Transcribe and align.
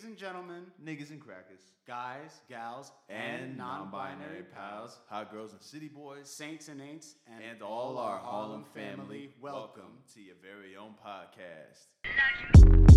Ladies 0.00 0.12
and 0.12 0.18
gentlemen, 0.18 0.62
niggas 0.82 1.10
and 1.10 1.20
crackers, 1.20 1.60
guys, 1.86 2.40
gals, 2.48 2.90
and 3.10 3.54
non-binary 3.58 4.44
pals, 4.44 4.98
hot 5.10 5.30
girls 5.30 5.52
and 5.52 5.60
city 5.60 5.88
boys, 5.88 6.30
saints 6.30 6.68
and 6.68 6.80
ain'ts, 6.80 7.16
and, 7.26 7.44
and 7.44 7.60
all 7.60 7.98
our 7.98 8.16
Harlem 8.16 8.64
family, 8.74 9.28
welcome 9.42 9.98
to 10.14 10.22
your 10.22 10.36
very 10.40 10.74
own 10.74 10.94
podcast. 11.04 12.89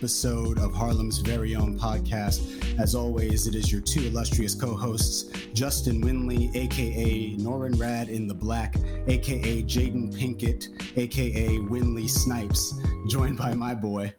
Episode 0.00 0.58
of 0.58 0.72
Harlem's 0.72 1.18
very 1.18 1.54
own 1.54 1.78
podcast. 1.78 2.64
As 2.80 2.94
always, 2.94 3.46
it 3.46 3.54
is 3.54 3.70
your 3.70 3.82
two 3.82 4.00
illustrious 4.06 4.54
co 4.54 4.74
hosts, 4.74 5.24
Justin 5.52 6.02
Winley, 6.02 6.56
aka 6.56 7.36
Norin 7.36 7.78
Rad 7.78 8.08
in 8.08 8.26
the 8.26 8.32
Black, 8.32 8.76
aka 9.08 9.62
Jaden 9.62 10.10
Pinkett, 10.10 10.68
aka 10.96 11.48
Winley 11.58 12.08
Snipes, 12.08 12.80
joined 13.10 13.36
by 13.36 13.52
my 13.52 13.74
boy. 13.74 14.10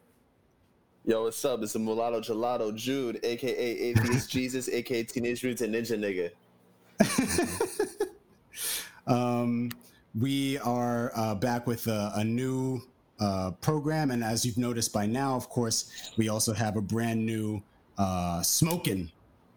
Yo, 1.04 1.24
what's 1.24 1.44
up? 1.46 1.64
It's 1.64 1.74
a 1.74 1.80
mulatto 1.80 2.22
gelato 2.22 2.76
Jude, 2.76 3.20
aka 3.24 3.50
Atheist 3.50 4.30
Jesus, 4.38 4.70
aka 4.70 5.02
Teenage 5.02 5.44
Mutant 5.44 5.74
Ninja 5.74 6.30
Nigga. 7.00 8.08
Um, 9.08 9.72
we 10.14 10.60
are 10.60 11.12
uh, 11.16 11.34
back 11.36 11.66
with 11.66 11.88
a, 11.88 12.12
a 12.16 12.24
new 12.24 12.82
uh, 13.22 13.52
program, 13.62 14.12
and 14.12 14.24
as 14.24 14.46
you've 14.46 14.58
noticed 14.58 14.92
by 14.92 15.06
now, 15.06 15.36
of 15.36 15.48
course, 15.48 16.12
we 16.18 16.28
also 16.28 16.54
have 16.54 16.76
a 16.76 16.82
brand 16.82 17.26
new 17.26 17.62
uh, 17.98 18.42
smoking, 18.42 19.12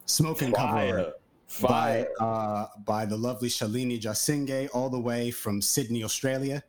smoking 0.06 0.52
cover 0.52 1.12
Fire. 1.46 1.66
by 1.68 2.06
uh, 2.24 2.66
by 2.84 3.06
the 3.06 3.16
lovely 3.16 3.48
Shalini 3.48 3.98
Jasinge, 4.00 4.68
all 4.74 4.90
the 4.90 5.00
way 5.00 5.30
from 5.30 5.60
Sydney, 5.60 6.04
Australia. 6.04 6.62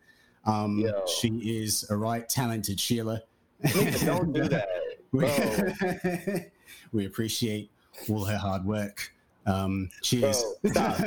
Um, 0.45 0.79
Yo. 0.79 1.05
she 1.05 1.27
is 1.59 1.85
a 1.89 1.97
right 1.97 2.27
talented 2.29 2.79
Sheila. 2.79 3.21
Don't 4.05 4.31
do 4.31 4.47
that. 4.47 4.67
we, 5.11 6.45
we 6.91 7.05
appreciate 7.05 7.71
all 8.09 8.25
her 8.25 8.37
hard 8.37 8.65
work. 8.65 9.11
Um, 9.45 9.89
cheers. 10.01 10.43
bro, 10.61 10.71
stop. 10.71 10.97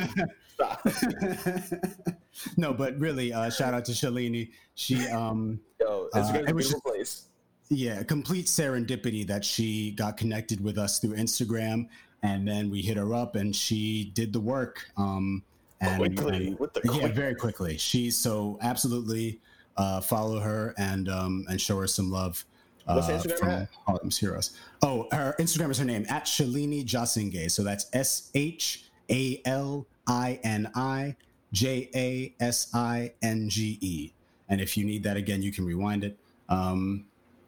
Stop. 0.54 0.86
no, 2.56 2.72
but 2.72 2.98
really, 2.98 3.32
uh, 3.32 3.50
shout 3.50 3.74
out 3.74 3.84
to 3.86 3.92
Shalini. 3.92 4.50
She, 4.74 5.06
um, 5.08 5.60
Yo, 5.80 6.08
Uh, 6.12 6.18
Instagram's 6.18 6.34
it 6.36 6.50
a 6.50 6.54
beautiful 6.54 6.80
place. 6.80 7.22
yeah, 7.68 8.02
complete 8.02 8.46
serendipity 8.46 9.26
that 9.26 9.44
she 9.44 9.92
got 9.92 10.16
connected 10.16 10.62
with 10.62 10.78
us 10.78 10.98
through 10.98 11.14
Instagram, 11.14 11.88
and 12.22 12.46
then 12.46 12.70
we 12.70 12.82
hit 12.82 12.96
her 12.96 13.14
up, 13.14 13.36
and 13.36 13.54
she 13.54 14.10
did 14.14 14.32
the 14.32 14.40
work. 14.40 14.86
Um, 14.96 15.42
and, 15.80 15.98
Quickly, 15.98 16.46
and- 16.48 16.58
yeah, 16.84 17.00
quick. 17.00 17.14
very 17.14 17.34
quickly. 17.36 17.78
She's 17.78 18.16
so 18.16 18.58
absolutely 18.62 19.40
uh, 19.76 20.00
follow 20.00 20.40
her 20.40 20.74
and 20.76 21.08
um, 21.08 21.46
and 21.48 21.60
show 21.60 21.78
her 21.78 21.86
some 21.86 22.10
love. 22.10 22.44
Uh, 22.88 22.94
What's 22.94 23.06
her 23.08 23.14
Instagram 23.14 23.38
from 23.38 23.48
at? 23.50 23.68
Harlem's 23.86 24.18
Heroes. 24.18 24.56
Oh, 24.82 25.06
her 25.12 25.36
Instagram 25.38 25.70
is 25.70 25.78
her 25.78 25.84
name 25.84 26.04
at 26.08 26.24
Shalini 26.24 26.84
Jasinge. 26.84 27.48
So 27.52 27.62
that's 27.62 27.86
S 27.92 28.30
H 28.34 28.86
A 29.10 29.40
L 29.44 29.86
I 30.08 30.40
N 30.42 30.68
I 30.74 31.14
J 31.52 31.88
A 31.94 32.34
S 32.42 32.70
I 32.74 33.12
N 33.22 33.48
G 33.48 33.78
E. 33.80 34.12
And 34.48 34.60
if 34.60 34.76
you 34.76 34.84
need 34.84 35.02
that 35.04 35.16
again, 35.16 35.42
you 35.42 35.52
can 35.52 35.64
rewind 35.64 36.04
it. 36.04 36.18
Um, 36.48 37.04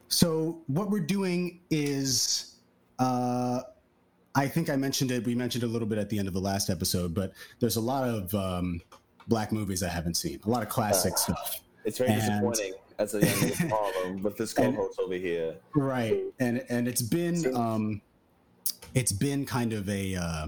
so 0.07 0.61
what 0.67 0.89
we're 0.89 0.99
doing 0.99 1.61
is, 1.69 2.55
uh, 2.99 3.61
I 4.35 4.47
think 4.47 4.69
I 4.69 4.75
mentioned 4.75 5.11
it. 5.11 5.25
We 5.25 5.35
mentioned 5.35 5.63
it 5.63 5.67
a 5.67 5.69
little 5.69 5.87
bit 5.87 5.97
at 5.97 6.09
the 6.09 6.19
end 6.19 6.27
of 6.27 6.33
the 6.33 6.39
last 6.41 6.69
episode, 6.69 7.13
but 7.13 7.33
there's 7.59 7.75
a 7.77 7.81
lot 7.81 8.07
of 8.07 8.33
um, 8.35 8.81
black 9.27 9.51
movies 9.51 9.83
I 9.83 9.89
haven't 9.89 10.15
seen. 10.15 10.39
A 10.45 10.49
lot 10.49 10.61
of 10.63 10.69
classic 10.69 11.13
Uh, 11.13 11.17
stuff. 11.17 11.61
It's 11.85 11.97
very 11.97 12.11
and- 12.11 12.21
disappointing 12.21 12.73
as 12.99 13.15
a 13.15 13.25
young 13.25 13.69
problem 13.69 14.21
with 14.23 14.37
this 14.37 14.53
And- 14.53 14.75
co-host 14.75 14.99
over 14.99 15.15
here. 15.15 15.55
right 15.75 16.21
and 16.39 16.63
and 16.69 16.87
it's 16.87 17.01
been 17.01 17.55
um 17.55 17.99
it's 18.93 19.11
been 19.11 19.43
kind 19.43 19.73
of 19.73 19.89
a 19.89 20.13
uh 20.15 20.47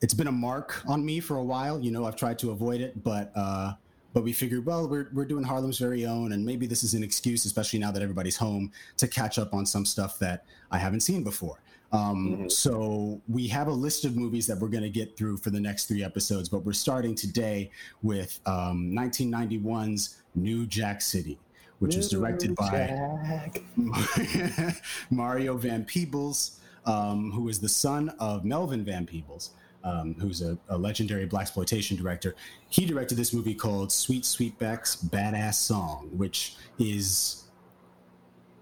it's 0.00 0.14
been 0.14 0.28
a 0.28 0.32
mark 0.32 0.82
on 0.88 1.04
me 1.04 1.20
for 1.20 1.36
a 1.36 1.42
while 1.44 1.78
you 1.80 1.90
know 1.90 2.06
i've 2.06 2.16
tried 2.16 2.38
to 2.38 2.50
avoid 2.50 2.80
it 2.80 3.02
but 3.02 3.30
uh 3.36 3.74
but 4.16 4.24
we 4.24 4.32
figured 4.32 4.64
well 4.64 4.88
we're, 4.88 5.10
we're 5.12 5.26
doing 5.26 5.44
harlem's 5.44 5.78
very 5.78 6.06
own 6.06 6.32
and 6.32 6.42
maybe 6.42 6.66
this 6.66 6.82
is 6.82 6.94
an 6.94 7.04
excuse 7.04 7.44
especially 7.44 7.78
now 7.78 7.90
that 7.90 8.00
everybody's 8.00 8.38
home 8.38 8.72
to 8.96 9.06
catch 9.06 9.38
up 9.38 9.52
on 9.52 9.66
some 9.66 9.84
stuff 9.84 10.18
that 10.18 10.46
i 10.70 10.78
haven't 10.78 11.00
seen 11.00 11.22
before. 11.22 11.58
Um, 11.92 12.38
Mhm. 12.38 12.50
so 12.50 13.20
we 13.28 13.46
have 13.48 13.68
a 13.68 13.72
list 13.72 14.06
of 14.06 14.16
movies 14.16 14.46
that 14.46 14.58
we're 14.58 14.68
going 14.76 14.82
to 14.84 14.88
get 14.90 15.18
through 15.18 15.36
for 15.36 15.50
the 15.50 15.60
next 15.60 15.84
three 15.84 16.02
episodes 16.02 16.48
but 16.48 16.64
we're 16.64 16.72
starting 16.72 17.14
today 17.14 17.70
with 18.02 18.40
um, 18.46 18.90
1991's 18.92 20.16
new 20.34 20.66
jack 20.66 21.02
city 21.02 21.38
which 21.78 21.94
was 21.94 22.08
directed 22.08 22.56
by 22.56 23.52
Mario 25.10 25.58
Van 25.58 25.84
Peebles, 25.84 26.58
um, 26.86 27.30
who 27.32 27.50
is 27.50 27.60
the 27.60 27.68
son 27.68 28.08
of 28.18 28.46
Melvin 28.46 28.82
Van 28.82 29.04
Peebles, 29.04 29.50
um, 29.86 30.16
who's 30.18 30.42
a, 30.42 30.58
a 30.68 30.76
legendary 30.76 31.26
blaxploitation 31.26 31.96
director. 31.96 32.34
He 32.68 32.84
directed 32.84 33.14
this 33.14 33.32
movie 33.32 33.54
called 33.54 33.92
Sweet 33.92 34.24
Sweetback's 34.24 34.96
Badass 34.96 35.54
Song, 35.54 36.10
which 36.12 36.56
is 36.78 37.44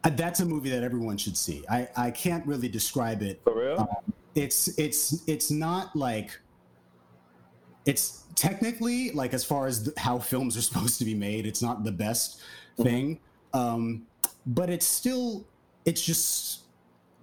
uh, 0.04 0.10
that's 0.10 0.40
a 0.40 0.44
movie 0.44 0.68
that 0.68 0.82
everyone 0.82 1.16
should 1.16 1.36
see. 1.36 1.64
I, 1.68 1.88
I 1.96 2.10
can't 2.10 2.46
really 2.46 2.68
describe 2.68 3.22
it. 3.22 3.40
For 3.42 3.58
real? 3.58 4.02
It's 4.34 4.68
it's 4.78 5.22
it's 5.26 5.50
not 5.50 5.96
like 5.96 6.38
it's 7.86 8.24
technically 8.34 9.10
like 9.12 9.32
as 9.32 9.44
far 9.44 9.66
as 9.66 9.84
th- 9.84 9.96
how 9.96 10.18
films 10.18 10.56
are 10.58 10.62
supposed 10.70 10.98
to 10.98 11.06
be 11.06 11.14
made, 11.14 11.46
it's 11.46 11.62
not 11.62 11.84
the 11.84 11.92
best 11.92 12.42
thing. 12.76 13.18
Um, 13.54 14.06
but 14.46 14.68
it's 14.68 14.86
still 14.86 15.46
it's 15.86 16.02
just 16.02 16.63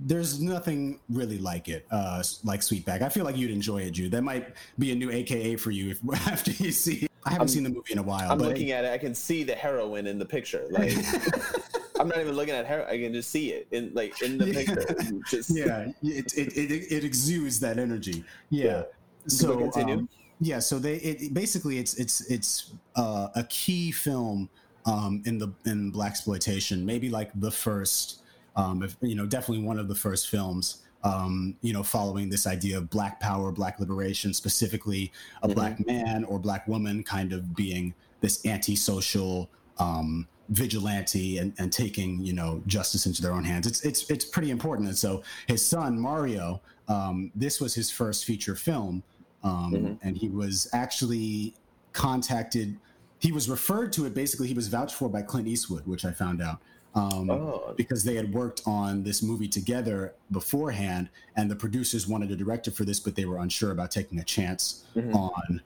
there's 0.03 0.41
nothing 0.41 0.99
really 1.09 1.37
like 1.37 1.69
it, 1.69 1.85
uh, 1.91 2.23
like 2.43 2.61
Sweetback. 2.61 3.01
I 3.01 3.09
feel 3.09 3.23
like 3.23 3.37
you'd 3.37 3.51
enjoy 3.51 3.81
it, 3.83 3.91
Jude. 3.91 4.11
That 4.11 4.23
might 4.23 4.53
be 4.79 4.91
a 4.91 4.95
new 4.95 5.11
AKA 5.11 5.55
for 5.57 5.71
you 5.71 5.91
if, 5.91 5.99
after 6.27 6.51
you 6.51 6.71
see. 6.71 6.95
it. 7.05 7.11
I 7.23 7.29
haven't 7.31 7.41
I'm- 7.41 7.47
seen 7.49 7.63
the 7.63 7.69
movie 7.69 7.93
in 7.93 7.99
a 7.99 8.03
while, 8.03 8.31
I'm 8.31 8.39
but 8.39 8.47
looking 8.47 8.71
at 8.71 8.83
it. 8.83 8.91
I 8.91 8.97
can 8.97 9.13
see 9.13 9.43
the 9.43 9.53
heroine 9.53 10.07
in 10.07 10.17
the 10.17 10.25
picture. 10.25 10.65
Like 10.71 10.93
I'm 11.99 12.07
not 12.07 12.19
even 12.19 12.35
looking 12.35 12.55
at 12.55 12.65
her. 12.65 12.87
I 12.89 12.97
can 12.97 13.13
just 13.13 13.29
see 13.29 13.51
it 13.51 13.67
in 13.71 13.91
like 13.93 14.19
in 14.23 14.39
the 14.39 14.47
Yeah. 14.47 14.53
picture. 14.65 14.95
Just 15.29 15.55
yeah, 15.55 15.91
it, 16.01 16.33
it, 16.35 16.57
it, 16.57 16.91
it 16.91 17.03
exudes 17.03 17.59
that 17.59 17.77
energy. 17.77 18.23
Yeah. 18.49 18.83
So 19.27 19.55
continue. 19.55 19.93
um, 19.97 20.09
yeah, 20.39 20.57
so 20.57 20.79
they 20.79 20.95
it, 20.95 21.31
basically 21.35 21.77
it's 21.77 21.93
it's 21.99 22.21
it's 22.31 22.71
uh, 22.95 23.27
a 23.35 23.43
key 23.43 23.91
film 23.91 24.49
um, 24.87 25.21
in 25.27 25.37
the 25.37 25.53
in 25.65 25.91
blaxploitation, 25.91 26.83
maybe 26.83 27.07
like 27.11 27.29
the 27.39 27.51
first, 27.51 28.20
um, 28.55 28.83
if, 28.83 28.95
you 29.01 29.15
know, 29.15 29.25
definitely 29.25 29.63
one 29.63 29.79
of 29.79 29.87
the 29.87 29.95
first 29.95 30.29
films. 30.29 30.77
Um, 31.03 31.55
you 31.61 31.73
know, 31.73 31.81
following 31.81 32.29
this 32.29 32.45
idea 32.45 32.77
of 32.77 32.91
black 32.91 33.19
power, 33.19 33.51
black 33.51 33.79
liberation, 33.79 34.35
specifically 34.35 35.11
a 35.41 35.47
Mhm. 35.47 35.55
black 35.55 35.87
man 35.87 36.23
or 36.25 36.37
black 36.37 36.67
woman 36.67 37.03
kind 37.03 37.33
of 37.33 37.55
being 37.55 37.95
this 38.19 38.45
antisocial 38.45 39.49
um, 39.79 40.27
vigilante 40.49 41.39
and, 41.39 41.53
and 41.57 41.71
taking 41.73 42.21
you 42.23 42.33
know 42.33 42.61
justice 42.67 43.07
into 43.07 43.19
their 43.23 43.31
own 43.31 43.43
hands. 43.43 43.65
It's 43.65 43.81
it's 43.81 44.07
it's 44.11 44.25
pretty 44.25 44.51
important. 44.51 44.89
And 44.89 44.97
so 44.97 45.23
his 45.47 45.65
son 45.65 45.99
Mario, 45.99 46.61
um, 46.87 47.31
this 47.33 47.59
was 47.59 47.73
his 47.73 47.89
first 47.89 48.25
feature 48.25 48.55
film, 48.55 49.01
um, 49.43 49.73
Mhm. 49.73 49.97
and 50.03 50.15
he 50.15 50.29
was 50.29 50.67
actually 50.71 51.55
contacted. 51.93 52.77
He 53.17 53.31
was 53.31 53.49
referred 53.49 53.91
to 53.93 54.05
it. 54.05 54.13
Basically, 54.13 54.47
he 54.47 54.53
was 54.53 54.67
vouched 54.67 54.93
for 54.95 55.09
by 55.09 55.23
Clint 55.23 55.47
Eastwood, 55.47 55.87
which 55.87 56.05
I 56.05 56.11
found 56.11 56.43
out. 56.43 56.59
Um, 56.93 57.29
Oh, 57.29 57.73
because 57.77 58.03
they 58.03 58.15
had 58.15 58.33
worked 58.33 58.61
on 58.65 59.03
this 59.03 59.23
movie 59.23 59.47
together 59.47 60.13
beforehand, 60.31 61.09
and 61.37 61.49
the 61.49 61.55
producers 61.55 62.05
wanted 62.07 62.31
a 62.31 62.35
director 62.35 62.69
for 62.71 62.83
this, 62.83 62.99
but 62.99 63.15
they 63.15 63.23
were 63.25 63.37
unsure 63.37 63.71
about 63.71 63.91
taking 63.91 64.19
a 64.19 64.23
chance 64.23 64.83
Mhm. 64.95 65.15
on 65.15 65.61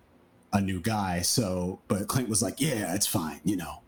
a 0.53 0.61
new 0.61 0.79
guy. 0.79 1.21
So, 1.21 1.79
but 1.87 2.07
Clint 2.07 2.29
was 2.29 2.41
like, 2.43 2.61
"Yeah, 2.61 2.93
it's 2.93 3.07
fine," 3.07 3.41
you 3.43 3.55
know. 3.55 3.81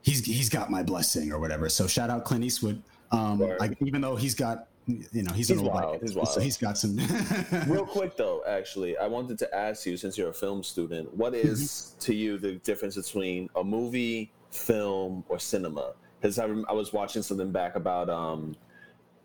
He's 0.00 0.24
he's 0.24 0.48
got 0.48 0.70
my 0.70 0.82
blessing 0.82 1.30
or 1.30 1.38
whatever. 1.38 1.68
So 1.68 1.86
shout 1.86 2.08
out 2.10 2.24
Clint 2.24 2.42
Eastwood. 2.44 2.82
Um, 3.12 3.38
like 3.60 3.76
even 3.82 4.00
though 4.00 4.16
he's 4.16 4.34
got, 4.34 4.68
you 4.86 5.22
know, 5.22 5.32
he's, 5.34 5.48
He's 5.48 5.50
an 5.50 5.66
old 5.66 5.74
wild, 5.74 6.00
he's 6.00 6.14
so 6.14 6.40
he's 6.40 6.56
got 6.56 6.78
some. 6.78 6.96
Real 7.68 7.84
quick 7.84 8.16
though, 8.16 8.42
actually, 8.48 8.96
I 8.96 9.06
wanted 9.06 9.38
to 9.40 9.54
ask 9.54 9.84
you, 9.84 9.98
since 9.98 10.16
you're 10.16 10.30
a 10.30 10.34
film 10.34 10.62
student, 10.62 11.14
what 11.14 11.34
is 11.34 11.94
to 12.00 12.14
you 12.14 12.38
the 12.38 12.52
difference 12.54 12.96
between 12.96 13.50
a 13.54 13.62
movie, 13.62 14.32
film, 14.50 15.24
or 15.28 15.38
cinema? 15.38 15.92
Because 16.22 16.38
I, 16.38 16.44
rem- 16.46 16.64
I 16.68 16.72
was 16.72 16.92
watching 16.92 17.20
something 17.22 17.50
back 17.50 17.74
about 17.74 18.08
um, 18.08 18.54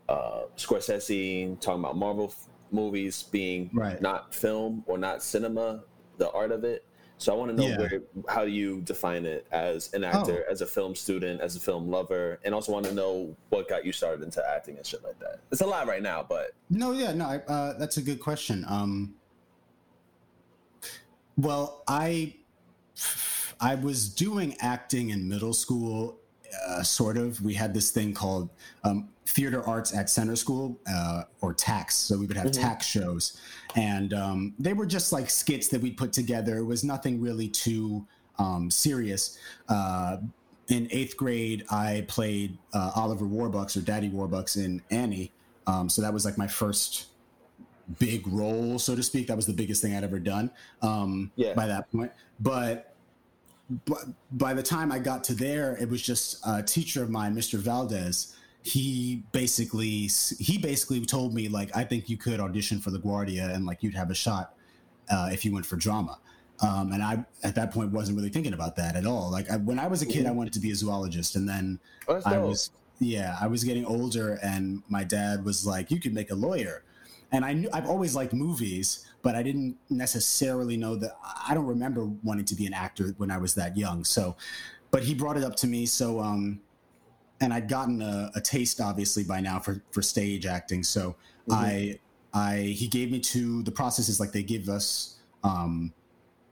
uh, 0.10 0.42
Scorsese 0.58 1.60
talking 1.62 1.80
about 1.84 1.96
Marvel 1.96 2.26
f- 2.26 2.48
movies 2.72 3.24
being 3.24 3.70
Right. 3.72 4.02
not 4.02 4.34
film 4.34 4.84
or 4.88 4.98
not 4.98 5.22
cinema, 5.22 5.84
the 6.18 6.32
art 6.32 6.52
of 6.52 6.64
it. 6.64 6.84
So 7.20 7.34
I 7.34 7.36
want 7.38 7.52
to 7.52 7.56
know 7.58 7.68
Yeah. 7.68 7.78
where 7.78 8.02
how 8.28 8.46
do 8.46 8.52
you 8.52 8.82
define 8.82 9.26
it 9.26 9.48
as 9.52 9.92
an 9.94 10.04
actor, 10.04 10.44
as 10.50 10.62
a 10.62 10.66
film 10.68 10.96
student, 10.96 11.40
as 11.42 11.56
a 11.56 11.60
film 11.60 11.88
lover, 11.88 12.40
and 12.44 12.54
also 12.54 12.72
want 12.72 12.86
to 12.86 12.94
know 12.94 13.36
what 13.50 13.68
got 13.70 13.86
you 13.86 13.92
started 13.92 14.24
into 14.24 14.44
acting 14.48 14.78
and 14.78 14.86
shit 14.86 15.04
like 15.04 15.20
that. 15.20 15.40
It's 15.52 15.62
a 15.62 15.66
lot 15.68 15.88
right 15.88 16.02
now, 16.02 16.26
but 16.28 16.52
No, 16.70 16.92
yeah, 16.94 17.14
no, 17.14 17.26
I, 17.26 17.38
uh, 17.52 17.78
that's 17.78 17.98
a 17.98 18.02
good 18.02 18.20
question. 18.20 18.66
Um, 18.68 19.16
well, 21.38 21.84
I 21.88 22.36
I 23.60 23.74
was 23.76 24.10
doing 24.10 24.56
acting 24.60 25.10
in 25.10 25.28
middle 25.28 25.54
school, 25.54 26.20
uh, 26.68 26.84
sort 26.84 27.18
of. 27.18 27.42
We 27.42 27.54
had 27.54 27.74
this 27.74 27.92
thing 27.92 28.14
called 28.14 28.50
um, 28.84 29.10
theater 29.26 29.62
arts 29.68 29.96
at 29.96 30.10
center 30.10 30.36
school, 30.36 30.80
uh, 30.92 31.24
or 31.42 31.54
tax. 31.54 31.96
So 31.96 32.18
we 32.18 32.26
would 32.26 32.38
have 32.38 32.52
tax 32.52 32.86
shows, 32.86 33.40
and 33.76 34.14
um, 34.14 34.54
they 34.60 34.74
were 34.74 34.86
just 34.86 35.12
like 35.12 35.30
skits 35.30 35.68
that 35.70 35.82
we'd 35.82 35.98
put 35.98 36.14
together. 36.14 36.58
It 36.58 36.66
was 36.66 36.84
nothing 36.84 37.22
really 37.22 37.48
too 37.48 38.06
um, 38.40 38.70
serious. 38.72 39.38
Uh, 39.68 40.18
in 40.70 40.88
eighth 40.92 41.16
grade, 41.16 41.64
I 41.72 42.06
played 42.08 42.58
uh, 42.74 42.92
Oliver 42.96 43.26
Warbucks 43.26 43.78
or 43.78 43.82
Daddy 43.82 44.10
Warbucks 44.10 44.58
in 44.58 44.82
Annie. 44.92 45.32
Um, 45.66 45.90
so 45.90 46.02
that 46.02 46.14
was 46.14 46.26
like 46.26 46.38
my 46.38 46.48
first 46.48 47.08
big 48.00 48.28
role, 48.28 48.78
so 48.80 48.96
to 48.96 49.04
speak. 49.04 49.28
That 49.28 49.38
was 49.38 49.46
the 49.46 49.54
biggest 49.54 49.82
thing 49.82 49.96
I'd 49.96 50.04
ever 50.04 50.20
done 50.20 50.52
um, 50.82 51.32
Yeah. 51.36 51.54
by 51.54 51.68
that 51.68 51.90
point. 51.92 52.12
But, 52.40 52.94
but 53.86 54.06
by 54.32 54.54
the 54.54 54.64
time 54.64 54.92
I 54.92 55.00
got 55.00 55.24
to 55.26 55.34
there, 55.34 55.78
it 55.80 55.90
was 55.90 56.02
just 56.02 56.42
a 56.48 56.64
teacher 56.64 57.04
of 57.04 57.10
mine, 57.10 57.36
Mr. 57.36 57.60
Valdez. 57.60 58.34
He 58.64 59.24
basically 59.32 60.10
he 60.40 60.58
basically 60.58 61.06
told 61.06 61.34
me 61.34 61.48
like 61.48 61.76
I 61.76 61.84
think 61.84 62.10
you 62.10 62.18
could 62.18 62.40
audition 62.40 62.80
for 62.80 62.92
LaGuardia 62.92 63.54
and 63.54 63.66
like 63.66 63.84
you'd 63.84 63.96
have 63.96 64.10
a 64.10 64.16
shot 64.16 64.54
uh, 65.10 65.30
if 65.32 65.46
you 65.46 65.54
went 65.54 65.66
for 65.66 65.76
drama. 65.76 66.18
Um, 66.60 66.92
and 66.92 67.04
I 67.04 67.24
at 67.44 67.56
that 67.56 67.72
point 67.72 67.92
wasn't 67.92 68.18
really 68.18 68.30
thinking 68.30 68.54
about 68.54 68.76
that 68.78 68.96
at 68.96 69.06
all. 69.06 69.32
Like 69.32 69.50
I, 69.50 69.58
when 69.58 69.80
I 69.80 69.88
was 69.88 70.02
a 70.02 70.06
kid, 70.06 70.26
I 70.26 70.32
wanted 70.32 70.54
to 70.54 70.60
be 70.60 70.72
a 70.72 70.76
zoologist, 70.76 71.36
and 71.36 71.48
then 71.48 71.80
Oh, 72.08 72.22
I 72.26 72.40
was 72.40 72.72
yeah, 73.00 73.38
I 73.40 73.48
was 73.48 73.64
getting 73.64 73.86
older, 73.86 74.40
and 74.42 74.82
my 74.90 75.04
dad 75.04 75.46
was 75.46 75.68
like, 75.68 75.92
"You 75.92 76.00
could 76.00 76.14
make 76.14 76.32
a 76.32 76.36
lawyer," 76.36 76.84
and 77.32 77.44
I 77.44 77.54
knew 77.54 77.70
I've 77.74 77.88
always 77.88 78.16
liked 78.16 78.34
movies, 78.34 79.06
but 79.22 79.36
I 79.36 79.44
didn't 79.44 79.78
necessarily 79.90 80.78
know 80.78 80.96
that. 80.96 81.18
I 81.48 81.54
don't 81.54 81.66
remember 81.66 82.06
wanting 82.24 82.46
to 82.46 82.56
be 82.56 82.66
an 82.66 82.74
actor 82.74 83.14
when 83.18 83.32
I 83.32 83.38
was 83.38 83.56
that 83.56 83.76
young. 83.76 84.04
So, 84.04 84.36
but 84.92 85.04
he 85.04 85.14
brought 85.14 85.38
it 85.38 85.44
up 85.44 85.56
to 85.58 85.68
me. 85.68 85.86
So, 85.86 86.20
um, 86.20 86.62
and 87.42 87.54
I'd 87.54 87.68
gotten 87.68 88.02
a, 88.02 88.32
a 88.36 88.42
taste, 88.42 88.80
obviously, 88.82 89.24
by 89.24 89.42
now 89.42 89.60
for 89.60 89.82
for 89.92 90.02
stage 90.02 90.46
acting. 90.46 90.84
So 90.84 91.16
I 91.52 92.00
I 92.34 92.58
he 92.58 92.88
gave 92.88 93.12
me 93.12 93.20
to 93.20 93.64
the 93.64 93.72
process 93.72 94.10
is 94.10 94.20
like 94.20 94.32
they 94.32 94.44
give 94.44 94.70
us. 94.70 95.16
Um, 95.44 95.94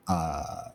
uh, 0.07 0.69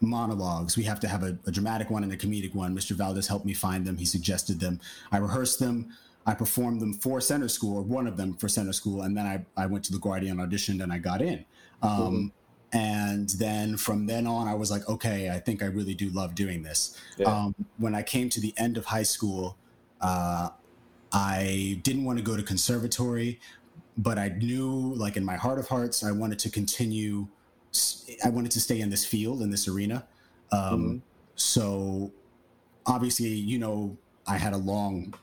monologues. 0.00 0.76
We 0.76 0.84
have 0.84 1.00
to 1.00 1.08
have 1.08 1.22
a, 1.22 1.38
a 1.46 1.50
dramatic 1.50 1.90
one 1.90 2.02
and 2.02 2.12
a 2.12 2.16
comedic 2.16 2.54
one. 2.54 2.76
Mr. 2.76 2.92
Valdez 2.92 3.26
helped 3.26 3.46
me 3.46 3.54
find 3.54 3.84
them. 3.84 3.96
He 3.96 4.04
suggested 4.04 4.60
them. 4.60 4.80
I 5.10 5.18
rehearsed 5.18 5.58
them. 5.58 5.88
I 6.26 6.34
performed 6.34 6.80
them 6.80 6.92
for 6.92 7.20
center 7.20 7.48
school, 7.48 7.76
or 7.78 7.82
one 7.82 8.06
of 8.06 8.16
them 8.16 8.34
for 8.34 8.48
center 8.48 8.72
school, 8.72 9.02
and 9.02 9.16
then 9.16 9.26
I, 9.26 9.62
I 9.62 9.66
went 9.66 9.84
to 9.84 9.92
LaGuardia, 9.92 10.34
auditioned, 10.34 10.82
and 10.82 10.92
I 10.92 10.98
got 10.98 11.22
in. 11.22 11.44
Um, 11.82 12.32
And 12.72 13.30
then 13.30 13.76
from 13.76 14.06
then 14.06 14.26
on, 14.26 14.48
I 14.48 14.54
was 14.54 14.70
like, 14.70 14.86
okay, 14.88 15.30
I 15.30 15.38
think 15.38 15.62
I 15.62 15.66
really 15.66 15.94
do 15.94 16.10
love 16.10 16.34
doing 16.34 16.62
this. 16.62 17.00
Yeah. 17.16 17.32
Um, 17.32 17.54
when 17.78 17.94
I 17.94 18.02
came 18.02 18.28
to 18.30 18.40
the 18.40 18.52
end 18.58 18.76
of 18.76 18.84
high 18.84 19.04
school, 19.04 19.56
uh, 20.00 20.48
I 21.12 21.80
didn't 21.84 22.04
want 22.04 22.18
to 22.18 22.24
go 22.24 22.36
to 22.36 22.42
conservatory, 22.42 23.40
but 23.96 24.18
I 24.18 24.28
knew, 24.28 24.92
like 24.96 25.16
in 25.16 25.24
my 25.24 25.36
heart 25.36 25.58
of 25.58 25.68
hearts, 25.68 26.02
I 26.02 26.10
wanted 26.10 26.38
to 26.40 26.50
continue. 26.50 27.28
I 28.24 28.30
wanted 28.30 28.50
to 28.50 28.60
stay 28.60 28.80
in 28.80 28.90
this 28.90 29.06
field 29.06 29.42
in 29.42 29.50
this 29.50 29.68
arena. 29.68 30.04
Um, 30.50 31.02
So 31.36 32.10
obviously, 32.84 33.28
you 33.28 33.58
know, 33.58 33.96
I 34.26 34.38
had 34.38 34.52
a 34.54 34.58
long 34.58 35.14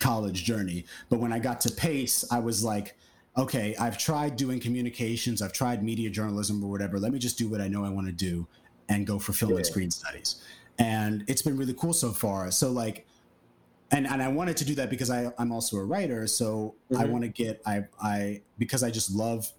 college 0.00 0.44
journey, 0.44 0.84
but 1.08 1.20
when 1.20 1.32
I 1.32 1.38
got 1.38 1.60
to 1.62 1.70
Pace, 1.70 2.24
I 2.30 2.40
was 2.40 2.64
like, 2.64 2.96
okay, 3.36 3.76
I've 3.76 3.96
tried 3.96 4.36
doing 4.36 4.58
communications, 4.58 5.40
I've 5.40 5.52
tried 5.52 5.84
media 5.84 6.10
journalism 6.10 6.64
or 6.64 6.70
whatever. 6.70 6.98
Let 6.98 7.12
me 7.12 7.18
just 7.18 7.38
do 7.38 7.48
what 7.48 7.60
I 7.60 7.68
know 7.68 7.84
I 7.84 7.90
want 7.90 8.06
to 8.08 8.12
do 8.12 8.48
and 8.88 9.06
go 9.06 9.18
for 9.18 9.32
film 9.32 9.54
and 9.56 9.64
screen 9.64 9.90
studies. 9.90 10.42
And 10.78 11.24
it's 11.28 11.42
been 11.42 11.56
really 11.56 11.74
cool 11.74 11.92
so 11.92 12.10
far. 12.10 12.50
So 12.50 12.70
like 12.72 13.06
and 13.92 14.06
and 14.06 14.22
I 14.22 14.28
wanted 14.28 14.56
to 14.58 14.64
do 14.64 14.74
that 14.76 14.88
because 14.90 15.10
I 15.10 15.32
I'm 15.38 15.52
also 15.52 15.76
a 15.76 15.84
writer, 15.84 16.26
so 16.26 16.74
I 16.96 17.04
Mhm. 17.04 17.10
want 17.10 17.22
to 17.24 17.28
get 17.28 17.60
I 17.66 17.84
I 18.00 18.40
because 18.58 18.82
I 18.82 18.90
just 18.90 19.10
love 19.10 19.50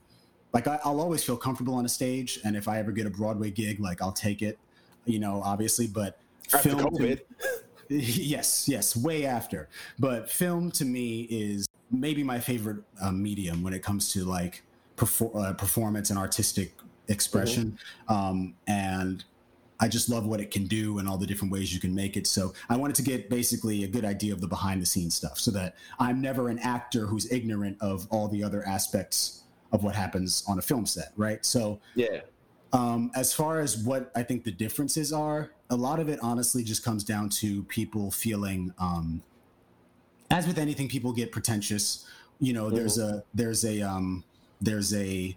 like 0.54 0.68
I, 0.68 0.80
I'll 0.84 1.00
always 1.00 1.24
feel 1.24 1.38
comfortable 1.38 1.74
on 1.76 1.86
a 1.86 1.90
stage, 1.90 2.40
and 2.44 2.56
if 2.56 2.68
I 2.68 2.80
ever 2.80 2.92
get 2.92 3.06
a 3.06 3.10
Broadway 3.10 3.52
gig, 3.52 3.80
like 3.80 4.02
I'll 4.02 4.12
take 4.12 4.42
it, 4.42 4.58
you 5.06 5.20
know, 5.20 5.42
obviously. 5.44 5.88
But 5.88 6.20
After 6.54 6.70
film, 6.70 6.82
COVID. 6.82 7.22
Yes, 7.92 8.68
yes, 8.70 8.96
way 8.96 9.26
after. 9.26 9.68
But 10.00 10.30
film 10.30 10.72
to 10.72 10.86
me 10.86 11.24
is 11.24 11.68
maybe 11.92 12.24
my 12.24 12.40
favorite 12.40 12.84
um, 13.02 13.22
medium 13.22 13.64
when 13.64 13.74
it 13.74 13.84
comes 13.84 14.14
to 14.14 14.24
like 14.24 14.64
perfor- 14.96 15.36
uh, 15.36 15.54
performance 15.54 16.10
and 16.10 16.18
artistic 16.18 16.74
expression. 17.10 17.78
Um, 18.08 18.56
and 18.68 19.24
I 19.80 19.88
just 19.88 20.10
love 20.10 20.26
what 20.26 20.40
it 20.40 20.52
can 20.52 20.68
do 20.68 21.00
and 21.00 21.10
all 21.10 21.18
the 21.18 21.26
different 21.26 21.52
ways 21.52 21.74
you 21.74 21.80
can 21.80 21.94
make 21.94 22.16
it. 22.16 22.28
So 22.28 22.54
I 22.70 22.78
wanted 22.78 22.96
to 22.98 23.02
get 23.02 23.30
basically 23.30 23.84
a 23.84 23.88
good 23.88 24.06
idea 24.06 24.32
of 24.32 24.40
the 24.40 24.48
behind 24.48 24.82
the 24.82 24.86
scenes 24.86 25.16
stuff 25.16 25.40
so 25.40 25.52
that 25.52 25.76
I'm 26.00 26.22
never 26.22 26.50
an 26.50 26.60
actor 26.60 27.08
who's 27.08 27.30
ignorant 27.32 27.78
of 27.82 28.08
all 28.12 28.28
the 28.28 28.44
other 28.44 28.66
aspects 28.66 29.44
of 29.74 29.84
what 29.84 29.96
happens 29.96 30.44
on 30.48 30.60
a 30.60 30.62
film 30.62 30.86
set, 30.86 31.12
right? 31.18 31.44
So 31.46 31.80
Yeah. 31.96 32.22
um, 32.74 33.12
as 33.16 33.34
far 33.34 33.60
as 33.60 33.78
what 33.78 34.12
I 34.16 34.24
think 34.24 34.44
the 34.44 34.52
differences 34.52 35.12
are, 35.12 35.52
a 35.72 35.76
lot 35.76 36.00
of 36.00 36.10
it 36.10 36.20
honestly 36.22 36.64
just 36.64 36.84
comes 36.84 37.04
down 37.04 37.30
to 37.30 37.64
people 37.64 38.12
feeling, 38.12 38.74
um, 38.78 39.24
as 40.30 40.46
with 40.46 40.60
anything, 40.60 40.88
people 40.88 41.14
get 41.14 41.32
pretentious. 41.32 42.06
You 42.40 42.54
know, 42.54 42.70
there's 42.70 43.00
a 43.00 43.24
there's 43.34 43.66
a 43.66 43.82
um, 43.82 44.24
there's 44.60 44.94
a 44.94 45.36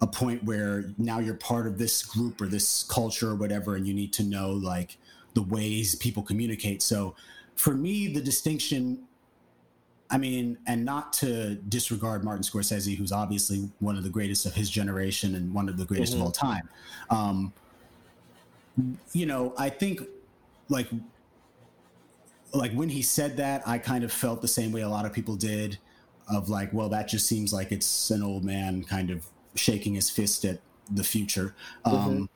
a 0.00 0.06
point 0.06 0.42
where 0.44 0.92
now 0.96 1.18
you're 1.18 1.34
part 1.34 1.66
of 1.66 1.78
this 1.78 2.02
group 2.02 2.40
or 2.40 2.46
this 2.46 2.82
culture 2.84 3.30
or 3.30 3.34
whatever, 3.34 3.76
and 3.76 3.86
you 3.86 3.94
need 3.94 4.12
to 4.14 4.22
know 4.22 4.50
like 4.50 4.96
the 5.34 5.42
ways 5.42 5.94
people 5.94 6.22
communicate. 6.22 6.82
So, 6.82 7.14
for 7.56 7.74
me, 7.74 8.08
the 8.08 8.22
distinction 8.22 9.06
I 10.10 10.16
mean, 10.16 10.56
and 10.66 10.84
not 10.84 11.12
to 11.14 11.56
disregard 11.56 12.24
Martin 12.24 12.42
Scorsese, 12.42 12.96
who's 12.96 13.12
obviously 13.12 13.68
one 13.80 13.96
of 13.96 14.04
the 14.04 14.08
greatest 14.08 14.46
of 14.46 14.54
his 14.54 14.70
generation 14.70 15.34
and 15.34 15.52
one 15.52 15.68
of 15.68 15.76
the 15.76 15.84
greatest 15.84 16.14
of 16.14 16.22
all 16.22 16.30
time. 16.30 16.68
Um, 17.10 17.52
you 19.12 19.26
know, 19.26 19.54
I 19.58 19.70
think 19.70 20.02
like 20.68 20.88
like 22.54 22.72
when 22.72 22.88
he 22.88 23.02
said 23.02 23.36
that, 23.36 23.66
I 23.66 23.78
kind 23.78 24.04
of 24.04 24.12
felt 24.12 24.40
the 24.40 24.48
same 24.48 24.72
way 24.72 24.80
a 24.80 24.88
lot 24.88 25.04
of 25.04 25.12
people 25.12 25.36
did, 25.36 25.78
of 26.32 26.48
like, 26.48 26.72
well, 26.72 26.88
that 26.88 27.08
just 27.08 27.26
seems 27.26 27.52
like 27.52 27.72
it's 27.72 28.10
an 28.10 28.22
old 28.22 28.44
man 28.44 28.84
kind 28.84 29.10
of 29.10 29.24
shaking 29.54 29.94
his 29.94 30.08
fist 30.08 30.44
at 30.44 30.60
the 30.90 31.04
future. 31.04 31.54
Um, 31.84 32.28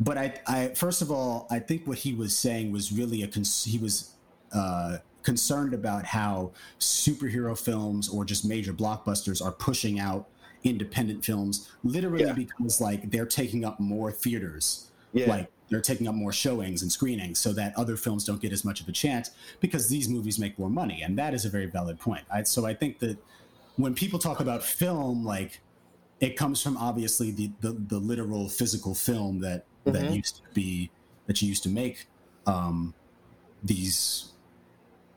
But 0.00 0.16
I, 0.18 0.40
I 0.46 0.68
first 0.74 1.02
of 1.02 1.10
all, 1.10 1.46
I 1.50 1.58
think 1.58 1.86
what 1.86 1.98
he 1.98 2.14
was 2.14 2.34
saying 2.36 2.72
was 2.72 2.90
really 2.90 3.22
a 3.22 3.28
cons- 3.28 3.64
he 3.64 3.78
was 3.78 4.12
uh, 4.52 4.96
concerned 5.22 5.74
about 5.74 6.04
how 6.06 6.52
superhero 6.80 7.56
films 7.56 8.08
or 8.08 8.24
just 8.24 8.44
major 8.44 8.72
blockbusters 8.72 9.44
are 9.44 9.52
pushing 9.52 10.00
out 10.00 10.26
independent 10.64 11.24
films 11.24 11.70
literally 11.84 12.24
Yeah. 12.24 12.32
because 12.32 12.80
like 12.80 13.10
they're 13.10 13.26
taking 13.26 13.64
up 13.64 13.78
more 13.78 14.10
theaters 14.10 14.90
Yeah. 15.12 15.28
like 15.28 15.50
they're 15.70 15.80
taking 15.80 16.08
up 16.08 16.14
more 16.14 16.32
showings 16.32 16.82
and 16.82 16.90
screenings 16.90 17.38
so 17.38 17.52
that 17.52 17.72
other 17.76 17.96
films 17.96 18.24
don't 18.24 18.40
get 18.42 18.52
as 18.52 18.64
much 18.64 18.80
of 18.80 18.88
a 18.88 18.92
chance 18.92 19.30
because 19.60 19.88
these 19.88 20.08
movies 20.08 20.38
make 20.38 20.58
more 20.58 20.70
money 20.70 21.02
and 21.02 21.16
that 21.18 21.32
is 21.32 21.44
a 21.44 21.48
very 21.48 21.66
valid 21.66 21.98
point 21.98 22.24
I, 22.32 22.42
so 22.42 22.66
i 22.66 22.74
think 22.74 22.98
that 22.98 23.16
when 23.76 23.94
people 23.94 24.18
talk 24.18 24.40
about 24.40 24.62
film 24.62 25.24
like 25.24 25.60
it 26.20 26.36
comes 26.36 26.60
from 26.62 26.76
obviously 26.76 27.30
the 27.30 27.50
the, 27.60 27.72
the 27.72 27.98
literal 27.98 28.48
physical 28.48 28.94
film 28.94 29.40
that 29.40 29.64
that 29.86 30.04
Mhm. 30.04 30.16
used 30.16 30.36
to 30.36 30.42
be 30.52 30.90
that 31.26 31.40
you 31.40 31.48
used 31.48 31.62
to 31.62 31.68
make 31.68 32.06
um 32.46 32.94
these 33.62 34.32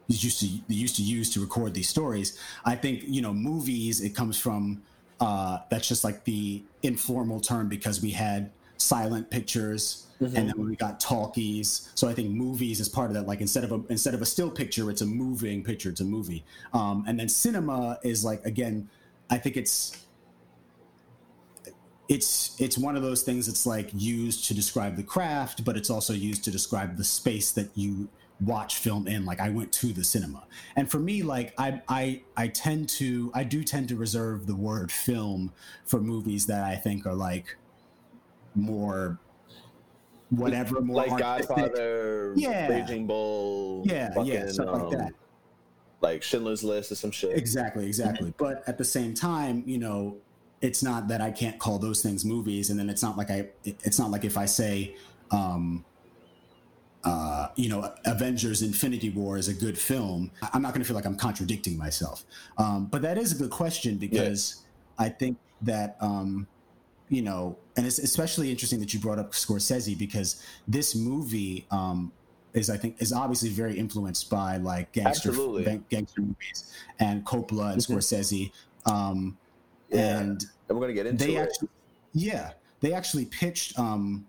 you 0.08 0.18
used 0.20 0.40
to 0.40 0.46
you 0.48 0.62
used 0.68 0.96
to 0.98 1.02
use 1.04 1.34
to 1.34 1.40
record 1.40 1.74
these 1.74 1.90
stories 1.90 2.38
i 2.66 2.76
think 2.76 3.04
you 3.06 3.22
know 3.22 3.34
movies 3.34 4.02
it 4.02 4.12
comes 4.16 4.38
from 4.38 4.84
uh 5.20 5.60
that's 5.70 5.88
just 5.88 6.04
like 6.04 6.24
the 6.26 6.64
informal 6.84 7.40
term 7.40 7.70
because 7.70 8.02
we 8.02 8.12
had 8.12 8.52
silent 8.78 9.30
pictures 9.30 10.08
and 10.20 10.50
then 10.50 10.54
when 10.56 10.70
we 10.70 10.76
got 10.76 11.00
talkies. 11.00 11.90
So 11.96 12.08
i 12.08 12.14
think 12.14 12.30
movies 12.32 12.80
is 12.80 12.90
part 12.90 13.10
of 13.10 13.16
that 13.16 13.28
like 13.28 13.42
instead 13.42 13.64
of 13.64 13.72
a 13.72 13.82
instead 13.90 14.14
of 14.14 14.22
a 14.22 14.26
still 14.26 14.50
picture 14.50 14.90
it's 14.90 15.02
a 15.02 15.06
moving 15.06 15.64
picture 15.64 15.90
it's 15.90 16.02
a 16.02 16.06
movie. 16.06 16.46
Um 16.74 17.04
and 17.08 17.20
then 17.20 17.30
cinema 17.30 18.00
is 18.04 18.24
like 18.24 18.46
again 18.46 18.90
i 19.30 19.38
think 19.38 19.58
it's 19.58 20.06
it's 22.10 22.60
it's 22.60 22.78
one 22.78 22.96
of 22.96 23.02
those 23.02 23.24
things 23.24 23.48
that's 23.48 23.66
like 23.66 23.90
used 23.94 24.46
to 24.46 24.54
describe 24.54 24.96
the 24.96 25.04
craft 25.04 25.64
but 25.64 25.78
it's 25.78 25.90
also 25.90 26.14
used 26.14 26.44
to 26.44 26.52
describe 26.52 26.98
the 26.98 27.04
space 27.04 27.52
that 27.52 27.70
you 27.76 28.10
watch 28.42 28.78
film 28.78 29.08
in. 29.08 29.26
Like 29.26 29.40
i 29.40 29.50
went 29.50 29.72
to 29.74 29.88
the 29.88 30.04
cinema. 30.04 30.44
And 30.76 30.90
for 30.90 31.00
me 31.00 31.24
like 31.24 31.54
i 31.58 31.82
i 31.88 32.22
i 32.36 32.48
tend 32.48 32.90
to 32.90 33.32
i 33.34 33.44
do 33.44 33.64
tend 33.64 33.90
to 33.90 33.96
reserve 33.96 34.48
the 34.48 34.56
word 34.56 34.92
film 34.92 35.52
for 35.86 36.00
movies 36.00 36.46
that 36.48 36.64
i 36.64 36.76
think 36.76 37.06
are 37.06 37.14
like 37.14 37.56
more 38.56 39.20
whatever 40.30 40.82
more 40.82 41.06
like 41.06 41.12
artistic. 41.12 41.56
Godfather, 41.56 42.34
Yeah. 42.36 42.68
Raging 42.68 43.08
Bull, 43.08 43.84
yeah 43.86 44.10
yeah 44.24 44.40
fucking, 44.40 44.54
stuff 44.54 44.68
like 44.68 44.82
um, 44.82 44.92
that 44.92 45.14
like 46.04 46.22
Schindler's 46.22 46.64
List 46.64 46.92
or 46.92 46.96
some 46.96 47.10
shit. 47.10 47.36
Exactly, 47.36 47.88
exactly. 47.88 48.34
But 48.38 48.62
at 48.68 48.78
the 48.78 48.84
same 48.84 49.14
time, 49.16 49.64
you 49.66 49.80
know, 49.80 50.18
it's 50.62 50.84
not 50.84 51.08
that 51.08 51.22
I 51.22 51.32
can't 51.32 51.58
call 51.58 51.80
those 51.80 52.04
things 52.04 52.24
movies, 52.26 52.70
and 52.70 52.78
then 52.78 52.90
it's 52.90 53.02
not 53.02 53.18
like 53.18 53.32
I. 53.32 53.50
It's 53.64 53.98
not 53.98 54.12
like 54.12 54.26
if 54.26 54.38
I 54.38 54.46
say, 54.46 54.96
um, 55.32 55.84
uh, 57.04 57.48
you 57.56 57.70
know, 57.70 57.92
Avengers: 58.06 58.62
Infinity 58.62 59.10
War 59.10 59.38
is 59.38 59.48
a 59.48 59.54
good 59.54 59.78
film. 59.78 60.30
I'm 60.54 60.62
not 60.62 60.74
going 60.74 60.82
to 60.82 60.88
feel 60.88 60.96
like 60.96 61.06
I'm 61.06 61.18
contradicting 61.18 61.78
myself. 61.78 62.26
Um, 62.58 62.86
but 62.86 63.02
that 63.02 63.18
is 63.18 63.32
a 63.32 63.36
good 63.36 63.50
question 63.50 63.98
because 63.98 64.64
I 65.00 65.10
think 65.10 65.38
that. 65.62 65.98
Um, 66.02 66.48
you 67.10 67.22
know, 67.22 67.58
and 67.78 67.86
it's 67.86 68.00
especially 68.00 68.50
interesting 68.52 68.80
that 68.80 68.94
you 68.94 69.00
brought 69.00 69.20
up 69.20 69.32
Scorsese 69.34 69.98
because 69.98 70.44
this 70.68 70.96
movie 70.96 71.66
um, 71.72 72.12
is, 72.54 72.70
I 72.70 72.78
think, 72.78 73.02
is 73.02 73.12
obviously 73.14 73.50
very 73.50 73.78
influenced 73.78 74.30
by 74.30 74.58
like 74.58 74.92
gangster 74.94 75.32
gangster 75.90 76.22
movies 76.22 76.74
and 77.00 77.26
Coppola 77.26 77.74
and 77.74 77.82
Mhm. 77.82 77.88
Scorsese. 77.98 78.52
Um, 78.86 79.38
Yeah. 79.90 80.20
And 80.20 80.46
And 80.70 80.78
we're 80.78 80.86
gonna 80.86 80.94
get 80.94 81.06
into 81.06 81.26
they 81.26 81.36
it. 81.36 81.42
actually, 81.42 81.70
yeah, 82.14 82.54
they 82.80 82.94
actually 82.94 83.26
pitched. 83.26 83.78
Um, 83.78 84.26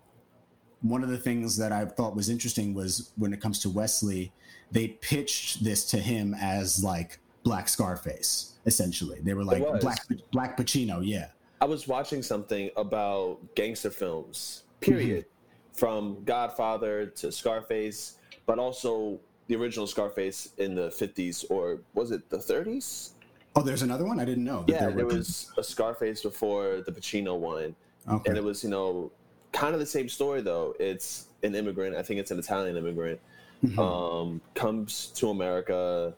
one 0.83 1.02
of 1.02 1.09
the 1.09 1.16
things 1.16 1.57
that 1.57 1.73
I 1.73 1.87
thought 1.87 2.14
was 2.14 2.28
interesting 2.28 2.75
was 2.75 3.12
when 3.16 3.33
it 3.33 3.40
comes 3.40 3.59
to 3.61 3.71
Wesley, 3.71 4.31
they 4.71 4.88
pitched 4.88 5.64
this 5.64 5.85
to 5.90 5.99
him 5.99 6.35
as 6.35 6.85
like 6.85 7.19
Black 7.45 7.69
Scarface. 7.69 8.52
Essentially, 8.66 9.21
they 9.23 9.33
were 9.35 9.45
like. 9.45 9.62
Black 9.81 9.99
Black 10.33 10.57
Pacino. 10.59 11.00
Yeah. 11.07 11.28
I 11.64 11.66
was 11.66 11.88
watching 11.88 12.23
something 12.23 12.68
about 12.76 13.38
gangster 13.54 13.88
films, 13.88 14.64
period, 14.80 15.25
Mm-hmm. 15.25 15.78
from 15.78 16.23
Godfather 16.26 17.06
to 17.06 17.33
Scarface, 17.33 18.16
but 18.44 18.59
also 18.59 19.18
the 19.47 19.56
original 19.56 19.87
Scarface 19.87 20.50
in 20.59 20.75
the 20.75 20.88
50s 20.88 21.47
or 21.50 21.80
was 21.94 22.11
it 22.11 22.28
the 22.28 22.37
30s? 22.37 23.12
Oh, 23.56 23.62
there's 23.62 23.80
another 23.80 24.04
one. 24.04 24.21
I 24.21 24.26
didn't 24.26 24.44
know. 24.44 24.64
that 24.66 24.73
Yeah, 24.75 24.90
there 24.90 25.06
were- 25.06 25.14
was 25.14 25.50
a 25.56 25.64
Scarface 25.64 26.21
before 26.23 26.83
the 26.85 26.92
Pacino 26.92 27.35
one, 27.38 27.75
Okay. 28.11 28.28
and 28.28 28.37
it 28.37 28.44
was 28.44 28.62
you 28.62 28.68
know 28.68 29.11
kind 29.52 29.73
of 29.73 29.80
the 29.80 29.87
same 29.87 30.11
story 30.11 30.42
though. 30.42 30.75
It's 30.78 31.28
an 31.42 31.54
immigrant. 31.54 31.97
I 31.97 32.02
think 32.02 32.21
it's 32.21 32.30
an 32.30 32.38
Italian 32.38 32.76
immigrant. 32.76 33.21
Mhm. 33.64 33.78
Um, 33.78 34.40
comes 34.54 35.06
to 35.18 35.30
America, 35.30 36.12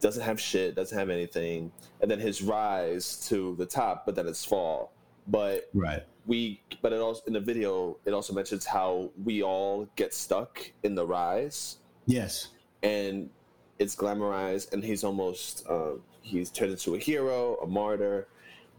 doesn't 0.00 0.22
have 0.22 0.40
shit, 0.40 0.74
doesn't 0.74 0.96
have 0.96 1.10
anything, 1.10 1.72
and 2.00 2.10
then 2.10 2.18
his 2.20 2.42
rise 2.42 3.26
to 3.28 3.54
the 3.56 3.66
top, 3.66 4.06
but 4.06 4.14
then 4.14 4.26
his 4.26 4.44
fall. 4.44 4.92
But 5.26 5.68
right. 5.74 6.04
we, 6.26 6.60
but 6.80 6.92
it 6.92 7.00
also 7.00 7.22
in 7.26 7.32
the 7.32 7.40
video, 7.40 7.98
it 8.04 8.12
also 8.14 8.32
mentions 8.32 8.64
how 8.64 9.10
we 9.24 9.42
all 9.42 9.88
get 9.96 10.14
stuck 10.14 10.70
in 10.82 10.94
the 10.94 11.06
rise 11.06 11.78
Yes. 12.06 12.48
and 12.82 13.28
it's 13.78 13.94
glamorized 13.94 14.72
and 14.72 14.82
he's 14.82 15.04
almost 15.04 15.66
uh, 15.68 15.92
he's 16.22 16.50
turned 16.50 16.70
into 16.72 16.94
a 16.94 16.98
hero 16.98 17.56
a 17.62 17.66
martyr 17.66 18.26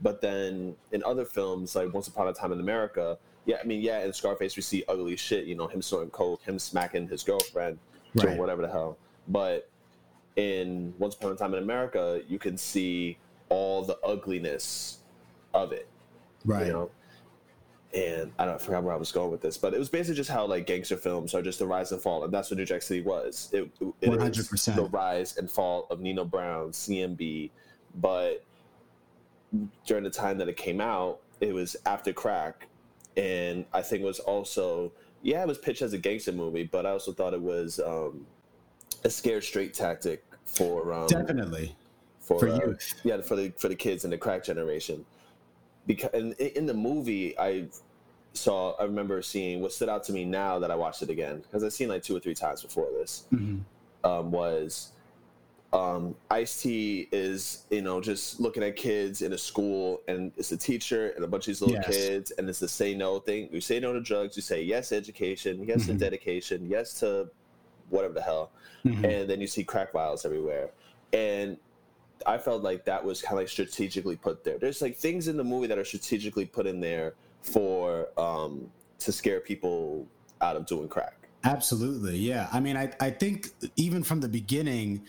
but 0.01 0.19
then 0.21 0.75
in 0.91 1.03
other 1.03 1.25
films 1.25 1.75
like 1.75 1.93
once 1.93 2.07
upon 2.07 2.27
a 2.27 2.33
time 2.33 2.51
in 2.51 2.59
america 2.59 3.17
yeah 3.45 3.57
i 3.61 3.65
mean 3.65 3.81
yeah 3.81 4.03
in 4.03 4.11
scarface 4.11 4.55
we 4.55 4.61
see 4.61 4.83
ugly 4.87 5.15
shit 5.15 5.45
you 5.45 5.55
know 5.55 5.67
him 5.67 5.81
snorting 5.81 6.09
coke 6.09 6.41
him 6.41 6.57
smacking 6.59 7.07
his 7.07 7.23
girlfriend 7.23 7.77
doing 8.15 8.37
whatever 8.37 8.61
the 8.61 8.67
hell 8.71 8.97
but 9.27 9.69
in 10.35 10.93
once 10.97 11.15
upon 11.15 11.31
a 11.31 11.35
time 11.35 11.53
in 11.53 11.63
america 11.63 12.21
you 12.27 12.39
can 12.39 12.57
see 12.57 13.17
all 13.49 13.83
the 13.83 13.97
ugliness 13.99 14.99
of 15.53 15.71
it 15.71 15.87
Right. 16.45 16.67
you 16.67 16.73
know 16.73 16.89
and 17.93 18.31
I 18.37 18.45
don't 18.45 18.53
I 18.53 18.57
forgot 18.59 18.83
where 18.83 18.93
I 18.93 18.97
was 18.97 19.11
going 19.11 19.31
with 19.31 19.41
this, 19.41 19.57
but 19.57 19.73
it 19.73 19.79
was 19.79 19.89
basically 19.89 20.15
just 20.15 20.29
how 20.29 20.45
like 20.45 20.67
gangster 20.67 20.95
films 20.95 21.33
are 21.33 21.41
just 21.41 21.57
the 21.57 21.65
rise 21.65 21.91
and 21.91 21.99
fall, 21.99 22.23
and 22.23 22.31
that's 22.31 22.51
what 22.51 22.57
New 22.59 22.65
Jack 22.65 22.83
City 22.83 23.01
was. 23.01 23.49
It, 23.51 23.67
it 24.01 24.09
was 24.09 24.19
100%. 24.19 24.75
the 24.75 24.83
rise 24.83 25.37
and 25.37 25.49
fall 25.49 25.87
of 25.89 25.99
Nino 25.99 26.23
Brown, 26.23 26.69
CMB, 26.69 27.49
but 27.95 28.43
during 29.87 30.03
the 30.03 30.09
time 30.11 30.37
that 30.37 30.47
it 30.47 30.55
came 30.55 30.79
out, 30.79 31.19
it 31.41 31.51
was 31.51 31.75
after 31.87 32.13
crack, 32.13 32.67
and 33.17 33.65
I 33.73 33.81
think 33.81 34.03
it 34.03 34.05
was 34.05 34.19
also 34.19 34.91
yeah, 35.23 35.41
it 35.41 35.47
was 35.47 35.57
pitched 35.57 35.81
as 35.81 35.93
a 35.93 35.97
gangster 35.97 36.31
movie, 36.31 36.65
but 36.65 36.85
I 36.85 36.91
also 36.91 37.11
thought 37.11 37.33
it 37.33 37.41
was 37.41 37.79
um, 37.79 38.25
a 39.03 39.09
scared 39.09 39.43
straight 39.43 39.73
tactic 39.73 40.23
for 40.45 40.93
um, 40.93 41.07
Definitely. 41.07 41.75
for, 42.19 42.39
For 42.39 42.49
uh, 42.49 42.65
youth. 42.67 42.93
yeah 43.03 43.21
for 43.21 43.35
the 43.35 43.51
for 43.57 43.67
the 43.69 43.75
kids 43.75 44.03
in 44.05 44.11
the 44.11 44.17
crack 44.17 44.43
generation 44.43 45.05
because 45.87 46.09
in, 46.13 46.33
in 46.33 46.65
the 46.65 46.73
movie 46.73 47.37
i 47.39 47.67
saw 48.33 48.73
i 48.79 48.83
remember 48.83 49.21
seeing 49.21 49.61
what 49.61 49.71
stood 49.73 49.89
out 49.89 50.03
to 50.03 50.11
me 50.13 50.25
now 50.25 50.59
that 50.59 50.69
i 50.69 50.75
watched 50.75 51.01
it 51.01 51.09
again 51.09 51.37
because 51.41 51.63
i've 51.63 51.73
seen 51.73 51.89
like 51.89 52.03
two 52.03 52.15
or 52.15 52.19
three 52.19 52.35
times 52.35 52.61
before 52.61 52.87
this 52.99 53.25
Mhm. 53.33 53.61
um, 54.03 54.31
was 54.31 54.91
um, 55.71 56.15
Ice 56.31 56.63
T 56.63 57.07
is 57.11 57.65
you 57.69 57.83
know 57.83 58.01
just 58.01 58.39
looking 58.39 58.63
at 58.63 58.75
kids 58.75 59.21
in 59.21 59.33
a 59.33 59.37
school, 59.37 60.01
and 60.07 60.31
it's 60.35 60.51
a 60.51 60.57
teacher 60.57 61.09
and 61.11 61.23
a 61.23 61.27
bunch 61.27 61.43
of 61.43 61.45
these 61.51 61.61
little 61.61 61.75
Yes. 61.75 61.85
kids, 61.85 62.31
and 62.39 62.49
it's 62.49 62.57
the 62.57 62.67
say 62.67 62.95
no 62.95 63.19
thing. 63.19 63.49
You 63.51 63.61
say 63.61 63.79
no 63.79 63.93
to 63.93 64.01
drugs, 64.01 64.35
you 64.35 64.41
say 64.41 64.63
yes 64.63 64.89
to 64.89 64.95
education, 64.95 65.63
yes 65.63 65.85
to 65.85 65.93
Mhm. 65.93 65.99
dedication, 65.99 66.65
yes 66.65 66.95
to 67.01 67.29
whatever 67.89 68.13
the 68.13 68.21
hell, 68.21 68.51
Mhm. 68.85 69.03
and 69.03 69.29
then 69.29 69.41
you 69.41 69.47
see 69.47 69.63
crack 69.63 69.91
vials 69.91 70.25
everywhere, 70.25 70.69
and 71.13 71.57
I 72.25 72.37
felt 72.37 72.63
like 72.63 72.85
that 72.85 73.03
was 73.03 73.21
kind 73.21 73.33
of 73.33 73.39
like 73.39 73.49
strategically 73.49 74.15
put 74.17 74.43
there. 74.43 74.57
There's 74.57 74.81
like 74.81 74.97
things 74.97 75.27
in 75.27 75.37
the 75.37 75.43
movie 75.43 75.67
that 75.67 75.77
are 75.77 75.85
strategically 75.85 76.45
put 76.45 76.67
in 76.67 76.79
there 76.81 77.13
for 77.41 78.09
um, 78.19 78.69
to 78.99 79.11
scare 79.11 79.39
people 79.39 80.05
out 80.41 80.55
of 80.57 80.65
doing 80.65 80.87
crack. 80.89 81.15
Absolutely, 81.45 82.17
yeah. 82.17 82.49
I 82.51 82.59
mean, 82.59 82.75
I, 82.75 82.91
I 82.99 83.09
think 83.11 83.47
even 83.77 84.03
from 84.03 84.19
the 84.19 84.27
beginning, 84.27 85.05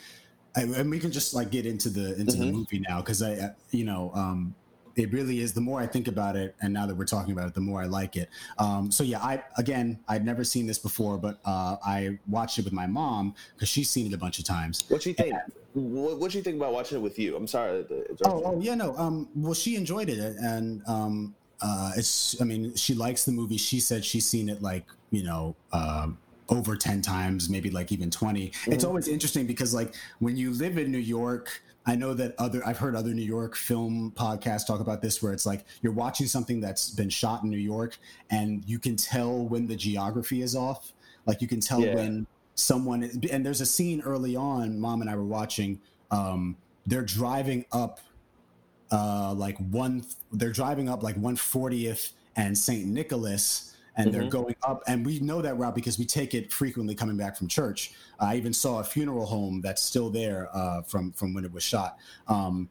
I, 0.56 0.62
and 0.62 0.88
we 0.90 1.00
can 1.00 1.10
just 1.10 1.34
like 1.34 1.50
get 1.50 1.66
into 1.66 1.90
the 1.90 2.14
into 2.20 2.37
the 2.37 2.44
Mhm. 2.44 2.52
movie 2.52 2.78
now 2.88 3.00
because 3.00 3.20
I, 3.22 3.32
I- 3.32 3.54
you 3.72 3.84
know, 3.84 4.12
um, 4.14 4.54
it 5.00 5.12
really 5.12 5.40
is. 5.40 5.52
The 5.54 5.61
more 5.61 5.80
I 5.80 5.87
think 5.87 6.09
about 6.09 6.37
it, 6.37 6.54
and 6.61 6.73
now 6.73 6.87
that 6.87 6.95
we're 6.95 7.07
talking 7.07 7.33
about 7.33 7.49
it, 7.49 7.54
the 7.54 7.61
more 7.61 7.80
I 7.80 7.87
like 7.87 8.16
it. 8.16 8.28
Um, 8.59 8.90
so 8.90 9.02
yeah, 9.02 9.19
I 9.21 9.42
again, 9.57 9.99
I'd 10.09 10.25
never 10.25 10.45
seen 10.45 10.66
this 10.66 10.78
before, 10.78 11.16
but 11.19 11.38
uh, 11.45 11.76
I 11.85 12.19
watched 12.28 12.59
it 12.59 12.64
with 12.64 12.73
my 12.75 12.87
mom 12.87 13.35
because 13.54 13.69
she's 13.69 13.88
seen 13.88 14.07
it 14.07 14.12
a 14.12 14.19
bunch 14.19 14.38
of 14.38 14.45
times. 14.45 14.85
What 14.88 15.04
you 15.07 15.14
think? 15.14 15.35
What 15.73 16.19
what 16.19 16.30
do 16.30 16.38
you 16.38 16.45
think 16.45 16.57
about 16.57 16.73
watching 16.73 16.99
it 16.99 17.00
with 17.00 17.19
you? 17.19 17.35
I'm 17.37 17.47
sorry. 17.47 17.85
Oh, 18.25 18.42
oh 18.45 18.61
yeah, 18.61 18.75
no. 18.75 18.97
Um, 18.97 19.28
well, 19.35 19.54
she 19.54 19.76
enjoyed 19.76 20.09
it, 20.11 20.19
and 20.19 20.83
um, 20.87 21.35
uh, 21.62 21.92
it's. 21.97 22.40
I 22.40 22.45
mean, 22.45 22.75
she 22.75 22.95
likes 22.95 23.25
the 23.25 23.33
movie. 23.33 23.57
She 23.57 23.80
said 23.80 24.04
she's 24.04 24.26
seen 24.26 24.49
it 24.49 24.61
like 24.61 24.85
you 25.11 25.23
know 25.23 25.57
um, 25.73 26.19
over 26.50 26.76
ten 26.76 27.00
times, 27.00 27.49
maybe 27.49 27.71
like 27.71 27.92
even 27.92 28.11
20 28.11 28.52
It's 28.66 28.85
Mhm. 28.85 28.88
always 28.88 29.09
interesting 29.09 29.47
because 29.47 29.73
like 29.73 29.95
when 30.19 30.37
you 30.37 30.52
live 30.52 30.76
in 30.76 30.90
New 30.92 30.99
York. 30.99 31.62
I 31.87 31.96
know 31.96 32.12
that 32.14 32.34
other 32.38 32.62
I've 32.66 32.78
heard 32.78 32.94
other 32.94 33.14
New 33.14 33.22
York 33.22 33.56
film 33.56 34.12
podcasts 34.16 34.66
talk 34.66 34.80
about 34.80 35.00
this 35.02 35.22
where 35.22 35.32
it's 35.32 35.46
like 35.46 35.64
you're 35.82 35.92
watching 35.92 36.26
something 36.26 36.60
that's 36.60 36.90
been 36.90 37.08
shot 37.08 37.42
in 37.42 37.50
New 37.50 37.56
York 37.56 37.96
and 38.30 38.62
you 38.66 38.78
can 38.78 38.96
tell 38.96 39.49
when 39.49 39.66
the 39.66 39.76
geography 39.76 40.42
is 40.42 40.54
off. 40.54 40.92
Like 41.26 41.40
you 41.40 41.49
can 41.49 41.60
tell 41.60 41.80
Yeah. 41.80 41.94
when 41.94 42.26
someone 42.54 43.10
and 43.32 43.44
there's 43.46 43.62
a 43.62 43.66
scene 43.66 44.02
early 44.02 44.37
on 44.37 44.78
mom 44.78 45.00
and 45.00 45.08
I 45.08 45.16
were 45.16 45.25
watching 45.25 45.80
um 46.10 46.56
they're 46.87 47.00
driving 47.04 47.64
up 47.72 48.00
uh 48.92 49.32
like 49.32 49.56
one 49.58 50.04
they're 50.32 50.52
driving 50.52 50.88
up 50.88 51.02
like 51.02 51.16
140th 51.16 52.12
and 52.37 52.56
St. 52.58 52.87
Nicholas 52.87 53.69
and 53.97 54.12
they're 54.12 54.23
Mhm. 54.23 54.30
going 54.30 54.54
up 54.62 54.82
and 54.87 55.04
we 55.04 55.18
know 55.20 55.42
that 55.42 55.59
route 55.59 55.75
because 55.75 55.99
we 55.99 56.04
take 56.04 56.35
it 56.35 56.52
frequently 56.52 56.94
coming 56.94 57.16
back 57.16 57.37
from 57.37 57.49
church. 57.49 57.92
I 58.18 58.37
even 58.37 58.52
saw 58.52 58.78
a 58.80 58.85
funeral 58.85 59.26
home 59.26 59.61
that's 59.61 59.82
still 59.82 60.11
there 60.11 60.49
uh 60.56 60.82
from 60.82 61.12
from 61.12 61.35
when 61.35 61.44
it 61.44 61.52
was 61.52 61.62
shot. 61.62 61.99
Um 62.28 62.68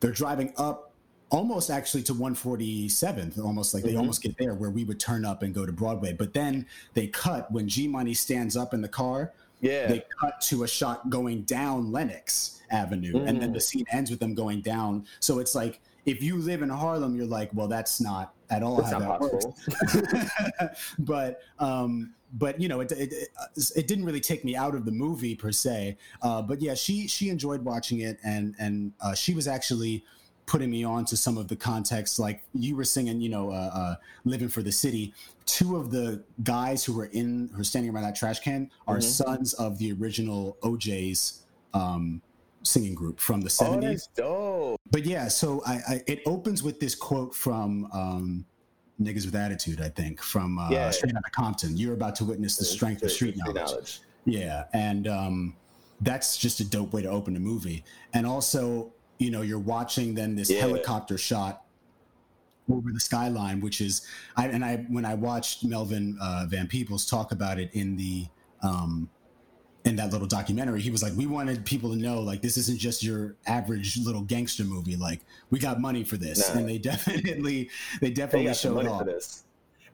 they're 0.00 0.12
driving 0.12 0.52
up 0.56 0.92
almost 1.30 1.70
actually 1.70 2.02
to 2.02 2.14
147th 2.14 3.38
almost 3.38 3.74
like 3.74 3.82
they 3.84 3.92
Mhm. 3.94 3.98
almost 3.98 4.22
get 4.22 4.36
there 4.38 4.54
where 4.54 4.70
we 4.70 4.84
would 4.84 4.98
turn 4.98 5.24
up 5.24 5.42
and 5.42 5.54
go 5.54 5.64
to 5.66 5.72
Broadway. 5.72 6.12
But 6.12 6.32
then 6.34 6.66
they 6.94 7.06
cut 7.06 7.50
when 7.52 7.68
G 7.68 7.86
Money 7.88 8.14
stands 8.14 8.56
up 8.56 8.74
in 8.74 8.80
the 8.80 8.88
car 8.88 9.32
Yeah. 9.60 9.88
they 9.88 10.04
cut 10.20 10.40
to 10.42 10.62
a 10.64 10.68
shot 10.68 11.10
going 11.10 11.42
down 11.42 11.92
Lenox 11.92 12.60
Avenue, 12.70 13.24
and 13.24 13.40
then 13.42 13.50
Mm. 13.50 13.54
the 13.54 13.60
scene 13.60 13.84
ends 13.90 14.10
with 14.10 14.20
them 14.20 14.34
going 14.34 14.60
down. 14.62 15.04
So 15.20 15.38
it's 15.38 15.54
like 15.54 15.80
if 16.06 16.22
you 16.22 16.38
live 16.38 16.62
in 16.62 16.70
Harlem, 16.70 17.14
you're 17.14 17.26
like, 17.26 17.50
well, 17.52 17.68
that's 17.68 18.00
not 18.00 18.32
at 18.50 18.62
all 18.62 18.76
That's 18.78 18.92
how 18.92 18.98
that 18.98 19.20
possible. 19.20 19.56
works. 20.64 20.94
but 20.98 21.40
um, 21.58 22.14
but 22.34 22.60
you 22.60 22.68
know, 22.68 22.80
it, 22.80 22.92
it 22.92 23.12
it 23.12 23.28
it 23.76 23.86
didn't 23.86 24.04
really 24.04 24.20
take 24.20 24.44
me 24.44 24.56
out 24.56 24.74
of 24.74 24.84
the 24.84 24.92
movie 24.92 25.34
per 25.34 25.52
se. 25.52 25.96
Uh, 26.22 26.42
but 26.42 26.60
yeah, 26.60 26.74
she 26.74 27.06
she 27.08 27.28
enjoyed 27.28 27.62
watching 27.64 28.00
it, 28.00 28.18
and 28.24 28.54
and 28.58 28.92
uh, 29.00 29.14
she 29.14 29.34
was 29.34 29.48
actually 29.48 30.04
putting 30.46 30.70
me 30.70 30.82
on 30.82 31.04
to 31.04 31.16
some 31.16 31.38
of 31.38 31.46
the 31.48 31.56
context. 31.56 32.18
Like 32.18 32.42
you 32.54 32.74
were 32.76 32.84
singing, 32.84 33.20
you 33.20 33.28
know, 33.28 33.50
uh, 33.50 33.70
uh, 33.72 33.94
"Living 34.24 34.48
for 34.48 34.62
the 34.62 34.72
City." 34.72 35.12
Two 35.46 35.76
of 35.76 35.90
the 35.90 36.22
guys 36.44 36.84
who 36.84 36.92
were 36.92 37.06
in 37.06 37.50
who 37.54 37.60
are 37.60 37.64
standing 37.64 37.92
around 37.92 38.04
that 38.04 38.14
trash 38.14 38.38
can 38.40 38.70
are 38.86 38.98
Mhm. 38.98 39.02
sons 39.02 39.52
of 39.54 39.78
the 39.78 39.92
original 39.92 40.56
O'Jays 40.62 41.42
um, 41.74 42.20
singing 42.62 42.94
group 42.94 43.20
from 43.20 43.40
the 43.40 43.46
Oh, 43.46 43.48
seventies. 43.48 44.08
that's 44.14 44.16
dope. 44.16 44.80
but 44.90 45.04
yeah, 45.04 45.28
so 45.28 45.62
I, 45.66 45.74
I 45.88 46.02
it 46.06 46.20
opens 46.26 46.62
with 46.62 46.78
this 46.80 46.94
quote 46.94 47.34
from 47.34 47.88
um, 47.92 48.44
"Niggas 49.00 49.24
with 49.24 49.34
Attitude," 49.34 49.80
I 49.80 49.88
think, 49.88 50.20
from 50.22 50.58
uh, 50.58 50.70
Yeah. 50.70 50.90
Straight 50.90 51.16
Outta 51.16 51.30
Compton. 51.32 51.76
You're 51.76 51.94
about 51.94 52.14
to 52.16 52.24
witness 52.24 52.56
the 52.56 52.64
strength 52.64 53.02
of 53.02 53.10
street 53.10 53.36
knowledge. 53.36 54.00
Yeah, 54.26 54.64
and 54.74 55.08
um, 55.08 55.56
that's 56.02 56.36
just 56.36 56.60
a 56.60 56.64
dope 56.64 56.92
way 56.92 57.02
to 57.02 57.08
open 57.08 57.36
a 57.36 57.40
movie. 57.40 57.84
And 58.14 58.26
also, 58.26 58.92
you 59.18 59.30
know, 59.30 59.42
you're 59.42 59.58
watching 59.58 60.14
then 60.14 60.34
this 60.36 60.50
Yeah. 60.50 60.60
helicopter 60.60 61.16
shot 61.18 61.64
over 62.70 62.92
the 62.92 63.00
skyline, 63.00 63.60
which 63.60 63.80
is, 63.80 64.06
I, 64.36 64.46
and 64.48 64.64
I 64.64 64.76
when 64.88 65.04
I 65.04 65.14
watched 65.14 65.64
Melvin 65.64 66.16
uh, 66.20 66.46
Van 66.48 66.66
Peebles 66.68 67.04
talk 67.06 67.32
about 67.32 67.58
it 67.58 67.70
in 67.72 67.96
the 67.96 68.26
um, 68.62 69.08
in 69.84 69.96
that 69.96 70.12
little 70.12 70.26
documentary, 70.26 70.80
he 70.80 70.90
was 70.90 71.02
like, 71.02 71.14
we 71.16 71.26
wanted 71.26 71.64
people 71.64 71.90
to 71.90 71.96
know 71.96 72.20
like 72.20 72.42
this 72.42 72.56
isn't 72.56 72.78
just 72.78 73.02
your 73.02 73.36
average 73.46 73.98
little 73.98 74.22
gangster 74.22 74.64
movie. 74.64 74.96
Like 74.96 75.20
we 75.50 75.58
got 75.58 75.80
money 75.80 76.04
for 76.04 76.16
this, 76.16 76.48
and 76.50 76.68
they 76.68 76.78
definitely 76.90 77.70
they 78.00 78.08
They 78.08 78.10
definitely 78.10 78.46
got 78.46 78.56
showed 78.56 78.74
money 78.74 78.88
off. 78.88 79.00
for 79.00 79.04
this. 79.06 79.44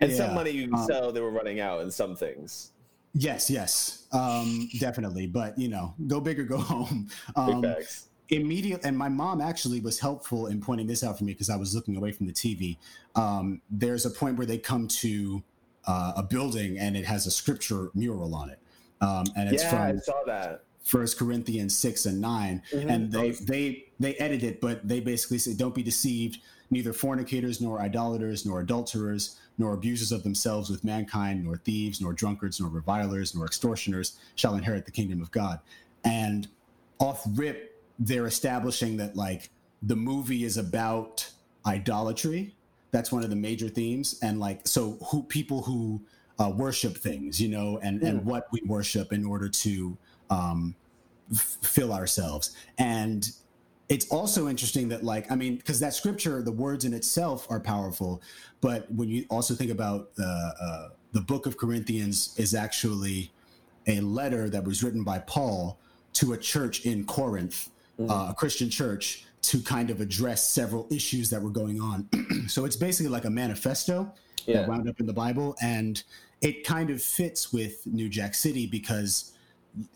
And 0.01 0.13
some 0.13 0.35
money 0.35 0.51
you 0.51 0.73
um, 0.75 0.87
tell 0.87 1.13
they 1.13 1.21
were 1.21 1.31
running 1.31 1.61
out 1.61 1.81
in 1.81 1.91
some 1.91 2.17
things. 2.17 2.73
Yes, 3.15 3.49
yes, 3.49 4.07
um, 4.13 4.69
definitely. 4.79 5.27
But 5.27 5.59
you 5.59 5.69
know, 5.69 5.95
go 6.07 6.21
big 6.21 6.39
or 6.39 6.45
go 6.45 6.59
home. 6.75 7.09
Um, 7.35 7.65
immediate, 8.29 8.85
and 8.85 8.97
my 8.97 9.09
mom 9.09 9.41
actually 9.41 9.81
was 9.81 10.01
helpful 10.01 10.49
in 10.49 10.61
pointing 10.61 10.87
this 10.87 11.05
out 11.05 11.17
for 11.17 11.25
me 11.25 11.33
because 11.33 11.49
I 11.49 11.57
was 11.57 11.75
looking 11.75 11.97
away 11.97 12.13
from 12.13 12.27
the 12.27 12.33
TV. 12.33 12.77
Um, 13.15 13.63
there's 13.71 14.05
a 14.05 14.11
point 14.11 14.37
where 14.37 14.47
they 14.47 14.59
come 14.59 14.89
to 14.89 15.43
uh, 15.87 16.15
a 16.17 16.23
building 16.23 16.79
and 16.79 16.97
it 16.97 17.05
has 17.07 17.27
a 17.27 17.31
scripture 17.31 17.91
mural 17.95 18.35
on 18.35 18.51
it, 18.51 18.59
um, 19.01 19.25
and 19.37 19.49
it's 19.53 19.63
Yeah, 19.63 19.83
I 19.83 19.97
saw 19.97 20.23
that. 20.27 20.63
First 20.83 21.19
Corinthians 21.19 21.77
six 21.77 22.07
and 22.07 22.21
9 22.21 22.63
Mhm. 22.73 22.89
and 22.89 23.13
they 23.13 23.31
they 23.33 23.85
they 23.99 24.15
edit 24.17 24.43
it, 24.45 24.61
but 24.61 24.87
they 24.87 25.01
basically 25.01 25.39
say, 25.39 25.53
"Don't 25.55 25.75
be 25.75 25.83
deceived." 25.83 26.39
Neither 26.71 26.93
fornicators, 26.93 27.61
nor 27.61 27.81
idolaters, 27.81 28.45
nor 28.45 28.61
adulterers, 28.61 29.37
nor 29.57 29.73
abusers 29.75 30.11
of 30.11 30.23
themselves 30.25 30.69
with 30.69 30.83
mankind, 30.85 31.45
nor 31.45 31.57
thieves, 31.59 32.01
nor 32.01 32.13
drunkards, 32.13 32.59
nor 32.61 32.69
revilers, 32.69 33.35
nor 33.37 33.47
extortioners 33.47 34.17
shall 34.35 34.55
inherit 34.57 34.85
the 34.85 34.91
kingdom 34.91 35.23
of 35.23 35.31
God. 35.31 35.61
And 36.05 36.49
off 36.99 37.23
rip, 37.35 37.81
they're 37.99 38.27
establishing 38.27 38.97
that 38.97 39.15
like 39.17 39.51
the 39.83 39.97
movie 39.97 40.45
is 40.45 40.57
about 40.57 41.29
idolatry. 41.65 42.55
That's 42.91 43.13
one 43.13 43.23
of 43.25 43.31
the 43.31 43.37
major 43.37 43.69
themes, 43.69 44.19
and 44.23 44.39
like 44.41 44.67
so, 44.67 44.93
who 45.11 45.23
people 45.25 45.63
who 45.63 46.01
uh, 46.39 46.51
worship 46.55 46.97
things, 46.97 47.41
you 47.41 47.49
know, 47.49 47.79
and 47.83 48.03
and 48.03 48.25
what 48.25 48.47
we 48.53 48.61
worship 48.67 49.13
in 49.13 49.25
order 49.25 49.49
to 49.49 49.97
um, 50.31 50.75
f- 51.33 51.57
fill 51.63 51.93
ourselves. 51.93 52.57
And 52.79 53.31
it's 53.89 54.09
also 54.11 54.49
interesting 54.49 54.89
that 54.89 55.05
like 55.05 55.31
i 55.31 55.37
mean 55.37 55.57
because 55.59 55.79
that 55.79 55.95
scripture 55.95 56.43
the 56.43 56.51
words 56.51 56.85
in 56.85 56.93
itself 56.93 57.47
are 57.49 57.61
powerful 57.61 58.21
but 58.61 58.91
when 58.91 59.09
you 59.09 59.25
also 59.31 59.55
think 59.55 59.71
about 59.71 60.13
the 60.17 60.25
uh, 60.61 60.89
the 61.13 61.21
book 61.21 61.47
of 61.47 61.57
corinthians 61.57 62.35
is 62.37 62.53
actually 62.53 63.31
a 63.87 64.01
letter 64.01 64.51
that 64.51 64.65
was 64.65 64.83
written 64.83 65.05
by 65.05 65.21
paul 65.21 65.79
to 66.13 66.33
a 66.33 66.37
church 66.37 66.85
in 66.85 67.05
corinth 67.05 67.71
uh, 68.01 68.27
a 68.31 68.35
christian 68.37 68.69
church 68.69 69.25
to 69.41 69.61
kind 69.61 69.89
of 69.89 70.01
address 70.01 70.45
several 70.45 70.89
issues 70.91 71.31
that 71.31 71.41
were 71.41 71.51
going 71.51 71.81
on 71.81 72.09
so 72.49 72.65
it's 72.65 72.75
basically 72.77 73.11
like 73.11 73.25
a 73.25 73.31
manifesto 73.31 74.13
Yeah. 74.47 74.63
that 74.63 74.69
wound 74.69 74.89
up 74.89 74.99
in 74.99 75.07
the 75.07 75.13
bible 75.13 75.55
and 75.63 76.03
it 76.41 76.65
kind 76.65 76.91
of 76.91 77.03
fits 77.03 77.53
with 77.53 77.87
new 77.87 78.09
jack 78.09 78.35
city 78.35 78.67
because 78.67 79.33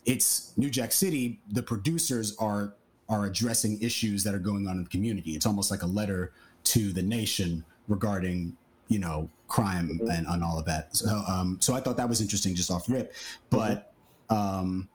it's 0.05 0.53
New 0.57 0.71
Jack 0.71 0.93
City. 0.93 1.41
The 1.51 1.63
producers 1.63 2.37
are 2.39 2.75
are 3.09 3.27
addressing 3.27 3.81
issues 3.83 4.23
that 4.23 4.35
are 4.35 4.39
going 4.41 4.69
on 4.69 4.77
in 4.77 4.85
the 4.85 4.91
community. 4.91 5.33
It's 5.33 5.47
almost 5.47 5.71
like 5.71 5.83
a 5.83 5.87
letter 5.87 6.33
to 6.63 6.93
the 6.93 7.03
nation 7.03 7.65
regarding 7.89 8.57
you 8.89 8.99
know 8.99 9.29
crime 9.49 10.01
and, 10.09 10.27
and 10.27 10.45
all 10.45 10.59
of 10.59 10.65
that. 10.67 10.95
So, 10.95 11.23
um, 11.27 11.59
so 11.61 11.75
I 11.75 11.81
thought 11.81 11.97
that 11.97 12.09
was 12.09 12.21
interesting 12.21 12.55
just 12.55 12.71
off 12.71 12.89
rip. 12.89 13.15
But 13.49 13.93
um, 14.29 14.89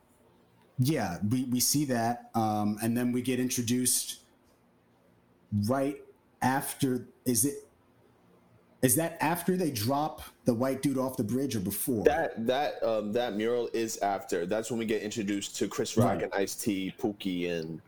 yeah, 0.80 1.18
we 1.30 1.46
we 1.46 1.60
see 1.60 1.86
that, 1.86 2.30
um, 2.36 2.78
and 2.82 2.96
then 2.96 3.12
we 3.12 3.22
get 3.22 3.40
introduced 3.40 4.20
right 5.68 6.02
after. 6.42 7.08
Is 7.26 7.46
it? 7.46 7.68
Is 8.82 8.96
that 8.98 9.18
after 9.22 9.58
they 9.58 9.72
drop 9.72 10.22
the 10.46 10.54
white 10.54 10.82
dude 10.82 10.98
off 10.98 11.18
the 11.18 11.24
bridge 11.24 11.56
or 11.56 11.60
before? 11.60 12.04
That 12.04 12.46
that 12.46 12.84
um 12.84 13.14
that 13.14 13.36
mural 13.36 13.70
is 13.74 13.98
after. 13.98 14.46
That's 14.46 14.70
when 14.70 14.78
we 14.78 14.86
get 14.86 15.02
introduced 15.02 15.56
to 15.58 15.68
Chris 15.68 15.98
Rock 15.98 16.16
Right. 16.16 16.24
and 16.24 16.34
Ice 16.34 16.56
T, 16.56 16.94
Pookie, 17.00 17.50
and 17.50 17.82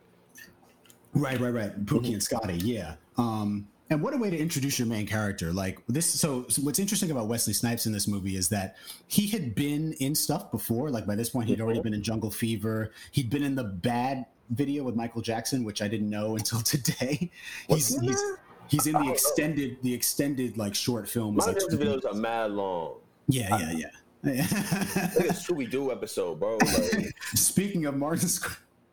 Right, 1.14 1.40
right, 1.40 1.54
right. 1.54 1.86
Pookie 1.86 2.14
and 2.14 2.22
Scotty, 2.22 2.58
yeah. 2.58 2.96
Um, 3.18 3.68
and 3.90 4.02
what 4.02 4.14
a 4.14 4.18
way 4.18 4.30
to 4.30 4.38
introduce 4.38 4.78
your 4.78 4.88
main 4.88 5.08
character. 5.08 5.54
Like 5.54 5.80
this. 5.88 6.06
So, 6.06 6.46
so 6.50 6.62
what's 6.62 6.80
interesting 6.80 7.10
about 7.12 7.28
Wesley 7.28 7.54
Snipes 7.54 7.86
in 7.86 7.94
this 7.94 8.08
movie 8.08 8.36
is 8.36 8.50
that 8.50 8.76
he 9.08 9.28
had 9.28 9.56
been 9.56 9.94
in 9.94 10.14
stuff 10.14 10.52
before. 10.52 10.90
Like 10.90 11.06
by 11.06 11.16
this 11.16 11.30
point, 11.30 11.48
he'd 11.48 11.62
already 11.62 11.82
been 11.82 11.94
in 11.94 12.04
Jungle 12.04 12.30
Fever. 12.30 12.92
He'd 13.12 13.30
been 13.30 13.44
in 13.44 13.56
the 13.56 13.64
Bad 13.64 14.26
video 14.50 14.84
with 14.84 14.96
Michael 14.96 15.22
Jackson, 15.22 15.64
which 15.64 15.82
I 15.82 15.88
didn't 15.88 16.10
know 16.10 16.36
until 16.38 16.60
today. 16.62 17.32
What's 17.68 17.94
He's 17.94 18.02
he's 18.02 18.24
he's 18.70 18.88
in 18.88 18.94
the 18.94 19.00
know. 19.00 19.12
extended 19.14 19.78
the 19.82 19.94
extended 19.94 20.58
like 20.58 20.76
short 20.76 21.08
film. 21.08 21.36
my 21.36 21.46
like 21.46 21.56
music 21.56 21.80
videos 21.80 22.06
are 22.06 22.14
mad 22.14 22.52
long. 22.52 22.96
Yeah, 23.28 23.58
yeah, 23.58 23.72
yeah. 23.72 24.42
At 24.42 25.36
Scooby 25.36 25.70
Doo 25.70 25.92
episode, 25.92 26.40
bro. 26.40 26.58
Like, 26.94 27.14
Speaking 27.36 27.86
of 27.86 27.96
Martin, 27.96 28.30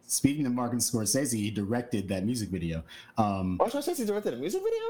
speaking 0.07 0.47
of 0.47 0.53
Martin 0.53 0.79
Scorsese, 0.79 1.35
he 1.35 1.51
directed 1.51 2.09
that 2.09 2.25
music 2.25 2.51
video. 2.51 2.83
Um, 3.17 3.57
Marshall 3.57 3.83
says 3.83 3.99
he 3.99 4.05
directed 4.05 4.35
a 4.35 4.37
music 4.37 4.63
video. 4.63 4.83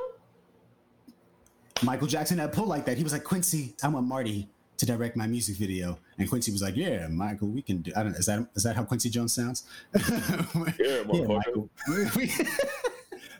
Michael 1.82 2.06
Jackson 2.06 2.38
had 2.38 2.52
pull 2.52 2.66
like 2.66 2.84
that. 2.86 2.96
He 2.96 3.02
was 3.02 3.12
like, 3.12 3.24
Quincy, 3.24 3.74
I 3.82 3.88
want 3.88 4.06
Marty 4.06 4.48
to 4.76 4.86
direct 4.86 5.16
my 5.16 5.26
music 5.26 5.56
video. 5.56 5.98
And 6.18 6.28
Quincy 6.28 6.52
was 6.52 6.62
like, 6.62 6.76
Yeah, 6.76 7.06
Michael, 7.08 7.48
we 7.48 7.62
can 7.62 7.78
do 7.78 7.92
I 7.96 8.02
don't 8.02 8.12
know, 8.12 8.18
is 8.18 8.26
that 8.26 8.46
is 8.54 8.62
that 8.64 8.76
how 8.76 8.84
Quincy 8.84 9.10
Jones 9.10 9.32
sounds? 9.32 9.64
Yeah, 9.94 11.02
motherfucker. 11.04 11.68
Michael. 11.86 12.74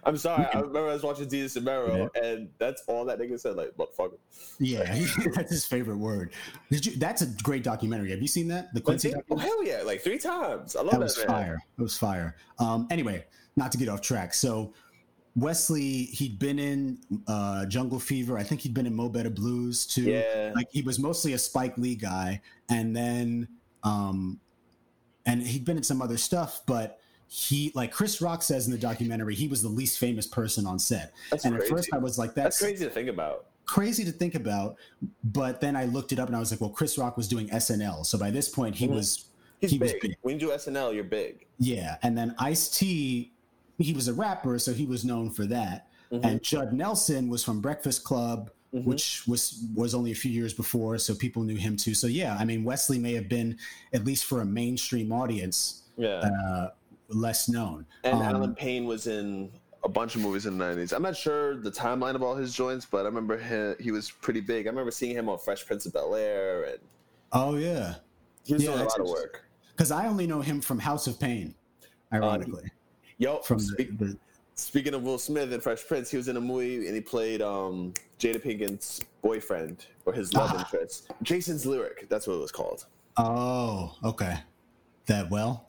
I'm 0.07 0.17
sorry. 0.17 0.47
I 0.53 0.59
remember 0.59 0.89
I 0.91 0.93
was 0.95 1.03
watching 1.03 1.29
Jesus 1.29 1.57
and 1.57 1.65
Mero, 1.65 2.11
Yeah. 2.15 2.23
and 2.23 2.49
that's 2.59 2.83
all 2.87 3.05
that 3.07 3.19
nigga 3.19 3.39
said. 3.41 3.57
Like, 3.57 3.71
motherfucker. 3.77 4.19
yeah, 4.59 4.85
that's 5.35 5.51
his 5.51 5.65
favorite 5.67 5.99
word. 5.99 6.33
Did 6.71 6.87
you 6.87 6.97
that's 6.97 7.23
a 7.23 7.27
great 7.43 7.63
documentary. 7.63 8.11
Have 8.11 8.23
you 8.23 8.29
seen 8.29 8.49
that? 8.49 8.73
The 8.75 8.81
Quincy 8.81 9.11
Quincy? 9.13 9.27
Oh 9.31 9.37
hell 9.37 9.65
yeah! 9.65 9.83
Like 9.85 10.01
three 10.03 10.19
times. 10.19 10.77
I 10.77 10.81
love 10.81 10.91
that 10.93 10.99
that, 10.99 11.05
was 11.05 11.19
man. 11.19 11.27
fire. 11.27 11.63
It 11.79 11.83
was 11.83 11.97
fire. 11.97 12.37
Um, 12.59 12.87
anyway, 12.91 13.25
not 13.57 13.73
to 13.73 13.79
get 13.79 13.89
off 13.89 14.01
track. 14.01 14.35
So 14.35 14.73
Wesley, 15.37 16.05
he'd 16.05 16.39
been 16.39 16.59
in 16.59 16.99
uh, 17.27 17.67
Jungle 17.67 17.99
Fever. 17.99 18.39
I 18.39 18.43
think 18.45 18.61
he'd 18.61 18.75
been 18.75 18.87
in 18.87 18.95
Mo 18.95 19.09
Better 19.09 19.31
Blues 19.31 19.87
too. 19.87 20.03
Yeah. 20.03 20.53
Like 20.55 20.69
he 20.71 20.83
was 20.83 20.99
mostly 20.99 21.33
a 21.33 21.39
Spike 21.39 21.77
Lee 21.79 21.97
guy, 21.97 22.41
and 22.69 22.95
then 22.95 23.49
um, 23.83 24.39
and 25.27 25.43
he'd 25.43 25.65
been 25.65 25.77
in 25.77 25.83
some 25.83 26.01
other 26.03 26.17
stuff, 26.17 26.63
but 26.67 27.01
he 27.37 27.73
like 27.75 27.91
Chris 27.91 28.21
Rock 28.21 28.43
says 28.45 28.67
in 28.67 28.73
the 28.73 28.79
documentary, 28.79 29.35
he 29.35 29.49
was 29.49 29.61
the 29.61 29.69
least 29.69 29.99
famous 29.99 30.25
person 30.25 30.67
on 30.69 30.79
set. 30.79 31.13
That's 31.33 31.45
and 31.45 31.57
crazy. 31.57 31.73
at 31.73 31.77
first 31.77 31.89
I 31.93 31.99
was 31.99 32.17
like, 32.17 32.33
That's 32.33 32.59
that's, 32.59 32.61
crazy 32.61 32.85
to 32.85 32.91
think 32.93 33.09
about. 33.09 33.47
crazy 33.67 34.05
to 34.05 34.13
think 34.13 34.37
about. 34.37 34.77
But 35.25 35.61
then 35.61 35.75
I 35.75 35.87
looked 35.87 36.13
it 36.13 36.21
up 36.21 36.29
and 36.29 36.37
I 36.37 36.39
was 36.39 36.53
like, 36.53 36.61
well, 36.61 36.71
Chris 36.71 36.97
Rock 36.97 37.17
was 37.17 37.27
doing 37.27 37.49
SNL, 37.49 38.07
so 38.07 38.17
by 38.19 38.31
this 38.31 38.49
point 38.49 38.77
he 38.77 38.87
Mhm. 38.87 38.95
was 38.95 39.25
He's 39.61 39.73
he 39.73 39.79
was 39.79 39.93
big. 39.95 40.03
big. 40.03 40.17
When 40.23 40.35
you 40.39 40.47
do 40.47 40.53
SNL, 40.53 40.95
you're 40.95 41.03
big. 41.03 41.47
Yeah, 41.59 41.97
and 42.05 42.17
then 42.17 42.37
Ice 42.39 42.69
T, 42.69 43.33
he 43.79 43.93
was 43.93 44.07
a 44.07 44.15
rapper, 44.15 44.59
so 44.61 44.73
he 44.73 44.87
was 44.87 45.05
known 45.05 45.29
for 45.31 45.45
that. 45.47 45.89
Mhm. 46.13 46.25
And 46.25 46.43
Judd 46.43 46.73
Nelson 46.73 47.29
was 47.29 47.43
from 47.43 47.61
Breakfast 47.61 48.05
Club, 48.05 48.51
Mhm. 48.73 48.85
which 48.85 49.27
was 49.27 49.65
was 49.75 49.93
only 49.93 50.13
a 50.13 50.15
few 50.15 50.31
years 50.31 50.53
before, 50.55 50.99
so 50.99 51.17
people 51.17 51.43
knew 51.43 51.57
him 51.57 51.77
too. 51.77 51.95
So 51.95 52.07
yeah, 52.07 52.37
I 52.39 52.45
mean 52.45 52.63
Wesley 52.63 52.99
may 53.01 53.15
have 53.15 53.29
been 53.29 53.59
at 53.93 54.05
least 54.05 54.25
for 54.27 54.41
a 54.41 54.45
mainstream 54.47 55.11
audience 55.11 55.83
Yeah. 55.97 56.19
uh, 56.19 56.71
less 57.15 57.49
known. 57.49 57.87
and 58.05 58.15
um, 58.17 58.23
Allen 58.23 58.55
Payne 58.55 58.85
was 58.85 59.07
in 59.07 59.51
a 59.85 59.89
bunch 59.89 60.15
of 60.15 60.21
movies 60.23 60.47
in 60.47 60.57
the 60.59 60.65
90s. 60.65 60.93
I'm 60.95 61.03
not 61.03 61.17
sure 61.17 61.57
the 61.57 61.71
timeline 61.71 62.15
of 62.15 62.23
all 62.23 62.35
his 62.35 62.55
joints, 62.55 62.87
but 62.91 63.03
I 63.03 63.05
remember 63.05 63.37
he, 63.39 63.85
he 63.85 63.91
was 63.91 64.11
pretty 64.11 64.41
big. 64.41 64.67
I 64.67 64.71
remember 64.71 64.91
seeing 64.91 65.15
him 65.17 65.29
on 65.29 65.39
Fresh 65.39 65.67
Prince 65.67 65.85
of 65.87 65.93
Bel 65.93 66.15
Air, 66.15 66.65
and 66.65 66.79
Oh 67.33 67.57
yeah, 67.57 67.97
he 68.45 68.55
was 68.55 68.63
Yeah, 68.63 68.71
doing 68.71 68.81
a 68.83 68.85
lot 68.85 69.01
of 69.01 69.07
work. 69.09 69.45
because 69.73 69.91
I 69.91 70.07
only 70.07 70.27
know 70.27 70.41
him 70.41 70.61
from 70.61 70.79
House 70.79 71.07
of 71.07 71.19
Payne, 71.21 71.55
ironically. 72.13 72.71
Yo, 73.19 73.39
from 73.41 73.59
the, 73.59 73.65
speak, 73.65 73.99
the 73.99 74.17
speaking 74.55 74.95
of 74.95 75.03
Will 75.03 75.19
Smith 75.19 75.53
and 75.53 75.63
Fresh 75.63 75.87
Prince, 75.87 76.11
he 76.11 76.17
was 76.17 76.29
in 76.29 76.37
a 76.37 76.41
movie 76.41 76.87
and 76.87 76.95
he 76.95 77.01
played 77.01 77.43
um, 77.43 77.93
Jada 78.19 78.43
Pinkett's 78.43 79.01
boyfriend 79.23 79.87
or 80.07 80.13
his 80.13 80.33
love 80.33 80.51
Ah. 80.55 80.61
interest. 80.61 81.11
Jason's 81.23 81.67
Lyric, 81.67 82.09
that's 82.09 82.27
what 82.27 82.35
it 82.35 82.41
was 82.41 82.53
called. 82.53 82.87
Oh, 83.17 83.95
okay. 84.03 84.39
That 85.07 85.29
well, 85.31 85.69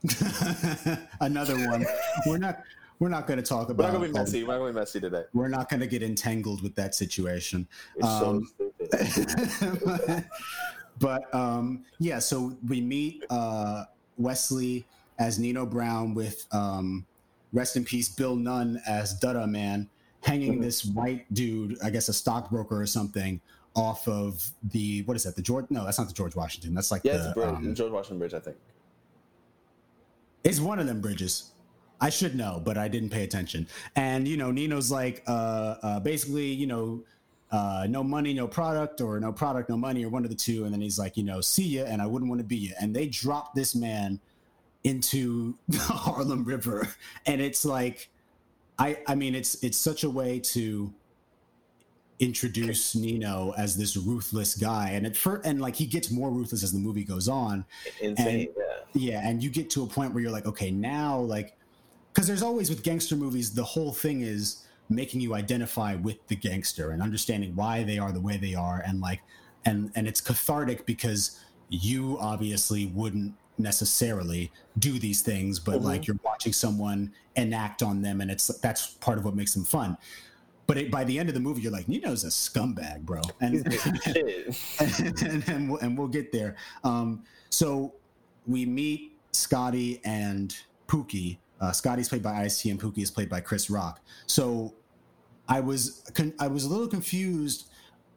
another 1.19 1.55
one. 1.67 1.85
We're 2.25 2.37
not 2.37 2.63
we're 2.99 3.09
not 3.09 3.27
going 3.27 3.35
to 3.37 3.43
talk 3.43 3.67
We're 3.67 3.73
about. 3.73 3.91
not 3.91 3.93
gonna 3.99 4.07
be 4.07 4.13
messy. 4.13 4.43
We're 4.45 4.53
not 4.53 4.59
gonna 4.59 4.71
be 4.71 4.79
messy 4.79 4.99
today. 5.01 5.23
We're 5.33 5.49
not 5.49 5.69
going 5.69 5.81
to 5.81 5.87
get 5.87 6.01
entangled 6.01 6.63
with 6.63 6.73
that 6.75 6.95
situation. 6.95 7.67
Um, 8.01 8.47
so 8.57 8.71
stupid. 8.87 10.25
but 10.99 11.33
um, 11.35 11.83
yeah, 11.99 12.19
so 12.19 12.55
we 12.69 12.79
meet 12.79 13.25
uh, 13.29 13.83
Wesley 14.17 14.85
as 15.19 15.37
Nino 15.37 15.65
Brown 15.65 16.13
with 16.13 16.45
um, 16.53 17.05
rest 17.51 17.75
in 17.75 17.83
peace 17.83 18.07
Bill 18.07 18.37
Nunn 18.37 18.81
as 18.87 19.15
Duh 19.19 19.33
Duh 19.33 19.47
Man, 19.47 19.89
hanging 20.21 20.59
Mhm. 20.59 20.61
this 20.61 20.85
white 20.85 21.25
dude, 21.33 21.77
I 21.83 21.89
guess 21.89 22.07
a 22.07 22.13
stockbroker 22.13 22.79
or 22.79 22.85
something, 22.85 23.41
off 23.75 24.07
of 24.07 24.49
the 24.63 25.01
what 25.03 25.17
is 25.17 25.23
that? 25.23 25.35
The 25.35 25.41
George? 25.41 25.65
No, 25.69 25.83
that's 25.83 25.97
not 25.97 26.07
the 26.07 26.13
George 26.13 26.37
Washington. 26.37 26.73
That's 26.73 26.89
like 26.91 27.01
Yeah, 27.03 27.17
the 27.17 27.25
it's 27.25 27.33
bridge, 27.33 27.49
um, 27.49 27.75
George 27.75 27.91
Washington 27.91 28.19
Bridge, 28.19 28.33
I 28.33 28.39
think. 28.39 28.55
It's 30.45 30.59
one 30.59 30.79
of 30.79 30.85
them 30.85 31.01
bridges. 31.01 31.51
I 31.99 32.09
should 32.09 32.35
know, 32.35 32.61
but 32.63 32.77
I 32.77 32.87
didn't 32.87 33.09
pay 33.09 33.23
attention. 33.23 33.67
And 33.95 34.27
you 34.27 34.37
know, 34.37 34.51
Nino's 34.51 34.91
like, 34.91 35.23
uh, 35.27 35.75
uh, 35.81 35.99
basically, 35.99 36.45
you 36.45 36.67
know, 36.67 37.03
uh, 37.51 37.87
no 37.89 38.03
money, 38.03 38.33
no 38.33 38.47
product, 38.47 39.01
or 39.01 39.19
no 39.19 39.31
product, 39.31 39.69
no 39.69 39.77
money, 39.77 40.05
or 40.05 40.09
one 40.09 40.23
of 40.23 40.29
the 40.29 40.35
two. 40.35 40.65
And 40.65 40.73
then 40.73 40.81
he's 40.81 40.99
like, 40.99 41.17
you 41.17 41.23
know, 41.23 41.41
see 41.41 41.77
ya, 41.77 41.85
and 41.85 42.01
I 42.01 42.05
wouldn't 42.05 42.29
want 42.29 42.39
to 42.39 42.45
be 42.45 42.57
ya. 42.57 42.75
And 42.79 42.95
they 42.95 43.07
drop 43.07 43.55
this 43.55 43.75
man 43.75 44.19
into 44.83 45.55
the 45.67 45.79
Harlem 45.79 46.43
River, 46.43 46.87
and 47.25 47.41
it's 47.41 47.65
like, 47.65 48.09
I, 48.77 48.99
I 49.07 49.15
mean, 49.15 49.33
it's 49.33 49.63
it's 49.63 49.77
such 49.77 50.03
a 50.03 50.09
way 50.09 50.39
to 50.39 50.93
introduce 52.19 52.95
Nino 52.95 53.53
as 53.57 53.75
this 53.75 53.97
ruthless 53.97 54.55
guy, 54.55 54.91
and 54.91 55.05
at 55.05 55.17
first, 55.17 55.45
and 55.45 55.59
like 55.61 55.75
he 55.75 55.85
gets 55.85 56.11
more 56.11 56.31
ruthless 56.31 56.63
as 56.63 56.71
the 56.71 56.79
movie 56.79 57.03
goes 57.03 57.27
on. 57.27 57.65
Insane. 58.01 58.49
yeah. 58.57 58.63
Yeah, 58.97 59.27
and 59.27 59.43
you 59.43 59.49
get 59.49 59.69
to 59.71 59.83
a 59.83 59.87
point 59.87 60.13
where 60.13 60.23
you're 60.23 60.31
like, 60.31 60.45
okay, 60.45 60.71
now 60.71 61.19
like, 61.19 61.57
because 62.13 62.27
there's 62.27 62.41
always 62.41 62.69
with 62.69 62.81
gangster 62.83 63.17
movies, 63.17 63.53
the 63.53 63.63
whole 63.63 63.91
thing 63.91 64.21
is 64.21 64.65
making 64.89 65.19
you 65.19 65.33
identify 65.33 65.95
with 65.95 66.25
the 66.27 66.35
gangster 66.35 66.91
and 66.91 67.01
understanding 67.01 67.53
why 67.55 67.83
they 67.83 67.99
are 67.99 68.13
the 68.13 68.21
way 68.21 68.37
they 68.37 68.55
are, 68.55 68.81
and 68.87 69.01
like, 69.01 69.21
and 69.65 69.91
and 69.95 70.07
it's 70.07 70.21
cathartic 70.21 70.85
because 70.85 71.39
you 71.69 72.17
obviously 72.21 72.85
wouldn't 72.85 73.33
necessarily 73.57 74.51
do 74.79 74.99
these 74.99 75.21
things, 75.21 75.59
but 75.59 75.81
Mhm. 75.81 75.83
like 75.83 76.07
you're 76.07 76.19
watching 76.23 76.53
someone 76.53 77.11
enact 77.35 77.81
on 77.83 78.01
them, 78.01 78.21
and 78.21 78.31
it's 78.31 78.47
that's 78.59 78.87
part 78.87 79.17
of 79.17 79.25
what 79.25 79.35
makes 79.35 79.53
them 79.53 79.65
fun. 79.65 79.97
But 80.67 80.77
it, 80.77 80.91
by 80.91 81.03
the 81.03 81.19
end 81.19 81.29
of 81.29 81.35
the 81.35 81.41
movie, 81.41 81.61
you're 81.61 81.71
like, 81.71 81.87
Nino's 81.87 82.23
a 82.23 82.27
scumbag, 82.27 83.01
bro, 83.01 83.21
and 83.39 83.71
Shit. 84.03 85.21
and, 85.21 85.47
and, 85.47 85.69
we'll, 85.69 85.79
and 85.79 85.97
we'll 85.97 86.07
get 86.07 86.31
there. 86.31 86.55
Um, 86.83 87.23
so 87.49 87.93
we 88.47 88.65
meet 88.65 89.17
Scotty 89.31 90.01
and 90.03 90.55
Pookie. 90.87 91.37
Uh, 91.61 91.71
Scotty's 91.71 92.09
played 92.09 92.23
by 92.23 92.41
Ice 92.43 92.61
T, 92.61 92.71
and 92.71 92.79
Pookie 92.79 93.03
is 93.03 93.11
played 93.11 93.29
by 93.29 93.41
Chris 93.41 93.69
Rock. 93.69 94.01
So 94.25 94.73
I 95.47 95.59
was 95.59 96.03
con- 96.13 96.33
I 96.39 96.47
was 96.47 96.63
a 96.63 96.69
little 96.69 96.87
confused. 96.87 97.69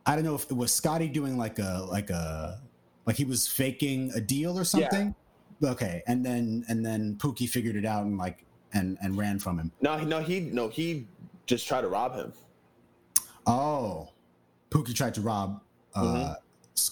I 0.06 0.14
don't 0.14 0.24
know 0.24 0.34
if 0.34 0.44
it 0.50 0.56
was 0.56 0.72
Scotty 0.72 1.08
doing 1.08 1.36
like 1.36 1.58
a 1.58 1.86
like 1.88 2.08
a 2.10 2.60
like 3.06 3.16
he 3.16 3.24
was 3.24 3.46
faking 3.46 4.10
a 4.14 4.20
deal 4.20 4.58
or 4.58 4.64
something. 4.64 5.14
Okay, 5.62 6.02
and 6.06 6.24
then 6.24 6.64
and 6.68 6.84
then 6.84 7.16
Pookie 7.16 7.48
figured 7.48 7.76
it 7.76 7.84
out 7.84 8.04
and 8.04 8.16
like 8.16 8.44
and 8.72 8.96
and 9.02 9.16
ran 9.16 9.38
from 9.38 9.58
him. 9.58 9.72
No, 9.80 9.98
no, 9.98 10.20
he 10.20 10.40
no, 10.40 10.68
he 10.68 11.06
just 11.48 11.66
try 11.66 11.80
to 11.80 11.88
rob 11.88 12.14
him. 12.14 12.32
Oh, 13.46 14.10
Pookie 14.70 14.94
tried 14.94 15.14
to 15.14 15.20
rob 15.22 15.60
uh, 15.94 16.02
Mhm. 16.02 16.36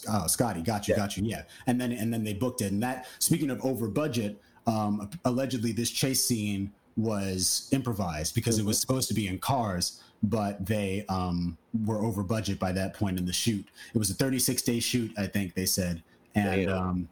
Uh, 0.09 0.27
Scotty. 0.27 0.63
Got 0.63 0.89
you, 0.89 0.95
Yeah. 0.95 0.99
got 0.99 1.17
you. 1.17 1.25
Yeah, 1.25 1.43
and 1.69 1.81
then 1.81 1.93
and 1.93 2.13
then 2.13 2.25
they 2.25 2.33
booked 2.33 2.61
it. 2.61 2.73
And 2.73 2.83
that 2.83 3.07
speaking 3.21 3.51
of 3.51 3.65
over 3.65 3.87
budget, 3.87 4.43
um, 4.67 5.09
allegedly 5.25 5.71
this 5.71 5.91
chase 5.91 6.25
scene 6.25 6.73
was 6.97 7.69
improvised 7.71 8.35
because 8.35 8.59
it 8.59 8.65
was 8.65 8.81
supposed 8.81 9.07
to 9.09 9.15
be 9.15 9.29
in 9.29 9.39
cars, 9.39 10.01
but 10.25 10.65
they 10.67 11.05
um, 11.09 11.57
were 11.85 12.03
over 12.05 12.25
budget 12.25 12.59
by 12.59 12.73
that 12.73 12.95
point 12.95 13.17
in 13.19 13.27
the 13.27 13.33
shoot. 13.33 13.69
It 13.95 13.99
was 13.99 14.11
a 14.11 14.15
36 14.15 14.63
day 14.63 14.81
shoot, 14.81 15.13
I 15.17 15.27
think 15.29 15.55
they 15.55 15.67
said, 15.67 16.03
and 16.35 16.69
um, 16.71 17.09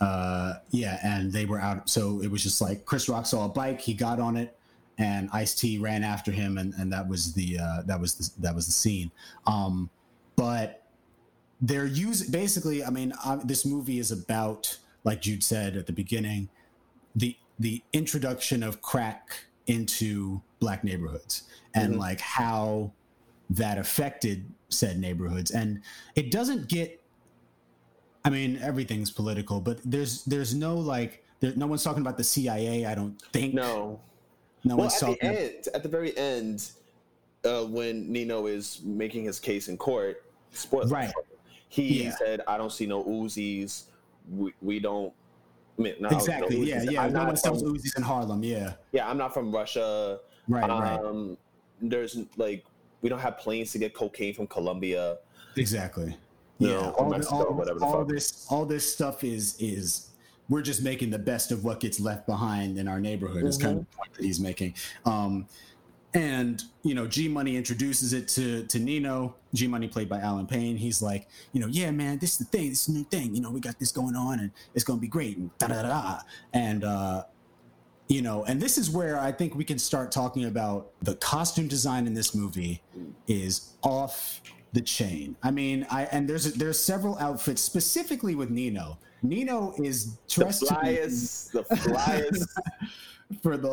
uh, 0.00 0.54
yeah, 0.70 0.98
and 1.04 1.30
they 1.32 1.44
were 1.44 1.60
out. 1.60 1.88
So 1.88 2.22
it 2.22 2.30
was 2.30 2.42
just 2.42 2.60
like 2.60 2.86
Chris 2.86 3.08
Rock 3.08 3.26
saw 3.26 3.44
a 3.44 3.48
bike, 3.48 3.80
he 3.80 3.94
got 3.94 4.18
on 4.18 4.36
it, 4.36 4.56
and 4.98 5.28
Ice 5.32 5.54
T 5.54 5.78
ran 5.78 6.04
after 6.04 6.30
him, 6.30 6.58
and, 6.58 6.72
and 6.74 6.92
that 6.92 7.08
was 7.08 7.32
the 7.34 7.58
uh, 7.58 7.82
that 7.86 8.00
was 8.00 8.14
the, 8.14 8.42
that 8.42 8.54
was 8.54 8.66
the 8.66 8.72
scene. 8.72 9.10
Um, 9.46 9.90
but 10.36 10.82
they're 11.60 11.86
using 11.86 12.30
basically. 12.30 12.84
I 12.84 12.90
mean, 12.90 13.12
uh, 13.24 13.36
this 13.44 13.64
movie 13.64 13.98
is 13.98 14.10
about, 14.12 14.78
like 15.04 15.20
Jude 15.22 15.42
said 15.42 15.76
at 15.76 15.86
the 15.86 15.92
beginning, 15.92 16.48
the 17.16 17.36
the 17.58 17.82
introduction 17.92 18.62
of 18.62 18.82
crack 18.82 19.44
into 19.66 20.42
black 20.60 20.84
neighborhoods 20.84 21.44
and 21.74 21.94
Mhm. 21.94 21.98
like 21.98 22.20
how 22.20 22.92
that 23.50 23.78
affected 23.78 24.44
said 24.68 24.98
neighborhoods 24.98 25.50
and 25.52 25.80
it 26.16 26.30
doesn't 26.30 26.68
get 26.68 27.00
i 28.24 28.30
mean 28.30 28.58
everything's 28.60 29.10
political 29.10 29.60
but 29.60 29.78
there's 29.84 30.24
there's 30.24 30.54
no 30.54 30.76
like 30.76 31.24
there, 31.40 31.52
no 31.56 31.66
one's 31.66 31.82
talking 31.84 32.00
about 32.00 32.16
the 32.18 32.24
cia 32.24 32.84
i 32.86 32.94
don't 32.94 33.20
think 33.32 33.54
No. 33.54 34.00
No 34.64 34.76
Well, 34.76 34.86
one's 34.88 35.02
at 35.02 35.20
the 35.20 35.24
end, 35.24 35.68
at 35.74 35.82
the 35.82 35.88
very 35.88 36.16
end, 36.16 36.70
uh, 37.44 37.64
when 37.64 38.10
Nino 38.10 38.46
is 38.46 38.80
making 38.82 39.24
his 39.24 39.38
case 39.38 39.68
in 39.68 39.76
court, 39.76 40.24
spoiler, 40.52 40.86
Right. 40.88 41.12
he 41.68 42.04
Yeah. 42.04 42.16
said, 42.16 42.40
"I 42.48 42.56
don't 42.56 42.72
see 42.72 42.86
no 42.86 43.04
Uzis. 43.04 43.84
We, 44.30 44.54
we 44.62 44.80
don't." 44.80 45.12
I 45.78 45.82
mean, 45.82 45.94
no, 46.00 46.08
I 46.08 46.12
no 46.12 46.18
exactly 46.18 46.56
yeah 46.70 46.82
yeah 46.84 47.02
I'm 47.02 47.12
no 47.12 47.18
not 47.20 47.26
one 47.26 47.36
sells 47.36 47.60
from, 47.62 47.74
uzis 47.74 47.96
in 47.96 48.04
harlem 48.04 48.44
yeah 48.44 48.74
yeah, 48.92 49.10
I'm 49.10 49.18
not 49.18 49.34
from 49.34 49.52
Russia. 49.52 50.20
right 50.48 50.68
right 50.68 51.00
Um, 51.00 51.36
there's 51.82 52.16
like 52.36 52.64
we 53.02 53.08
don't 53.08 53.18
have 53.18 53.38
planes 53.38 53.72
to 53.72 53.78
get 53.78 53.92
cocaine 53.92 54.32
from 54.34 54.46
Colombia. 54.46 55.18
Exactly. 55.56 56.16
No, 56.60 56.68
yeah. 56.68 56.76
or 56.90 56.92
All, 57.06 57.10
the- 57.18 57.28
all, 57.28 57.54
whatever 57.54 57.78
the 57.80 57.84
all 57.84 58.04
this 58.04 58.46
all 58.48 58.64
this 58.64 58.90
stuff 58.90 59.24
is 59.24 59.56
is 59.60 60.10
we're 60.48 60.62
just 60.62 60.82
making 60.82 61.10
the 61.10 61.18
best 61.18 61.50
of 61.52 61.64
what 61.64 61.80
gets 61.80 61.98
left 62.00 62.26
behind 62.26 62.78
in 62.78 62.86
our 62.88 63.00
neighborhood 63.00 63.44
is 63.44 63.56
kind 63.56 63.78
of 63.78 63.82
Mm-hmm. 63.84 63.90
the 63.90 63.96
point 63.96 64.14
that 64.14 64.24
he's 64.24 64.40
making. 64.40 64.74
Um 65.04 65.46
and 66.12 66.62
you 66.84 66.94
know, 66.94 67.08
G 67.08 67.26
Money 67.26 67.56
introduces 67.56 68.12
it 68.12 68.28
to 68.28 68.64
to 68.66 68.78
Nino. 68.78 69.34
G 69.52 69.66
Money 69.66 69.88
played 69.88 70.08
by 70.08 70.20
Allen 70.20 70.46
Payne. 70.46 70.76
He's 70.76 71.02
like, 71.02 71.26
you 71.52 71.60
know, 71.60 71.66
yeah, 71.66 71.90
man, 71.90 72.18
this 72.18 72.32
is 72.32 72.38
the 72.38 72.44
thing. 72.44 72.68
This 72.68 72.82
is 72.88 72.94
a 72.94 72.98
new 72.98 73.04
thing. 73.04 73.34
You 73.34 73.40
know, 73.42 73.50
we 73.50 73.58
got 73.60 73.78
this 73.80 73.90
going 73.90 74.14
on, 74.14 74.38
and 74.38 74.50
it's 74.74 74.84
gonna 74.84 75.00
be 75.00 75.08
great. 75.08 75.38
And 75.38 75.50
da 75.58 75.66
da. 75.66 75.82
da. 75.82 76.18
And 76.52 76.84
uh, 76.84 77.24
you 78.06 78.22
know, 78.22 78.44
and 78.44 78.60
this 78.62 78.78
is 78.78 78.90
where 78.90 79.18
I 79.18 79.32
think 79.32 79.56
we 79.56 79.64
can 79.64 79.78
start 79.78 80.12
talking 80.12 80.44
about 80.44 80.92
the 81.02 81.16
costume 81.16 81.66
design 81.66 82.06
in 82.06 82.14
this 82.14 82.32
movie 82.34 82.80
is 83.26 83.72
off 83.82 84.40
the 84.72 84.82
chain. 84.82 85.34
I 85.42 85.50
mean, 85.50 85.84
I 85.90 86.04
and 86.12 86.28
there's 86.28 86.52
there's 86.54 86.78
several 86.78 87.18
outfits 87.18 87.62
specifically 87.62 88.36
with 88.36 88.50
Nino. 88.50 88.98
Nino 89.34 89.74
is 89.82 90.14
The 90.16 90.18
dressed 90.28 90.66
to 90.66 90.74
flyest, 90.74 91.52
the 91.52 91.62
flyest, 91.76 92.46
for 93.42 93.56
the 93.56 93.72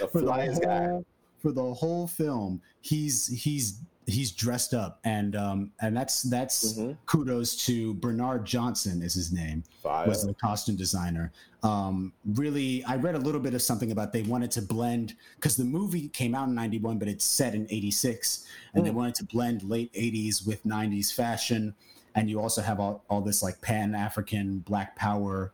the 0.00 0.08
for 0.08 0.20
the 0.20 0.26
flyest 0.26 0.62
guy. 0.62 0.86
whole 0.88 1.06
for 1.40 1.52
the 1.52 1.74
whole 1.74 2.06
film. 2.08 2.60
He's 2.80 3.28
he's 3.28 3.80
he's 4.06 4.32
dressed 4.32 4.74
up 4.74 5.00
and 5.04 5.34
um 5.36 5.70
and 5.80 5.96
that's 5.96 6.22
that's 6.24 6.74
Mhm. 6.74 6.96
kudos 7.06 7.56
to 7.64 7.94
Bernard 7.94 8.44
Johnson 8.44 9.00
is 9.00 9.14
his 9.14 9.32
name 9.32 9.62
Fire. 9.82 10.06
was 10.06 10.26
the 10.26 10.34
costume 10.34 10.76
designer. 10.76 11.32
Um, 11.62 12.12
really, 12.26 12.84
I 12.84 12.96
read 12.96 13.14
a 13.14 13.18
little 13.18 13.40
bit 13.40 13.54
of 13.54 13.62
something 13.62 13.92
about 13.92 14.12
they 14.12 14.20
wanted 14.22 14.50
to 14.52 14.62
blend 14.62 15.14
because 15.36 15.56
the 15.56 15.64
movie 15.64 16.08
came 16.08 16.34
out 16.34 16.48
in 16.48 16.54
'91, 16.54 16.98
but 16.98 17.08
it's 17.08 17.24
set 17.24 17.54
in 17.54 17.66
'86, 17.70 18.44
and 18.74 18.84
they 18.84 18.90
Mm. 18.90 18.94
wanted 18.94 19.14
to 19.14 19.24
blend 19.24 19.62
late 19.62 19.90
'80s 19.94 20.44
with 20.46 20.62
'90s 20.66 21.10
fashion. 21.10 21.74
And 22.14 22.30
you 22.30 22.40
also 22.40 22.62
have 22.62 22.78
all, 22.80 23.04
all 23.10 23.20
this 23.20 23.42
like 23.42 23.60
Pan 23.60 23.94
African 23.94 24.60
Black 24.60 24.94
Power 24.96 25.52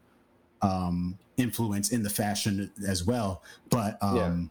um, 0.63 1.19
influence 1.37 1.91
in 1.91 2.03
the 2.03 2.11
fashion 2.11 2.71
as 2.87 3.05
well. 3.05 3.43
But 3.71 3.97
um, 4.03 4.51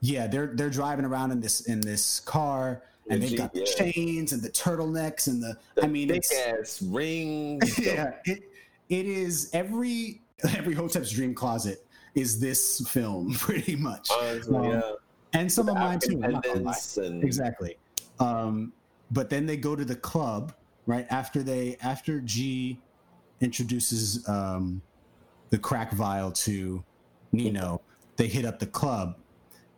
yeah. 0.00 0.26
they're 0.26 0.52
they're 0.54 0.70
driving 0.70 1.04
around 1.04 1.32
in 1.32 1.40
this 1.40 1.62
in 1.62 1.80
this 1.80 2.20
car, 2.20 2.82
and 3.08 3.20
The 3.20 3.26
they've 3.28 3.38
got 3.38 3.52
the 3.52 3.60
yeah. 3.60 3.92
chains 3.92 4.32
and 4.32 4.40
the 4.42 4.50
turtlenecks 4.50 5.26
and 5.26 5.42
the. 5.42 5.56
The 5.74 5.84
I 5.84 5.88
mean, 5.88 6.10
ass 6.12 6.80
rings. 6.82 7.78
yeah, 7.84 8.12
it 8.24 8.44
it 8.88 9.06
is 9.06 9.50
every 9.52 10.22
every 10.56 10.74
Hotep's 10.74 11.10
dream 11.10 11.34
closet 11.34 11.84
is 12.14 12.38
this 12.40 12.88
film 12.88 13.32
pretty 13.38 13.74
much, 13.76 14.08
honestly, 14.12 14.56
Um, 14.56 14.64
yeah. 14.70 14.92
and 15.32 15.50
some 15.50 15.66
The 15.66 15.72
of 15.72 15.78
mine 15.78 15.98
too. 15.98 16.06
African 16.22 16.24
I'm 16.24 16.32
not 16.32 16.42
gonna 16.44 16.54
lie. 16.60 16.62
pendants 16.72 16.96
and 16.98 17.24
Exactly. 17.24 17.76
Um, 18.20 18.72
but 19.10 19.30
then 19.30 19.46
they 19.46 19.56
go 19.56 19.74
to 19.74 19.84
the 19.84 19.96
club 19.96 20.52
right 20.86 21.06
after 21.10 21.42
they 21.42 21.76
after 21.82 22.20
G 22.20 22.78
introduces 23.40 24.28
um, 24.28 24.82
the 25.50 25.58
crack 25.58 25.92
vial 25.92 26.32
to 26.32 26.82
Nino. 27.32 27.80
They 28.16 28.26
hit 28.26 28.44
up 28.44 28.58
the 28.58 28.66
club, 28.66 29.16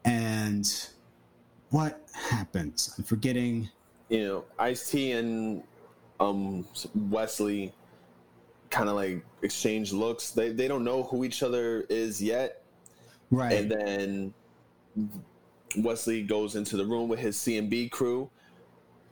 and 0.05 0.67
what 1.71 2.01
happens? 2.13 2.95
I'm 2.99 3.05
forgetting. 3.05 3.71
you 4.09 4.25
know, 4.25 4.45
Ice 4.59 4.91
T 4.91 5.13
and 5.13 5.63
um 6.21 6.67
Wesley 6.95 7.73
kind 8.71 8.89
of 8.89 8.97
like 8.97 9.25
exchange 9.43 9.93
looks. 9.93 10.31
They 10.31 10.51
they 10.53 10.67
don't 10.69 10.85
know 10.85 11.03
who 11.05 11.25
each 11.25 11.43
other 11.43 11.83
is 11.89 12.21
yet, 12.23 12.63
Right. 13.31 13.53
and 13.53 13.71
then 13.71 14.35
Wesley 15.77 16.23
goes 16.23 16.57
into 16.57 16.77
the 16.77 16.85
room 16.85 17.09
with 17.09 17.19
his 17.21 17.37
CMB 17.37 17.91
crew, 17.91 18.29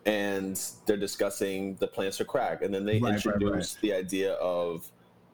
and 0.07 0.61
they're 0.87 0.97
discussing 0.97 1.77
the 1.77 1.87
plans 1.87 2.17
for 2.19 2.25
crack, 2.25 2.63
and 2.63 2.73
then 2.73 2.85
they 2.85 2.95
Right, 2.99 3.25
right, 3.25 3.35
introduce 3.35 3.75
right. 3.77 3.83
the 3.83 3.93
idea 3.95 4.33
of 4.35 4.91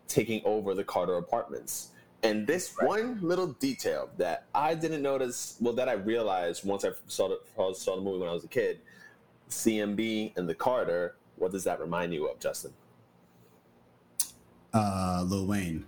taking 0.09 0.43
over 0.45 0.75
the 0.75 0.85
Carter 0.85 1.17
apartments. 1.17 1.91
And 2.23 2.47
this 2.47 2.75
one 2.81 3.19
little 3.21 3.49
detail 3.49 4.09
that 4.17 4.47
I 4.55 4.75
didn't 4.75 5.03
notice, 5.03 5.57
well, 5.61 5.75
that 5.75 5.89
I 5.89 5.93
realized 5.93 6.65
once 6.65 6.85
I 6.85 6.91
saw 7.07 7.29
the, 7.29 7.75
saw 7.75 7.97
the 7.97 8.03
movie 8.03 8.19
when 8.19 8.29
I 8.29 8.33
was 8.33 8.45
a 8.45 8.49
kid, 8.49 8.81
CMB 9.51 10.37
and 10.37 10.49
the 10.49 10.55
Carter. 10.55 11.17
What 11.37 11.53
does 11.53 11.63
that 11.65 11.79
remind 11.81 12.13
you 12.15 12.27
of, 12.29 12.41
Justin? 12.41 12.73
Uh, 14.73 15.25
Lil 15.27 15.47
Wayne. 15.47 15.85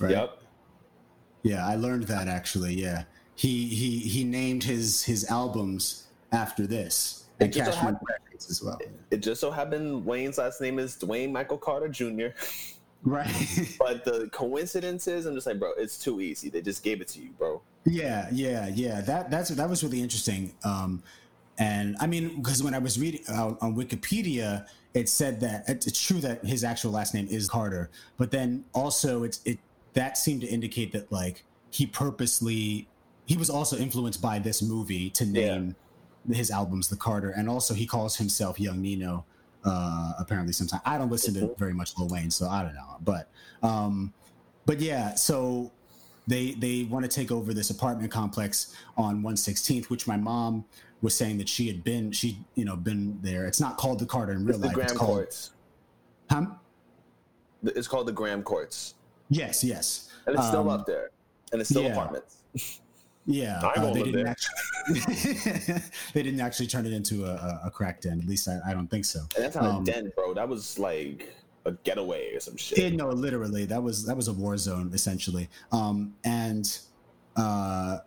Right. 0.00 0.12
Yep. 0.12 0.38
Yeah, 1.42 1.66
I 1.66 1.76
learned 1.76 2.04
that 2.04 2.28
actually. 2.28 2.74
Yeah, 2.74 3.04
he 3.34 3.66
he 3.66 3.98
he 3.98 4.24
named 4.24 4.64
his 4.64 5.04
his 5.04 5.24
albums 5.30 6.06
after 6.32 6.66
this, 6.66 7.23
and 7.40 7.48
It 7.50 7.52
just 7.54 7.66
so 7.66 7.72
Cash 7.74 7.84
Money 7.84 7.94
happened- 7.96 8.08
Records 8.24 8.50
as 8.50 8.62
well. 8.62 8.78
It 9.10 9.18
just 9.18 9.40
so 9.40 9.50
happened 9.50 10.04
Wayne's 10.06 10.38
last 10.38 10.60
name 10.60 10.78
is 10.78 10.96
Dwayne 10.96 11.32
Michael 11.32 11.58
Carter 11.58 11.88
Jr. 11.88 12.28
Right. 13.06 13.30
But 13.78 14.06
the 14.06 14.30
coincidences, 14.32 15.26
I'm 15.26 15.34
just 15.34 15.46
like, 15.46 15.58
bro, 15.58 15.72
it's 15.76 15.98
too 15.98 16.22
easy. 16.22 16.48
They 16.48 16.62
just 16.62 16.82
gave 16.82 17.02
it 17.02 17.08
to 17.08 17.20
you, 17.20 17.30
bro. 17.36 17.60
yeah, 17.84 18.28
yeah, 18.32 18.68
yeah. 18.68 19.02
That 19.02 19.30
that's 19.30 19.50
that 19.50 19.68
was 19.68 19.84
really 19.84 20.00
interesting. 20.00 20.54
Um, 20.64 21.02
and 21.58 21.96
I 22.00 22.06
mean, 22.06 22.36
because 22.36 22.62
when 22.62 22.72
I 22.74 22.78
was 22.78 22.98
reading 22.98 23.20
uh, 23.28 23.54
on 23.60 23.76
Wikipedia, 23.76 24.66
it 24.94 25.10
said 25.10 25.38
that 25.40 25.64
it's 25.68 26.00
true 26.00 26.18
that 26.20 26.46
his 26.46 26.64
actual 26.64 26.92
last 26.92 27.12
name 27.12 27.28
is 27.28 27.46
Carter, 27.46 27.90
but 28.16 28.30
then 28.30 28.64
also 28.72 29.22
it's 29.22 29.40
it 29.44 29.58
that 29.92 30.16
seemed 30.16 30.40
to 30.40 30.46
indicate 30.46 30.92
that 30.92 31.12
like 31.12 31.44
he 31.70 31.84
purposely 31.86 32.88
he 33.26 33.36
was 33.36 33.50
also 33.50 33.76
influenced 33.76 34.22
by 34.22 34.38
this 34.38 34.62
movie 34.62 35.10
to 35.10 35.26
name 35.26 35.76
his 36.32 36.50
albums 36.50 36.88
the 36.88 36.96
Carter, 36.96 37.30
and 37.30 37.48
also 37.48 37.74
he 37.74 37.86
calls 37.86 38.16
himself 38.16 38.58
Young 38.58 38.80
Nino. 38.80 39.24
Uh, 39.64 40.12
apparently, 40.18 40.52
sometimes 40.52 40.82
I 40.84 40.98
don't 40.98 41.10
listen 41.10 41.34
to 41.34 41.54
very 41.58 41.72
much 41.72 41.96
Lil 41.98 42.08
Wayne, 42.08 42.30
so 42.30 42.48
I 42.48 42.62
don't 42.62 42.74
know. 42.74 42.96
But 43.02 43.28
um, 43.62 44.12
but 44.66 44.80
yeah, 44.80 45.14
so 45.14 45.70
they 46.26 46.52
they 46.52 46.84
want 46.84 47.04
to 47.04 47.10
take 47.10 47.30
over 47.30 47.52
this 47.54 47.70
apartment 47.70 48.10
complex 48.10 48.74
on 48.96 49.22
116th, 49.22 49.86
which 49.90 50.06
my 50.06 50.16
mom 50.16 50.64
was 51.02 51.14
saying 51.14 51.36
that 51.38 51.48
she 51.48 51.66
had 51.66 51.82
been 51.84 52.12
she 52.12 52.38
you 52.54 52.64
know 52.64 52.76
been 52.76 53.18
there. 53.22 53.46
It's 53.46 53.60
not 53.60 53.76
called 53.76 53.98
the 53.98 54.06
Carter 54.06 54.32
in 54.32 54.44
real 54.44 54.50
It's 54.56 54.58
the 54.60 54.66
life. 54.68 54.76
It's 54.78 54.92
Graham 54.92 54.98
called 54.98 55.16
Courts. 55.18 55.50
huh? 56.30 56.46
It's 57.64 57.88
called 57.88 58.06
the 58.06 58.12
Graham 58.12 58.42
Courts. 58.42 58.94
Yes, 59.30 59.64
yes. 59.64 60.10
And 60.26 60.36
it's 60.36 60.46
still 60.48 60.60
Um, 60.60 60.68
up 60.80 60.86
there. 60.86 61.10
And 61.52 61.60
it's 61.62 61.70
still 61.70 61.82
yeah. 61.84 61.92
apartments. 61.92 62.38
Yeah, 63.26 63.58
uh, 63.58 63.92
they 63.92 64.02
didn't 64.02 64.26
actually. 64.26 65.80
they 66.12 66.22
didn't 66.22 66.40
actually 66.40 66.66
turn 66.66 66.84
it 66.84 66.92
into 66.92 67.24
a, 67.24 67.60
a, 67.64 67.70
crack 67.70 68.02
den. 68.02 68.20
At 68.20 68.26
least 68.26 68.48
I, 68.48 68.60
I 68.66 68.74
don't 68.74 68.88
think 68.88 69.06
so. 69.06 69.20
And 69.34 69.44
that's 69.44 69.56
not 69.56 69.64
Um, 69.64 69.82
a 69.82 69.84
den, 69.86 70.12
bro. 70.14 70.34
That 70.34 70.46
was 70.46 70.78
like 70.78 71.34
a 71.64 71.72
getaway 71.72 72.34
or 72.34 72.40
some 72.40 72.56
shit. 72.56 72.78
Yeah, 72.78 72.90
no, 72.90 73.08
literally, 73.08 73.64
that 73.64 73.82
was 73.82 74.04
that 74.04 74.16
was 74.16 74.28
a 74.28 74.32
war 74.32 74.58
zone 74.58 74.90
essentially. 74.92 75.48
Um, 75.72 76.14
and 76.24 76.78
uh, 77.36 77.98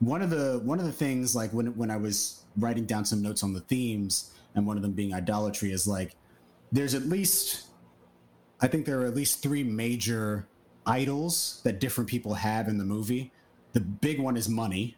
one 0.00 0.22
of 0.22 0.30
the 0.30 0.60
one 0.64 0.80
of 0.80 0.86
the 0.86 0.92
things, 0.92 1.36
like 1.36 1.52
when 1.52 1.76
when 1.76 1.90
I 1.90 1.96
was 1.96 2.42
writing 2.56 2.86
down 2.86 3.04
some 3.04 3.22
notes 3.22 3.44
on 3.44 3.52
the 3.52 3.60
themes, 3.60 4.32
and 4.56 4.66
one 4.66 4.76
of 4.76 4.82
them 4.82 4.92
being 4.92 5.14
idolatry, 5.14 5.70
is 5.70 5.86
like 5.86 6.16
there's 6.72 6.94
at 6.94 7.02
least, 7.02 7.66
I 8.60 8.66
think 8.66 8.86
there 8.86 9.00
are 9.02 9.06
at 9.06 9.14
least 9.14 9.40
three 9.42 9.62
major 9.62 10.48
idols 10.86 11.60
that 11.64 11.78
different 11.78 12.10
people 12.10 12.34
have 12.34 12.66
in 12.66 12.78
the 12.78 12.84
movie. 12.84 13.32
The 13.72 13.80
big 13.80 14.20
one 14.20 14.36
is 14.36 14.48
money. 14.48 14.96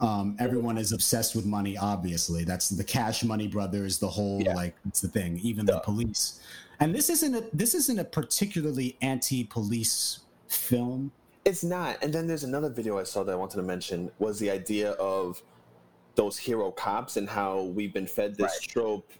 Um, 0.00 0.36
everyone 0.38 0.76
is 0.76 0.92
obsessed 0.92 1.34
with 1.34 1.46
money. 1.46 1.76
Obviously, 1.76 2.44
that's 2.44 2.68
the 2.68 2.84
Cash 2.84 3.24
Money 3.24 3.46
Brothers. 3.46 3.98
The 3.98 4.08
whole 4.08 4.42
Yeah. 4.42 4.54
like 4.54 4.76
it's 4.86 5.00
the 5.00 5.08
thing. 5.08 5.38
Even 5.42 5.66
the 5.66 5.80
police. 5.80 6.40
And 6.80 6.94
this 6.94 7.08
isn't 7.08 7.34
a 7.34 7.44
this 7.52 7.74
isn't 7.74 7.98
a 7.98 8.04
particularly 8.04 8.96
anti-police 9.00 10.20
film. 10.48 11.12
It's 11.44 11.62
not. 11.62 12.02
And 12.02 12.12
then 12.12 12.26
there's 12.26 12.44
another 12.44 12.70
video 12.70 12.98
I 12.98 13.04
saw 13.04 13.22
that 13.24 13.32
I 13.32 13.36
wanted 13.36 13.56
to 13.56 13.62
mention 13.62 14.10
was 14.18 14.38
the 14.38 14.50
idea 14.50 14.92
of 14.92 15.42
those 16.16 16.38
hero 16.38 16.70
cops 16.70 17.16
and 17.16 17.28
how 17.28 17.62
we've 17.62 17.92
been 17.92 18.06
fed 18.06 18.36
this 18.36 18.60
trope 18.60 19.10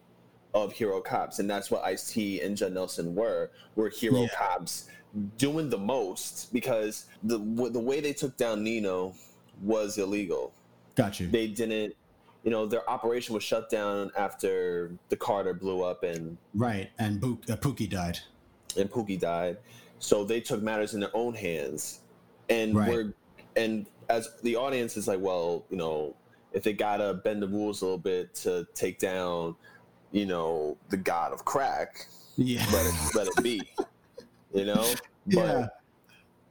of 0.54 0.72
hero 0.72 1.00
cops, 1.00 1.40
and 1.40 1.50
that's 1.50 1.70
what 1.70 1.82
Ice 1.84 2.10
T 2.12 2.40
and 2.40 2.56
Judd 2.56 2.72
Nelson 2.72 3.14
were. 3.14 3.50
Were 3.76 3.88
hero 3.88 4.22
Yeah. 4.22 4.28
cops 4.28 4.88
doing 5.36 5.68
the 5.68 5.78
most 5.78 6.52
because 6.52 7.06
the 7.22 7.38
w- 7.38 7.70
the 7.70 7.80
way 7.80 8.00
they 8.00 8.12
took 8.12 8.36
down 8.36 8.62
Nino 8.62 9.14
was 9.62 9.98
illegal. 9.98 10.52
Got 10.94 11.20
you. 11.20 11.28
They 11.28 11.48
didn't. 11.48 11.94
You 12.44 12.50
know, 12.50 12.66
their 12.66 12.88
operation 12.90 13.34
was 13.34 13.42
shut 13.42 13.70
down 13.70 14.10
after 14.16 14.92
the 15.08 15.16
Carter 15.16 15.54
blew 15.54 15.82
up 15.82 16.02
and 16.02 16.36
right. 16.54 16.90
And 16.98 17.20
Book, 17.20 17.38
uh, 17.48 17.56
Pookie 17.56 17.88
died. 17.88 18.18
and 18.76 18.90
Pookie 18.90 19.18
died. 19.18 19.58
So 19.98 20.24
they 20.24 20.40
took 20.40 20.62
matters 20.62 20.94
in 20.94 21.00
their 21.00 21.16
own 21.16 21.34
hands, 21.34 22.00
and 22.48 22.74
Right. 22.76 22.88
we're 22.88 23.14
and 23.56 23.86
as 24.10 24.28
the 24.42 24.56
audience 24.56 24.96
is 24.96 25.08
like, 25.08 25.20
well, 25.20 25.64
you 25.70 25.76
know, 25.76 26.14
if 26.52 26.62
they 26.64 26.72
gotta 26.72 27.14
bend 27.14 27.40
the 27.42 27.48
rules 27.48 27.80
a 27.82 27.84
little 27.86 27.98
bit 27.98 28.34
to 28.34 28.66
take 28.74 28.98
down, 28.98 29.56
you 30.14 30.26
know, 30.26 30.76
the 30.90 30.96
god 30.96 31.32
of 31.32 31.44
crack, 31.44 32.06
Yeah. 32.36 32.64
let 32.72 32.86
it 32.86 32.94
let 33.14 33.26
it 33.26 33.42
be, 33.42 33.60
you 34.54 34.64
know. 34.64 34.86
yeah. 35.26 35.66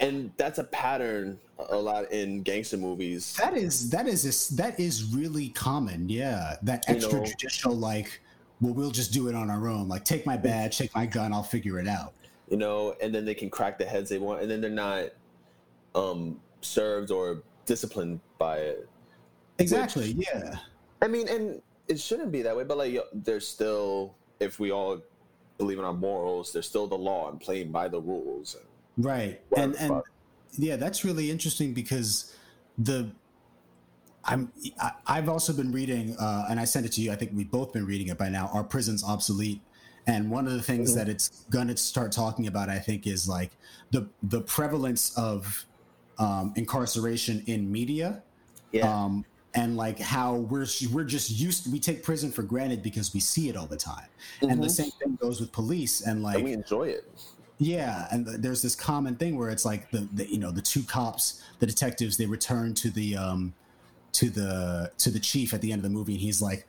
and 0.01 0.31
that's 0.37 0.59
a 0.59 0.65
pattern 0.65 1.39
a 1.69 1.77
lot 1.77 2.11
in 2.11 2.41
gangster 2.43 2.75
movies. 2.77 3.35
That 3.39 3.55
is 3.55 3.89
that 3.91 4.05
is 4.05 4.21
this 4.23 4.49
that 4.49 4.77
is 4.79 5.05
really 5.15 5.49
common. 5.49 6.09
Yeah, 6.09 6.57
that 6.63 6.83
You 6.89 6.95
know- 6.99 7.07
extrajudicial 7.07 7.79
like, 7.79 8.19
well, 8.59 8.73
we'll 8.73 8.91
just 8.91 9.13
do 9.13 9.29
it 9.29 9.35
on 9.35 9.49
our 9.49 9.67
own. 9.69 9.87
Like, 9.87 10.03
take 10.03 10.25
my 10.25 10.35
badge, 10.35 10.77
take 10.77 10.93
my 10.93 11.05
gun, 11.05 11.31
I'll 11.33 11.41
figure 11.43 11.79
it 11.79 11.87
out. 11.87 12.13
you 12.49 12.57
know, 12.57 12.93
and 13.01 13.15
then 13.15 13.23
they 13.25 13.33
can 13.33 13.49
crack 13.49 13.77
the 13.79 13.85
heads 13.85 14.09
they 14.09 14.19
want, 14.19 14.41
and 14.41 14.51
then 14.51 14.59
they're 14.59 14.69
not 14.69 15.05
um 15.95 16.39
served 16.61 17.09
or 17.11 17.41
disciplined 17.65 18.19
by 18.37 18.57
it. 18.57 18.89
Exactly. 19.59 20.11
Yeah. 20.11 20.57
I 21.01 21.07
mean, 21.07 21.27
and 21.29 21.61
it 21.87 21.99
shouldn't 21.99 22.31
be 22.31 22.41
that 22.41 22.55
way, 22.55 22.63
but 22.63 22.77
like, 22.77 22.97
there's 23.13 23.47
still, 23.47 24.15
if 24.39 24.59
we 24.59 24.71
all 24.71 25.01
believe 25.57 25.79
in 25.79 25.85
our 25.85 25.93
morals, 25.93 26.51
there's 26.53 26.67
still 26.67 26.87
the 26.87 26.97
law 26.97 27.29
and 27.29 27.39
playing 27.39 27.71
by 27.71 27.87
the 27.87 27.99
rules. 28.01 28.57
Right. 28.97 29.41
And 29.57 29.75
and 29.77 30.01
yeah, 30.57 30.75
that's 30.75 31.03
really 31.03 31.31
interesting 31.31 31.73
because 31.73 32.35
the 32.77 33.11
I'm 34.25 34.51
I, 34.79 34.91
I've 35.07 35.29
also 35.29 35.53
been 35.53 35.71
reading, 35.71 36.15
uh, 36.19 36.45
and 36.49 36.59
I 36.59 36.65
sent 36.65 36.85
it 36.85 36.91
to 36.93 37.01
you. 37.01 37.11
I 37.11 37.15
think 37.15 37.31
we've 37.33 37.49
both 37.49 37.73
been 37.73 37.85
reading 37.85 38.07
it 38.07 38.17
by 38.17 38.29
now. 38.29 38.49
Are 38.53 38.63
Prisons 38.63 39.03
obsolete, 39.03 39.61
and 40.07 40.29
one 40.29 40.47
of 40.47 40.53
the 40.53 40.61
things 40.61 40.91
Mm-hmm. 40.91 40.99
that 40.99 41.09
it's 41.09 41.45
going 41.49 41.67
to 41.67 41.77
start 41.77 42.11
talking 42.11 42.47
about, 42.47 42.69
I 42.69 42.79
think, 42.79 43.07
is 43.07 43.27
like 43.27 43.51
the 43.91 44.07
the 44.23 44.41
prevalence 44.41 45.17
of 45.17 45.65
um, 46.19 46.53
incarceration 46.55 47.43
in 47.47 47.71
media. 47.71 48.21
Yeah, 48.71 48.91
um, 48.91 49.25
and 49.55 49.77
like 49.77 49.99
how 49.99 50.35
we're 50.35 50.65
we're 50.91 51.03
just 51.03 51.29
used 51.31 51.71
we 51.71 51.79
take 51.79 52.03
prison 52.03 52.31
for 52.31 52.43
granted 52.43 52.81
because 52.81 53.13
we 53.13 53.19
see 53.19 53.49
it 53.49 53.55
all 53.57 53.67
the 53.67 53.77
time 53.77 54.07
and 54.41 54.61
the 54.61 54.67
Mhm. 54.67 54.71
same 54.71 54.91
thing 54.91 55.15
goes 55.21 55.39
with 55.39 55.51
police 55.51 56.01
and 56.01 56.23
like 56.23 56.35
and 56.35 56.43
we 56.45 56.53
enjoy 56.53 56.87
it. 56.87 57.09
yeah 57.59 58.07
and 58.11 58.25
th- 58.25 58.37
there's 58.39 58.61
this 58.61 58.75
common 58.75 59.15
thing 59.15 59.37
where 59.37 59.49
it's 59.49 59.65
like 59.65 59.91
the, 59.91 60.07
the 60.13 60.25
you 60.31 60.39
know 60.39 60.51
the 60.51 60.61
two 60.61 60.83
cops 60.83 61.41
the 61.59 61.67
detectives 61.67 62.17
they 62.17 62.25
return 62.25 62.73
to 62.73 62.89
the 62.89 63.15
um 63.15 63.53
to 64.11 64.29
the 64.29 64.91
to 64.97 65.09
the 65.11 65.19
chief 65.19 65.53
at 65.53 65.61
the 65.61 65.71
end 65.71 65.79
of 65.79 65.83
the 65.83 65.89
movie 65.89 66.13
and 66.13 66.21
he's 66.21 66.41
like 66.41 66.65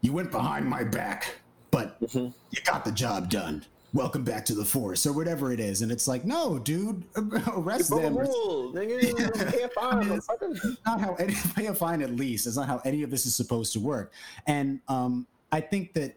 you 0.00 0.12
went 0.12 0.30
behind 0.30 0.66
my 0.66 0.82
back 0.84 1.36
but 1.70 2.00
Mhm. 2.02 2.32
you 2.50 2.60
got 2.64 2.84
the 2.84 2.92
job 2.92 3.28
done 3.30 3.64
welcome 3.96 4.22
back 4.22 4.44
to 4.44 4.54
the 4.54 4.64
force 4.64 5.06
or 5.06 5.12
whatever 5.14 5.52
it 5.52 5.58
is 5.58 5.80
and 5.80 5.90
it's 5.90 6.06
like 6.06 6.24
no 6.26 6.58
dude 6.58 7.02
arrest 7.56 7.88
them 7.88 8.16
rules, 8.16 8.74
nigga. 8.74 9.02
You 9.02 9.30
pay 9.50 9.62
a 9.62 9.68
fine, 9.70 10.00
mean, 10.00 10.08
it's- 10.18 10.26
motherfucker. 10.28 10.76
not 10.84 11.00
how 11.00 11.14
any 11.14 11.34
pay 11.54 11.66
a 11.66 11.74
fine 11.74 12.02
at 12.02 12.10
least. 12.14 12.46
It's 12.46 12.56
not 12.56 12.66
how 12.66 12.82
any 12.84 13.02
of 13.02 13.10
this 13.10 13.24
is 13.24 13.34
supposed 13.34 13.72
to 13.72 13.80
work. 13.80 14.12
And 14.46 14.80
um, 14.88 15.26
I 15.50 15.60
think 15.62 15.94
that 15.94 16.14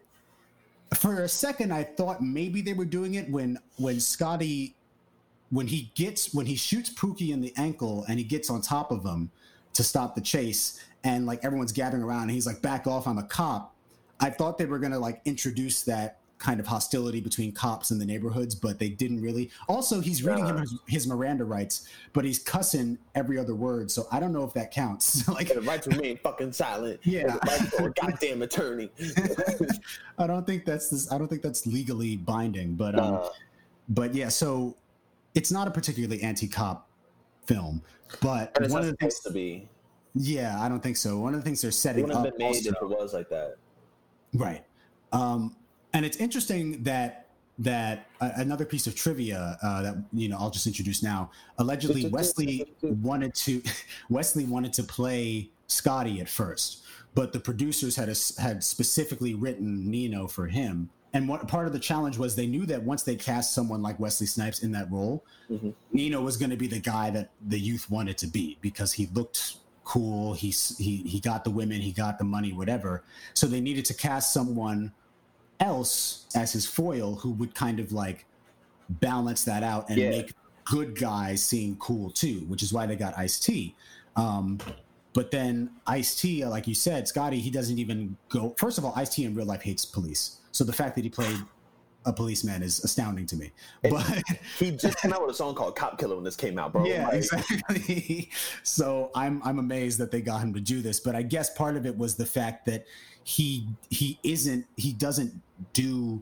for 0.93 1.21
a 1.21 1.29
second 1.29 1.71
I 1.71 1.83
thought 1.83 2.21
maybe 2.21 2.61
they 2.61 2.73
were 2.73 2.85
doing 2.85 3.13
it 3.15 3.29
when 3.29 3.57
when 3.77 3.99
Scotty 4.01 4.75
when 5.49 5.67
he 5.67 5.91
gets 5.95 6.33
when 6.33 6.45
he 6.47 6.55
shoots 6.55 6.89
Pookie 6.93 7.29
in 7.31 7.39
the 7.39 7.53
ankle 7.57 8.05
and 8.09 8.19
he 8.19 8.25
gets 8.25 8.49
on 8.49 8.61
top 8.61 8.91
of 8.91 9.05
him 9.05 9.31
to 9.73 9.83
stop 9.83 10.15
the 10.15 10.21
chase 10.21 10.83
and 11.05 11.25
like 11.25 11.45
everyone's 11.45 11.71
gathering 11.71 12.03
around 12.03 12.23
and 12.23 12.31
he's 12.31 12.45
like 12.45 12.61
back 12.61 12.87
off 12.87 13.07
I'm 13.07 13.17
a 13.17 13.23
cop. 13.23 13.73
I 14.19 14.29
thought 14.29 14.57
they 14.57 14.65
were 14.65 14.79
gonna 14.79 14.99
like 14.99 15.21
introduce 15.23 15.83
that 15.83 16.17
kind 16.39 16.59
of 16.59 16.65
hostility 16.65 17.19
between 17.19 17.51
cops 17.51 17.91
and 17.91 17.99
the 17.99 18.05
neighborhoods, 18.05 18.55
but 18.55 18.79
they 18.79 18.89
didn't 18.89 19.21
really. 19.21 19.51
Also, 19.67 19.99
he's 19.99 20.23
reading 20.23 20.45
him 20.45 20.57
his, 20.57 20.73
his 20.87 21.07
Miranda 21.07 21.43
rights, 21.43 21.87
but 22.13 22.23
he's 22.23 22.39
cussing 22.39 22.97
every 23.13 23.37
other 23.37 23.53
word, 23.55 23.91
so 23.91 24.07
I 24.11 24.19
don't 24.21 24.31
know 24.31 24.45
if 24.45 24.53
that 24.53 24.71
counts. 24.71 25.27
like, 25.27 25.53
the 25.53 25.61
rights 25.61 25.85
remain 25.85 26.17
fucking 26.17 26.53
silent. 26.53 27.01
Yeah. 27.03 27.37
The 27.43 27.77
right 27.77 27.87
a 27.87 27.89
goddamn 28.01 28.41
attorney. 28.41 28.89
I 30.17 30.27
don't 30.27 30.47
think 30.47 30.65
that's 30.65 30.89
this. 30.89 31.11
I 31.11 31.17
don't 31.17 31.27
think 31.27 31.41
that's 31.41 31.67
legally 31.67 32.15
binding, 32.17 32.75
but 32.75 32.97
um, 32.97 33.13
Nah. 33.15 33.29
but 33.89 34.15
yeah. 34.15 34.29
So 34.29 34.75
it's 35.35 35.51
not 35.51 35.67
a 35.67 35.71
particularly 35.71 36.21
anti-cop 36.23 36.87
film, 37.45 37.81
but 38.21 38.55
one 38.69 38.81
of 38.81 38.87
the 38.87 38.95
things 38.95 39.19
to 39.21 39.31
be. 39.31 39.67
Yeah, 40.15 40.59
I 40.59 40.69
don't 40.69 40.81
think 40.81 40.97
so. 40.97 41.19
One 41.19 41.33
of 41.33 41.41
the 41.41 41.45
things 41.45 41.61
they're 41.61 41.71
setting 41.71 42.03
wouldn't 42.03 42.19
up 42.19 42.25
have 42.25 42.37
been 42.37 42.47
made 42.47 42.55
also- 42.55 42.69
if 42.71 42.75
it 42.81 42.89
was 42.89 43.13
like 43.13 43.29
that. 43.29 43.55
Right. 44.33 44.63
Um, 45.11 45.55
and 45.93 46.05
it's 46.05 46.17
interesting 46.17 46.83
that 46.83 47.25
that 47.57 48.07
uh, 48.21 48.29
another 48.35 48.63
piece 48.63 48.87
of 48.87 48.95
trivia 48.95 49.57
uh, 49.61 49.81
that 49.81 49.97
you 50.13 50.29
know 50.29 50.37
I'll 50.39 50.49
just 50.49 50.67
introduce 50.67 51.03
now. 51.03 51.31
Allegedly, 51.57 52.07
Wesley 52.07 52.73
wanted 52.81 53.33
to 53.35 53.61
Wesley 54.09 54.45
wanted 54.45 54.73
to 54.73 54.83
play 54.83 55.49
Scotty 55.67 56.21
at 56.21 56.29
first, 56.29 56.83
but 57.15 57.33
the 57.33 57.39
producers 57.39 57.95
had 57.95 58.09
a, 58.09 58.15
had 58.41 58.63
specifically 58.63 59.33
written 59.33 59.89
Nino 59.89 60.27
for 60.27 60.47
him. 60.47 60.89
And 61.11 61.27
what 61.27 61.47
part 61.47 61.65
of 61.65 61.73
the 61.73 61.79
challenge 61.79 62.19
was 62.19 62.35
they 62.35 62.45
knew 62.45 62.67
that 62.67 62.83
once 62.83 63.01
they 63.01 63.15
cast 63.15 63.55
someone 63.55 63.81
like 63.81 63.99
Wesley 63.99 64.27
Snipes 64.27 64.61
in 64.61 64.71
that 64.73 64.91
role, 64.91 65.25
Mhm. 65.49 65.73
Nino 65.91 66.21
was 66.21 66.37
going 66.37 66.51
to 66.51 66.55
be 66.57 66.67
the 66.67 66.79
guy 66.79 67.09
that 67.09 67.31
the 67.47 67.59
youth 67.59 67.89
wanted 67.89 68.15
to 68.19 68.27
be 68.27 68.59
because 68.61 68.93
he 68.93 69.07
looked 69.07 69.55
cool. 69.83 70.33
He 70.33 70.51
he 70.77 70.97
he 70.97 71.19
got 71.19 71.43
the 71.43 71.49
women, 71.49 71.81
he 71.81 71.91
got 71.91 72.19
the 72.19 72.23
money, 72.25 72.53
whatever. 72.53 73.03
So 73.33 73.47
they 73.47 73.59
needed 73.59 73.85
to 73.85 73.93
cast 73.95 74.31
someone 74.33 74.93
else 75.59 76.25
as 76.35 76.53
his 76.53 76.65
foil 76.65 77.15
who 77.15 77.31
would 77.31 77.53
kind 77.55 77.79
of 77.79 77.91
like 77.91 78.25
balance 78.89 79.43
that 79.45 79.63
out 79.63 79.89
and 79.89 79.97
Yeah. 79.97 80.09
make 80.09 80.33
good 80.65 80.97
guys 80.97 81.43
seem 81.43 81.75
cool 81.77 82.09
too, 82.11 82.45
which 82.47 82.63
is 82.63 82.71
why 82.73 82.85
they 82.85 82.95
got 82.95 83.17
Ice 83.17 83.39
T. 83.39 83.75
Um, 84.15 84.59
but 85.13 85.31
then 85.31 85.71
Ice 85.87 86.15
T, 86.19 86.45
like 86.45 86.67
you 86.67 86.75
said, 86.75 87.07
Scotty, 87.07 87.39
he 87.39 87.49
doesn't 87.49 87.79
even 87.79 88.15
go. 88.29 88.53
First 88.57 88.77
of 88.77 88.85
all, 88.85 88.93
Ice 88.95 89.09
T 89.09 89.25
in 89.25 89.33
real 89.35 89.45
life 89.45 89.61
hates 89.61 89.85
police, 89.85 90.37
so 90.51 90.63
the 90.63 90.73
fact 90.73 90.95
that 90.95 91.03
he 91.03 91.09
played 91.09 91.39
a 92.05 92.13
policeman 92.13 92.63
is 92.63 92.81
astounding 92.83 93.25
to 93.25 93.35
me. 93.35 93.51
And- 93.83 93.91
But 93.93 94.23
He 94.57 94.71
just 94.71 94.97
came 94.99 95.11
out 95.11 95.21
with 95.21 95.31
a 95.31 95.33
song 95.33 95.53
called 95.55 95.75
"Cop 95.75 95.99
Killer" 95.99 96.15
when 96.15 96.23
this 96.23 96.35
came 96.35 96.57
out, 96.57 96.71
bro. 96.71 96.85
yeah, 96.85 97.05
Like, 97.07 97.15
exactly. 97.15 98.29
so 98.63 99.11
I'm 99.15 99.41
I'm 99.43 99.59
amazed 99.59 99.97
that 99.99 100.09
they 100.11 100.21
got 100.21 100.41
him 100.41 100.53
to 100.53 100.61
do 100.61 100.81
this, 100.81 100.99
but 100.99 101.15
I 101.15 101.23
guess 101.23 101.49
part 101.49 101.75
of 101.75 101.85
it 101.85 101.97
was 101.97 102.15
the 102.15 102.25
fact 102.25 102.65
that 102.67 102.85
he 103.23 103.67
he 103.89 104.19
isn't 104.23 104.65
he 104.77 104.93
doesn't 104.93 105.33
do 105.73 106.21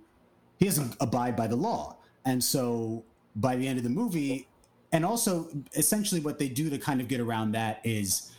he 0.57 0.65
doesn't 0.65 0.95
abide 0.99 1.35
by 1.35 1.47
the 1.47 1.55
law, 1.55 1.97
and 2.25 2.43
so 2.43 3.03
by 3.35 3.55
the 3.55 3.67
end 3.67 3.77
of 3.77 3.83
the 3.83 3.89
movie, 3.89 4.47
and 4.91 5.05
also 5.05 5.47
essentially 5.75 6.19
what 6.19 6.39
they 6.39 6.49
do 6.49 6.69
to 6.69 6.77
kind 6.77 6.99
of 6.99 7.07
get 7.07 7.19
around 7.19 7.51
that 7.51 7.79
is 7.83 8.31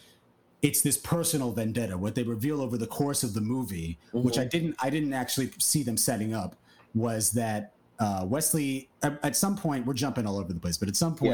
it's 0.60 0.82
this 0.82 0.96
personal 0.96 1.52
vendetta. 1.52 1.96
What 1.96 2.14
they 2.14 2.24
reveal 2.24 2.60
over 2.60 2.76
the 2.76 2.86
course 2.86 3.22
of 3.22 3.32
the 3.34 3.40
movie, 3.40 3.98
which 4.12 4.38
I 4.38 4.44
didn't 4.44 4.74
I 4.80 4.90
didn't 4.90 5.12
actually 5.12 5.50
see 5.58 5.82
them 5.82 5.96
setting 5.96 6.34
up, 6.34 6.56
was 6.94 7.30
that 7.32 7.72
uh, 8.00 8.24
Wesley 8.26 8.88
at, 9.02 9.18
at 9.24 9.36
some 9.36 9.56
point 9.56 9.86
we're 9.86 9.94
jumping 9.94 10.26
all 10.26 10.38
over 10.38 10.52
the 10.52 10.60
place, 10.60 10.76
but 10.76 10.88
at 10.88 10.96
some 10.96 11.14
point 11.14 11.32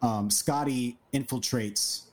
um, 0.00 0.30
Scotty 0.30 0.98
infiltrates 1.12 2.06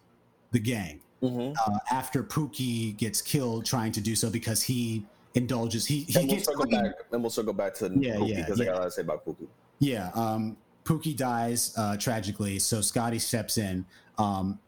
the 0.51 0.59
gang 0.59 0.99
Mhm. 1.21 1.55
uh, 1.65 1.79
after 1.91 2.23
Pookie 2.23 2.95
gets 2.97 3.21
killed 3.21 3.65
trying 3.65 3.91
to 3.93 4.01
do 4.01 4.15
so 4.15 4.29
because 4.29 4.61
he 4.63 5.05
indulges. 5.35 5.85
He 5.85 6.03
he 6.03 6.19
And 6.19 6.27
we'll 6.27 6.35
gets 6.37 6.47
circle 6.47 6.65
clean. 6.65 6.83
back. 6.83 6.93
And 7.11 7.21
we'll 7.21 7.29
circle 7.29 7.53
back 7.53 7.73
to 7.75 7.85
Yeah, 7.99 8.15
Pookie 8.15 8.29
yeah, 8.29 8.35
because 8.45 8.61
I 8.61 8.63
yeah. 8.63 8.69
got 8.71 8.77
a 8.77 8.79
lot 8.79 8.85
to 8.85 8.91
say 8.91 9.01
about 9.01 9.25
Pookie. 9.25 9.47
Yeah, 9.79 10.11
um, 10.15 10.57
Pookie 10.85 11.15
dies 11.15 11.73
uh, 11.77 11.97
tragically, 11.97 12.59
so 12.59 12.81
Scotty 12.81 13.19
steps 13.19 13.57
in, 13.57 13.85
um, 14.17 14.59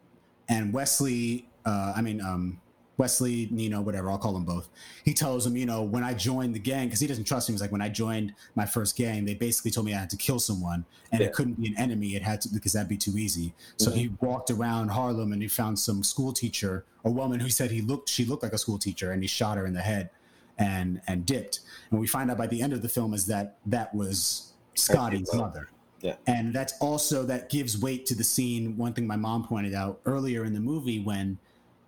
and 0.50 0.74
Wesley. 0.74 1.48
Uh, 1.66 1.94
I 1.96 2.02
mean, 2.02 2.22
um, 2.22 2.60
Wesley, 3.02 3.48
Nino, 3.50 3.82
whatever. 3.82 4.12
I'll 4.12 4.20
call 4.20 4.34
them 4.34 4.46
both. 4.46 4.70
He 5.04 5.16
tells 5.16 5.48
him, 5.48 5.58
you 5.58 5.66
know, 5.66 5.82
when 5.82 6.04
I 6.04 6.14
joined 6.14 6.54
the 6.54 6.60
gang, 6.60 6.86
because 6.86 7.00
he 7.00 7.08
doesn't 7.08 7.24
trust 7.24 7.50
him. 7.50 7.54
He's 7.54 7.62
like, 7.62 7.72
when 7.72 7.82
I 7.82 7.90
joined 7.90 8.36
my 8.54 8.68
first 8.68 8.96
gang, 8.96 9.26
they 9.26 9.34
basically 9.34 9.72
told 9.72 9.88
me 9.88 9.96
I 9.96 9.98
had 9.98 10.12
to 10.12 10.18
kill 10.18 10.38
someone, 10.38 10.86
and 11.12 11.20
Yeah. 11.20 11.28
it 11.28 11.34
couldn't 11.34 11.60
be 11.60 11.68
an 11.68 11.76
enemy. 11.80 12.16
It 12.16 12.22
had 12.22 12.42
to 12.42 12.50
because 12.50 12.74
that'd 12.74 12.88
be 12.88 12.98
too 12.98 13.18
easy. 13.18 13.56
So 13.78 13.90
mm-hmm. 13.90 14.00
he 14.00 14.12
walked 14.20 14.52
around 14.52 14.90
Harlem 14.90 15.34
and 15.34 15.42
he 15.42 15.48
found 15.48 15.80
some 15.80 16.04
school 16.04 16.32
teacher, 16.32 16.86
a 17.04 17.10
woman 17.10 17.40
who 17.40 17.50
said 17.50 17.72
he 17.72 17.82
looked, 17.82 18.08
she 18.08 18.24
looked 18.24 18.44
like 18.44 18.54
a 18.54 18.60
school 18.60 18.78
teacher, 18.78 19.12
and 19.12 19.24
he 19.24 19.28
shot 19.28 19.58
her 19.58 19.66
in 19.66 19.74
the 19.74 19.82
head, 19.82 20.12
and 20.60 21.02
and 21.08 21.26
dipped. 21.26 21.62
And 21.90 22.00
we 22.00 22.06
find 22.06 22.30
out 22.30 22.38
by 22.38 22.46
the 22.46 22.62
end 22.62 22.72
of 22.72 22.84
the 22.84 22.90
film 22.90 23.16
is 23.16 23.26
that 23.26 23.58
that 23.66 23.96
was 23.96 24.54
Scotty's 24.76 25.34
mother. 25.34 25.70
Yeah. 26.02 26.18
And 26.28 26.54
that's 26.54 26.74
also 26.80 27.24
that 27.24 27.50
gives 27.50 27.82
weight 27.82 28.06
to 28.08 28.16
the 28.16 28.24
scene. 28.24 28.78
One 28.78 28.94
thing 28.94 29.08
my 29.08 29.16
mom 29.16 29.48
pointed 29.48 29.74
out 29.74 30.02
earlier 30.06 30.46
in 30.46 30.54
the 30.54 30.60
movie 30.60 31.00
when 31.00 31.40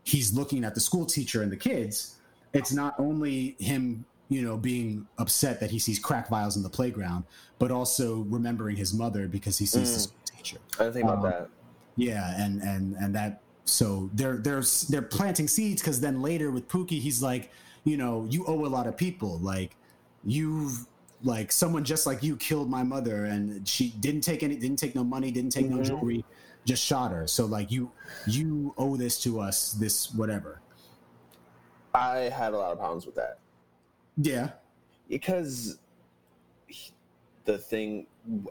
he's 0.04 0.34
looking 0.34 0.64
at 0.64 0.76
the 0.76 0.82
school 0.82 1.06
teacher 1.06 1.42
and 1.44 1.52
the 1.52 1.58
kids, 1.58 2.16
it's 2.54 2.72
not 2.72 2.94
only 3.00 3.56
him, 3.60 4.06
you 4.30 4.42
know, 4.42 4.58
being 4.58 5.08
upset 5.18 5.60
that 5.60 5.72
he 5.72 5.80
sees 5.80 6.00
crack 6.00 6.30
vials 6.30 6.58
in 6.58 6.64
the 6.64 6.70
playground, 6.70 7.24
but 7.60 7.72
also 7.72 8.22
remembering 8.30 8.76
his 8.76 8.94
mother 8.94 9.28
because 9.28 9.58
he 9.58 9.66
sees 9.66 9.94
the 9.94 10.00
Mm. 10.00 10.04
school 10.04 10.18
teacher. 10.38 10.58
I 10.80 10.92
think 10.92 11.06
about 11.06 11.18
Um, 11.18 11.24
that. 11.32 11.50
Yeah, 11.96 12.34
and 12.44 12.62
and 12.62 12.96
and 12.96 13.16
that 13.16 13.42
so 13.66 14.10
they're 14.14 14.38
they're 14.38 14.64
they're 14.90 15.02
planting 15.04 15.48
seeds 15.48 15.82
because 15.82 16.00
then 16.02 16.22
later 16.22 16.52
with 16.52 16.68
Pookie, 16.68 17.00
he's 17.00 17.22
like, 17.22 17.52
you 17.84 17.98
know, 17.98 18.26
you 18.30 18.44
owe 18.46 18.66
a 18.66 18.68
lot 18.68 18.88
of 18.88 18.98
people. 18.98 19.38
Like 19.40 19.76
you've 20.24 20.86
like 21.22 21.52
someone 21.52 21.84
just 21.84 22.06
like 22.06 22.22
you 22.24 22.36
killed 22.36 22.70
my 22.70 22.84
mother, 22.84 23.26
and 23.26 23.66
she 23.68 23.92
didn't 24.00 24.22
take 24.22 24.42
any, 24.44 24.56
didn't 24.56 24.78
take 24.80 24.96
no 24.96 25.04
money, 25.04 25.32
didn't 25.32 25.52
take 25.52 25.70
no 25.70 25.78
Mhm. 25.78 25.86
jewelry, 25.86 26.26
just 26.66 26.84
shot 26.84 27.12
her. 27.12 27.28
So 27.28 27.46
like 27.46 27.72
you 27.72 27.92
you 28.28 28.74
owe 28.78 28.96
this 28.96 29.22
to 29.24 29.40
us, 29.40 29.74
this 29.74 30.14
whatever. 30.14 30.62
I 31.94 32.18
had 32.18 32.54
a 32.54 32.58
lot 32.58 32.72
of 32.72 32.80
problems 32.80 33.06
with 33.06 33.16
that 33.16 33.38
Yeah, 34.18 34.50
because 35.10 35.78
the 37.46 37.58
thing, 37.58 38.08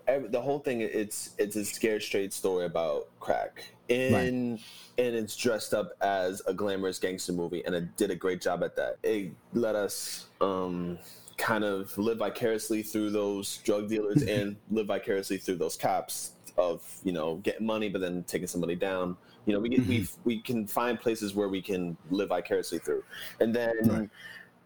the 0.06 0.40
whole 0.40 0.58
thing, 0.58 0.80
it's 0.80 1.30
it's 1.38 1.56
a 1.56 1.64
scared 1.64 2.02
straight 2.02 2.32
story 2.32 2.66
about 2.66 3.08
crack, 3.20 3.64
and 3.88 4.60
and 4.98 5.14
it's 5.14 5.36
dressed 5.36 5.74
up 5.74 5.92
as 6.00 6.42
a 6.46 6.54
glamorous 6.54 6.98
gangster 6.98 7.32
movie, 7.32 7.64
and 7.64 7.74
it 7.74 7.96
did 7.96 8.10
a 8.10 8.16
great 8.16 8.40
job 8.40 8.62
at 8.62 8.76
that. 8.76 8.98
It 9.02 9.32
let 9.54 9.74
us 9.74 10.26
um, 10.40 10.98
kind 11.38 11.64
of 11.64 11.96
live 11.98 12.18
vicariously 12.18 12.82
through 12.82 13.10
those 13.10 13.56
drug 13.58 13.88
dealers 13.88 14.22
and 14.28 14.56
live 14.70 14.86
vicariously 14.86 15.38
through 15.38 15.56
those 15.56 15.76
cops 15.76 16.32
of 16.70 16.82
you 17.04 17.12
know 17.12 17.36
getting 17.36 17.66
money, 17.66 17.88
but 17.88 18.00
then 18.00 18.24
taking 18.24 18.46
somebody 18.48 18.74
down. 18.76 19.16
You 19.46 19.54
know, 19.54 19.60
we 19.60 19.68
get, 19.68 19.86
we 19.86 20.08
we 20.24 20.40
can 20.40 20.66
find 20.66 21.00
places 21.00 21.34
where 21.34 21.48
we 21.48 21.60
can 21.60 21.96
live 22.10 22.28
vicariously 22.28 22.78
through, 22.78 23.02
and 23.40 23.54
then 23.54 23.76
Right. 23.84 24.10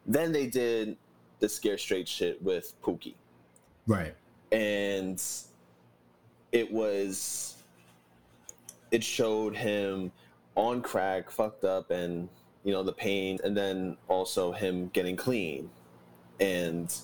then 0.06 0.32
they 0.32 0.46
did 0.46 0.96
the 1.38 1.48
scare 1.48 1.78
straight 1.78 2.08
shit 2.08 2.42
with 2.42 2.72
Pookie 2.82 3.14
right. 3.86 4.14
and 4.52 5.22
it 6.52 6.70
was 6.72 7.62
it 8.90 9.02
showed 9.02 9.54
him 9.56 10.12
on 10.54 10.80
crack 10.80 11.30
fucked 11.30 11.64
up 11.64 11.90
and 11.90 12.28
you 12.64 12.72
know 12.72 12.82
the 12.82 12.92
pain 12.92 13.38
and 13.44 13.56
then 13.56 13.96
also 14.08 14.52
him 14.52 14.88
getting 14.92 15.16
clean 15.16 15.68
and 16.40 16.94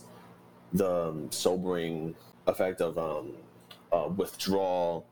the 0.73 1.09
um, 1.09 1.31
sobering 1.31 2.15
effect 2.47 2.81
of 2.81 2.97
um 2.99 3.33
uh, 3.93 4.09
withdrawal 4.17 5.07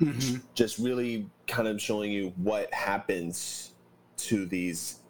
Mhm. 0.00 0.42
just 0.54 0.78
really 0.78 1.28
kind 1.46 1.66
of 1.66 1.80
showing 1.80 2.12
you 2.12 2.32
what 2.36 2.72
happens 2.74 3.72
to 4.18 4.44
these 4.46 5.00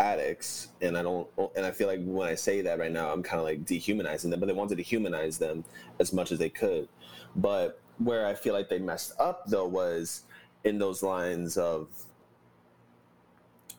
addicts 0.00 0.68
and 0.80 0.98
i 0.98 1.02
don't 1.02 1.28
and 1.54 1.64
i 1.64 1.70
feel 1.70 1.86
like 1.86 2.00
when 2.04 2.26
i 2.28 2.34
say 2.34 2.60
that 2.60 2.78
right 2.80 2.90
now 2.90 3.12
i'm 3.12 3.22
kind 3.22 3.38
of 3.38 3.44
like 3.44 3.64
dehumanizing 3.64 4.30
them 4.30 4.40
but 4.40 4.46
they 4.46 4.52
wanted 4.52 4.76
to 4.76 4.82
humanize 4.82 5.38
them 5.38 5.64
as 6.00 6.12
much 6.12 6.32
as 6.32 6.40
they 6.40 6.48
could 6.48 6.88
but 7.36 7.80
where 7.98 8.26
i 8.26 8.34
feel 8.34 8.52
like 8.52 8.68
they 8.68 8.80
messed 8.80 9.12
up 9.20 9.46
though 9.46 9.66
was 9.66 10.24
in 10.64 10.76
those 10.78 11.04
lines 11.04 11.56
of 11.56 11.88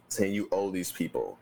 saying 0.08 0.34
you 0.34 0.48
owe 0.54 0.72
these 0.72 0.92
people 0.94 1.38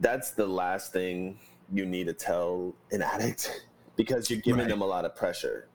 that's 0.00 0.30
the 0.30 0.46
last 0.46 0.92
thing 0.92 1.38
you 1.70 1.84
need 1.84 2.06
to 2.06 2.14
tell 2.14 2.74
an 2.92 3.02
addict 3.02 3.66
because 3.96 4.30
you're 4.30 4.40
giving 4.40 4.60
Right. 4.60 4.68
them 4.68 4.80
a 4.80 4.86
lot 4.86 5.04
of 5.04 5.14
pressure 5.14 5.67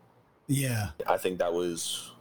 Yeah. 0.54 0.90
I 1.08 1.18
think 1.18 1.40
that 1.40 1.52
was 1.54 2.12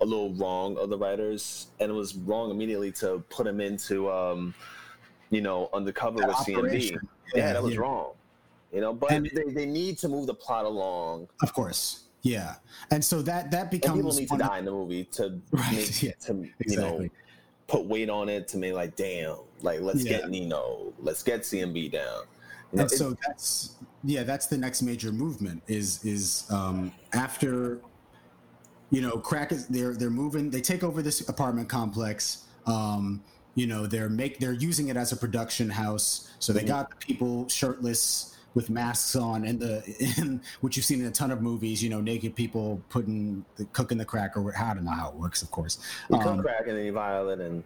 a 0.00 0.04
little 0.04 0.32
wrong 0.34 0.76
of 0.78 0.90
the 0.90 0.98
writers, 0.98 1.68
and 1.80 1.90
it 1.90 1.94
was 1.94 2.14
wrong 2.16 2.50
immediately 2.50 2.90
to 2.92 3.22
put 3.30 3.46
him 3.46 3.60
into, 3.60 4.10
um, 4.10 4.54
you 5.30 5.40
know, 5.40 5.68
undercover 5.72 6.18
That 6.20 6.28
with 6.28 6.36
CMB. 6.38 6.58
operation. 6.58 7.08
Yeah, 7.34 7.52
that 7.52 7.62
was 7.62 7.74
yeah. 7.74 7.80
wrong. 7.80 8.12
You 8.72 8.80
know, 8.80 8.92
but 8.94 9.12
And- 9.12 9.30
they, 9.34 9.52
they 9.52 9.66
need 9.66 9.98
to 9.98 10.08
move 10.08 10.26
the 10.26 10.34
plot 10.34 10.64
along, 10.64 11.28
Of 11.42 11.52
course. 11.52 12.04
Yeah. 12.22 12.54
And 12.90 13.04
so 13.04 13.20
that 13.22 13.50
that 13.50 13.62
and 13.62 13.70
becomes 13.70 13.96
people 13.98 14.12
need 14.12 14.28
to 14.28 14.34
one 14.34 14.40
of- 14.42 14.48
die 14.48 14.58
in 14.58 14.64
the 14.64 14.70
movie 14.70 15.04
to 15.12 15.40
Right, 15.50 15.72
make, 15.72 16.02
yeah, 16.02 16.12
to 16.26 16.48
you 16.66 16.76
know 16.76 17.08
put 17.66 17.84
weight 17.86 18.08
on 18.10 18.28
it 18.28 18.46
to 18.48 18.58
make 18.58 18.74
like 18.74 18.94
damn, 18.96 19.36
like 19.60 19.80
let's 19.80 20.04
Yeah. 20.04 20.18
get 20.18 20.30
Nino, 20.30 20.92
let's 21.00 21.22
get 21.22 21.40
CMB 21.42 21.90
down. 21.92 22.22
You 22.72 22.76
know, 22.76 22.82
and 22.82 22.90
so 22.90 23.16
that's 23.26 23.76
yeah 24.04 24.22
that's 24.22 24.46
the 24.46 24.56
next 24.56 24.82
major 24.82 25.10
movement 25.12 25.62
is 25.66 26.04
is 26.04 26.44
um 26.50 26.92
after 27.12 27.80
you 28.92 29.00
know 29.00 29.16
crack 29.18 29.50
is 29.50 29.66
they're 29.68 29.94
they're 29.96 30.10
moving 30.10 30.50
they 30.50 30.60
take 30.60 30.84
over 30.84 31.02
this 31.02 31.26
apartment 31.28 31.68
complex 31.68 32.44
um 32.66 33.24
you 33.54 33.66
know 33.66 33.86
they're 33.86 34.10
make 34.10 34.38
they're 34.38 34.52
using 34.52 34.88
it 34.88 34.96
as 34.96 35.10
a 35.12 35.16
production 35.16 35.68
house 35.68 36.30
so 36.38 36.52
they 36.52 36.62
Mhm. 36.62 36.68
got 36.68 36.90
the 36.90 36.96
people 37.04 37.48
shirtless 37.48 38.36
with 38.54 38.68
masks 38.68 39.16
on 39.16 39.46
and 39.46 39.58
the 39.58 39.82
in 40.18 40.42
which 40.60 40.76
you've 40.76 40.84
seen 40.84 41.00
in 41.00 41.06
a 41.06 41.10
ton 41.10 41.30
of 41.30 41.40
movies 41.40 41.82
you 41.82 41.88
know 41.88 42.02
naked 42.02 42.36
people 42.36 42.80
putting 42.90 43.44
the 43.56 43.64
cooking 43.72 43.96
the 43.96 44.04
crack 44.04 44.36
or 44.36 44.54
I 44.56 44.74
don't 44.74 44.84
know 44.84 44.90
how 44.92 45.08
it 45.08 45.14
works 45.16 45.40
of 45.42 45.50
course 45.50 45.78
you 46.10 46.18
cook 46.18 46.26
um, 46.26 46.42
crack 46.42 46.66
and 46.68 46.76
then 46.76 46.84
you 46.84 46.92
violate 46.92 47.40
and 47.40 47.64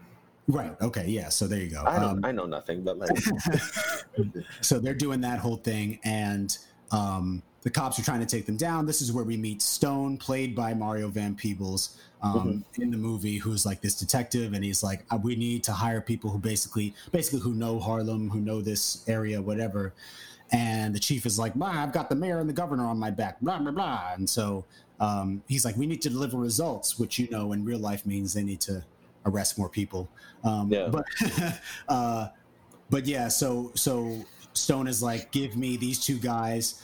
Right. 0.48 0.80
Okay. 0.80 1.06
Yeah. 1.08 1.28
So 1.28 1.48
there 1.48 1.58
you 1.58 1.70
go. 1.70 1.82
I 1.84 1.98
don't. 1.98 2.18
Um, 2.18 2.24
I 2.24 2.30
know 2.30 2.46
nothing, 2.46 2.84
but 2.84 2.98
like, 2.98 3.10
so 4.60 4.78
they're 4.78 4.94
doing 4.94 5.20
that 5.22 5.40
whole 5.40 5.56
thing, 5.56 5.98
and 6.04 6.56
um, 6.92 7.42
the 7.66 7.70
cops 7.70 7.98
are 7.98 8.04
trying 8.04 8.20
to 8.20 8.26
take 8.26 8.46
them 8.46 8.56
down. 8.56 8.86
This 8.86 9.02
is 9.02 9.10
where 9.10 9.24
we 9.24 9.36
meet 9.36 9.60
Stone, 9.60 10.18
played 10.18 10.54
by 10.54 10.72
Mario 10.72 11.08
Van 11.08 11.34
Peebles, 11.34 11.98
um, 12.22 12.64
in 12.78 12.92
the 12.92 12.96
movie, 12.96 13.38
who's 13.38 13.66
like 13.66 13.80
this 13.80 13.96
detective, 13.96 14.52
and 14.52 14.64
he's 14.64 14.84
like, 14.84 15.04
"Uh, 15.10 15.18
"We 15.20 15.34
need 15.34 15.64
to 15.64 15.72
hire 15.72 16.00
people 16.00 16.30
who 16.30 16.38
basically, 16.38 16.94
basically, 17.10 17.40
who 17.40 17.54
know 17.54 17.80
Harlem, 17.80 18.30
who 18.30 18.38
know 18.38 18.60
this 18.60 19.02
area, 19.08 19.42
whatever." 19.42 19.94
And 20.52 20.94
the 20.94 21.00
chief 21.00 21.26
is 21.26 21.40
like, 21.40 21.58
"Bah, 21.58 21.72
"I've 21.74 21.92
got 21.92 22.08
the 22.08 22.14
mayor 22.14 22.38
and 22.38 22.48
the 22.48 22.52
governor 22.52 22.86
on 22.86 23.00
my 23.00 23.10
back." 23.10 23.40
Blah 23.40 23.58
blah 23.58 23.72
blah. 23.72 24.12
And 24.14 24.30
so 24.30 24.64
um, 25.00 25.42
he's 25.48 25.64
like, 25.64 25.76
"We 25.76 25.86
need 25.86 26.02
to 26.02 26.08
deliver 26.08 26.38
results," 26.38 27.00
which 27.00 27.18
you 27.18 27.28
know 27.30 27.50
in 27.50 27.64
real 27.64 27.80
life 27.80 28.06
means 28.06 28.32
they 28.32 28.44
need 28.44 28.60
to 28.60 28.84
arrest 29.24 29.58
more 29.58 29.68
people. 29.68 30.08
Um, 30.44 30.70
Yeah. 30.70 30.86
But 30.86 31.04
uh, 31.88 32.28
but 32.90 33.06
yeah, 33.06 33.26
so 33.26 33.72
so 33.74 34.24
Stone 34.52 34.86
is 34.86 35.02
like, 35.02 35.32
give 35.32 35.56
me 35.56 35.76
these 35.76 35.98
two 35.98 36.18
guys. 36.18 36.80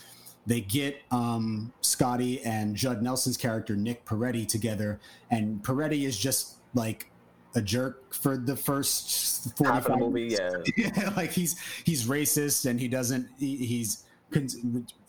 They 0.47 0.61
get 0.61 1.01
um, 1.11 1.73
Scotty 1.83 2.43
and 2.43 2.75
Judd 2.75 3.03
Nelson's 3.03 3.37
character 3.37 3.77
Nick 3.77 4.05
Peretti 4.05 4.47
together, 4.47 4.99
and 5.31 5.63
Peretti 5.63 6.05
is 6.05 6.19
just 6.19 6.57
like 6.75 7.11
a 7.55 7.61
jerk 7.63 8.13
for 8.15 8.37
the 8.37 8.57
first 8.57 9.45
half 9.63 9.87
of 9.87 9.93
the 9.93 9.99
45 9.99 9.99
movie, 9.99 10.23
yeah, 10.39 10.51
yeah, 10.77 11.13
like 11.17 11.31
he's 11.31 11.59
he's 11.85 12.07
racist 12.07 12.65
and 12.69 12.81
he 12.81 12.89
doesn't 12.89 13.29
he, 13.39 13.57
he's 13.57 14.05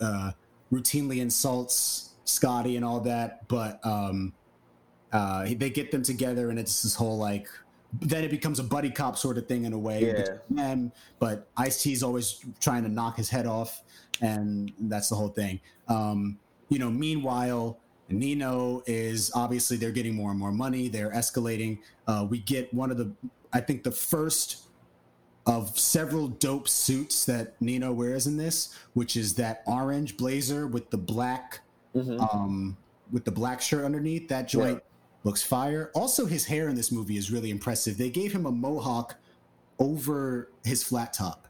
uh, 0.01 0.31
routinely 0.71 1.19
insults 1.21 2.09
Scotty 2.25 2.75
and 2.75 2.85
all 2.85 2.99
that, 3.01 3.47
but 3.47 3.79
um, 3.85 4.33
uh, 5.13 5.45
they 5.57 5.69
get 5.69 5.91
them 5.91 6.03
together 6.03 6.49
and 6.49 6.59
it's 6.59 6.83
this 6.83 6.95
whole 6.95 7.17
like 7.17 7.47
then 8.01 8.23
it 8.23 8.31
becomes 8.31 8.59
a 8.59 8.63
buddy 8.63 8.89
cop 8.89 9.17
sort 9.17 9.37
of 9.37 9.47
thing 9.47 9.65
in 9.65 9.73
a 9.73 9.77
way 9.77 10.07
Yeah. 10.07 10.37
them, 10.49 10.91
but 11.19 11.47
Ice 11.57 11.81
T's 11.81 12.01
always 12.03 12.43
trying 12.59 12.83
to 12.83 12.89
knock 12.89 13.17
his 13.17 13.29
head 13.29 13.45
off, 13.45 13.83
and 14.23 14.71
that's 14.79 15.09
the 15.09 15.15
whole 15.15 15.29
thing. 15.29 15.59
Um, 15.87 16.39
you 16.69 16.79
know, 16.79 16.89
meanwhile. 16.89 17.77
Nino 18.09 18.83
is 18.85 19.31
obviously 19.33 19.77
they're 19.77 19.89
getting 19.89 20.13
more 20.13 20.29
and 20.29 20.37
more 20.39 20.51
money. 20.51 20.87
They're 20.87 21.09
escalating. 21.11 21.79
Uh, 22.05 22.27
we 22.29 22.39
get 22.39 22.71
one 22.71 22.91
of 22.91 22.97
the, 22.97 23.11
I 23.53 23.59
think 23.61 23.81
the 23.83 23.91
first 23.91 24.63
of 25.47 25.79
several 25.79 26.27
dope 26.27 26.67
suits 26.67 27.25
that 27.25 27.59
Nino 27.61 27.91
wears 27.91 28.27
in 28.27 28.37
this, 28.37 28.77
which 28.93 29.15
is 29.15 29.33
that 29.35 29.63
orange 29.65 30.15
blazer 30.17 30.67
with 30.67 30.91
the 30.91 30.97
black 30.97 31.61
Mhm. 31.95 32.33
um 32.35 32.77
with 33.11 33.23
the 33.25 33.31
black 33.31 33.61
shirt 33.61 33.83
underneath. 33.85 34.27
That 34.27 34.47
joint 34.47 34.83
looks 35.23 35.41
fire. 35.41 35.89
Also, 35.95 36.25
his 36.25 36.45
hair 36.45 36.67
in 36.67 36.75
this 36.75 36.91
movie 36.91 37.17
is 37.17 37.31
really 37.31 37.49
impressive. 37.51 37.97
They 37.97 38.09
gave 38.09 38.31
him 38.33 38.45
a 38.45 38.51
mohawk 38.51 39.15
over 39.79 40.49
his 40.63 40.83
flat 40.83 41.13
top. 41.13 41.47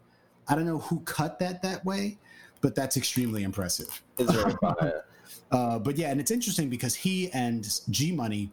I 0.48 0.56
don't 0.56 0.66
know 0.66 0.80
who 0.80 1.00
cut 1.02 1.40
that 1.40 1.62
that 1.64 1.84
way, 1.84 2.20
but 2.64 2.74
that's 2.74 2.98
extremely 2.98 3.44
impressive. 3.44 4.02
it's 4.18 4.32
very 4.32 4.54
fire. 4.54 5.04
Uh, 5.52 5.78
but 5.78 5.98
yeah, 5.98 6.10
and 6.10 6.20
it's 6.20 6.32
interesting 6.32 6.70
because 6.70 6.96
he 6.96 7.30
and 7.32 7.70
G 7.92 8.12
Money 8.12 8.50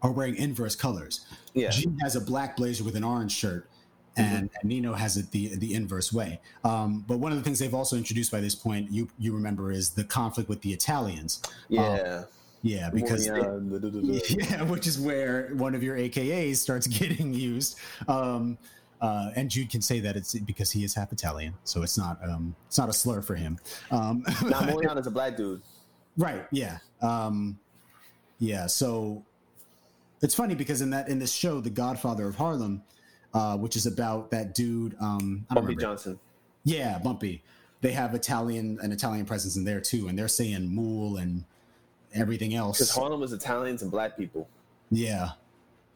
are 0.00 0.12
wearing 0.12 0.36
inverse 0.36 0.74
colors. 0.74 1.26
Yeah, 1.52 1.68
G 1.70 1.86
has 2.00 2.16
a 2.16 2.20
black 2.20 2.56
blazer 2.56 2.84
with 2.84 2.96
an 2.96 3.04
orange 3.04 3.32
shirt, 3.32 3.68
and, 4.16 4.48
and 4.60 4.64
Nino 4.64 4.94
has 4.94 5.16
it 5.18 5.30
the 5.32 5.56
the 5.56 5.74
inverse 5.74 6.12
way. 6.12 6.40
Um, 6.64 7.04
but 7.06 7.18
one 7.18 7.32
of 7.32 7.38
the 7.38 7.44
things 7.44 7.58
they've 7.58 7.74
also 7.74 7.96
introduced 7.96 8.30
by 8.32 8.40
this 8.40 8.54
point, 8.54 8.90
you 8.90 9.08
you 9.18 9.34
remember, 9.34 9.70
is 9.72 9.90
the 9.90 10.04
conflict 10.04 10.48
with 10.48 10.62
the 10.62 10.72
Italians. 10.72 11.42
yeah. 11.68 12.24
Yeah, 12.62 12.90
because 12.90 13.24
they- 13.28 13.38
yeah, 13.38 14.20
yeah, 14.30 14.62
which 14.62 14.88
is 14.88 14.98
where 14.98 15.50
one 15.54 15.76
of 15.76 15.82
your 15.84 15.96
AKAs 15.96 16.56
starts 16.56 16.86
getting 17.00 17.32
used. 17.32 17.78
Um, 18.08 18.58
uh, 19.00 19.30
and 19.36 19.50
Jude 19.50 19.70
can 19.70 19.80
say 19.80 20.00
that 20.00 20.16
it's 20.16 20.34
because 20.40 20.70
he 20.70 20.84
is 20.84 20.94
half 20.94 21.12
Italian, 21.12 21.54
so 21.64 21.82
it's 21.82 21.96
not 21.96 22.18
um, 22.22 22.54
it's 22.66 22.78
not 22.78 22.88
a 22.88 22.92
slur 22.92 23.22
for 23.22 23.34
him. 23.34 23.58
Um, 23.90 24.24
now 24.44 24.60
Molion 24.60 24.98
is 24.98 25.06
a 25.06 25.10
black 25.10 25.36
dude. 25.36 25.62
Right. 26.16 26.46
Yeah. 26.50 26.78
Um, 27.00 27.58
yeah. 28.38 28.66
So 28.66 29.24
it's 30.20 30.34
funny 30.34 30.54
because 30.54 30.80
in 30.80 30.90
that 30.90 31.08
in 31.08 31.18
this 31.18 31.32
show, 31.32 31.60
The 31.60 31.70
Godfather 31.70 32.26
of 32.26 32.36
Harlem, 32.36 32.82
uh, 33.34 33.56
which 33.56 33.76
is 33.76 33.86
about 33.86 34.30
that 34.32 34.54
dude. 34.54 34.96
Um, 35.00 35.46
Bumpy 35.48 35.60
remember. 35.60 35.80
Johnson. 35.80 36.20
Yeah, 36.64 36.98
Bumpy. 36.98 37.42
They 37.80 37.92
have 37.92 38.14
Italian 38.14 38.78
an 38.82 38.90
Italian 38.90 39.26
presence 39.26 39.56
in 39.56 39.64
there 39.64 39.80
too, 39.80 40.08
and 40.08 40.18
they're 40.18 40.26
saying 40.26 40.74
"mool" 40.74 41.18
and 41.18 41.44
everything 42.12 42.54
else. 42.54 42.78
Because. 42.78 42.90
Harlem 42.90 43.20
was 43.20 43.32
Italians 43.32 43.82
and 43.82 43.90
black 43.90 44.16
people. 44.16 44.48
Yeah. 44.90 45.30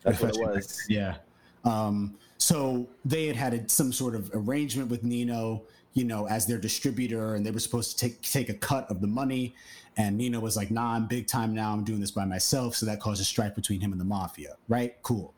That's 0.02 0.20
what 0.20 0.36
it 0.36 0.40
was. 0.40 0.84
Yeah. 0.88 1.16
Um, 1.64 2.16
so 2.42 2.88
they 3.04 3.26
had 3.26 3.36
had 3.36 3.54
a, 3.54 3.68
some 3.68 3.92
sort 3.92 4.14
of 4.14 4.30
arrangement 4.34 4.90
with 4.90 5.04
Nino, 5.04 5.62
you 5.94 6.04
know, 6.04 6.26
as 6.26 6.46
their 6.46 6.58
distributor, 6.58 7.34
and 7.36 7.46
they 7.46 7.50
were 7.52 7.60
supposed 7.60 7.96
to 7.98 8.08
take 8.08 8.20
take 8.22 8.48
a 8.48 8.54
cut 8.54 8.90
of 8.90 9.00
the 9.00 9.06
money. 9.06 9.54
And 9.96 10.16
Nino 10.18 10.40
was 10.40 10.56
like, 10.56 10.70
"Nah, 10.70 10.94
I'm 10.94 11.06
big 11.06 11.28
time 11.28 11.54
now. 11.54 11.72
I'm 11.72 11.84
doing 11.84 12.00
this 12.00 12.10
by 12.10 12.24
myself." 12.24 12.74
So 12.74 12.84
that 12.86 12.98
caused 12.98 13.20
a 13.20 13.24
strife 13.24 13.54
between 13.54 13.80
him 13.80 13.92
and 13.92 14.00
the 14.00 14.04
mafia. 14.04 14.56
Right? 14.68 14.96
Cool. 15.02 15.34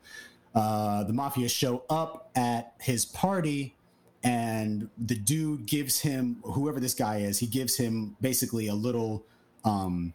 Uh, 0.55 1.03
the 1.03 1.13
mafia 1.13 1.47
show 1.49 1.83
up 1.89 2.31
at 2.35 2.73
his 2.79 3.05
party, 3.05 3.75
and 4.23 4.89
the 4.97 5.15
dude 5.15 5.65
gives 5.67 5.99
him 5.99 6.37
whoever 6.43 6.79
this 6.79 6.93
guy 6.95 7.17
is. 7.17 7.37
He 7.37 7.45
gives 7.47 7.75
him 7.77 8.15
basically 8.21 8.67
a 8.67 8.73
little 8.73 9.25
um, 9.65 10.13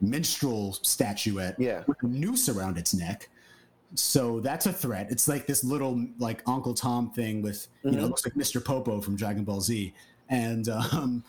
minstrel 0.00 0.74
statuette 0.82 1.56
Yeah. 1.58 1.82
with 1.86 1.96
a 2.02 2.06
noose 2.06 2.48
around 2.48 2.76
its 2.78 2.94
neck. 2.94 3.30
So 3.94 4.40
that's 4.40 4.66
a 4.66 4.72
threat. 4.72 5.08
It's 5.10 5.28
like 5.28 5.46
this 5.46 5.64
little 5.64 6.04
like 6.18 6.42
Uncle 6.46 6.74
Tom 6.74 7.10
thing 7.10 7.40
with 7.42 7.68
you 7.82 7.92
know, 7.92 7.98
it 7.98 8.02
Mhm. 8.02 8.08
looks 8.08 8.24
like 8.26 8.34
Mr. 8.34 8.62
Popo 8.64 9.00
from 9.00 9.16
Dragon 9.16 9.44
Ball 9.44 9.60
Z. 9.60 9.94
And 10.28 10.68
um 10.68 11.24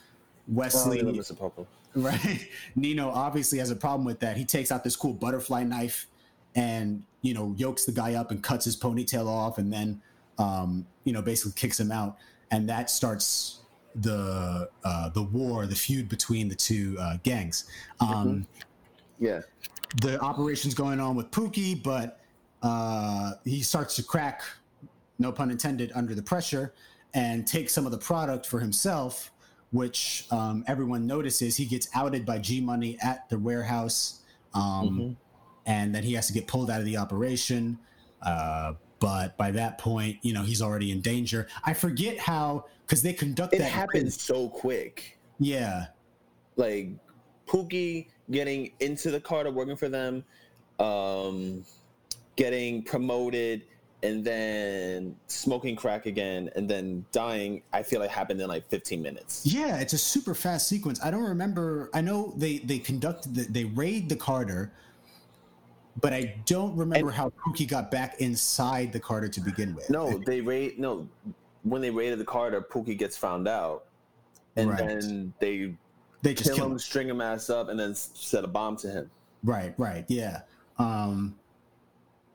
Wesley 0.48 1.02
Oh, 1.02 1.06
Mr. 1.06 1.38
Popo. 1.38 1.66
right? 1.96 2.48
Nino 2.76 3.10
obviously 3.10 3.58
has 3.60 3.72
a 3.72 3.76
problem 3.76 4.06
with 4.06 4.20
that. 4.20 4.36
He 4.38 4.46
takes 4.46 4.72
out 4.72 4.84
this 4.84 4.96
cool 4.96 5.14
butterfly 5.14 5.64
knife 5.64 6.08
and, 6.56 7.04
you 7.22 7.34
know, 7.34 7.54
yokes 7.58 7.86
the 7.86 7.92
guy 7.92 8.14
up 8.16 8.32
and 8.32 8.44
cuts 8.44 8.66
his 8.66 8.76
ponytail 8.76 9.28
off 9.28 9.58
and 9.58 9.72
then, 9.72 10.02
um, 10.38 10.86
you 11.04 11.14
know, 11.14 11.22
basically 11.22 11.54
kicks 11.54 11.80
him 11.80 11.92
out. 11.92 12.18
And 12.52 12.68
that 12.70 12.90
starts 12.90 13.60
the 13.96 14.70
uh, 14.84 15.10
the 15.10 15.24
war, 15.24 15.66
the 15.66 15.76
feud 15.76 16.10
between 16.10 16.48
the 16.50 16.56
two 16.56 16.96
uh, 17.00 17.18
gangs. 17.24 17.66
Um, 18.00 18.46
Yeah. 19.20 19.42
The 20.02 20.20
operation's 20.20 20.74
going 20.76 21.00
on 21.00 21.16
with 21.16 21.32
Pookie, 21.32 21.82
but 21.82 22.19
uh, 22.62 23.34
he 23.46 23.62
starts 23.62 23.96
to 23.96 24.04
crack, 24.04 24.42
no 25.18 25.32
pun 25.32 25.52
intended, 25.52 25.92
under 25.96 26.14
the 26.16 26.24
pressure 26.24 26.74
and 27.14 27.48
take 27.48 27.70
some 27.70 27.86
of 27.86 27.92
the 27.92 27.98
product 27.98 28.46
for 28.46 28.60
himself, 28.60 29.32
which 29.72 30.26
um, 30.32 30.64
everyone 30.68 31.08
notices. 31.08 31.56
He 31.58 31.66
gets 31.66 31.88
outed 31.96 32.26
by 32.26 32.38
G 32.40 32.62
Money 32.62 32.98
at 33.02 33.28
the 33.30 33.40
warehouse, 33.40 34.20
um, 34.54 35.18
and 35.66 35.94
then 35.94 36.04
he 36.04 36.14
has 36.14 36.28
to 36.28 36.34
get 36.34 36.48
pulled 36.48 36.70
out 36.70 36.80
of 36.80 36.86
the 36.86 36.98
operation. 36.98 37.80
Uh, 38.22 38.74
but 39.00 39.38
by 39.38 39.50
that 39.52 39.78
point, 39.78 40.18
you 40.22 40.34
know 40.34 40.44
he's 40.44 40.62
already 40.62 40.92
in 40.92 41.02
danger. 41.02 41.48
I 41.64 41.74
forget 41.74 42.20
how 42.20 42.66
because 42.86 43.02
they 43.02 43.14
conduct 43.14 43.54
It 43.54 43.60
that. 43.60 43.72
happened 43.72 44.12
so 44.14 44.50
quick. 44.50 45.18
Yeah, 45.40 45.86
Like 46.58 46.90
Pookie 47.48 48.08
getting 48.30 48.72
into 48.82 49.10
the 49.10 49.22
Carter 49.22 49.52
working 49.52 49.78
for 49.78 49.88
them, 49.88 50.24
um, 50.80 51.64
getting 52.44 52.82
promoted, 52.82 53.64
and 54.02 54.24
then 54.24 55.14
smoking 55.28 55.76
crack 55.76 56.06
again, 56.06 56.50
and 56.56 56.70
then 56.70 57.04
dying. 57.12 57.62
I 57.74 57.84
feel 57.84 58.00
like 58.00 58.10
happened 58.10 58.40
in 58.40 58.48
like 58.48 58.66
15 58.70 59.02
minutes. 59.02 59.46
Yeah, 59.46 59.78
it's 59.80 59.92
a 59.92 59.98
super 59.98 60.34
fast 60.34 60.70
sequence. 60.70 61.02
I 61.04 61.12
don't 61.12 61.26
remember. 61.26 61.90
I 61.94 62.00
know 62.00 62.34
they 62.38 62.60
they 62.60 62.80
conducted 62.80 63.36
the, 63.36 63.42
they 63.44 63.66
raid 63.66 64.08
the 64.08 64.16
Carter, 64.16 64.72
but 66.00 66.14
I 66.14 66.36
don't 66.46 66.76
remember 66.78 67.10
And- 67.10 67.18
how 67.18 67.30
Pookie 67.46 67.68
got 67.68 67.92
back 67.92 68.22
inside 68.22 68.94
the 68.94 69.02
Carter 69.02 69.28
to 69.28 69.42
begin 69.42 69.76
with. 69.76 69.90
No, 69.90 70.18
they 70.26 70.40
raid. 70.40 70.80
No, 70.80 71.06
when 71.64 71.82
they 71.82 71.90
raided 71.92 72.20
the 72.20 72.26
Carter, 72.26 72.62
Pookie 72.62 72.98
gets 72.98 73.18
found 73.18 73.50
out, 73.50 73.84
and 74.56 74.70
Right. 74.70 74.78
then 74.80 75.34
they 75.42 75.76
they 76.22 76.34
just 76.34 76.52
kill 76.52 76.56
kill 76.56 76.66
him, 76.68 76.72
him. 76.74 76.80
string 76.80 77.10
him 77.10 77.20
ass 77.20 77.50
up, 77.50 77.68
and 77.68 77.78
then 77.78 77.94
set 77.96 78.46
a 78.46 78.48
bomb 78.48 78.78
to 78.78 78.90
him. 78.90 79.12
Right, 79.44 79.74
right, 79.78 80.06
yeah. 80.08 80.42
Um, 80.78 81.36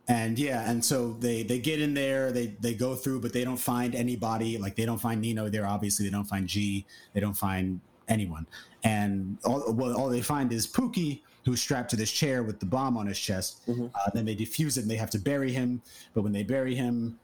and 0.09 0.39
yeah, 0.39 0.69
and 0.71 0.85
so 0.85 1.15
they 1.21 1.43
they 1.43 1.59
get 1.59 1.81
in 1.81 1.95
there, 1.95 2.31
they 2.31 2.49
they 2.61 2.75
go 2.75 2.95
through, 2.95 3.21
but 3.21 3.33
they 3.33 3.45
don't 3.45 3.57
find 3.57 3.95
anybody. 3.95 4.59
Like 4.59 4.77
they 4.77 4.85
don't 4.85 5.01
find 5.01 5.21
Nino 5.21 5.49
there. 5.49 5.67
Obviously, 5.67 6.05
they 6.05 6.11
don't 6.13 6.27
find 6.27 6.47
G. 6.47 6.85
They 7.15 7.21
don't 7.21 7.37
find 7.37 7.81
anyone. 8.09 8.47
And 8.83 9.39
all 9.45 9.73
well, 9.73 9.97
all 9.97 10.09
they 10.11 10.21
find 10.21 10.53
is 10.53 10.67
Pookie, 10.67 11.23
who's 11.47 11.61
strapped 11.63 11.89
to 11.91 11.97
this 11.97 12.13
chair 12.13 12.43
with 12.43 12.61
the 12.61 12.67
bomb 12.67 12.99
on 12.99 13.07
his 13.07 13.19
chest. 13.19 13.67
Mhm. 13.67 13.91
Uh, 13.95 14.11
then 14.13 14.27
they 14.27 14.37
defuse 14.37 14.77
it, 14.77 14.81
and 14.83 14.91
they 14.91 14.97
have 14.97 15.11
to 15.11 15.19
bury 15.19 15.53
him. 15.53 15.81
But 16.13 16.23
when 16.23 16.33
they 16.33 16.43
bury 16.43 16.75
him, 16.75 17.19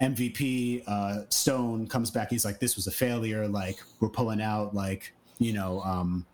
MVP 0.00 0.82
uh, 0.86 1.22
Stone 1.28 1.86
comes 1.86 2.10
back. 2.10 2.30
He's 2.30 2.44
like, 2.44 2.58
"This 2.58 2.74
was 2.74 2.86
a 2.88 2.92
failure. 2.92 3.46
Like 3.46 3.78
we're 4.00 4.08
pulling 4.08 4.42
out. 4.42 4.74
Like 4.74 5.12
you 5.38 5.52
know." 5.52 5.80
Um, 5.82 6.26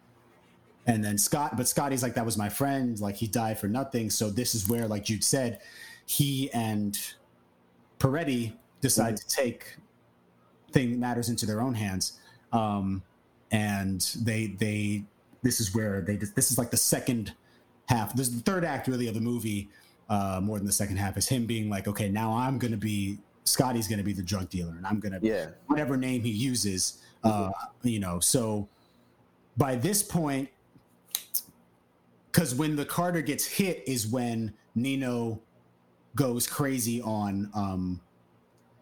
and 0.87 1.05
then 1.05 1.17
Scott, 1.19 1.57
but 1.57 1.69
Scotty's 1.69 2.03
like, 2.03 2.15
that 2.15 2.25
was 2.25 2.37
my 2.37 2.49
friend. 2.49 2.99
Like 3.01 3.17
he 3.17 3.27
died 3.27 3.59
for 3.59 3.69
nothing. 3.69 4.11
So 4.11 4.31
this 4.31 4.55
is 4.55 4.69
where, 4.69 4.89
like 4.89 5.05
Jude 5.05 5.23
said, 5.25 5.61
he 6.07 6.51
and 6.53 6.99
Peretti 7.99 8.53
decide 8.81 9.17
to 9.17 9.27
take 9.29 9.77
thing 10.73 10.99
matters 10.99 11.29
into 11.29 11.47
their 11.47 11.61
own 11.61 11.75
hands, 11.75 12.19
um, 12.53 13.03
and 13.51 14.01
they 14.23 14.49
they 14.59 15.05
this 15.43 15.61
is 15.61 15.75
where 15.75 16.01
they 16.01 16.17
this 16.17 16.51
is 16.51 16.59
like 16.59 16.71
the 16.71 16.77
second 16.77 17.33
half. 17.89 18.15
This 18.15 18.29
is 18.29 18.37
the 18.37 18.43
third 18.43 18.65
act 18.65 18.89
really 18.89 19.09
of 19.09 19.15
the 19.15 19.21
movie. 19.21 19.69
Uh, 20.09 20.41
more 20.43 20.59
than 20.59 20.67
the 20.67 20.73
second 20.73 20.97
half 20.97 21.17
is 21.17 21.29
him 21.29 21.47
being 21.47 21.71
like, 21.71 21.89
okay, 21.89 22.09
now 22.09 22.33
I'm 22.33 22.59
gonna 22.59 22.77
be 22.77 23.19
Scotty's 23.45 23.87
gonna 23.89 24.03
be 24.03 24.13
the 24.13 24.23
drug 24.23 24.51
dealer, 24.51 24.73
and 24.73 24.87
I'm 24.87 24.99
gonna 24.99 25.21
Yeah. 25.23 25.51
whatever 25.67 25.97
name 25.97 26.23
he 26.23 26.31
uses. 26.31 26.99
Uh, 27.23 27.53
you 27.83 28.01
know, 28.01 28.19
so 28.19 28.69
by 29.57 29.77
this 29.77 30.03
point, 30.03 30.49
because 32.33 32.55
when 32.55 32.77
the 32.77 32.85
Carter 32.85 33.21
gets 33.21 33.47
hit 33.47 33.83
is 33.87 34.07
when 34.07 34.53
Nino 34.75 35.41
goes 36.17 36.47
crazy 36.47 37.01
on 37.03 37.51
um 37.55 38.01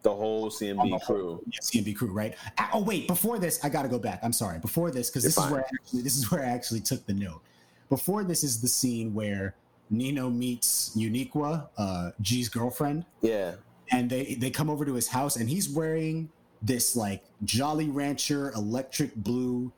The 0.03 0.15
whole 0.15 0.51
CMB 0.51 1.05
crew. 1.05 1.43
yeah, 1.47 1.59
CMB 1.61 1.97
crew, 1.97 2.13
right? 2.13 2.35
Oh 2.73 2.83
wait, 2.83 3.07
before 3.09 3.39
this, 3.39 3.63
I 3.65 3.69
got 3.69 3.83
to 3.83 3.89
go 3.89 3.99
back. 3.99 4.21
I'm 4.23 4.33
sorry. 4.33 4.59
Before 4.59 4.91
this, 4.91 5.11
because 5.11 5.25
this 5.25 5.37
is 5.37 5.51
where 5.51 5.61
I 5.61 5.65
actually 5.75 6.03
this 6.03 6.17
is 6.17 6.31
where 6.31 6.43
I 6.43 6.49
actually 6.49 6.81
took 6.81 7.05
the 7.07 7.15
note. 7.15 7.43
Before 7.89 8.23
this 8.25 8.45
is 8.45 8.61
the 8.61 8.69
scene 8.69 9.13
where 9.15 9.55
Nino 9.91 10.31
meets 10.31 10.95
Uniqua, 10.97 11.69
uh, 11.77 12.11
G's 12.21 12.49
girlfriend, 12.49 13.05
Yeah. 13.21 13.55
and 13.91 14.09
they 14.09 14.37
they 14.37 14.51
come 14.51 14.71
over 14.71 14.85
to 14.85 14.95
his 14.95 15.09
house, 15.09 15.37
and 15.37 15.49
he's 15.49 15.69
wearing 15.69 16.31
this 16.63 16.95
like 16.95 17.25
Jolly 17.45 17.89
Rancher 17.89 18.53
electric 18.53 19.15
blue 19.17 19.73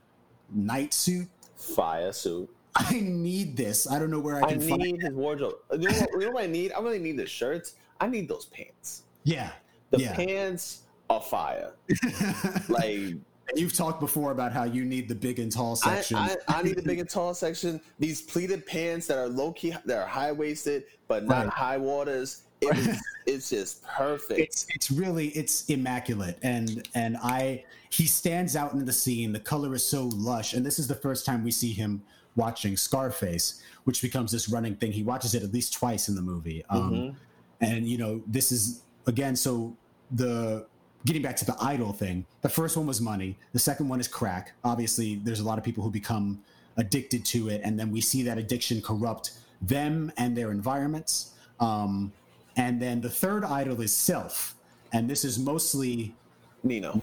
night 0.55 0.93
suit. 0.93 1.29
Fire 1.57 2.13
suit. 2.13 2.51
I 2.75 3.01
need 3.01 3.57
this. 3.57 3.91
I 3.91 3.99
don't 3.99 4.11
know 4.11 4.21
where 4.21 4.37
I 4.37 4.47
I 4.47 4.53
can 4.53 4.61
find. 4.61 4.83
It. 4.83 4.87
I 4.89 4.91
need 4.93 5.03
his 5.03 5.13
wardrobe. 5.15 5.55
You 5.73 5.79
know, 5.91 5.99
what, 5.99 6.11
you 6.13 6.21
know 6.27 6.31
what 6.33 6.45
I 6.45 6.47
need? 6.47 6.73
I 6.77 6.81
really 6.81 6.99
need 6.99 7.17
the 7.19 7.27
shirts. 7.27 7.75
I 8.01 8.09
need 8.09 8.29
those 8.29 8.47
pants. 8.47 9.03
Yeah, 9.25 9.51
The 9.91 10.01
Yeah. 10.01 10.15
pants 10.15 10.83
are 11.11 11.21
fire. 11.21 11.73
Like 12.69 13.15
you've 13.55 13.75
talked 13.75 14.01
before 14.01 14.31
about 14.33 14.53
how 14.53 14.65
you 14.65 14.85
need 14.85 15.09
the 15.09 15.15
big 15.15 15.39
and 15.39 15.53
tall 15.53 15.77
section. 15.77 16.17
I, 16.17 16.37
I 16.49 16.63
need 16.63 16.77
the 16.77 16.83
big 16.83 16.99
and 17.01 17.09
tall 17.11 17.35
section. 17.35 17.81
These 17.99 18.23
pleated 18.23 18.65
pants 18.67 19.07
that 19.09 19.19
are 19.19 19.29
low 19.29 19.53
key, 19.53 19.75
that 19.85 19.99
are 19.99 20.07
high 20.07 20.33
waisted 20.33 20.85
but 21.09 21.25
not 21.25 21.45
Right. 21.45 21.53
high 21.53 21.77
waters. 21.79 22.43
It 22.63 22.75
was, 22.77 22.97
it's 23.27 23.51
just 23.51 23.83
perfect. 23.85 24.39
it's 24.41 24.67
it's 24.71 24.91
really 24.91 25.29
it's 25.31 25.69
immaculate 25.69 26.39
and 26.43 26.89
and 26.95 27.17
i 27.21 27.65
he 27.91 28.05
stands 28.07 28.55
out 28.55 28.73
in 28.73 28.85
the 28.85 28.93
scene 28.93 29.33
the 29.33 29.41
color 29.41 29.75
is 29.75 29.85
so 29.85 30.05
lush 30.15 30.55
and 30.55 30.65
this 30.65 30.79
is 30.79 30.87
the 30.87 30.95
first 30.95 31.27
time 31.27 31.43
we 31.43 31.51
see 31.51 31.73
him 31.73 32.03
watching 32.37 32.77
scarface 32.77 33.61
which 33.85 34.01
becomes 34.01 34.31
this 34.31 34.49
running 34.49 34.77
thing. 34.77 34.93
He 34.93 35.03
watches 35.03 35.35
it 35.35 35.43
at 35.43 35.53
least 35.53 35.73
twice 35.75 36.09
in 36.09 36.15
the 36.15 36.23
movie. 36.23 36.65
Um 36.71 36.93
Mhm. 36.93 37.15
and 37.61 37.89
you 37.89 37.99
know 37.99 38.23
this 38.27 38.53
is 38.53 38.83
again 39.07 39.35
so 39.37 39.77
the 40.11 40.67
getting 41.05 41.23
back 41.23 41.37
to 41.37 41.45
the 41.45 41.57
idol 41.61 41.93
thing 41.93 42.25
the 42.43 42.49
first 42.49 42.77
one 42.77 42.87
was 42.87 43.01
money. 43.01 43.39
The 43.53 43.59
second 43.59 43.89
one 43.89 43.99
is 44.01 44.09
crack. 44.09 44.53
Obviously 44.65 45.17
there's 45.17 45.41
a 45.41 45.45
lot 45.45 45.59
of 45.59 45.65
people 45.65 45.83
who 45.85 45.91
become 45.91 46.43
addicted 46.77 47.25
to 47.27 47.49
it 47.49 47.61
and 47.65 47.79
then 47.79 47.91
we 47.91 48.01
see 48.01 48.23
that 48.23 48.39
addiction 48.39 48.81
corrupt 48.81 49.33
them 49.61 50.11
and 50.17 50.37
their 50.37 50.51
environments. 50.51 51.33
Um, 51.61 52.13
and 52.57 52.81
then 52.81 53.01
the 53.01 53.11
third 53.11 53.45
idol 53.45 53.81
is 53.81 53.95
self. 53.95 54.57
And 54.93 55.09
this 55.09 55.25
is 55.25 55.39
mostly 55.39 56.15
Nino. 56.65 57.01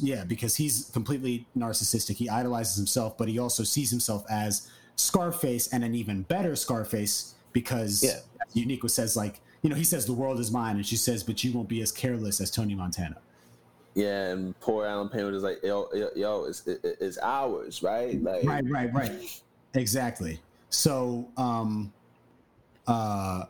yeah 0.00 0.24
because 0.24 0.56
he's 0.56 0.90
completely 0.92 1.46
narcissistic 1.56 2.16
he 2.16 2.28
idolizes 2.28 2.76
himself 2.76 3.16
but 3.16 3.28
he 3.28 3.38
also 3.38 3.62
sees 3.62 3.90
himself 3.90 4.24
as 4.30 4.68
scarface 4.96 5.68
and 5.72 5.84
an 5.84 5.94
even 5.94 6.22
better 6.22 6.56
scarface 6.56 7.34
because 7.52 8.02
Yeah. 8.02 8.20
uniqua 8.64 8.90
says 8.90 9.16
like 9.16 9.40
you 9.62 9.70
know 9.70 9.76
he 9.76 9.84
says 9.84 10.06
the 10.06 10.12
world 10.12 10.40
is 10.40 10.50
mine 10.50 10.76
and 10.76 10.84
she 10.86 10.96
says 10.96 11.22
but 11.22 11.42
you 11.44 11.52
won't 11.52 11.68
be 11.68 11.80
as 11.82 11.92
careless 11.92 12.40
as 12.40 12.50
tony 12.50 12.74
montana 12.74 13.16
Yeah, 13.94 14.30
and 14.30 14.58
poor 14.60 14.86
Allen 14.86 15.08
Payne 15.08 15.32
was 15.32 15.42
like, 15.42 15.58
yo, 15.64 15.88
yo, 15.92 16.08
yo 16.14 16.44
it's, 16.44 16.64
it, 16.68 16.78
it's 17.00 17.18
ours, 17.18 17.82
right? 17.82 18.22
Like, 18.22 18.44
right 18.44 18.64
right 18.68 18.92
right 18.94 19.42
exactly 19.74 20.40
so 20.70 21.28
um 21.36 21.92
uh 22.86 23.44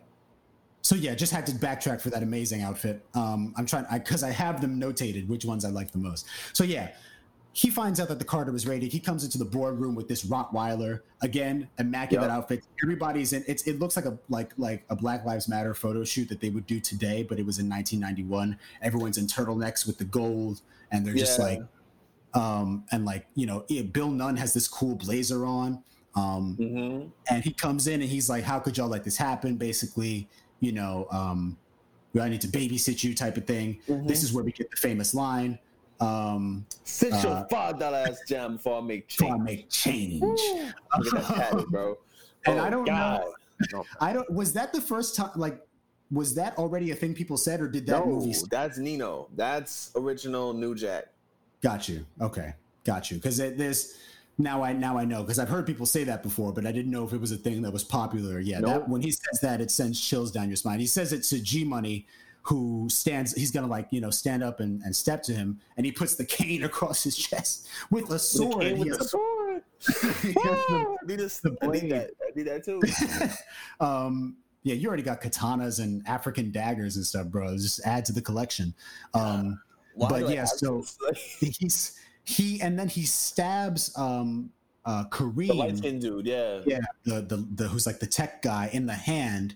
so 0.83 0.95
yeah 0.95 1.15
just 1.15 1.33
had 1.33 1.45
to 1.47 1.53
backtrack 1.53 2.01
for 2.01 2.11
that 2.11 2.23
amazing 2.23 2.63
outfit 2.63 3.05
um 3.15 3.53
i'm 3.57 3.67
trying 3.67 3.85
because 3.93 4.23
i 4.23 4.31
have 4.31 4.61
them 4.61 4.81
notated 4.81 5.27
which 5.29 5.45
ones 5.45 5.65
i 5.65 5.69
like 5.71 5.91
the 5.93 5.99
most 5.99 6.27
so 6.53 6.65
yeah 6.65 6.91
he 7.55 7.71
finds 7.71 7.99
out 7.99 8.07
that 8.07 8.21
the 8.21 8.25
Carter 8.25 8.53
was 8.53 8.69
raided. 8.69 8.93
He 8.93 9.01
comes 9.01 9.25
into 9.25 9.37
the 9.37 9.45
boardroom 9.45 9.97
with 9.97 10.07
this 10.07 10.25
Rottweiler 10.25 11.01
again, 11.23 11.69
immaculate 11.81 12.29
Yep. 12.29 12.31
outfit. 12.31 12.65
Everybody's 12.85 13.33
in. 13.33 13.43
It's 13.49 13.67
it 13.67 13.81
looks 13.81 13.97
like 13.97 14.05
a 14.05 14.17
like 14.29 14.53
like 14.59 14.85
a 14.91 14.95
Black 14.95 15.25
Lives 15.25 15.49
Matter 15.49 15.75
photo 15.75 16.05
shoot 16.05 16.29
that 16.29 16.41
they 16.41 16.51
would 16.51 16.67
do 16.67 16.79
today, 16.79 17.25
but 17.25 17.41
it 17.41 17.47
was 17.47 17.59
in 17.59 17.69
1991. 17.69 18.57
Everyone's 18.81 19.19
in 19.19 19.27
turtlenecks 19.27 19.89
with 19.89 19.99
the 19.99 20.05
gold, 20.05 20.61
and 20.93 21.05
they're 21.05 21.15
just 21.15 21.37
Yeah. 21.37 21.45
like, 21.47 21.61
um, 22.35 22.85
and 22.93 23.05
like 23.05 23.27
you 23.35 23.47
know, 23.47 23.65
Bill 23.91 24.11
Nunn 24.11 24.37
has 24.37 24.55
this 24.55 24.69
cool 24.69 24.95
blazer 24.95 25.45
on, 25.45 25.83
um, 26.15 26.55
hmm 26.55 27.09
and 27.29 27.43
he 27.43 27.53
comes 27.53 27.89
in 27.89 28.01
and 28.03 28.11
he's 28.11 28.29
like, 28.31 28.45
"How 28.45 28.61
could 28.61 28.77
y'all 28.77 28.89
let 28.89 29.03
this 29.03 29.17
happen?" 29.17 29.57
Basically, 29.57 30.29
you 30.61 30.73
know, 30.73 31.07
um, 31.11 31.57
I 32.21 32.29
need 32.29 32.41
to 32.41 32.49
babysit 32.49 33.05
you, 33.05 33.15
type 33.15 33.37
of 33.37 33.47
thing. 33.47 33.79
Mhm. 33.89 34.09
This 34.09 34.23
is 34.25 34.33
where 34.33 34.43
we 34.43 34.51
get 34.51 34.71
the 34.71 34.77
famous 34.77 35.15
line. 35.15 35.59
Um, 36.01 36.67
Sit 36.85 37.13
Uh, 37.13 37.21
your 37.23 37.47
five 37.51 37.79
dollar 37.79 37.99
ass 37.99 38.19
down 38.29 38.57
before 38.57 38.79
I 38.79 38.81
make 38.81 39.09
before 39.09 39.29
I 39.29 39.31
change. 39.37 39.45
make 39.45 39.69
change. 39.71 40.23
Look 40.99 41.15
at 41.15 41.23
that 41.23 41.25
tatted, 41.53 41.67
bro. 41.69 41.97
And 42.47 42.59
Oh, 42.59 42.63
I 42.65 42.71
don't 42.71 42.85
God. 42.85 43.21
know. 43.73 43.85
I 44.01 44.13
don't. 44.13 44.29
Was 44.33 44.53
that 44.55 44.73
the 44.73 44.81
first 44.81 45.15
time? 45.17 45.31
Like, 45.37 45.61
was 46.11 46.35
that 46.37 46.57
already 46.57 46.91
a 46.93 46.95
thing 46.95 47.15
people 47.15 47.37
said, 47.37 47.61
or 47.61 47.69
did 47.69 47.87
that 47.87 48.05
No, 48.05 48.07
movie? 48.07 48.35
that's 48.51 48.79
Nino. 48.79 49.29
That's 49.37 49.91
original 49.97 50.53
New 50.55 50.75
Jack. 50.75 51.07
Got 51.61 51.89
you. 51.89 52.07
Okay, 52.21 52.55
got 52.85 53.11
you. 53.11 53.17
Because 53.19 53.37
there's 53.37 53.95
now 54.39 54.63
I 54.63 54.73
now 54.73 54.97
I 54.97 55.05
know 55.05 55.23
because 55.23 55.39
I've 55.39 55.49
heard 55.49 55.67
people 55.67 55.85
say 55.87 56.05
that 56.05 56.23
before, 56.23 56.53
but 56.53 56.65
I 56.67 56.73
didn't 56.73 56.91
know 56.93 57.05
if 57.05 57.13
it 57.13 57.21
was 57.21 57.33
a 57.33 57.37
thing 57.37 57.63
that 57.63 57.73
was 57.73 57.85
popular. 57.85 58.39
Yeah, 58.41 58.61
Nope. 58.61 58.71
that 58.71 58.89
when 58.89 59.03
he 59.03 59.11
says 59.11 59.41
that, 59.43 59.61
it 59.61 59.71
sends 59.71 60.01
chills 60.01 60.31
down 60.31 60.49
your 60.49 60.57
spine. 60.57 60.79
He 60.81 60.87
says 60.87 61.13
it 61.13 61.23
to 61.25 61.41
G 61.41 61.65
Money, 61.65 62.07
who 62.43 62.89
stands. 62.91 63.33
He's 63.35 63.51
gonna 63.51 63.67
like 63.67 63.89
you 63.91 64.01
know 64.01 64.11
stand 64.11 64.43
up 64.45 64.61
and, 64.61 64.81
and 64.83 64.95
step 64.95 65.23
to 65.25 65.33
him, 65.33 65.61
and 65.77 65.85
he 65.85 65.93
puts 65.93 66.15
the 66.15 66.25
cane 66.25 66.63
across 66.71 67.03
his 67.03 67.17
chest 67.17 67.69
with 67.91 68.11
a 68.11 68.19
sword. 68.19 68.79
with 68.79 69.01
a- 69.01 69.05
sword. 69.05 69.63
I 70.03 70.97
need, 71.07 71.19
this, 71.21 71.41
I 71.63 71.67
need 71.69 71.91
that. 71.93 72.11
I 72.21 72.31
need 72.35 72.47
that 72.49 72.65
too. 72.65 72.81
um, 73.85 74.37
yeah, 74.65 74.75
you 74.75 74.89
already 74.89 75.03
got 75.05 75.21
katanas 75.21 75.81
and 75.83 76.07
African 76.07 76.51
daggers 76.51 76.97
and 76.97 77.07
stuff, 77.07 77.29
bro. 77.29 77.57
Just 77.57 77.81
add 77.87 78.05
to 78.07 78.13
the 78.13 78.21
collection. 78.21 78.75
Um, 79.15 79.61
But 79.97 80.29
yeah, 80.31 80.45
so- 80.45 80.85
he's 81.41 81.99
he 82.29 82.61
and 82.61 82.79
then 82.79 82.89
he 82.89 83.07
stabs 83.07 83.97
um, 83.97 84.51
uh, 84.85 85.05
the 85.11 85.53
light 85.55 85.75
Kareem, 85.77 86.01
dude, 86.01 86.27
yeah. 86.27 86.61
yeah, 86.67 86.81
the, 87.05 87.23
the 87.23 87.37
the 87.55 87.69
who's 87.69 87.87
like 87.87 88.01
the 88.01 88.07
tech 88.07 88.43
guy 88.43 88.69
in 88.71 88.85
the 88.85 88.93
hand, 88.93 89.55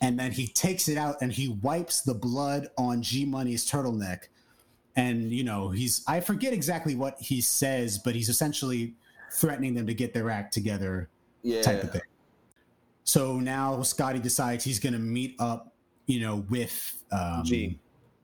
and 0.00 0.18
then 0.18 0.32
he 0.32 0.46
takes 0.46 0.88
it 0.88 0.96
out 0.96 1.16
and 1.20 1.30
he 1.30 1.48
wipes 1.60 2.00
the 2.00 2.14
blood 2.14 2.68
on 2.78 3.02
G 3.02 3.26
Money's 3.26 3.70
turtleneck, 3.70 4.28
and 4.96 5.30
you 5.30 5.44
know 5.44 5.68
he's 5.68 6.02
I 6.08 6.20
forget 6.20 6.54
exactly 6.54 6.96
what 6.96 7.20
he 7.20 7.42
says, 7.42 7.98
but 7.98 8.14
he's 8.14 8.30
essentially 8.30 8.94
threatening 9.30 9.74
them 9.74 9.86
to 9.86 9.94
get 9.94 10.14
their 10.14 10.30
act 10.30 10.54
together 10.54 11.10
Yeah. 11.42 11.60
type 11.60 11.82
of 11.82 11.92
thing. 11.92 12.02
So 13.04 13.38
now 13.38 13.82
Scotty 13.82 14.18
decides 14.18 14.64
he's 14.64 14.78
going 14.78 14.94
to 14.94 14.98
meet 14.98 15.36
up, 15.38 15.74
you 16.06 16.20
know, 16.20 16.46
with 16.48 17.02
um, 17.12 17.42
G. 17.44 17.78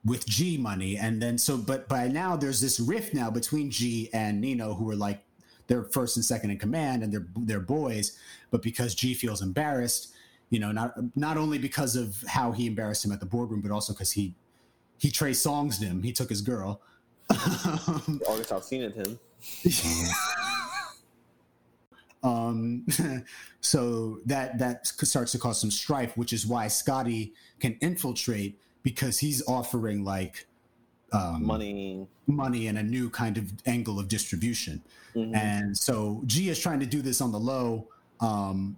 with 0.04 0.26
G 0.26 0.56
Money, 0.56 0.96
and 0.96 1.20
then 1.20 1.36
so, 1.38 1.56
but 1.56 1.88
by 1.88 2.08
now 2.08 2.36
there's 2.36 2.60
this 2.60 2.80
rift 2.80 3.14
now 3.14 3.30
between 3.30 3.70
G 3.70 4.08
and 4.12 4.40
Nino, 4.40 4.74
who 4.74 4.90
are 4.90 4.96
like 4.96 5.22
they're 5.66 5.84
first 5.84 6.16
and 6.16 6.24
second 6.24 6.50
in 6.50 6.58
command, 6.58 7.02
and 7.02 7.12
they're 7.12 7.26
they're 7.36 7.60
boys, 7.60 8.18
but 8.50 8.62
because 8.62 8.94
G 8.94 9.14
feels 9.14 9.42
embarrassed, 9.42 10.12
you 10.48 10.58
know, 10.58 10.72
not 10.72 10.94
not 11.16 11.36
only 11.36 11.58
because 11.58 11.96
of 11.96 12.22
how 12.26 12.52
he 12.52 12.66
embarrassed 12.66 13.04
him 13.04 13.12
at 13.12 13.20
the 13.20 13.26
boardroom, 13.26 13.60
but 13.60 13.70
also 13.70 13.92
because 13.92 14.12
he 14.12 14.34
he 14.98 15.10
Trey 15.10 15.32
Songz 15.32 15.80
him, 15.80 16.02
he 16.02 16.12
took 16.12 16.28
his 16.28 16.40
girl. 16.40 16.80
August 17.30 18.50
Alsina 18.50 18.92
him. 18.94 19.18
um 22.22 22.84
so 23.60 24.20
that 24.26 24.58
that 24.58 24.86
starts 24.86 25.32
to 25.32 25.38
cause 25.38 25.58
some 25.58 25.70
strife 25.70 26.14
which 26.18 26.34
is 26.34 26.46
why 26.46 26.68
scotty 26.68 27.32
can 27.60 27.78
infiltrate 27.80 28.60
because 28.82 29.18
he's 29.18 29.46
offering 29.46 30.04
like 30.04 30.46
um 31.12 31.44
Money. 31.44 32.06
money 32.26 32.68
and 32.68 32.78
a 32.78 32.82
new 32.82 33.10
kind 33.10 33.36
of 33.36 33.52
angle 33.66 33.98
of 33.98 34.06
distribution 34.08 34.80
Mhm. 35.16 35.34
and 35.36 35.76
so 35.76 36.22
g 36.26 36.48
is 36.50 36.58
trying 36.60 36.78
to 36.80 36.86
do 36.86 37.02
this 37.02 37.20
on 37.20 37.32
the 37.32 37.40
low 37.40 37.88
um 38.20 38.76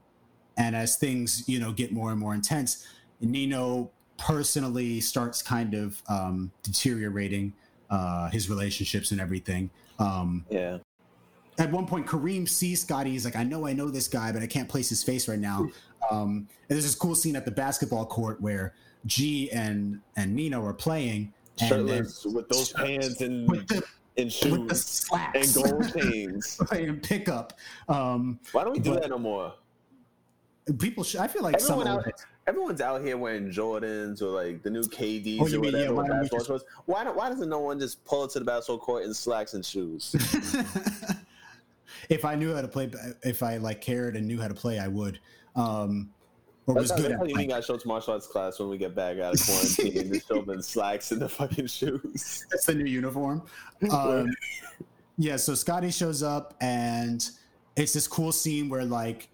and 0.57 0.75
as 0.75 0.97
things 0.97 1.47
you 1.47 1.59
know 1.61 1.73
get 1.73 1.93
more 1.93 2.11
and 2.11 2.19
more 2.19 2.35
intense 2.35 2.87
nino 3.21 3.91
personally 4.17 5.01
starts 5.01 5.43
kind 5.43 5.75
of 5.75 6.03
um 6.09 6.51
deteriorating 6.63 7.53
uh 7.91 8.31
his 8.31 8.49
relationships 8.49 9.11
and 9.11 9.21
everything 9.21 9.69
um 9.99 10.47
Yeah. 10.51 10.79
at 11.59 11.71
one 11.71 11.87
point 11.87 12.07
Kareem 12.07 12.49
sees 12.49 12.81
Scotty. 12.81 13.11
He's 13.11 13.27
like, 13.27 13.37
I 13.37 13.45
know 13.45 13.67
I 13.67 13.75
know 13.75 13.91
this 13.91 14.09
guy, 14.09 14.33
but 14.33 14.43
I 14.43 14.47
can't 14.47 14.69
place 14.71 14.89
his 14.89 15.03
face 15.05 15.29
right 15.29 15.39
now. 15.39 15.69
Um, 16.11 16.31
and 16.31 16.49
there's 16.69 16.83
this 16.85 16.95
cool 16.95 17.15
scene 17.15 17.37
at 17.37 17.45
the 17.45 17.51
basketball 17.51 18.07
court 18.07 18.41
where 18.41 18.73
G 19.07 19.51
and 19.53 20.01
and 20.17 20.35
Nino 20.35 20.65
are 20.65 20.73
playing, 20.75 21.33
and 21.61 21.69
Shirtless 21.69 22.25
with 22.25 22.49
those 22.49 22.73
pants 22.73 23.21
and 23.21 23.49
with 23.51 23.67
the, 23.69 23.83
and 24.17 24.27
with 24.51 24.69
the 24.69 24.75
slacks 24.75 25.57
and 25.57 25.65
gold 25.71 25.93
chains. 25.99 26.57
playing 26.67 27.01
pickup. 27.01 27.55
Um, 27.89 28.39
Why 28.53 28.65
don't 28.65 28.73
we 28.75 28.79
do 28.79 28.95
But- 28.95 29.03
that 29.03 29.11
no 29.11 29.19
more? 29.19 29.55
people, 30.79 31.03
should, 31.03 31.19
I 31.21 31.27
feel 31.27 31.43
like 31.43 31.57
Everyone 31.61 31.89
old- 31.89 32.07
out, 32.07 32.13
everyone's 32.47 32.81
out 32.81 33.03
here 33.05 33.17
wearing 33.17 33.49
Jordans 33.51 34.23
or 34.23 34.27
like 34.27 34.63
the 34.63 34.71
new 34.71 34.83
KDs 34.83 35.41
Oh, 35.41 35.47
or 35.47 35.61
mean, 35.61 35.73
yeah, 35.75 35.89
whatever. 35.91 35.95
why 35.95 36.03
with 36.03 36.07
don't 36.07 36.17
we 36.19 36.23
basketball 36.23 36.39
just- 36.39 36.47
shorts. 36.47 36.65
Why 36.87 37.03
don't, 37.03 37.17
why 37.17 37.29
doesn't 37.31 37.49
no 37.49 37.59
one 37.59 37.81
just 37.81 38.05
pull 38.05 38.23
it 38.25 38.31
to 38.33 38.39
the 38.39 38.45
basketball 38.45 38.79
court 38.79 39.03
in 39.05 39.13
slacks 39.13 39.55
and 39.55 39.67
shoes? 39.67 40.15
if 42.09 42.25
I 42.25 42.35
knew 42.37 42.55
how 42.55 42.63
to 42.63 42.69
play, 42.69 42.91
if 43.25 43.43
I 43.43 43.57
like 43.57 43.81
cared 43.81 44.17
and 44.17 44.27
knew 44.27 44.41
how 44.41 44.47
to 44.49 44.55
play, 44.55 44.79
I 44.79 44.87
would. 44.89 45.19
Um, 45.57 46.11
or 46.67 46.75
That's 46.75 46.83
was 46.83 46.91
how, 46.93 46.97
good 46.97 47.05
that's 47.05 47.13
at 47.15 47.19
how 47.19 47.25
you 47.27 47.35
like, 47.35 47.49
got 47.49 47.57
to 47.57 47.63
show 47.63 47.77
to 47.77 47.89
martial 47.89 48.15
arts 48.15 48.27
class 48.27 48.59
when 48.59 48.69
we 48.69 48.79
get 48.79 48.95
back 48.95 49.19
out 49.19 49.35
of 49.35 49.45
quarantine. 49.45 50.13
just 50.13 50.29
show 50.29 50.41
them 50.41 50.51
in 50.51 50.63
slacks 50.63 51.11
and 51.11 51.21
the 51.21 51.29
fucking 51.29 51.67
shoes. 51.67 52.47
that's 52.51 52.67
the 52.67 52.75
new 52.75 52.85
uniform. 52.85 53.43
Um, 53.91 54.33
yeah, 55.19 55.37
so 55.37 55.55
Scotty 55.55 55.91
shows 55.91 56.23
up 56.23 56.55
and 56.61 57.29
it's 57.77 57.93
this 57.93 58.07
cool 58.07 58.33
scene 58.33 58.69
where 58.69 58.85
like 58.85 59.29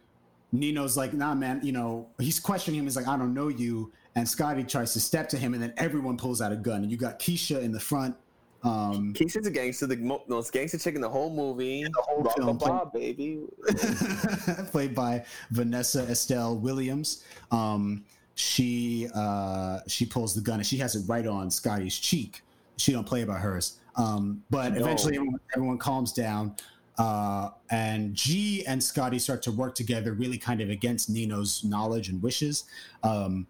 Nino's 0.53 0.97
like, 0.97 1.13
nah, 1.13 1.35
man, 1.35 1.61
you 1.63 1.73
know, 1.73 2.09
he's 2.19 2.41
questioning 2.41 2.81
him. 2.81 2.87
He's 2.87 2.97
like, 2.97 3.09
I 3.09 3.17
don't 3.17 3.35
know 3.35 3.49
you. 3.49 3.93
And 4.15 4.29
Scotty 4.29 4.65
tries 4.65 4.93
to 4.95 5.01
step 5.01 5.29
to 5.29 5.37
him, 5.37 5.55
and 5.55 5.63
then 5.63 5.73
everyone 5.77 6.17
pulls 6.17 6.41
out 6.41 6.51
a 6.51 6.57
gun. 6.57 6.83
And 6.83 6.91
you 6.91 6.97
got 6.97 7.19
Keisha 7.19 7.63
in 7.63 7.71
the 7.71 7.79
front. 7.79 8.17
Um, 8.65 9.15
Keisha's 9.15 9.47
a 9.47 9.51
gangster, 9.51 9.87
the 9.87 9.97
most 10.27 10.53
gangster 10.53 10.79
chick 10.79 10.95
in 10.97 11.01
the 11.01 11.09
whole 11.09 11.33
movie. 11.33 11.85
the 11.85 11.91
whole 12.03 12.23
Rock 12.23 12.37
film. 12.37 12.59
Bob, 12.59 12.93
baby. 12.93 13.41
played 14.71 14.95
by 14.95 15.25
Vanessa 15.51 16.03
Estelle 16.09 16.57
Williams. 16.59 17.25
Um, 17.51 18.05
she 18.35 19.09
uh, 19.15 19.81
she 19.87 20.07
pulls 20.07 20.35
the 20.35 20.41
gun 20.41 20.57
and 20.61 20.67
she 20.67 20.77
has 20.79 20.97
it 20.97 21.03
right 21.09 21.27
on 21.27 21.51
Scotty's 21.51 21.97
cheek. 21.97 22.43
She 22.77 22.93
don't 22.93 23.07
play 23.07 23.23
about 23.23 23.41
hers. 23.41 23.79
Um, 23.97 24.43
but 24.51 24.75
No. 24.75 24.81
eventually, 24.81 25.17
everyone, 25.17 25.41
everyone 25.57 25.79
calms 25.79 26.13
down, 26.13 26.55
uh, 26.99 27.51
and 27.71 28.15
G 28.15 28.65
and 28.67 28.83
Scotty 28.83 29.19
start 29.19 29.43
to 29.43 29.53
work 29.53 29.75
together, 29.75 30.13
really 30.13 30.39
kind 30.39 30.61
of 30.61 30.71
against 30.71 31.11
Nino's 31.11 31.65
knowledge 31.65 32.09
and 32.09 32.23
wishes. 32.23 32.65
Um, 33.03 33.47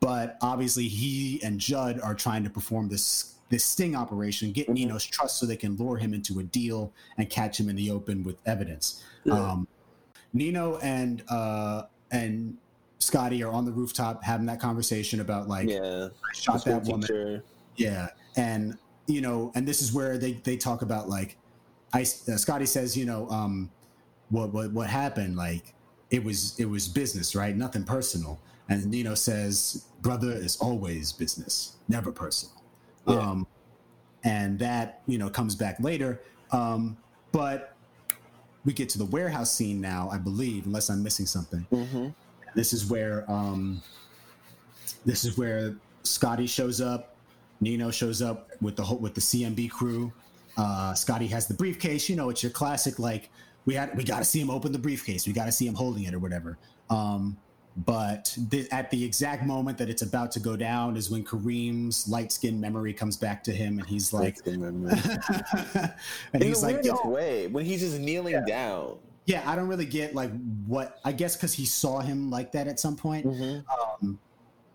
but 0.00 0.36
obviously, 0.42 0.88
he 0.88 1.40
and 1.44 1.60
Judd 1.60 2.00
are 2.00 2.14
trying 2.14 2.42
to 2.42 2.50
perform 2.50 2.88
this 2.88 3.34
this 3.52 3.64
sting 3.64 3.94
operation, 3.94 4.50
get 4.50 4.66
Mhm. 4.66 4.72
Nino's 4.74 5.04
trust, 5.04 5.38
so 5.38 5.44
they 5.44 5.56
can 5.56 5.76
lure 5.76 5.98
him 5.98 6.14
into 6.14 6.38
a 6.38 6.42
deal 6.42 6.90
and 7.18 7.28
catch 7.28 7.60
him 7.60 7.68
in 7.68 7.76
the 7.76 7.90
open 7.90 8.24
with 8.24 8.36
evidence. 8.46 9.02
Yeah. 9.24 9.34
Um, 9.34 9.68
Nino 10.32 10.78
and 10.78 11.22
uh, 11.28 11.82
and 12.10 12.56
Scotty 12.98 13.42
are 13.42 13.52
on 13.52 13.66
the 13.66 13.72
rooftop 13.72 14.24
having 14.24 14.46
that 14.46 14.58
conversation 14.58 15.20
about 15.20 15.48
like 15.48 15.68
yeah, 15.68 16.08
I 16.08 16.34
shot 16.34 16.64
that 16.64 16.84
woman. 16.84 17.02
teacher. 17.02 17.44
Yeah, 17.76 18.08
and 18.36 18.78
you 19.06 19.20
know, 19.20 19.52
and 19.54 19.68
this 19.68 19.82
is 19.82 19.92
where 19.92 20.16
they 20.16 20.32
they 20.32 20.56
talk 20.56 20.80
about 20.80 21.10
like, 21.10 21.36
I 21.92 22.00
uh, 22.00 22.04
Scotty 22.38 22.64
says, 22.64 22.96
you 22.96 23.04
know, 23.04 23.28
um, 23.28 23.70
what 24.30 24.50
what 24.54 24.72
what 24.72 24.88
happened? 24.88 25.36
Like, 25.36 25.74
it 26.10 26.24
was 26.24 26.58
it 26.58 26.64
was 26.64 26.88
business, 26.88 27.34
right? 27.34 27.54
Nothing 27.54 27.84
personal. 27.84 28.40
And 28.70 28.86
Nino 28.86 29.14
says, 29.14 29.84
brother 30.00 30.32
is 30.32 30.56
always 30.56 31.12
business, 31.12 31.76
never 31.88 32.10
personal. 32.10 32.61
Yeah. 33.06 33.16
Um, 33.16 33.46
and 34.24 34.58
that 34.60 35.02
you 35.06 35.18
know 35.18 35.28
comes 35.28 35.54
back 35.54 35.78
later. 35.80 36.20
Um, 36.52 36.96
but 37.32 37.74
we 38.64 38.72
get 38.72 38.88
to 38.90 38.98
the 38.98 39.06
warehouse 39.06 39.50
scene 39.52 39.80
now, 39.80 40.08
I 40.12 40.18
believe, 40.18 40.66
unless 40.66 40.88
I'm 40.90 41.02
missing 41.02 41.26
something 41.26 41.66
Mm-hmm. 41.72 42.08
this 42.54 42.72
is 42.72 42.88
where 42.88 43.28
um 43.30 43.82
this 45.04 45.24
is 45.24 45.36
where 45.36 45.74
Scotty 46.04 46.46
shows 46.46 46.80
up, 46.80 47.16
Nino 47.60 47.90
shows 47.90 48.22
up 48.22 48.50
with 48.60 48.76
the 48.76 48.82
whole 48.82 48.98
with 48.98 49.14
the 49.14 49.20
CMB 49.20 49.70
crew. 49.70 50.12
Uh 50.56 50.94
Scotty 50.94 51.26
has 51.28 51.46
the 51.46 51.54
briefcase, 51.54 52.08
you 52.08 52.14
know, 52.16 52.28
it's 52.30 52.42
your 52.42 52.52
classic 52.52 52.98
like 52.98 53.30
we 53.66 53.74
had 53.74 53.96
we 53.96 54.04
got 54.04 54.18
to 54.18 54.24
see 54.24 54.40
him 54.40 54.50
open 54.50 54.70
the 54.72 54.78
briefcase. 54.78 55.26
We 55.26 55.32
got 55.32 55.46
to 55.46 55.52
see 55.52 55.66
him 55.66 55.74
holding 55.74 56.04
it 56.04 56.14
or 56.14 56.18
whatever. 56.20 56.58
Um 56.90 57.36
but 57.76 58.36
the, 58.50 58.68
at 58.70 58.90
the 58.90 59.02
exact 59.04 59.44
moment 59.46 59.78
that 59.78 59.88
it's 59.88 60.02
about 60.02 60.30
to 60.32 60.40
go 60.40 60.56
down 60.56 60.96
is 60.96 61.10
when 61.10 61.24
Kareem's 61.24 62.06
light 62.08 62.30
skin 62.30 62.60
memory 62.60 62.92
comes 62.92 63.16
back 63.16 63.42
to 63.44 63.52
him 63.52 63.78
and 63.78 63.86
he's 63.86 64.12
like 64.12 64.38
and 64.46 66.42
he's 66.42 66.62
like 66.62 66.84
yo 66.84 66.96
way 67.08 67.46
when 67.46 67.64
he's 67.64 67.80
just 67.80 67.98
kneeling 67.98 68.44
down. 68.46 68.96
yeah 69.26 69.42
i 69.50 69.56
don't 69.56 69.68
really 69.68 69.86
get 69.86 70.14
like 70.14 70.30
what 70.66 70.98
i 71.04 71.12
guess 71.12 71.36
because 71.36 71.52
he 71.54 71.64
saw 71.64 72.00
him 72.00 72.30
like 72.30 72.52
that 72.52 72.66
at 72.68 72.78
some 72.78 72.96
point 72.96 73.26
Mm-hmm. 73.26 74.04
um, 74.04 74.18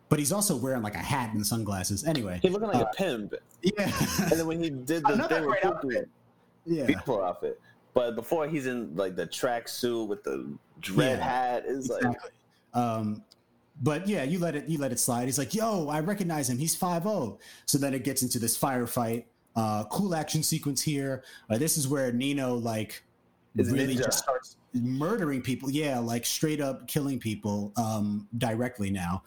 but 0.09 0.19
he's 0.19 0.31
also 0.31 0.55
wearing 0.55 0.81
like 0.83 0.95
a 0.95 0.99
hat 0.99 1.33
and 1.33 1.45
sunglasses. 1.45 2.05
Anyway, 2.05 2.39
He 2.41 2.47
looking 2.47 2.69
like 2.69 2.77
Uh, 2.77 2.85
a 2.89 2.93
pimp. 2.95 3.33
yeah, 3.61 3.91
And 4.21 4.31
then 4.31 4.47
when 4.47 4.63
he 4.63 4.69
did 4.69 5.03
the 5.03 5.09
Another 5.11 5.35
thing 5.41 5.47
with 5.49 5.65
outfit. 5.65 6.09
yeah, 6.65 6.85
beautiful 6.85 7.21
outfit. 7.21 7.59
But 7.93 8.15
before 8.15 8.47
he's 8.47 8.67
in 8.67 8.95
like 8.95 9.17
the 9.17 9.25
track 9.25 9.67
suit 9.67 10.05
with 10.05 10.23
the 10.23 10.49
dread 10.79 11.19
Yeah, 11.19 11.25
hat, 11.25 11.65
is 11.65 11.89
like 11.89 12.03
exactly. 12.05 12.29
Um, 12.77 13.23
but 13.81 14.07
yeah, 14.07 14.23
you 14.23 14.39
let 14.39 14.55
it 14.55 14.67
you 14.67 14.77
let 14.79 14.91
it 14.91 14.99
slide. 14.99 15.25
He's 15.25 15.37
like, 15.37 15.53
"Yo, 15.53 15.87
I 15.89 15.99
recognize 15.99 16.49
him. 16.49 16.57
He's 16.57 16.75
5'0". 16.75 17.37
So 17.65 17.77
then 17.77 17.93
it 17.93 18.03
gets 18.03 18.21
into 18.23 18.39
this 18.39 18.57
firefight. 18.57 19.25
Uh, 19.55 19.83
cool 19.85 20.13
action 20.15 20.43
sequence 20.43 20.81
here. 20.81 21.23
Uh, 21.49 21.57
this 21.57 21.77
is 21.77 21.87
where 21.87 22.11
Nino 22.11 22.55
like 22.55 23.03
Is 23.55 23.71
really 23.71 23.95
ninja. 23.95 24.05
just 24.05 24.19
starts 24.19 24.57
murdering 24.73 25.41
people. 25.41 25.69
Yeah, 25.69 25.99
like 25.99 26.25
straight 26.25 26.61
up 26.61 26.87
killing 26.87 27.19
people 27.19 27.71
um, 27.77 28.27
directly. 28.37 28.89
Now 28.91 29.23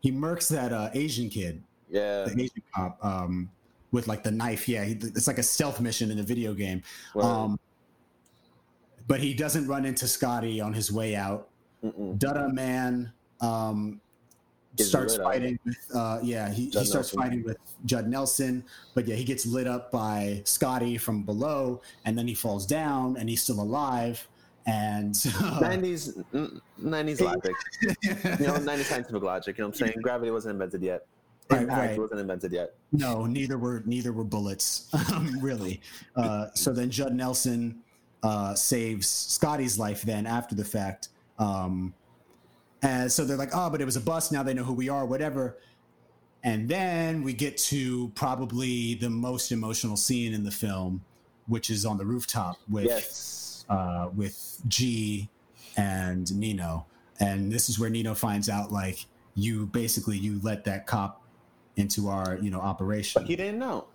he 0.00 0.10
murks 0.12 0.48
that 0.48 0.72
uh, 0.72 0.90
Asian 0.94 1.28
kid. 1.30 1.62
yeah. 1.88 2.24
the 2.24 2.32
Asian 2.32 2.62
cop 2.74 2.98
um, 3.04 3.50
with 3.92 4.08
like 4.08 4.22
the 4.22 4.30
knife. 4.30 4.68
Yeah, 4.68 4.84
he, 4.84 4.92
it's 4.92 5.26
like 5.26 5.38
a 5.38 5.42
stealth 5.42 5.80
mission 5.80 6.10
in 6.10 6.18
a 6.18 6.22
video 6.22 6.54
game. 6.54 6.82
Well, 7.14 7.26
Um, 7.26 7.60
but 9.06 9.20
he 9.20 9.34
doesn't 9.34 9.66
run 9.66 9.84
into 9.84 10.06
Scotty 10.06 10.60
on 10.60 10.72
his 10.72 10.90
way 10.92 11.14
out. 11.16 11.48
Mm-mm. 11.84 12.18
Duh 12.18 12.32
Duh 12.32 12.48
Man 12.48 13.12
um, 13.40 14.00
starts 14.78 15.16
fighting 15.16 15.58
with, 15.64 15.76
uh, 15.94 16.18
yeah, 16.22 16.50
he, 16.50 16.66
he 16.66 16.84
starts 16.84 17.10
fighting 17.10 17.42
with 17.42 17.58
Judd 17.84 18.08
Nelson. 18.08 18.64
But 18.94 19.06
yeah, 19.06 19.16
he 19.16 19.24
gets 19.24 19.44
lit 19.46 19.66
up 19.66 19.90
by 19.90 20.42
Scotty 20.44 20.96
from 20.98 21.22
below, 21.22 21.82
and 22.04 22.16
then 22.16 22.26
he 22.26 22.34
falls 22.34 22.66
down, 22.66 23.16
and 23.16 23.28
he's 23.28 23.42
still 23.42 23.60
alive. 23.60 24.26
And 24.64 25.12
90s, 25.14 26.24
mm, 26.32 26.60
90s 26.80 27.20
logic. 27.20 27.54
You 28.40 28.46
know, 28.46 28.54
90s 28.54 28.84
scientific 28.84 29.22
logic. 29.22 29.58
You 29.58 29.62
know 29.64 29.68
what 29.68 29.80
I'm 29.80 29.86
saying? 29.88 30.00
Gravity 30.02 30.30
wasn't 30.30 30.52
invented 30.52 30.82
yet. 30.82 31.06
Right, 31.50 31.62
Impact 31.62 31.80
right. 31.80 31.98
wasn't 31.98 32.20
invented 32.20 32.52
yet. 32.52 32.74
No, 32.92 33.26
neither 33.26 33.58
were 33.58 33.82
neither 33.84 34.12
were 34.12 34.24
bullets, 34.24 34.88
um, 35.12 35.38
really. 35.40 35.80
Uh, 36.14 36.46
so 36.54 36.72
then 36.72 36.90
Judd 36.90 37.14
Nelson 37.14 37.82
uh, 38.22 38.54
saves 38.54 39.08
Scotty's 39.08 39.78
life. 39.78 40.02
Then 40.02 40.26
after 40.26 40.54
the 40.54 40.64
fact, 40.64 41.08
um, 41.42 41.94
and 42.82 43.10
so 43.10 43.24
they're 43.24 43.36
like, 43.36 43.50
"Oh, 43.54 43.70
but 43.70 43.80
it 43.80 43.84
was 43.84 43.96
a 43.96 44.00
bust. 44.00 44.32
Now 44.32 44.42
they 44.42 44.54
know 44.54 44.64
who 44.64 44.72
we 44.74 44.88
are. 44.88 45.04
Whatever." 45.06 45.58
And 46.44 46.68
then 46.68 47.22
we 47.22 47.32
get 47.32 47.56
to 47.72 48.10
probably 48.16 48.94
the 48.94 49.08
most 49.10 49.52
emotional 49.52 49.96
scene 49.96 50.32
in 50.34 50.42
the 50.42 50.50
film, 50.50 51.04
which 51.46 51.70
is 51.70 51.86
on 51.86 51.98
the 51.98 52.04
rooftop 52.04 52.56
with 52.68 52.86
Yes. 52.86 53.64
uh, 53.68 54.08
with 54.14 54.60
G 54.66 55.28
and 55.76 56.34
Nino. 56.36 56.86
And 57.20 57.52
this 57.52 57.68
is 57.68 57.78
where 57.78 57.88
Nino 57.90 58.14
finds 58.14 58.48
out, 58.48 58.72
like, 58.72 59.06
you 59.36 59.66
basically 59.66 60.18
you 60.18 60.40
let 60.42 60.64
that 60.64 60.86
cop 60.86 61.22
into 61.76 62.08
our 62.08 62.36
you 62.42 62.50
know 62.50 62.60
operation 62.60 63.22
But 63.22 63.28
he 63.28 63.36
didn't 63.36 63.58
know. 63.60 63.86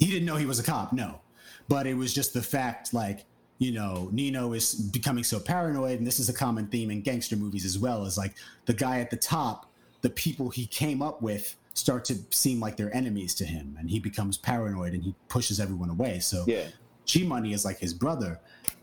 he 0.00 0.06
didn't 0.06 0.24
know 0.24 0.34
he 0.36 0.46
was 0.46 0.58
a 0.58 0.64
cop 0.64 0.92
no 0.92 1.20
but 1.68 1.86
it 1.86 1.94
was 1.94 2.12
just 2.12 2.34
the 2.34 2.42
fact 2.42 2.92
like 2.92 3.24
you 3.60 3.70
know 3.70 4.08
nino 4.10 4.52
is 4.52 4.74
becoming 4.74 5.22
so 5.22 5.38
paranoid 5.38 5.98
and 5.98 6.06
this 6.06 6.18
is 6.18 6.28
a 6.28 6.32
common 6.32 6.66
theme 6.66 6.90
in 6.90 7.00
gangster 7.00 7.36
movies 7.36 7.64
as 7.64 7.78
well 7.78 8.04
is 8.04 8.18
like 8.18 8.34
the 8.66 8.74
guy 8.74 8.98
at 8.98 9.10
the 9.10 9.16
top 9.16 9.70
the 10.00 10.10
people 10.10 10.50
he 10.50 10.66
came 10.66 11.00
up 11.00 11.22
with 11.22 11.54
start 11.74 12.04
to 12.04 12.16
seem 12.30 12.58
like 12.58 12.76
they're 12.76 12.94
enemies 12.96 13.34
to 13.34 13.44
him 13.44 13.76
and 13.78 13.88
he 13.88 14.00
becomes 14.00 14.36
paranoid 14.36 14.92
and 14.92 15.04
he 15.04 15.14
pushes 15.28 15.60
everyone 15.60 15.90
away 15.90 16.18
so 16.18 16.44
Yeah. 16.48 16.64
G 17.10 17.24
Money 17.24 17.52
is 17.52 17.64
like 17.64 17.78
his 17.78 17.92
brother, 17.92 18.38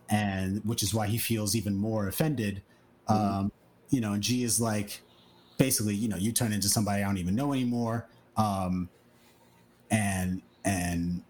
and 0.09 0.61
which 0.65 0.84
is 0.84 0.93
why 0.93 1.07
he 1.07 1.17
feels 1.17 1.55
even 1.55 1.75
more 1.75 2.09
offended. 2.09 2.61
Um, 3.07 3.53
you 3.89 4.01
know, 4.01 4.11
and 4.13 4.21
G 4.21 4.43
is 4.43 4.59
like, 4.59 5.01
basically, 5.57 5.95
you 5.95 6.09
know, 6.09 6.17
you 6.17 6.34
turn 6.34 6.51
into 6.51 6.67
somebody 6.67 7.03
I 7.03 7.05
don't 7.05 7.19
even 7.19 7.36
know 7.36 7.53
anymore. 7.53 8.05
Um, 8.36 8.89
and 9.89 10.41
and 10.65 11.23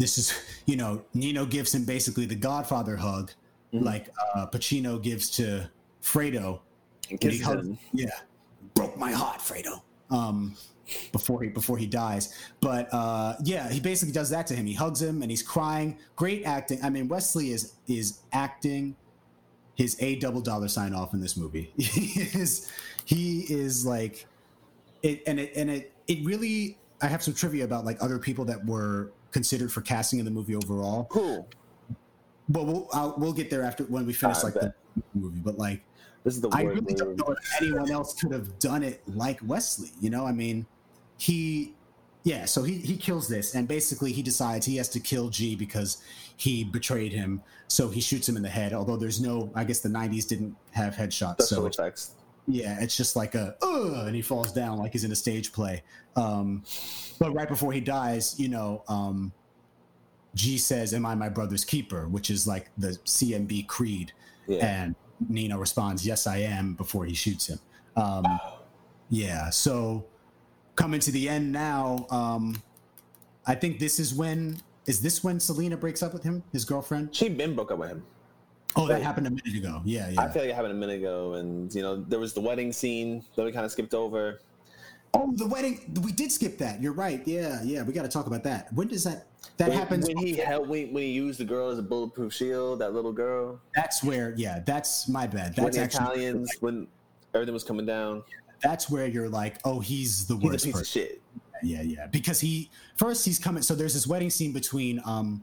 this 0.00 0.18
is, 0.18 0.32
you 0.66 0.76
know, 0.76 1.02
Nino 1.14 1.44
gives 1.46 1.74
him 1.74 1.84
basically 1.84 2.24
the 2.26 2.34
Godfather 2.34 2.96
hug, 2.96 3.30
Mhm. 3.72 3.84
like 3.84 4.08
uh, 4.34 4.46
Pacino 4.46 5.00
gives 5.00 5.30
to 5.30 5.70
Fredo. 6.02 6.60
And 7.10 7.22
And 7.22 7.22
he 7.22 7.28
kisses 7.38 7.46
hugs- 7.46 7.66
him. 7.66 7.78
yeah, 7.92 8.06
broke 8.74 8.96
my 8.96 9.12
heart, 9.12 9.40
Fredo. 9.40 9.82
Um, 10.10 10.56
before 11.12 11.40
he 11.42 11.48
before 11.50 11.78
he 11.78 11.86
dies, 11.86 12.34
but 12.60 12.88
uh, 12.92 13.36
yeah, 13.44 13.68
he 13.70 13.78
basically 13.78 14.12
does 14.12 14.28
that 14.30 14.46
to 14.48 14.54
him. 14.56 14.66
He 14.66 14.74
hugs 14.74 15.00
him 15.00 15.22
and 15.22 15.30
he's 15.30 15.42
crying. 15.42 15.98
Great 16.16 16.42
acting. 16.44 16.80
I 16.82 16.90
mean, 16.90 17.06
Wesley 17.06 17.52
is 17.52 17.74
is 17.86 18.20
acting 18.32 18.96
his 19.76 19.96
a 20.00 20.16
double 20.16 20.40
dollar 20.40 20.66
sign 20.66 20.92
off 20.92 21.14
in 21.14 21.20
this 21.20 21.36
movie. 21.36 21.72
he 21.78 22.20
is 22.36 22.68
he 23.04 23.42
is 23.48 23.86
like 23.86 24.26
it 25.04 25.22
and 25.28 25.38
it 25.38 25.52
and 25.54 25.70
it 25.70 25.92
it 26.08 26.24
really 26.24 26.76
I 27.00 27.06
have 27.06 27.22
some 27.22 27.34
trivia 27.34 27.64
about 27.64 27.84
like 27.84 27.98
other 28.02 28.18
people 28.18 28.44
that 28.46 28.64
were 28.66 29.12
considered 29.30 29.72
for 29.72 29.80
casting 29.80 30.18
in 30.18 30.24
the 30.24 30.30
movie 30.30 30.54
overall. 30.54 31.04
Cool. 31.04 31.48
But 32.48 32.66
we'll 32.66 32.88
I'll, 32.92 33.14
we'll 33.16 33.32
get 33.32 33.50
there 33.50 33.62
after 33.62 33.84
when 33.84 34.06
we 34.06 34.12
finish 34.12 34.38
I 34.38 34.42
like 34.42 34.54
bet. 34.54 34.74
the 34.96 35.02
movie. 35.14 35.38
But 35.38 35.58
like 35.58 35.82
This 36.24 36.34
is 36.34 36.40
the 36.40 36.48
I 36.50 36.62
really 36.62 36.94
don't 36.94 37.16
know 37.16 37.32
if 37.32 37.62
anyone 37.62 37.90
else 37.90 38.14
could 38.14 38.32
have 38.32 38.58
done 38.58 38.82
it 38.82 39.02
like 39.06 39.38
Wesley. 39.46 39.90
You 40.00 40.10
know, 40.10 40.26
I 40.26 40.32
mean, 40.32 40.66
he, 41.18 41.74
yeah. 42.24 42.44
So 42.46 42.62
he 42.62 42.74
he 42.74 42.96
kills 42.96 43.28
this, 43.28 43.54
and 43.54 43.68
basically 43.68 44.12
he 44.12 44.22
decides 44.22 44.66
he 44.66 44.76
has 44.76 44.88
to 44.90 45.00
kill 45.00 45.28
G 45.28 45.54
because 45.54 46.02
he 46.36 46.64
betrayed 46.64 47.12
him. 47.12 47.42
So 47.68 47.88
he 47.88 48.00
shoots 48.00 48.28
him 48.28 48.36
in 48.36 48.42
the 48.42 48.48
head. 48.48 48.72
Although 48.72 48.96
there's 48.96 49.20
no, 49.20 49.52
I 49.54 49.62
guess 49.62 49.80
the 49.80 49.88
'90s 49.88 50.26
didn't 50.26 50.56
have 50.72 50.94
headshots, 50.94 51.42
Special 51.42 51.62
so 51.62 51.66
effects. 51.66 52.14
Yeah, 52.52 52.78
it's 52.80 52.96
just 52.96 53.16
like 53.16 53.34
a 53.34 53.56
Ugh, 53.62 54.06
and 54.06 54.14
he 54.14 54.22
falls 54.22 54.52
down 54.52 54.78
like 54.78 54.92
he's 54.92 55.04
in 55.04 55.12
a 55.12 55.16
stage 55.16 55.52
play. 55.52 55.82
Um, 56.16 56.64
but 57.18 57.32
right 57.32 57.48
before 57.48 57.72
he 57.72 57.80
dies, 57.80 58.38
you 58.38 58.48
know, 58.48 58.82
um, 58.88 59.32
G 60.34 60.58
says, 60.58 60.94
"Am 60.94 61.06
I 61.06 61.14
my 61.14 61.28
brother's 61.28 61.64
keeper?" 61.64 62.08
Which 62.08 62.30
is 62.30 62.46
like 62.46 62.70
the 62.78 62.98
CMB 63.04 63.66
creed. 63.66 64.12
Yeah. 64.46 64.66
And 64.66 64.94
Nino 65.28 65.58
responds, 65.58 66.06
"Yes, 66.06 66.26
I 66.26 66.38
am." 66.38 66.74
Before 66.74 67.04
he 67.04 67.14
shoots 67.14 67.46
him. 67.46 67.58
Um, 67.96 68.24
yeah. 69.08 69.50
So 69.50 70.06
coming 70.76 71.00
to 71.00 71.10
the 71.10 71.28
end 71.28 71.52
now, 71.52 72.06
um, 72.10 72.62
I 73.46 73.54
think 73.54 73.78
this 73.78 73.98
is 73.98 74.14
when 74.14 74.60
is 74.86 75.02
this 75.02 75.22
when 75.22 75.38
Selena 75.40 75.76
breaks 75.76 76.02
up 76.02 76.12
with 76.12 76.22
him, 76.22 76.42
his 76.52 76.64
girlfriend? 76.64 77.14
she 77.14 77.28
been 77.28 77.54
broke 77.54 77.70
up 77.70 77.78
with 77.78 77.90
him. 77.90 78.04
Oh, 78.76 78.86
that 78.88 79.02
happened 79.02 79.26
a 79.26 79.30
minute 79.30 79.56
ago. 79.56 79.82
Yeah, 79.84 80.08
yeah. 80.10 80.20
I 80.20 80.28
feel 80.28 80.42
like 80.42 80.50
it 80.50 80.54
happened 80.54 80.72
a 80.72 80.76
minute 80.76 80.96
ago, 81.00 81.34
and 81.34 81.74
you 81.74 81.82
know 81.82 81.96
there 81.96 82.18
was 82.18 82.32
the 82.34 82.40
wedding 82.40 82.72
scene 82.72 83.24
that 83.36 83.44
we 83.44 83.52
kind 83.52 83.64
of 83.64 83.72
skipped 83.72 83.94
over. 83.94 84.40
Oh, 85.12 85.32
the 85.34 85.46
wedding. 85.46 85.80
We 86.04 86.12
did 86.12 86.30
skip 86.30 86.56
that. 86.58 86.80
You're 86.80 86.92
right. 86.92 87.20
Yeah, 87.26 87.60
yeah. 87.64 87.82
We 87.82 87.92
got 87.92 88.02
to 88.02 88.08
talk 88.08 88.26
about 88.28 88.44
that. 88.44 88.72
When 88.72 88.86
does 88.86 89.02
that? 89.04 89.26
That 89.56 89.70
when, 89.70 89.78
happens. 89.78 90.06
when 90.06 90.16
he 90.18 90.34
held 90.36 90.68
when, 90.68 90.92
when 90.92 91.02
he 91.02 91.10
used 91.10 91.40
the 91.40 91.44
girl 91.44 91.70
as 91.70 91.78
a 91.78 91.82
bulletproof 91.82 92.32
shield. 92.32 92.78
That 92.80 92.94
little 92.94 93.12
girl. 93.12 93.60
That's 93.74 94.04
where. 94.04 94.34
Yeah, 94.36 94.60
that's 94.64 95.08
my 95.08 95.26
bad. 95.26 95.56
when 95.56 95.64
That's 95.72 95.76
the 95.76 95.82
actually. 95.82 96.04
Italians 96.26 96.50
when 96.60 96.86
everything 97.34 97.54
was 97.54 97.64
coming 97.64 97.86
down. 97.86 98.22
That's 98.62 98.88
where 98.90 99.06
you're 99.06 99.28
like, 99.28 99.56
oh, 99.64 99.80
he's 99.80 100.26
the 100.26 100.36
He's 100.36 100.44
worst 100.44 100.64
piece 100.66 100.72
person. 100.74 100.82
of 101.02 101.08
shit. 101.08 101.22
yeah 101.62 101.82
yeah 101.82 102.06
because 102.06 102.40
he 102.40 102.70
first 102.96 103.24
he's 103.24 103.38
coming 103.38 103.62
so 103.62 103.74
there's 103.74 103.92
this 103.94 104.06
wedding 104.06 104.30
scene 104.30 104.50
between 104.52 104.98
um 105.04 105.42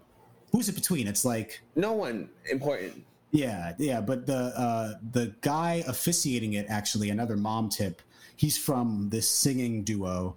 who's 0.52 0.68
it 0.70 0.74
between 0.76 1.06
it's 1.08 1.24
like 1.26 1.62
No 1.76 1.94
one 1.94 2.30
important. 2.50 3.04
Yeah 3.32 3.74
yeah 3.78 4.00
but 4.02 4.26
the 4.26 4.34
uh 4.58 4.94
the 5.12 5.34
guy 5.42 5.84
officiating 5.88 6.54
it 6.54 6.66
actually 6.70 7.10
another 7.10 7.36
mom 7.38 7.68
tip 7.70 8.02
he's 8.36 8.58
from 8.58 9.10
this 9.10 9.30
singing 9.30 9.84
duo 9.84 10.36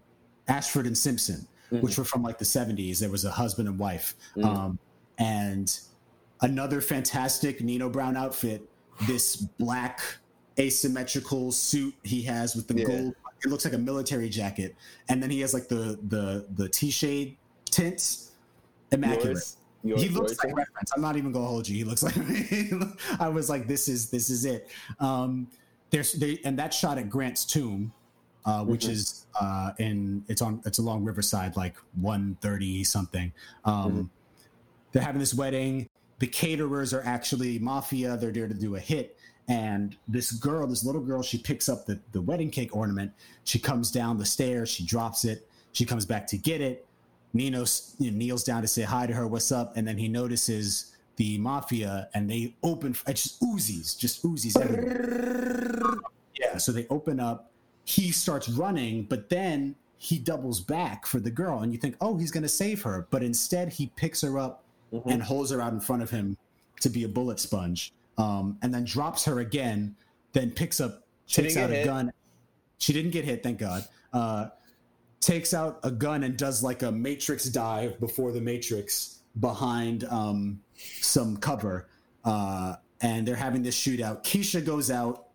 ashford 0.49 0.87
and 0.87 0.99
simpson 0.99 1.47
which 1.71 1.97
were 1.97 2.05
from 2.05 2.23
like 2.23 2.37
the 2.39 2.45
70s 2.45 2.99
there 2.99 3.11
was 3.11 3.25
a 3.25 3.31
husband 3.31 3.69
and 3.69 3.79
wife. 3.79 4.15
Um 4.43 4.79
and 5.19 5.79
another 6.41 6.81
fantastic 6.81 7.63
nino 7.63 7.89
brown 7.89 8.17
outfit 8.17 8.69
this 9.07 9.37
black 9.37 10.01
asymmetrical 10.59 11.53
suit 11.53 11.95
he 12.03 12.23
has 12.23 12.57
with 12.57 12.67
the 12.67 12.75
Yeah. 12.75 12.85
gold 12.87 13.15
it 13.45 13.49
looks 13.49 13.65
like 13.65 13.75
a 13.75 13.79
military 13.79 14.29
jacket. 14.29 14.77
And 15.09 15.23
then 15.23 15.31
he 15.31 15.41
has 15.41 15.55
like 15.55 15.69
the 15.69 15.99
the 16.09 16.47
the 16.57 16.69
t-shade 16.69 17.37
tints 17.65 18.33
immaculate. 18.93 19.37
Yours, 19.37 19.57
yours, 19.83 20.03
he 20.03 20.09
looks 20.09 20.37
like 20.43 20.55
reference. 20.57 20.91
I'm 20.95 21.03
not 21.03 21.17
even 21.17 21.33
gonna 21.33 21.47
hold 21.47 21.69
you. 21.69 21.77
He 21.77 21.85
looks 21.85 22.03
like. 22.03 22.17
I 23.21 23.29
was 23.29 23.49
like, 23.49 23.67
this 23.67 23.89
is 23.89 24.11
this 24.11 24.31
is 24.31 24.45
it. 24.45 24.69
Um, 24.99 25.49
there's 25.91 26.13
they 26.13 26.39
and 26.45 26.59
that 26.59 26.73
shot 26.73 26.99
at 26.99 27.09
Grant's 27.11 27.45
tomb, 27.45 27.93
uh, 28.45 28.65
which 28.65 28.87
Mhm. 28.87 28.91
is 28.91 29.27
uh, 29.41 29.73
in 29.79 30.25
it's 30.29 30.43
on 30.43 30.63
it's 30.65 30.79
along 30.79 31.05
Riverside, 31.05 31.57
like 31.57 31.77
130 32.01 32.85
something. 32.85 33.33
Um, 33.65 33.93
Mhm. 33.93 34.09
They're 34.93 35.03
having 35.03 35.21
this 35.21 35.35
wedding. 35.35 35.89
The 36.19 36.27
caterers 36.27 36.93
are 36.93 37.03
actually 37.05 37.59
mafia. 37.59 38.17
They're 38.17 38.33
there 38.33 38.49
to 38.49 38.55
do 38.55 38.77
a 38.77 38.81
hit. 38.81 39.17
And 39.49 39.97
this 40.07 40.33
girl, 40.33 40.67
this 40.67 40.85
little 40.85 41.01
girl, 41.01 41.23
she 41.23 41.39
picks 41.39 41.69
up 41.69 41.87
the, 41.87 41.99
the 42.13 42.21
wedding 42.21 42.51
cake 42.51 42.77
ornament. 42.77 43.13
She 43.45 43.59
comes 43.59 43.91
down 43.91 44.19
the 44.19 44.27
stairs. 44.27 44.69
She 44.69 44.85
drops 44.85 45.25
it. 45.25 45.49
She 45.73 45.85
comes 45.87 46.05
back 46.05 46.27
to 46.29 46.37
get 46.39 46.61
it. 46.61 46.87
Nino 47.33 47.65
you 47.99 48.11
know, 48.11 48.17
kneels 48.17 48.45
down 48.45 48.63
to 48.63 48.69
say 48.69 48.83
hi 48.83 49.07
to 49.07 49.13
her, 49.15 49.27
what's 49.27 49.53
up? 49.53 49.77
And 49.77 49.87
then 49.87 49.97
he 49.97 50.09
notices 50.09 50.97
the 51.17 51.39
mafia 51.39 52.09
and 52.15 52.29
they 52.31 52.55
open, 52.63 52.97
it 53.07 53.15
just 53.15 53.43
oozes, 53.43 53.95
just 53.95 54.25
oozes 54.25 54.57
everywhere. 54.57 55.95
Yeah, 56.39 56.57
so 56.59 56.73
they 56.73 56.87
open 56.89 57.21
up. 57.21 57.51
He 57.85 58.11
starts 58.13 58.49
running, 58.49 59.05
but 59.05 59.29
then 59.29 59.75
he 59.99 60.19
doubles 60.19 60.61
back 60.61 61.07
for 61.07 61.21
the 61.21 61.31
girl. 61.31 61.61
And 61.61 61.73
you 61.73 61.79
think, 61.79 61.97
oh, 62.01 62.17
he's 62.17 62.31
going 62.31 62.43
to 62.43 62.49
save 62.49 62.83
her. 62.83 63.07
But 63.11 63.23
instead, 63.23 63.71
he 63.73 63.89
picks 63.97 64.23
her 64.23 64.39
up 64.39 64.65
Mhm. 64.93 65.03
and 65.07 65.23
holds 65.23 65.51
her 65.51 65.61
out 65.61 65.73
in 65.73 65.81
front 65.81 66.03
of 66.03 66.11
him 66.11 66.37
to 66.81 66.89
be 66.89 67.05
a 67.05 67.09
bullet 67.09 67.39
sponge 67.39 67.93
um, 68.19 68.57
and 68.63 68.73
then 68.75 68.85
drops 68.85 69.25
her 69.25 69.39
again, 69.41 69.95
then 70.33 70.51
picks 70.51 70.81
up, 70.81 71.05
She 71.27 71.43
takes 71.43 71.57
out 71.57 71.71
a 71.71 71.75
hit. 71.77 71.85
gun. 71.85 72.13
She 72.79 72.93
didn't 72.93 73.11
get 73.13 73.25
hit, 73.25 73.43
thank 73.43 73.59
God. 73.59 73.85
Uh, 74.13 74.49
takes 75.21 75.53
out 75.53 75.79
a 75.83 75.91
gun 75.91 76.23
and 76.25 76.37
does 76.37 76.63
like 76.63 76.83
a 76.83 76.91
matrix 76.91 77.45
dive 77.45 77.99
before 78.01 78.33
the 78.33 78.41
matrix 78.41 79.19
behind 79.39 80.05
um, 80.05 80.61
some 81.01 81.37
cover 81.37 81.89
uh, 82.25 82.75
and 83.03 83.27
they're 83.29 83.37
having 83.37 83.63
this 83.63 83.79
shootout 83.79 84.25
keisha 84.25 84.65
goes 84.65 84.91
out 84.91 85.27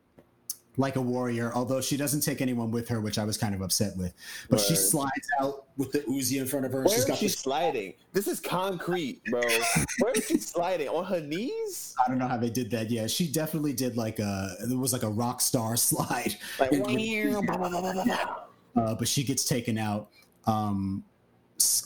like 0.77 0.97
a 0.97 1.01
warrior 1.01 1.53
although 1.55 1.79
she 1.79 1.95
doesn't 1.95 2.19
take 2.19 2.41
anyone 2.41 2.69
with 2.69 2.89
her 2.89 2.99
which 2.99 3.17
i 3.17 3.23
was 3.23 3.37
kind 3.37 3.55
of 3.55 3.61
upset 3.61 3.95
with 3.95 4.13
but 4.49 4.59
she 4.59 4.75
slides 4.75 5.29
out 5.39 5.67
with 5.77 5.89
the 5.93 5.99
uzi 5.99 6.41
in 6.41 6.45
front 6.45 6.65
of 6.65 6.71
her 6.73 6.83
Where 6.83 6.89
she's 6.93 7.07
is 7.07 7.17
she 7.17 7.27
sliding? 7.29 7.93
This 8.11 8.27
is 8.27 8.39
concrete, 8.39 9.21
bro. 9.25 9.41
Where 9.99 10.11
is 10.13 10.25
she 10.25 10.37
sliding? 10.37 10.89
On 10.89 11.05
her 11.05 11.21
knees? 11.21 11.95
i 12.03 12.09
don't 12.09 12.17
know 12.17 12.27
how 12.27 12.37
they 12.37 12.49
did 12.49 12.69
that 12.71 12.89
yeah 12.91 13.07
she 13.07 13.27
definitely 13.27 13.71
did 13.71 13.95
like 13.95 14.19
a 14.19 14.55
it 14.69 14.77
was 14.77 14.91
like 14.91 15.03
a 15.03 15.09
rock 15.09 15.39
star 15.41 15.77
slide 15.89 16.35
Like, 16.59 16.71
uh, 18.75 18.95
but 18.95 19.07
she 19.07 19.23
gets 19.23 19.45
taken 19.45 19.77
out. 19.77 20.09
Um, 20.45 21.03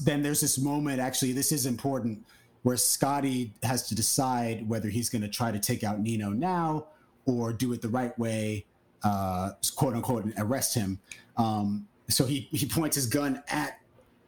then 0.03 0.21
there's 0.23 0.41
this 0.41 0.57
moment, 0.57 0.99
actually, 0.99 1.31
this 1.31 1.51
is 1.51 1.65
important, 1.65 2.25
where 2.63 2.77
Scotty 2.77 3.53
has 3.63 3.87
to 3.87 3.95
decide 3.95 4.67
whether 4.67 4.89
he's 4.89 5.09
going 5.09 5.21
to 5.21 5.29
try 5.29 5.51
to 5.51 5.59
take 5.59 5.83
out 5.83 5.99
Nino 5.99 6.29
now 6.31 6.87
or 7.25 7.53
do 7.53 7.71
it 7.73 7.81
the 7.81 7.89
right 7.89 8.17
way, 8.19 8.65
uh, 9.03 9.51
quote 9.75 9.93
unquote, 9.93 10.25
and 10.25 10.33
arrest 10.37 10.75
him. 10.75 10.99
Um, 11.37 11.87
so 12.09 12.25
he, 12.25 12.49
he 12.51 12.65
points 12.65 12.95
his 12.95 13.05
gun 13.05 13.41
at 13.49 13.79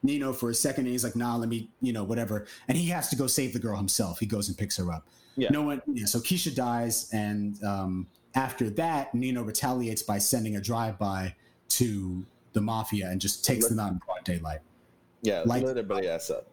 Nino 0.03 0.33
for 0.33 0.49
a 0.49 0.53
second 0.53 0.85
and 0.85 0.91
he's 0.91 1.03
like, 1.03 1.15
nah, 1.15 1.35
let 1.35 1.49
me, 1.49 1.69
you 1.81 1.93
know, 1.93 2.03
whatever. 2.03 2.45
And 2.67 2.77
he 2.77 2.87
has 2.87 3.09
to 3.09 3.15
go 3.15 3.27
save 3.27 3.53
the 3.53 3.59
girl 3.59 3.75
himself. 3.75 4.19
He 4.19 4.25
goes 4.25 4.47
and 4.47 4.57
picks 4.57 4.77
her 4.77 4.91
up. 4.91 5.07
Yeah. 5.35 5.49
No 5.51 5.63
one, 5.63 5.81
yeah, 5.91 6.05
so 6.05 6.19
Keisha 6.19 6.53
dies. 6.53 7.09
And 7.11 7.61
um, 7.63 8.07
after 8.35 8.69
that, 8.71 9.13
Nino 9.13 9.43
retaliates 9.43 10.03
by 10.03 10.19
sending 10.19 10.55
a 10.55 10.61
drive 10.61 10.97
by 10.97 11.35
to 11.69 12.25
the 12.53 12.61
mafia 12.61 13.09
and 13.09 13.19
just 13.21 13.45
takes 13.45 13.67
them 13.69 13.79
out 13.79 13.91
in 13.91 13.97
broad 14.05 14.23
daylight. 14.23 14.59
Yeah, 15.21 15.43
Like- 15.45 15.61
lit 15.63 15.77
everybody 15.77 16.07
ass 16.07 16.29
up. 16.29 16.47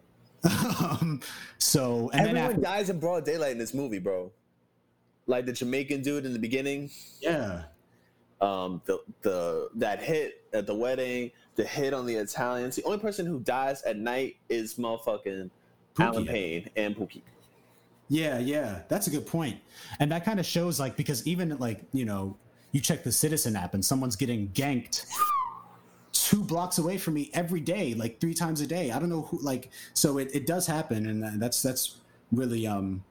um, 0.79 1.19
so, 1.57 2.09
and 2.13 2.21
Everyone 2.21 2.51
after, 2.51 2.61
dies 2.61 2.89
in 2.89 2.99
broad 2.99 3.25
daylight 3.25 3.51
in 3.51 3.57
this 3.57 3.73
movie, 3.73 3.99
bro. 3.99 4.31
Like 5.27 5.45
the 5.45 5.51
Jamaican 5.53 6.01
dude 6.01 6.25
in 6.25 6.31
the 6.33 6.39
beginning, 6.39 6.89
yeah, 7.21 7.63
um, 8.41 8.81
the 8.85 8.99
the 9.21 9.69
that 9.75 10.01
hit 10.01 10.45
at 10.53 10.65
the 10.65 10.73
wedding, 10.73 11.31
the 11.55 11.63
hit 11.65 11.93
on 11.93 12.05
the 12.05 12.15
Italians. 12.15 12.75
The 12.77 12.83
only 12.83 12.99
person 12.99 13.25
who 13.25 13.39
dies 13.41 13.83
at 13.83 13.97
night 13.97 14.37
is 14.47 14.75
motherfucking 14.75 15.49
Allen 15.99 16.25
Payne 16.25 16.69
and 16.77 16.95
Pookie. 16.95 17.21
Yeah, 18.07 18.39
yeah, 18.39 18.83
that's 18.87 19.05
a 19.07 19.11
good 19.11 19.27
point. 19.27 19.59
And 19.99 20.11
that 20.11 20.23
kind 20.25 20.39
of 20.39 20.45
shows 20.45 20.79
like 20.79 20.95
because 20.95 21.27
even 21.27 21.55
like, 21.59 21.81
you 21.93 22.05
know, 22.05 22.37
you 22.71 22.79
check 22.81 23.03
the 23.03 23.11
Citizen 23.11 23.55
app 23.55 23.73
and 23.75 23.83
someone's 23.85 24.15
getting 24.15 24.47
ganked 24.49 25.05
two 26.29 26.43
blocks 26.43 26.77
away 26.77 26.95
from 26.95 27.15
me 27.15 27.31
every 27.33 27.59
day, 27.59 27.95
like 27.95 28.21
three 28.21 28.35
times 28.35 28.61
a 28.61 28.67
day. 28.67 28.91
I 28.91 28.99
don't 28.99 29.09
know 29.09 29.23
who 29.23 29.39
like 29.41 29.71
so 29.95 30.19
it, 30.19 30.29
it 30.31 30.45
does 30.45 30.67
happen 30.67 31.07
and 31.07 31.41
that's 31.41 31.63
that's 31.63 32.01
really 32.31 32.67
um 32.67 33.03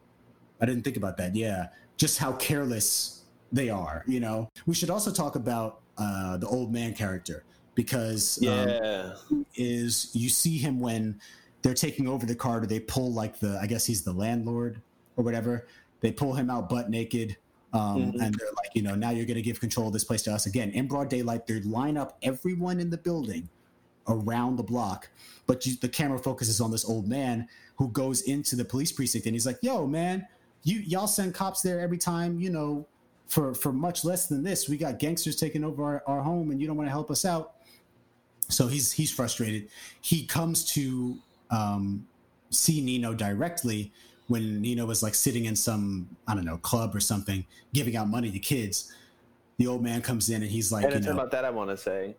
I 0.61 0.66
didn't 0.66 0.85
think 0.85 0.97
about 0.97 1.16
that. 1.16 1.35
Yeah. 1.35 1.66
Just 1.97 2.19
how 2.19 2.35
careless 2.35 3.25
they 3.51 3.71
are, 3.71 4.05
you 4.07 4.21
know. 4.21 4.49
We 4.66 4.75
should 4.77 4.89
also 4.89 5.11
talk 5.11 5.35
about 5.35 5.81
uh 5.97 6.37
the 6.37 6.47
old 6.47 6.73
man 6.73 6.95
character 6.95 7.43
because 7.75 8.39
um, 8.43 8.69
Yeah, 8.69 9.14
is 9.57 10.11
you 10.12 10.29
see 10.29 10.57
him 10.57 10.79
when 10.79 11.21
they're 11.62 11.75
taking 11.75 12.07
over 12.07 12.25
the 12.25 12.37
car. 12.37 12.61
Or 12.61 12.66
they 12.66 12.79
pull 12.79 13.12
like 13.12 13.41
the 13.41 13.59
I 13.61 13.66
guess 13.66 13.85
he's 13.85 14.03
the 14.03 14.12
landlord 14.12 14.81
or 15.16 15.25
whatever. 15.25 15.66
They 16.03 16.12
pull 16.12 16.35
him 16.35 16.51
out 16.51 16.69
butt 16.69 16.89
naked, 16.89 17.37
um, 17.73 18.12
Mhm. 18.12 18.23
and 18.23 18.35
they're 18.35 18.49
like, 18.57 18.71
you 18.75 18.83
know, 18.83 18.95
now 18.95 19.11
you're 19.11 19.27
going 19.27 19.37
to 19.37 19.43
give 19.43 19.61
control 19.61 19.89
of 19.89 19.93
this 19.93 20.05
place 20.05 20.23
to 20.23 20.33
us 20.33 20.47
again 20.47 20.71
in 20.71 20.89
broad 20.89 21.09
daylight. 21.09 21.47
They 21.47 21.61
line 21.61 21.97
up 21.97 22.16
everyone 22.23 22.81
in 22.81 22.91
the 22.91 22.97
building 22.99 23.49
around 24.07 24.57
the 24.57 24.62
block, 24.62 25.11
but 25.47 25.66
you, 25.66 25.77
the 25.77 25.89
camera 25.89 26.19
focuses 26.19 26.61
on 26.61 26.71
this 26.71 26.85
old 26.85 27.07
man 27.09 27.47
who 27.77 27.89
goes 27.89 28.23
into 28.23 28.57
the 28.57 28.64
police 28.64 28.91
precinct 28.91 29.27
and 29.27 29.35
he's 29.35 29.47
like, 29.47 29.59
"Yo, 29.62 29.87
man." 29.87 30.27
you 30.64 30.81
y'all 30.81 31.07
send 31.07 31.33
cops 31.35 31.62
there 31.62 31.79
every 31.79 31.97
time, 31.97 32.41
you 32.41 32.51
know, 32.51 32.85
for 33.29 33.55
for 33.55 33.73
much 33.73 34.05
less 34.05 34.27
than 34.27 34.43
this. 34.43 34.69
We 34.69 34.77
got 34.77 34.99
gangsters 34.99 35.37
taking 35.37 35.62
over 35.62 35.85
our, 35.85 36.03
our 36.07 36.21
home, 36.23 36.51
and 36.51 36.61
you 36.61 36.66
don't 36.66 36.77
want 36.77 36.89
to 36.89 36.91
help 36.93 37.11
us 37.12 37.25
out." 37.25 37.55
So 38.49 38.66
he's 38.66 38.91
he's 38.91 39.11
frustrated. 39.11 39.69
He 40.01 40.27
comes 40.27 40.64
to 40.73 41.16
um, 41.51 42.07
see 42.51 42.81
Nino 42.81 43.14
directly 43.14 43.93
when 44.29 44.61
Nino 44.61 44.87
was 44.87 45.03
like 45.03 45.14
sitting 45.14 45.47
in 45.47 45.57
some 45.57 46.09
I 46.26 46.35
don't 46.35 46.45
know 46.45 46.59
club 46.59 46.95
or 46.95 47.01
something, 47.01 47.45
giving 47.74 47.97
out 47.97 48.09
money 48.09 48.31
to 48.31 48.39
kids. 48.39 48.93
The 49.59 49.66
old 49.66 49.83
man 49.83 50.03
comes 50.03 50.31
in 50.31 50.43
and 50.43 50.51
he's 50.51 50.70
like, 50.70 50.85
and 50.85 50.95
you 50.95 51.01
know, 51.01 51.12
about 51.12 51.33
that 51.33 51.45
I 51.45 51.51
want 51.51 51.70
to 51.70 51.76
say. 51.76 52.14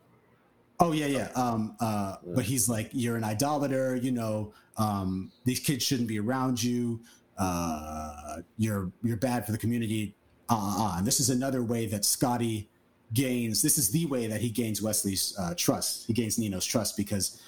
Oh 0.80 0.91
yeah, 0.91 1.05
yeah. 1.05 1.30
Um, 1.36 1.76
uh, 1.80 2.16
but 2.26 2.45
he's 2.45 2.68
like, 2.70 2.89
you're 2.93 3.16
an 3.16 3.24
idolater. 3.24 3.95
You 3.95 4.12
know, 4.12 4.53
um, 4.78 5.32
these 5.45 5.60
kids 5.60 5.84
shouldn't 5.84 6.07
be 6.07 6.20
around 6.20 6.62
you. 6.62 6.99
Uh, 7.38 8.38
you're 8.57 8.91
you're 9.03 9.18
bad 9.18 9.45
for 9.45 9.51
the 9.51 9.57
community. 9.57 10.16
Uh, 10.49 10.55
uh. 10.93 10.97
And 10.97 11.07
this 11.07 11.20
is 11.20 11.30
another 11.30 11.64
way 11.64 11.86
that 11.86 12.05
Scotty 12.05 12.70
gains. 13.14 13.62
This 13.62 13.78
is 13.78 13.91
the 13.91 14.05
way 14.05 14.28
that 14.28 14.41
he 14.41 14.49
gains 14.49 14.82
Wesley's 14.82 15.36
uh, 15.39 15.53
trust. 15.55 16.07
He 16.07 16.14
gains 16.14 16.38
Nino's 16.38 16.66
trust 16.66 16.97
because 16.97 17.41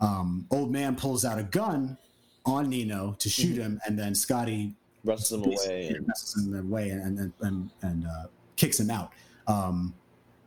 um, 0.00 0.46
old 0.50 0.70
man 0.70 0.96
pulls 0.96 1.24
out 1.24 1.38
a 1.38 1.42
gun 1.42 1.96
on 2.46 2.68
Nino 2.68 3.14
to 3.18 3.28
shoot 3.28 3.56
Mhm. 3.56 3.62
him, 3.62 3.80
and 3.86 3.98
then 3.98 4.14
Scotty 4.14 4.74
Wrestles 5.04 5.32
him 5.40 5.44
away. 5.52 5.96
messes 6.06 6.36
him 6.46 6.54
away 6.58 6.90
and 6.90 7.18
and 7.18 7.32
and, 7.40 7.70
and 7.82 8.06
uh, 8.06 8.26
kicks 8.56 8.78
him 8.80 8.90
out. 8.90 9.12
Um, 9.46 9.94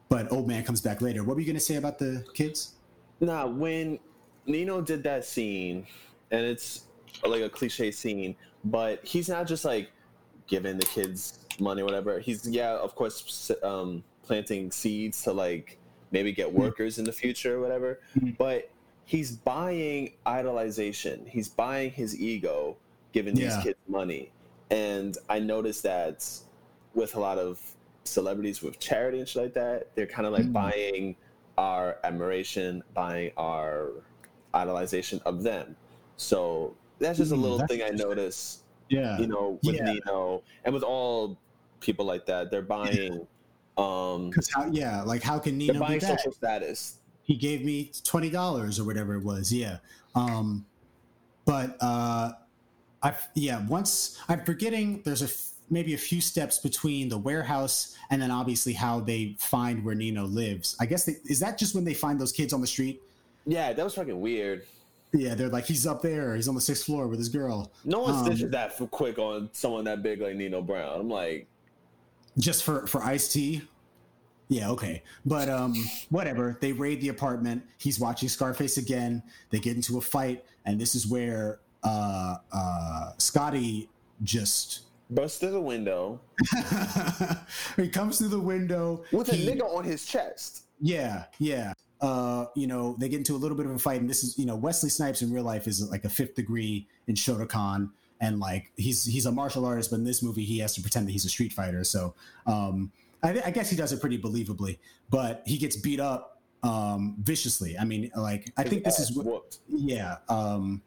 but 0.09 0.31
old 0.31 0.47
man 0.47 0.63
comes 0.63 0.81
back 0.81 1.01
later. 1.01 1.23
What 1.23 1.35
were 1.35 1.39
you 1.41 1.45
going 1.45 1.55
to 1.57 1.59
say 1.59 1.75
about 1.75 1.99
the 1.99 2.25
kids? 2.33 2.73
Nah, 3.19 3.45
when 3.47 3.99
Nino 4.45 4.81
did 4.81 5.03
that 5.03 5.25
scene, 5.25 5.85
and 6.31 6.45
it's 6.45 6.83
like 7.25 7.41
a 7.41 7.49
cliche 7.49 7.91
scene, 7.91 8.35
but 8.63 9.03
he's 9.05 9.27
not 9.29 9.47
just 9.47 9.65
like 9.65 9.91
giving 10.47 10.77
the 10.77 10.85
kids 10.85 11.39
money 11.59 11.81
or 11.81 11.85
whatever. 11.85 12.19
He's 12.19 12.47
yeah, 12.47 12.71
of 12.77 12.95
course, 12.95 13.51
um, 13.63 14.03
planting 14.23 14.71
seeds 14.71 15.23
to 15.23 15.33
like 15.33 15.77
maybe 16.11 16.31
get 16.31 16.51
workers 16.51 16.99
in 16.99 17.05
the 17.05 17.11
future 17.11 17.57
or 17.57 17.59
whatever. 17.61 17.99
Mhm. 18.17 18.37
But 18.37 18.69
he's 19.07 19.31
buying 19.31 20.13
idolization. 20.27 21.27
He's 21.27 21.47
buying 21.47 21.89
his 21.91 22.19
ego, 22.19 22.75
giving 23.13 23.33
these 23.33 23.55
kids 23.63 23.79
money. 23.87 24.29
And 24.69 25.17
I 25.29 25.39
noticed 25.39 25.81
that 25.83 26.29
with 26.93 27.15
a 27.15 27.19
lot 27.19 27.37
of 27.39 27.59
celebrities 28.03 28.61
with 28.61 28.79
charity 28.79 29.19
and 29.19 29.27
shit 29.27 29.41
like 29.43 29.53
that, 29.53 29.95
they're 29.95 30.07
kind 30.07 30.27
of 30.27 30.33
like 30.33 30.45
Mhm. 30.47 30.53
buying 30.53 31.15
our 31.57 31.97
admiration, 32.03 32.83
buying 32.93 33.31
our 33.37 33.91
idolization 34.53 35.21
of 35.23 35.41
them. 35.41 35.77
So 36.17 36.75
that's 36.99 37.17
just 37.17 37.31
a 37.31 37.35
Mm, 37.35 37.41
little 37.41 37.65
thing 37.67 37.81
I 37.81 37.89
notice, 37.91 38.63
Yeah, 38.89 39.19
you 39.19 39.27
know, 39.27 39.57
with 39.63 39.75
Yeah. 39.77 39.85
Nino 39.85 40.43
and 40.65 40.73
with 40.73 40.83
all 40.83 41.37
people 41.79 42.05
like 42.05 42.25
that. 42.25 42.51
They're 42.51 42.61
buying, 42.61 43.25
um, 43.77 44.29
because 44.31 44.49
how? 44.53 44.65
Yeah, 44.71 45.01
like 45.03 45.21
how 45.23 45.39
can 45.39 45.57
Nino 45.57 45.73
be 45.73 45.79
buying 45.79 45.99
social 46.01 46.31
status. 46.33 46.99
He 47.27 47.35
gave 47.35 47.63
me 47.63 47.91
twenty 48.03 48.29
dollars 48.29 48.79
or 48.79 48.85
whatever 48.85 49.15
it 49.15 49.23
was. 49.23 49.53
Yeah, 49.53 49.77
um, 50.15 50.65
but 51.45 51.77
uh, 51.81 52.31
I 53.03 53.15
yeah 53.35 53.65
once 53.67 54.17
I'm 54.29 54.43
forgetting. 54.45 55.01
There's 55.03 55.21
a 55.21 55.25
f- 55.25 55.51
maybe 55.69 55.93
a 55.93 55.97
few 55.97 56.21
steps 56.21 56.57
between 56.57 57.09
the 57.09 57.17
warehouse 57.17 57.97
and 58.09 58.21
then 58.21 58.31
obviously 58.31 58.71
how 58.71 59.01
they 59.01 59.35
find 59.39 59.83
where 59.83 59.93
Nino 59.93 60.23
lives. 60.25 60.77
I 60.79 60.85
guess 60.85 61.03
they, 61.03 61.17
is 61.25 61.41
that 61.41 61.57
just 61.57 61.75
when 61.75 61.83
they 61.83 61.93
find 61.93 62.17
those 62.19 62.31
kids 62.31 62.53
on 62.53 62.61
the 62.61 62.67
street? 62.67 63.01
Yeah, 63.45 63.73
that 63.73 63.83
was 63.83 63.93
fucking 63.93 64.19
weird. 64.19 64.65
Yeah, 65.13 65.35
they're 65.35 65.49
like 65.49 65.65
he's 65.65 65.85
up 65.85 66.01
there. 66.01 66.33
He's 66.35 66.47
on 66.47 66.55
the 66.55 66.61
sixth 66.61 66.85
floor 66.85 67.07
with 67.07 67.19
his 67.19 67.27
girl. 67.29 67.69
No 67.83 67.99
one 67.99 68.13
Um, 68.15 68.25
stitches 68.25 68.51
that 68.51 68.77
for 68.77 68.87
quick 68.87 69.19
on 69.19 69.49
someone 69.51 69.83
that 69.83 70.01
big 70.01 70.21
like 70.21 70.35
Nino 70.37 70.61
Brown. 70.61 71.01
I'm 71.01 71.09
like, 71.09 71.47
just 72.37 72.63
for 72.63 72.87
for 72.87 73.03
Ice 73.03 73.27
T. 73.33 73.61
Yeah, 74.49 74.69
okay, 74.71 75.03
but 75.25 75.49
um, 75.49 75.73
whatever. 76.09 76.57
They 76.61 76.71
raid 76.71 77.01
the 77.01 77.09
apartment. 77.09 77.63
He's 77.77 77.99
watching 77.99 78.29
Scarface 78.29 78.77
again. 78.77 79.21
They 79.49 79.59
get 79.59 79.75
into 79.75 79.97
a 79.97 80.01
fight, 80.01 80.45
and 80.65 80.79
this 80.79 80.95
is 80.95 81.05
where 81.05 81.59
uh, 81.83 82.35
uh, 82.51 83.11
Scotty 83.17 83.89
just 84.23 84.81
burst 85.09 85.39
through 85.39 85.51
the 85.51 85.61
window 85.61 86.19
he 87.77 87.87
comes 87.87 88.17
through 88.17 88.27
the 88.27 88.39
window 88.39 89.03
with 89.13 89.29
a 89.29 89.35
he- 89.35 89.47
nigga 89.47 89.63
on 89.63 89.83
his 89.83 90.05
chest. 90.05 90.63
Yeah, 90.79 91.25
yeah. 91.39 91.73
Uh, 91.99 92.45
you 92.55 92.67
know, 92.67 92.95
they 92.99 93.09
get 93.09 93.17
into 93.17 93.35
a 93.35 93.37
little 93.37 93.57
bit 93.57 93.65
of 93.65 93.71
a 93.71 93.79
fight, 93.79 93.99
and 93.99 94.09
this 94.09 94.23
is, 94.23 94.37
you 94.37 94.45
know, 94.45 94.55
Wesley 94.55 94.89
Snipes 94.89 95.21
in 95.21 95.33
real 95.33 95.43
life 95.43 95.65
is 95.65 95.89
like 95.89 96.05
a 96.05 96.09
fifth 96.09 96.35
degree 96.35 96.87
in 97.07 97.15
Shotokan, 97.15 97.89
and 98.21 98.39
like 98.39 98.71
he's 98.77 99.03
he's 99.03 99.25
a 99.25 99.31
martial 99.31 99.65
artist, 99.65 99.89
but 99.89 99.97
in 99.97 100.03
this 100.03 100.21
movie 100.21 100.43
he 100.43 100.59
has 100.59 100.75
to 100.75 100.81
pretend 100.81 101.07
that 101.07 101.11
he's 101.11 101.25
a 101.25 101.29
street 101.29 101.53
fighter. 101.53 101.83
So, 101.83 102.13
um, 102.45 102.91
I, 103.27 103.41
I 103.47 103.51
guess 103.51 103.69
he 103.69 103.75
does 103.75 103.91
it 103.93 103.99
pretty 104.01 104.17
believably, 104.17 104.77
but 105.09 105.43
he 105.45 105.57
gets 105.57 105.75
beat 105.75 105.99
up 105.99 106.41
um, 106.63 107.15
viciously. 107.19 107.77
I 107.77 107.83
mean, 107.83 108.11
like 108.15 108.51
I 108.57 108.63
think 108.63 108.83
this 108.83 108.99
is 108.99 109.11
what 109.13 109.57
yeah. 109.67 110.17
Um, 110.29 110.81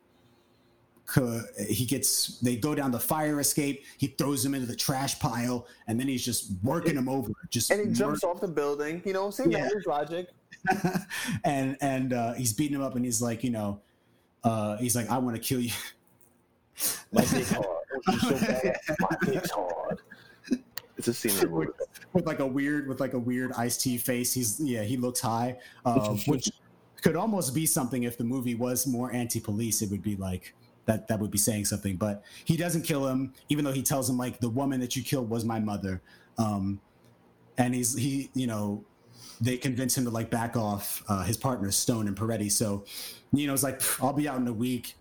he 1.69 1.87
gets 1.87 2.39
they 2.41 2.57
go 2.57 2.75
down 2.75 2.91
the 2.91 3.01
fire 3.01 3.41
escape. 3.41 3.85
He 3.99 4.09
throws 4.09 4.45
him 4.45 4.55
into 4.55 4.67
the 4.67 4.77
trash 4.77 5.19
pile, 5.19 5.67
and 5.89 5.99
then 5.99 6.07
he's 6.09 6.25
just 6.25 6.53
working 6.63 6.97
him 6.97 7.09
over. 7.09 7.33
Just 7.51 7.71
And 7.71 7.89
he 7.89 7.95
jumps 7.95 8.23
off 8.23 8.41
the 8.41 8.49
building. 8.49 9.03
You 9.05 9.13
know, 9.13 9.31
same 9.31 9.51
Yeah. 9.51 9.69
logic. 9.87 10.29
and 11.45 11.77
and 11.81 12.13
uh, 12.13 12.35
he's 12.35 12.53
beating 12.53 12.77
him 12.77 12.83
up, 12.83 12.95
and 12.95 13.05
he's 13.05 13.21
like, 13.21 13.43
you 13.43 13.51
know, 13.51 13.81
uh, 14.45 14.77
he's 14.77 14.95
like, 14.95 15.11
I 15.11 15.19
want 15.19 15.37
to 15.37 15.43
kill 15.43 15.61
you. 15.61 15.73
My 17.13 17.25
dick's 17.25 17.51
hard. 17.53 17.67
So 18.21 18.31
bad. 18.31 18.77
My 19.01 19.17
dick's 19.25 19.51
hard. 19.51 20.01
It's 21.01 21.09
a 21.09 21.15
scene 21.15 21.51
movie. 21.51 21.69
with 22.13 22.27
like 22.27 22.41
a 22.41 22.47
weird 22.47 22.87
with 22.87 23.01
like 23.01 23.15
a 23.15 23.19
weird 23.19 23.53
Ice 23.53 23.79
T 23.79 23.97
face. 23.97 24.35
He's 24.35 24.61
yeah, 24.61 24.83
he 24.83 24.99
looks 24.99 25.21
high, 25.21 25.57
uh, 25.87 26.11
which 26.27 26.51
could 27.03 27.17
almost 27.17 27.55
be 27.55 27.65
something 27.65 28.03
if 28.03 28.19
the 28.19 28.25
movie 28.25 28.55
was 28.55 28.87
more 28.87 29.11
anti-police. 29.11 29.81
It 29.81 29.91
would 29.91 30.03
be 30.03 30.17
like 30.17 30.55
that. 30.85 31.09
That 31.09 31.19
would 31.19 31.31
be 31.31 31.39
saying 31.39 31.65
something. 31.65 31.97
But 31.97 32.23
he 32.45 32.59
doesn't 32.59 32.83
kill 32.83 33.07
him, 33.07 33.33
even 33.49 33.65
though 33.65 33.73
he 33.73 33.83
tells 33.83 34.11
him 34.11 34.19
like 34.19 34.41
the 34.41 34.51
woman 34.51 34.79
that 34.81 34.95
you 34.95 35.03
killed 35.03 35.31
was 35.31 35.43
my 35.43 35.59
mother. 35.59 36.03
Um, 36.37 36.81
and 37.57 37.75
he's 37.75 37.97
he 37.97 38.31
you 38.35 38.47
know 38.47 38.85
they 39.41 39.57
convince 39.57 39.97
him 39.97 40.05
to 40.05 40.11
like 40.11 40.29
back 40.29 40.55
off 40.55 41.03
uh, 41.09 41.23
his 41.23 41.39
partners 41.39 41.77
Stone 41.77 42.09
and 42.09 42.17
Peretti. 42.17 42.53
So 42.53 42.85
Nino's 43.33 43.63
like, 43.63 43.81
I'll 44.03 44.13
be 44.13 44.29
out 44.29 44.39
in 44.39 44.47
a 44.47 44.53
week, 44.53 44.97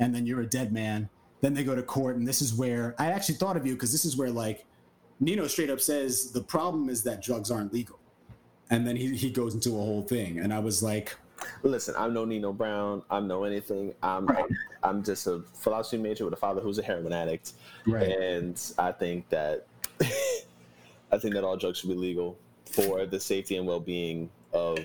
and 0.00 0.12
then 0.12 0.26
you're 0.26 0.40
a 0.40 0.46
dead 0.46 0.72
man. 0.72 1.08
Then 1.42 1.54
they 1.54 1.62
go 1.62 1.76
to 1.76 1.82
court, 1.84 2.16
and 2.16 2.26
this 2.26 2.42
is 2.42 2.52
where 2.52 2.96
I 2.98 3.12
actually 3.12 3.36
thought 3.36 3.56
of 3.56 3.64
you 3.64 3.74
because 3.74 3.92
this 3.92 4.04
is 4.04 4.16
where 4.16 4.30
like 4.30 4.66
Nino 5.24 5.46
straight 5.46 5.70
up 5.70 5.80
says 5.80 6.30
the 6.32 6.42
problem 6.42 6.88
is 6.88 7.02
that 7.04 7.22
drugs 7.22 7.50
aren't 7.50 7.72
legal, 7.72 7.98
and 8.70 8.86
then 8.86 8.96
he 8.96 9.16
he 9.16 9.30
goes 9.30 9.54
into 9.54 9.70
a 9.70 9.78
whole 9.78 10.02
thing, 10.02 10.38
and 10.38 10.52
I 10.52 10.58
was 10.58 10.82
like, 10.82 11.16
Listen, 11.62 11.94
I'm 11.96 12.14
no 12.14 12.24
Nino 12.24 12.52
Brown. 12.52 13.02
I'm 13.10 13.26
no 13.26 13.44
anything. 13.44 13.94
I'm 14.02 14.26
Right. 14.26 14.44
I'm 14.82 15.02
just 15.02 15.26
a 15.26 15.42
philosophy 15.54 15.96
major 15.96 16.24
with 16.24 16.34
a 16.34 16.36
father 16.36 16.60
who's 16.60 16.78
a 16.78 16.82
heroin 16.82 17.12
addict, 17.12 17.54
right, 17.86 18.06
and 18.06 18.60
I 18.78 18.92
think 18.92 19.28
that 19.30 19.66
I 20.00 21.18
think 21.18 21.34
that 21.34 21.42
all 21.42 21.56
drugs 21.56 21.78
should 21.78 21.88
be 21.88 21.94
legal 21.94 22.36
for 22.66 23.06
the 23.06 23.18
safety 23.18 23.56
and 23.56 23.66
well-being 23.66 24.28
of 24.52 24.78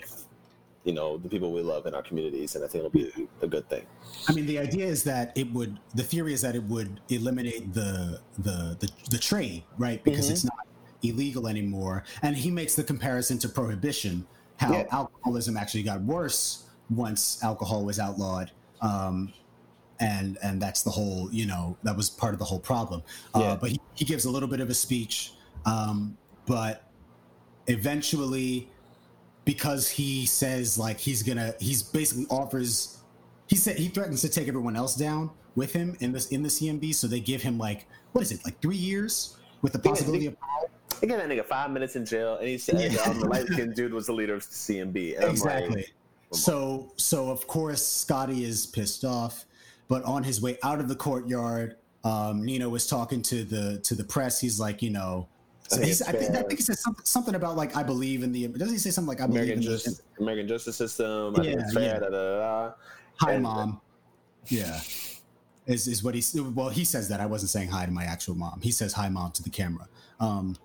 you 0.86 0.94
know 0.94 1.18
the 1.18 1.30
people 1.30 1.52
we 1.52 1.62
love 1.62 1.86
in 1.86 1.94
our 1.94 2.02
communities, 2.02 2.56
and 2.56 2.64
I 2.64 2.68
think 2.68 2.86
it'll 2.86 2.90
be 2.92 3.28
a 3.42 3.48
good 3.48 3.68
thing. 3.70 3.86
I 4.28 4.32
mean, 4.34 4.46
the 4.46 4.60
idea 4.60 4.86
is 4.86 5.04
that 5.04 5.32
it 5.38 5.52
would. 5.54 5.80
The 5.96 6.04
theory 6.04 6.34
is 6.34 6.42
that 6.42 6.56
it 6.56 6.64
would 6.64 7.02
eliminate 7.10 7.74
the 7.74 8.22
the 8.40 8.78
the, 8.80 8.90
the 9.12 9.18
trade, 9.18 9.64
right? 9.78 10.04
Because 10.04 10.28
Mhm. 10.28 10.32
it's 10.32 10.44
not 10.44 10.54
illegal 11.04 11.48
anymore. 11.48 12.04
And 12.22 12.36
he 12.36 12.52
makes 12.52 12.76
the 12.76 12.84
comparison 12.84 13.38
to 13.40 13.50
prohibition, 13.50 14.28
how 14.58 14.74
Yeah. 14.74 14.86
alcoholism 14.92 15.56
actually 15.58 15.84
got 15.84 16.02
worse 16.02 16.64
once 16.90 17.42
alcohol 17.44 17.86
was 17.86 18.00
outlawed. 18.00 18.52
Um, 18.82 19.34
and 20.02 20.38
and 20.42 20.62
that's 20.62 20.82
the 20.84 20.90
whole, 20.92 21.30
you 21.32 21.46
know, 21.46 21.78
that 21.84 21.96
was 21.96 22.10
part 22.10 22.34
of 22.34 22.40
the 22.40 22.46
whole 22.46 22.60
problem. 22.60 23.04
Uh, 23.36 23.40
Yeah. 23.40 23.56
But 23.56 23.72
he, 23.72 23.82
he 23.96 24.06
gives 24.06 24.26
a 24.26 24.30
little 24.32 24.48
bit 24.50 24.60
of 24.62 24.70
a 24.70 24.74
speech, 24.74 25.34
um, 25.66 26.18
but 26.46 26.84
eventually 27.68 28.70
because 29.50 29.89
he 29.89 30.28
says 30.28 30.78
like 30.78 31.00
he's 31.00 31.24
gonna 31.24 31.56
he's 31.60 31.82
basically 31.82 32.28
offers 32.30 33.00
he 33.47 33.56
said 33.56 33.76
he 33.78 33.88
threatens 33.88 34.22
to 34.22 34.30
take 34.30 34.47
everyone 34.47 34.76
else 34.76 34.95
down 34.95 35.28
with 35.56 35.74
him 35.74 35.97
in 36.02 36.12
this 36.12 36.28
in 36.28 36.43
the 36.43 36.50
CMB 36.50 36.93
so 36.93 37.08
they 37.08 37.20
give 37.20 37.41
him 37.41 37.58
like 37.58 37.88
what 38.12 38.22
is 38.22 38.32
it 38.32 38.41
like 38.45 38.62
three 38.62 38.78
years 38.78 39.38
with 39.64 39.74
the 39.74 39.80
possibility 39.80 40.28
of 40.28 40.36
They 41.02 41.08
gave 41.08 41.18
that 41.18 41.28
nigga 41.28 41.43
five 41.43 41.72
minutes 41.72 41.95
in 41.95 42.06
jail, 42.06 42.38
and 42.38 42.47
he 42.47 42.60
said 42.60 42.93
Yeah. 42.93 43.02
um, 43.02 43.20
the 43.20 43.26
light 43.26 43.47
skinned 43.47 43.74
dude 43.74 43.91
was 43.91 44.06
the 44.06 44.14
leader 44.14 44.36
of 44.36 44.47
the 44.47 44.54
CMB. 44.54 45.16
And 45.16 45.24
exactly 45.32 45.76
like, 45.78 45.93
so 46.32 46.93
so 46.97 47.32
of 47.32 47.47
course 47.47 47.84
Scotty 47.84 48.43
is 48.43 48.68
pissed 48.68 49.04
off 49.04 49.45
but 49.88 50.04
on 50.04 50.24
his 50.24 50.43
way 50.43 50.60
out 50.62 50.80
of 50.80 50.88
the 50.88 50.95
courtyard 50.95 51.78
um, 52.04 52.45
Nino 52.45 52.70
was 52.70 52.86
talking 52.86 53.24
to 53.24 53.43
the 53.43 53.80
to 53.80 53.95
the 53.95 54.04
press 54.04 54.39
he's 54.39 54.60
like 54.60 54.84
you 54.84 54.91
know 54.91 55.28
I 55.72 55.76
think 55.76 55.88
he's, 55.88 56.02
I, 56.02 56.12
think, 56.12 56.32
I 56.32 56.40
think 56.40 56.52
he 56.58 56.62
says 56.64 56.82
something, 56.82 57.06
something 57.06 57.36
about 57.36 57.56
like 57.56 57.76
I 57.76 57.84
believe 57.84 58.24
in 58.24 58.32
the 58.32 58.48
doesn't 58.48 58.74
he 58.74 58.80
say 58.80 58.90
something 58.90 59.08
like 59.10 59.22
I 59.22 59.28
believe 59.28 59.44
American 59.44 59.64
in 59.64 59.66
the 59.70 59.72
justice, 59.76 60.02
American 60.20 60.48
justice 60.48 60.76
system. 60.76 61.36
I 61.38 61.44
Yeah, 61.44 61.70
fair. 61.74 61.84
yeah. 61.84 62.00
Da, 62.00 62.10
da, 62.10 62.38
da. 62.40 62.72
hi 63.18 63.34
and- 63.34 63.44
mom 63.44 63.82
yeah 64.48 64.80
is 65.68 65.88
is 65.88 66.04
what 66.04 66.16
he 66.16 66.24
well 66.42 66.70
he 66.70 66.84
says 66.84 67.08
that 67.10 67.20
I 67.20 67.26
wasn't 67.28 67.52
saying 67.52 67.70
hi 67.70 67.86
to 67.86 67.92
my 67.92 68.04
actual 68.04 68.36
mom. 68.36 68.60
He 68.62 68.72
says 68.72 68.94
hi 68.94 69.10
mom 69.10 69.32
to 69.34 69.44
the 69.44 69.50
camera. 69.52 69.88
Um, 70.20 70.56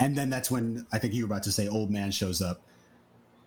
and 0.00 0.16
then 0.16 0.28
that's 0.30 0.50
when 0.50 0.84
I 0.92 0.98
think 0.98 1.14
you 1.14 1.22
were 1.24 1.32
about 1.32 1.44
to 1.44 1.52
say 1.52 1.68
old 1.68 1.90
man 1.90 2.10
shows 2.10 2.42
up. 2.42 2.60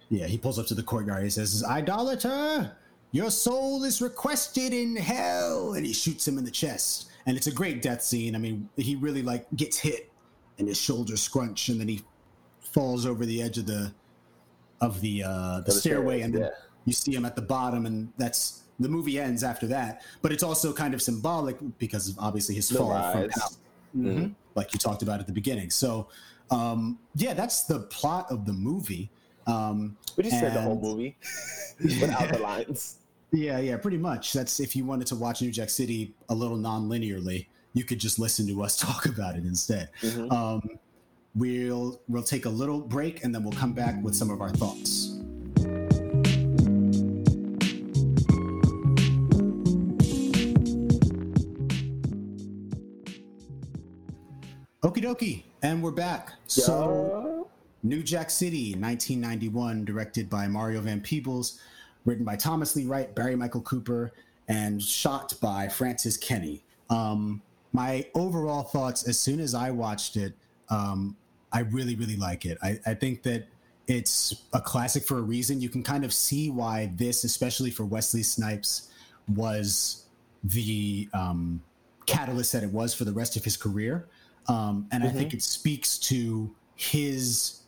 Yeah, 0.09 0.27
he 0.27 0.37
pulls 0.37 0.57
up 0.57 0.65
to 0.67 0.73
the 0.75 0.83
courtyard. 0.83 1.23
He 1.23 1.29
says, 1.29 1.61
"Idolater, 1.67 2.71
your 3.11 3.29
soul 3.29 3.83
is 3.83 4.01
requested 4.01 4.71
in 4.73 4.95
hell," 4.95 5.73
and 5.73 5.85
he 5.85 5.91
shoots 5.91 6.25
him 6.25 6.37
in 6.37 6.45
the 6.45 6.51
chest. 6.51 7.07
And 7.25 7.35
it's 7.35 7.47
a 7.47 7.51
great 7.51 7.81
death 7.81 8.01
scene. 8.01 8.33
I 8.33 8.37
mean, 8.37 8.69
he 8.77 8.95
really 8.95 9.21
like 9.21 9.45
gets 9.57 9.77
hit, 9.77 10.09
and 10.59 10.67
his 10.67 10.79
shoulders 10.79 11.21
scrunch, 11.21 11.69
and 11.69 11.79
then 11.79 11.87
he 11.87 12.03
falls 12.61 13.05
over 13.05 13.25
the 13.25 13.41
edge 13.41 13.57
of 13.57 13.65
the 13.65 13.93
of 14.81 15.01
the 15.01 15.23
uh, 15.23 15.61
the, 15.61 15.71
stairway, 15.71 16.21
and 16.21 16.33
then 16.33 16.41
yeah. 16.43 16.49
you 16.85 16.93
see 16.93 17.13
him 17.13 17.25
at 17.25 17.35
the 17.35 17.41
bottom, 17.41 17.85
and 17.85 18.11
that's 18.17 18.63
the 18.79 18.89
movie 18.89 19.19
ends 19.19 19.43
after 19.43 19.65
that. 19.67 20.01
But 20.21 20.31
it's 20.31 20.43
also 20.43 20.71
kind 20.73 20.93
of 20.93 21.01
symbolic 21.01 21.57
because 21.79 22.09
of 22.09 22.19
obviously 22.19 22.55
his 22.55 22.69
The 22.69 22.77
fall 22.77 22.89
from 23.11 23.21
rise. 23.21 23.31
hell, 23.35 23.51
Mhm. 23.95 24.35
like 24.55 24.73
you 24.73 24.79
talked 24.79 25.01
about 25.01 25.19
at 25.19 25.25
the 25.25 25.33
beginning. 25.33 25.71
So, 25.71 26.09
um, 26.51 26.99
yeah, 27.15 27.33
that's 27.33 27.63
the 27.63 27.79
plot 27.81 28.27
of 28.29 28.45
the 28.45 28.53
movie. 28.53 29.09
Um, 29.47 29.97
We 30.15 30.23
just 30.23 30.39
said 30.39 30.53
the 30.53 30.61
whole 30.61 30.79
movie 30.79 31.17
without 31.83 32.31
the 32.33 32.39
lines. 32.39 32.97
yeah, 33.31 33.57
yeah, 33.59 33.77
pretty 33.77 33.97
much. 33.97 34.33
That's 34.33 34.59
if 34.59 34.75
you 34.75 34.85
wanted 34.85 35.07
to 35.07 35.15
watch 35.15 35.41
New 35.41 35.51
Jack 35.51 35.69
City 35.69 36.13
a 36.29 36.35
little 36.35 36.57
non-linearly, 36.57 37.47
you 37.73 37.83
could 37.83 37.99
just 37.99 38.19
listen 38.19 38.47
to 38.47 38.63
us 38.63 38.77
talk 38.79 39.05
about 39.05 39.35
it 39.35 39.43
instead. 39.45 39.89
Mhm. 40.01 40.31
Um, 40.31 40.69
we'll 41.35 42.01
we'll 42.07 42.23
take 42.23 42.45
a 42.45 42.49
little 42.49 42.81
break 42.81 43.23
and 43.23 43.33
then 43.33 43.43
we'll 43.43 43.53
come 43.53 43.73
back 43.73 44.01
with 44.03 44.15
some 44.15 44.29
of 44.29 44.41
our 44.41 44.49
thoughts. 44.49 45.13
Okie 54.83 55.03
dokie, 55.03 55.43
and 55.63 55.81
we're 55.83 55.91
back. 55.91 56.33
So, 56.45 57.47
New 57.83 58.03
Jack 58.03 58.29
City, 58.29 58.75
1991, 58.75 59.85
directed 59.85 60.29
by 60.29 60.47
Mario 60.47 60.81
Van 60.81 61.01
Peebles, 61.01 61.59
written 62.05 62.23
by 62.23 62.35
Thomas 62.35 62.75
Lee 62.75 62.85
Wright, 62.85 63.13
Barry 63.13 63.35
Michael 63.35 63.61
Cooper, 63.61 64.13
and 64.47 64.81
shot 64.81 65.33
by 65.41 65.67
Francis 65.67 66.15
Kenny. 66.15 66.63
Um, 66.89 67.41
my 67.71 68.05
overall 68.13 68.63
thoughts, 68.63 69.07
as 69.07 69.19
soon 69.19 69.39
as 69.39 69.53
I 69.53 69.71
watched 69.71 70.15
it, 70.17 70.33
um, 70.69 71.15
I 71.51 71.61
really, 71.61 71.95
really 71.95 72.17
like 72.17 72.45
it. 72.45 72.57
I, 72.61 72.79
I 72.85 72.93
think 72.93 73.23
that 73.23 73.47
it's 73.87 74.43
a 74.53 74.59
classic 74.59 75.03
for 75.03 75.17
a 75.17 75.21
reason. 75.21 75.61
You 75.61 75.69
can 75.69 75.83
kind 75.83 76.03
of 76.03 76.13
see 76.13 76.49
why 76.49 76.91
this, 76.95 77.23
especially 77.23 77.71
for 77.71 77.85
Wesley 77.85 78.23
Snipes, 78.23 78.89
was 79.33 80.05
the 80.43 81.07
um, 81.13 81.61
catalyst 82.05 82.51
that 82.53 82.63
it 82.63 82.71
was 82.71 82.93
for 82.93 83.05
the 83.05 83.13
rest 83.13 83.37
of 83.37 83.43
his 83.43 83.55
career. 83.57 84.07
Um, 84.47 84.87
and 84.91 85.03
I 85.03 85.09
think 85.09 85.33
it 85.33 85.41
speaks 85.41 85.97
to 85.99 86.53
his 86.75 87.61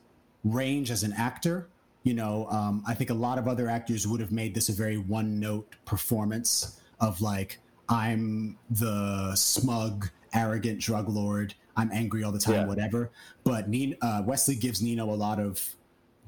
range 0.44 0.92
as 0.92 1.04
an 1.04 1.14
actor. 1.14 1.68
You 2.04 2.14
know, 2.14 2.48
um, 2.50 2.84
I 2.88 2.94
think 2.94 3.10
a 3.10 3.14
lot 3.14 3.38
of 3.38 3.48
other 3.48 3.70
actors 3.70 4.08
would 4.08 4.22
have 4.22 4.32
made 4.32 4.56
this 4.56 4.70
a 4.70 4.74
very 4.74 4.98
one 4.98 5.40
note 5.40 5.76
performance 5.86 6.82
of 7.00 7.22
like, 7.22 7.60
I'm 7.90 8.58
the 8.70 9.36
smug, 9.36 10.10
arrogant 10.34 10.80
drug 10.80 11.10
lord. 11.10 11.54
I'm 11.76 11.90
angry 11.92 12.24
all 12.24 12.32
the 12.32 12.40
time, 12.40 12.54
Yeah. 12.56 12.68
whatever. 12.68 13.10
But 13.44 13.68
Nino, 13.70 13.98
uh, 14.02 14.22
Wesley 14.26 14.56
gives 14.56 14.82
Nino 14.82 15.10
a 15.12 15.16
lot 15.16 15.40
of 15.40 15.76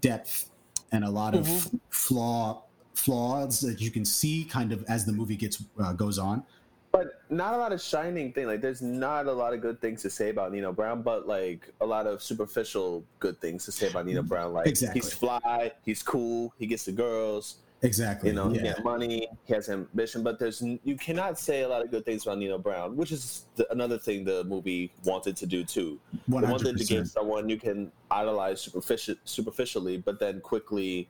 depth 0.02 0.50
and 0.92 1.04
a 1.04 1.10
lot 1.10 1.36
of 1.36 1.48
flaw 1.90 2.64
flaws 2.94 3.60
that 3.62 3.80
you 3.82 3.90
can 3.90 4.04
see 4.06 4.44
kind 4.44 4.72
of 4.72 4.84
as 4.88 5.06
the 5.06 5.14
movie 5.14 5.36
gets 5.36 5.64
uh, 5.82 5.94
goes 5.94 6.20
on. 6.20 6.44
But 6.92 7.22
not 7.30 7.54
a 7.54 7.58
lot 7.58 7.72
of 7.72 7.82
shining 7.82 8.34
thing. 8.34 8.48
Like, 8.48 8.60
there's 8.60 8.82
not 8.82 9.28
a 9.28 9.32
lot 9.32 9.54
of 9.54 9.62
good 9.62 9.80
things 9.80 10.02
to 10.02 10.10
say 10.10 10.30
about 10.30 10.52
Nino 10.52 10.74
Brown, 10.74 11.02
but 11.02 11.26
like 11.26 11.70
a 11.80 11.86
lot 11.86 12.06
of 12.06 12.22
superficial 12.22 13.06
good 13.20 13.40
things 13.40 13.64
to 13.66 13.72
say 13.72 13.88
about 13.90 14.06
Nino 14.06 14.22
Brown. 14.24 14.52
Like, 14.52 14.68
Exactly. 14.68 15.00
he's 15.00 15.14
fly, 15.14 15.72
he's 15.86 16.04
cool, 16.04 16.54
he 16.60 16.68
gets 16.68 16.84
the 16.84 16.92
girls, 16.92 17.58
Exactly. 17.84 18.30
you 18.30 18.36
know, 18.36 18.50
he 18.50 18.60
yeah. 18.60 18.76
money, 18.84 19.28
he 19.46 19.54
has 19.54 19.68
ambition. 19.70 20.22
But 20.22 20.38
there's 20.38 20.62
you 20.62 20.96
cannot 20.98 21.40
say 21.40 21.62
a 21.64 21.68
lot 21.68 21.84
of 21.84 21.90
good 21.90 22.06
things 22.06 22.24
about 22.24 22.38
Nino 22.38 22.60
Brown, 22.60 22.96
which 22.96 23.12
is 23.12 23.46
the, 23.56 23.72
another 23.72 23.98
thing 23.98 24.24
the 24.24 24.44
movie 24.44 24.92
wanted 25.04 25.36
to 25.38 25.48
do 25.48 25.64
too. 25.64 26.00
They 26.28 26.38
wanted 26.38 26.78
to 26.78 26.86
give 26.86 27.08
someone 27.08 27.50
you 27.50 27.58
can 27.58 27.92
idolize 28.12 28.62
superficial, 28.62 29.16
superficially, 29.26 29.98
but 29.98 30.20
then 30.20 30.42
quickly 30.42 31.10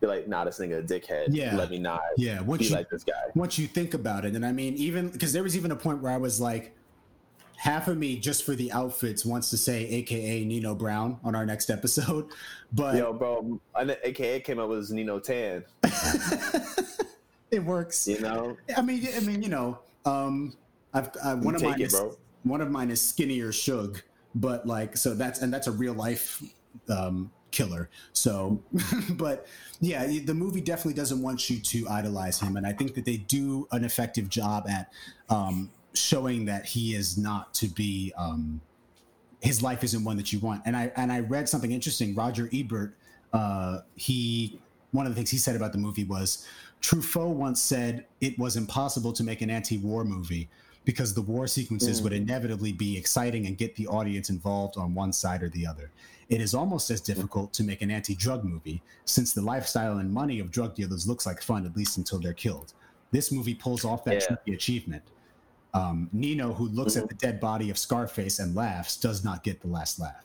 be 0.00 0.06
like, 0.06 0.28
"Nah, 0.28 0.44
this 0.44 0.60
nigga 0.60 0.78
a 0.78 0.82
dickhead. 0.82 1.28
Yeah. 1.30 1.56
Let 1.56 1.70
me 1.70 1.78
not 1.78 2.00
Yeah, 2.16 2.40
once 2.40 2.60
be 2.60 2.66
you 2.66 2.74
like 2.74 2.88
this 2.88 3.02
guy." 3.02 3.12
once 3.34 3.58
you 3.58 3.66
think 3.66 3.94
about 3.94 4.24
it, 4.24 4.36
and 4.36 4.46
I 4.46 4.52
mean, 4.52 4.74
even 4.74 5.08
because 5.08 5.32
there 5.32 5.42
was 5.42 5.56
even 5.56 5.72
a 5.72 5.76
point 5.76 6.02
where 6.02 6.12
I 6.12 6.18
was 6.18 6.40
like, 6.40 6.76
half 7.56 7.88
of 7.88 7.96
me 7.96 8.16
just 8.16 8.44
for 8.44 8.54
the 8.54 8.70
outfits 8.72 9.24
wants 9.24 9.50
to 9.50 9.56
say 9.56 9.86
AKA 9.86 10.44
Nino 10.44 10.74
Brown 10.74 11.18
on 11.24 11.34
our 11.34 11.46
next 11.46 11.70
episode, 11.70 12.28
but 12.72 12.96
Yo, 12.96 13.12
bro, 13.12 13.60
and 13.74 13.90
the 13.90 14.08
AKA 14.08 14.40
came 14.40 14.58
up 14.58 14.68
with 14.68 14.90
Nino 14.90 15.18
Tan. 15.18 15.64
it 17.50 17.64
works. 17.64 18.06
You 18.06 18.20
know, 18.20 18.56
I 18.76 18.82
mean, 18.82 19.08
I 19.16 19.20
mean, 19.20 19.42
you 19.42 19.48
know, 19.48 19.78
um, 20.04 20.54
I've 20.94 21.10
uh, 21.22 21.36
one 21.36 21.54
of 21.54 21.62
mine 21.62 21.80
it, 21.80 21.86
is 21.86 21.94
bro. 21.94 22.16
one 22.44 22.60
of 22.60 22.70
mine 22.70 22.90
is 22.90 23.02
skinnier 23.02 23.52
Shug, 23.52 24.00
but 24.34 24.66
like 24.66 24.96
so 24.96 25.14
that's 25.14 25.42
and 25.42 25.52
that's 25.52 25.66
a 25.66 25.72
real 25.72 25.94
life 25.94 26.42
um, 26.88 27.30
killer. 27.50 27.88
So, 28.12 28.62
but 29.10 29.46
yeah, 29.80 30.06
the 30.06 30.34
movie 30.34 30.60
definitely 30.60 30.94
doesn't 30.94 31.20
want 31.20 31.50
you 31.50 31.60
to 31.60 31.88
idolize 31.88 32.40
him, 32.40 32.56
and 32.56 32.66
I 32.66 32.72
think 32.72 32.94
that 32.94 33.04
they 33.04 33.16
do 33.16 33.66
an 33.72 33.84
effective 33.84 34.28
job 34.28 34.68
at 34.68 34.92
um, 35.28 35.70
showing 35.96 36.44
that 36.46 36.66
he 36.66 36.94
is 36.94 37.16
not 37.18 37.54
to 37.54 37.68
be. 37.68 38.12
Um, 38.16 38.60
his 39.42 39.62
life 39.62 39.84
isn't 39.84 40.02
one 40.02 40.16
that 40.16 40.32
you 40.32 40.40
want. 40.40 40.62
And 40.64 40.76
I 40.76 40.92
and 40.96 41.12
I 41.12 41.20
read 41.20 41.48
something 41.48 41.72
interesting. 41.72 42.14
Roger 42.14 42.48
Ebert, 42.52 42.94
uh, 43.32 43.80
he 43.94 44.58
one 44.92 45.06
of 45.06 45.12
the 45.12 45.16
things 45.16 45.30
he 45.30 45.36
said 45.36 45.56
about 45.56 45.72
the 45.72 45.78
movie 45.78 46.04
was 46.04 46.46
Truffaut 46.80 47.34
once 47.34 47.60
said 47.60 48.06
it 48.20 48.38
was 48.38 48.56
impossible 48.56 49.12
to 49.12 49.24
make 49.24 49.42
an 49.42 49.50
anti-war 49.50 50.04
movie 50.04 50.48
because 50.84 51.12
the 51.14 51.22
war 51.22 51.46
sequences 51.48 52.00
would 52.00 52.12
inevitably 52.12 52.72
be 52.72 52.96
exciting 52.96 53.46
and 53.46 53.58
get 53.58 53.74
the 53.74 53.88
audience 53.88 54.30
involved 54.30 54.76
on 54.76 54.94
one 54.94 55.12
side 55.12 55.42
or 55.42 55.48
the 55.48 55.66
other. 55.66 55.90
It 56.28 56.40
is 56.40 56.54
almost 56.54 56.90
as 56.90 57.00
difficult 57.00 57.52
to 57.54 57.64
make 57.64 57.82
an 57.82 57.90
anti-drug 57.90 58.44
movie 58.44 58.80
since 59.04 59.32
the 59.32 59.42
lifestyle 59.42 59.98
and 59.98 60.12
money 60.12 60.38
of 60.38 60.52
drug 60.52 60.76
dealers 60.76 61.06
looks 61.08 61.26
like 61.26 61.42
fun 61.42 61.66
at 61.66 61.76
least 61.76 61.96
until 61.98 62.20
they're 62.20 62.32
killed. 62.32 62.72
This 63.10 63.32
movie 63.32 63.54
pulls 63.54 63.84
off 63.84 64.04
that 64.04 64.14
Yeah. 64.14 64.26
tricky 64.26 64.54
achievement. 64.54 65.02
Um, 65.76 66.08
Nino, 66.12 66.54
who 66.54 66.68
looks 66.68 66.96
at 66.96 67.08
the 67.08 67.14
dead 67.14 67.38
body 67.38 67.68
of 67.68 67.76
Scarface 67.76 68.38
and 68.38 68.54
laughs, 68.54 68.96
does 68.96 69.24
not 69.24 69.44
get 69.44 69.60
the 69.60 69.68
last 69.68 70.00
laugh. 70.00 70.24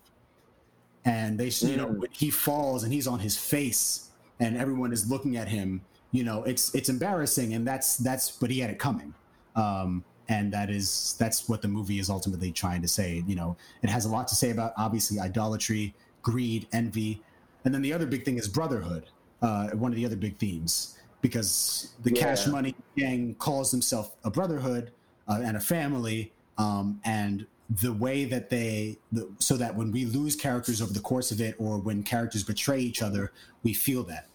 And 1.04 1.38
they, 1.38 1.48
you 1.48 1.76
know, 1.76 1.88
when 1.88 2.10
he 2.12 2.30
falls 2.30 2.84
and 2.84 2.94
he's 2.94 3.08
on 3.08 3.20
his 3.20 3.38
face, 3.38 4.12
and 4.40 4.58
everyone 4.58 4.92
is 4.92 5.10
looking 5.10 5.38
at 5.38 5.48
him. 5.48 5.82
You 6.12 6.24
know, 6.24 6.44
it's 6.44 6.76
it's 6.76 6.90
embarrassing, 6.90 7.54
and 7.54 7.66
that's 7.66 7.98
that's. 7.98 8.32
But 8.32 8.50
he 8.50 8.60
had 8.60 8.70
it 8.70 8.80
coming, 8.80 9.14
um, 9.56 10.04
and 10.28 10.52
that 10.52 10.70
is 10.70 11.16
that's 11.18 11.48
what 11.48 11.62
the 11.62 11.68
movie 11.68 12.00
is 12.00 12.10
ultimately 12.10 12.52
trying 12.52 12.82
to 12.82 12.88
say. 12.88 13.24
You 13.26 13.36
know, 13.36 13.56
it 13.82 13.90
has 13.90 14.06
a 14.06 14.10
lot 14.10 14.28
to 14.30 14.36
say 14.36 14.52
about 14.52 14.74
obviously 14.78 15.20
idolatry, 15.20 15.94
greed, 16.22 16.68
envy, 16.74 17.22
and 17.64 17.74
then 17.74 17.82
the 17.82 17.94
other 17.94 18.06
big 18.06 18.26
thing 18.26 18.38
is 18.38 18.48
brotherhood. 18.48 19.06
Uh, 19.42 19.70
one 19.70 19.92
of 19.92 19.96
the 19.96 20.06
other 20.06 20.16
big 20.16 20.38
themes 20.38 20.98
because 21.22 21.94
the 22.04 22.12
Cash 22.12 22.48
Money 22.48 22.76
gang 22.98 23.36
calls 23.36 23.72
himself 23.72 24.16
a 24.24 24.30
brotherhood 24.30 24.92
uh, 25.32 25.42
and 25.44 25.56
a 25.56 25.60
family, 25.60 26.34
um, 26.58 27.00
and 27.06 27.46
the 27.70 27.94
way 27.94 28.26
that 28.26 28.50
they 28.50 28.98
the, 29.12 29.30
so 29.40 29.56
that 29.56 29.76
when 29.76 29.92
we 29.92 30.06
lose 30.06 30.36
characters 30.36 30.82
over 30.82 30.92
the 30.92 31.00
course 31.00 31.32
of 31.32 31.40
it, 31.40 31.56
or 31.58 31.78
when 31.78 32.04
characters 32.04 32.44
betray 32.44 32.80
each 32.80 33.02
other, 33.02 33.32
we 33.64 33.74
feel 33.74 34.04
that. 34.04 34.28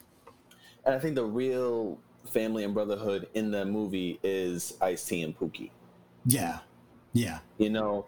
and 0.84 0.94
I 0.94 0.98
think 0.98 1.14
the 1.14 1.24
real 1.24 1.98
family 2.30 2.64
and 2.64 2.72
brotherhood 2.72 3.28
in 3.34 3.50
the 3.50 3.64
movie 3.64 4.18
is 4.22 4.74
Ice 4.80 5.04
T 5.04 5.22
and 5.22 5.38
Pookie. 5.38 5.70
Yeah, 6.24 6.60
yeah, 7.12 7.38
You 7.58 7.70
know, 7.70 8.06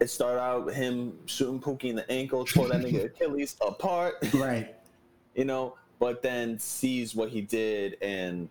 it 0.00 0.08
started 0.08 0.40
out 0.40 0.72
him 0.72 1.18
shooting 1.26 1.60
Pookie 1.60 1.90
in 1.90 1.96
the 1.96 2.10
ankle, 2.10 2.44
tore 2.44 2.68
that 2.68 2.80
nigga 2.80 3.04
Achilles 3.06 3.56
apart. 3.60 4.14
right. 4.34 4.74
you 5.34 5.44
know, 5.44 5.76
but 5.98 6.22
then 6.22 6.58
sees 6.58 7.14
what 7.14 7.28
he 7.28 7.42
did 7.42 7.96
and 8.00 8.48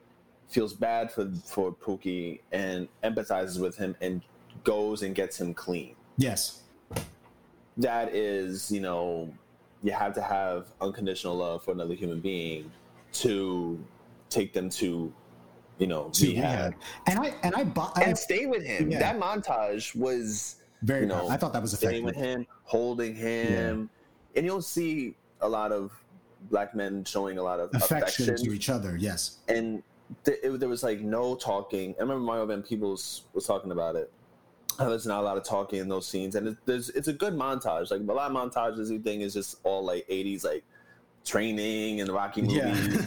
feels 0.50 0.74
bad 0.74 1.12
for 1.12 1.32
for 1.46 1.72
Pookie 1.72 2.40
and 2.52 2.88
empathizes 3.04 3.60
with 3.60 3.78
him 3.78 3.96
and 4.02 4.22
goes 4.64 5.04
and 5.04 5.16
gets 5.16 5.40
him 5.40 5.54
clean. 5.54 5.96
Yes, 6.18 6.64
That 7.78 8.14
is, 8.14 8.70
you 8.70 8.82
know, 8.82 9.32
you 9.84 9.92
have 9.94 10.14
to 10.16 10.22
have 10.22 10.68
unconditional 10.82 11.36
love 11.38 11.64
for 11.64 11.72
another 11.72 11.94
human 11.94 12.20
being 12.20 12.70
to 13.14 13.80
take 14.30 14.52
them 14.54 14.70
to, 14.70 15.14
you 15.78 15.88
know, 15.88 16.10
to 16.10 16.28
rehab 16.28 16.44
rehab. 16.44 16.76
And 17.08 17.20
I 17.20 17.34
and 17.44 17.56
I, 17.56 17.64
bu- 17.64 17.94
I 17.96 18.04
and 18.04 18.18
stay 18.18 18.46
with 18.48 18.66
him. 18.66 18.92
Yeah. 18.92 19.00
That 19.00 19.20
montage 19.20 19.96
was 19.96 20.58
very. 20.82 21.02
you 21.02 21.08
know, 21.08 21.30
I 21.30 21.38
thought 21.38 21.54
that 21.54 21.62
was 21.62 21.72
staying 21.72 22.04
effective. 22.04 22.06
with 22.06 22.16
him, 22.16 22.48
holding 22.64 23.16
him, 23.16 23.90
and 24.36 24.46
you'll 24.46 24.62
see 24.62 25.16
a 25.42 25.48
lot 25.48 25.72
of 25.72 25.92
black 26.50 26.76
men 26.76 27.06
showing 27.06 27.38
a 27.38 27.44
lot 27.44 27.60
of 27.60 27.70
Affection 27.74 28.26
affection 28.26 28.46
to 28.50 28.54
each 28.54 28.70
other. 28.70 28.98
Yes. 28.98 29.38
and 29.48 29.84
th- 30.24 30.40
it, 30.44 30.60
there 30.60 30.70
was 30.70 30.84
like 30.84 31.02
no 31.02 31.36
talking. 31.36 31.96
I 31.98 32.02
remember 32.02 32.24
Mario 32.24 32.46
Van 32.46 32.62
Peebles 32.64 33.24
was 33.34 33.46
talking 33.46 33.72
about 33.72 33.96
it. 33.96 34.12
How 34.78 34.88
there's 34.90 35.06
not 35.06 35.20
a 35.22 35.24
lot 35.26 35.38
of 35.38 35.44
talking 35.44 35.80
in 35.80 35.90
those 35.90 36.08
scenes, 36.08 36.36
and 36.36 36.48
it, 36.50 36.58
there's 36.66 36.90
it's 36.92 37.08
a 37.10 37.14
good 37.14 37.34
montage. 37.34 37.92
Like 37.92 38.02
a 38.02 38.04
lot 38.04 38.32
of 38.32 38.36
montages, 38.38 38.90
you 38.92 39.00
think 39.00 39.22
is 39.22 39.34
just 39.34 39.58
all 39.64 39.84
like 39.84 40.08
'80s 40.08 40.44
like 40.46 40.64
training 41.26 42.00
and 42.00 42.10
the 42.10 42.14
Rocky 42.14 42.42
movies, 42.42 42.58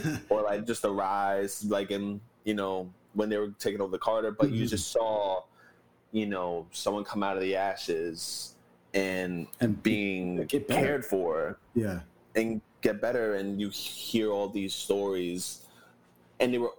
Yeah. 0.05 0.17
or 0.29 0.43
like 0.43 0.67
just 0.67 0.83
the 0.83 0.91
rise, 0.93 1.65
like 1.65 1.91
in 1.91 2.21
you 2.45 2.55
know 2.55 2.91
when 3.15 3.29
they 3.29 3.39
were 3.39 3.53
taking 3.59 3.81
over 3.81 3.91
the 3.91 3.99
Carter. 3.99 4.31
But 4.33 4.51
you 4.51 4.65
Mhm. 4.65 4.71
just 4.71 4.91
saw, 4.93 5.43
you 6.13 6.27
know, 6.27 6.67
someone 6.73 7.05
come 7.05 7.23
out 7.23 7.37
of 7.37 7.43
the 7.43 7.57
ashes 7.57 8.55
and 8.95 9.47
And 9.61 9.83
being 9.83 10.37
better. 10.37 10.63
cared 10.67 11.05
for 11.07 11.59
yeah. 11.75 12.01
and 12.37 12.61
get 12.83 13.01
better 13.01 13.37
and 13.37 13.59
you 13.61 13.71
hear 13.71 14.31
all 14.31 14.49
these 14.49 14.75
stories 14.75 15.63
and 16.41 16.53
they 16.53 16.59
were 16.59 16.73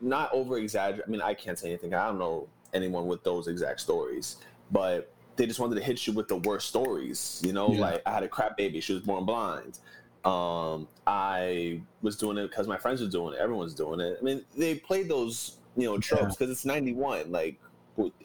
not 0.00 0.32
over 0.32 0.58
exaggerated 0.58 1.04
i 1.06 1.10
mean 1.10 1.20
i 1.22 1.32
can't 1.34 1.58
say 1.58 1.68
anything. 1.68 1.94
I 1.94 2.06
don't 2.06 2.18
know 2.18 2.48
anyone 2.74 3.06
with 3.06 3.22
those 3.24 3.48
exact 3.48 3.80
stories 3.80 4.36
but 4.70 5.12
they 5.36 5.46
just 5.46 5.60
wanted 5.60 5.76
to 5.76 5.82
hit 5.82 6.06
you 6.06 6.12
with 6.12 6.28
the 6.28 6.36
worst 6.36 6.68
stories 6.68 7.40
you 7.44 7.52
know? 7.52 7.70
Yeah. 7.72 7.80
like 7.80 8.02
i 8.06 8.10
had 8.10 8.22
a 8.22 8.28
crap 8.28 8.56
baby. 8.56 8.80
She 8.80 8.92
was 8.92 9.02
born 9.02 9.24
blind. 9.24 9.78
Um 10.24 10.88
i 11.06 11.80
was 12.02 12.16
doing 12.16 12.36
it 12.38 12.48
because 12.48 12.66
my 12.66 12.76
friends 12.76 13.00
were 13.00 13.06
doing 13.08 13.34
it. 13.34 13.38
Everyone's 13.40 13.74
doing 13.74 14.00
it. 14.00 14.18
I 14.20 14.24
mean 14.24 14.44
they 14.56 14.74
played 14.74 15.08
those 15.08 15.56
you 15.76 15.84
know 15.84 15.98
tropes 15.98 16.34
because 16.36 16.50
it's 16.50 16.64
91 16.64 17.30
like 17.30 17.58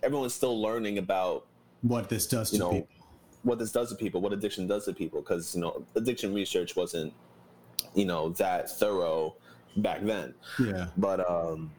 everyone's 0.04 0.34
still 0.34 0.60
learning 0.62 0.98
about 0.98 1.46
What 1.82 2.10
this 2.10 2.28
does 2.28 2.50
to 2.50 2.56
you 2.56 2.60
know 2.60 2.72
people. 2.72 2.88
what 3.44 3.60
this 3.60 3.72
does 3.72 3.90
to 3.90 3.96
people, 3.96 4.20
what 4.22 4.34
addiction 4.34 4.68
does 4.68 4.86
to 4.86 4.94
people, 4.94 5.22
because 5.22 5.56
you 5.56 5.62
know 5.62 5.86
addiction 5.96 6.34
research 6.34 6.76
wasn't 6.76 7.14
you 7.94 8.06
know 8.06 8.30
that 8.30 8.70
thorough 8.70 9.36
back 9.78 10.02
then, 10.04 10.34
Yeah. 10.60 10.88
but 10.98 11.20
um, 11.30 11.72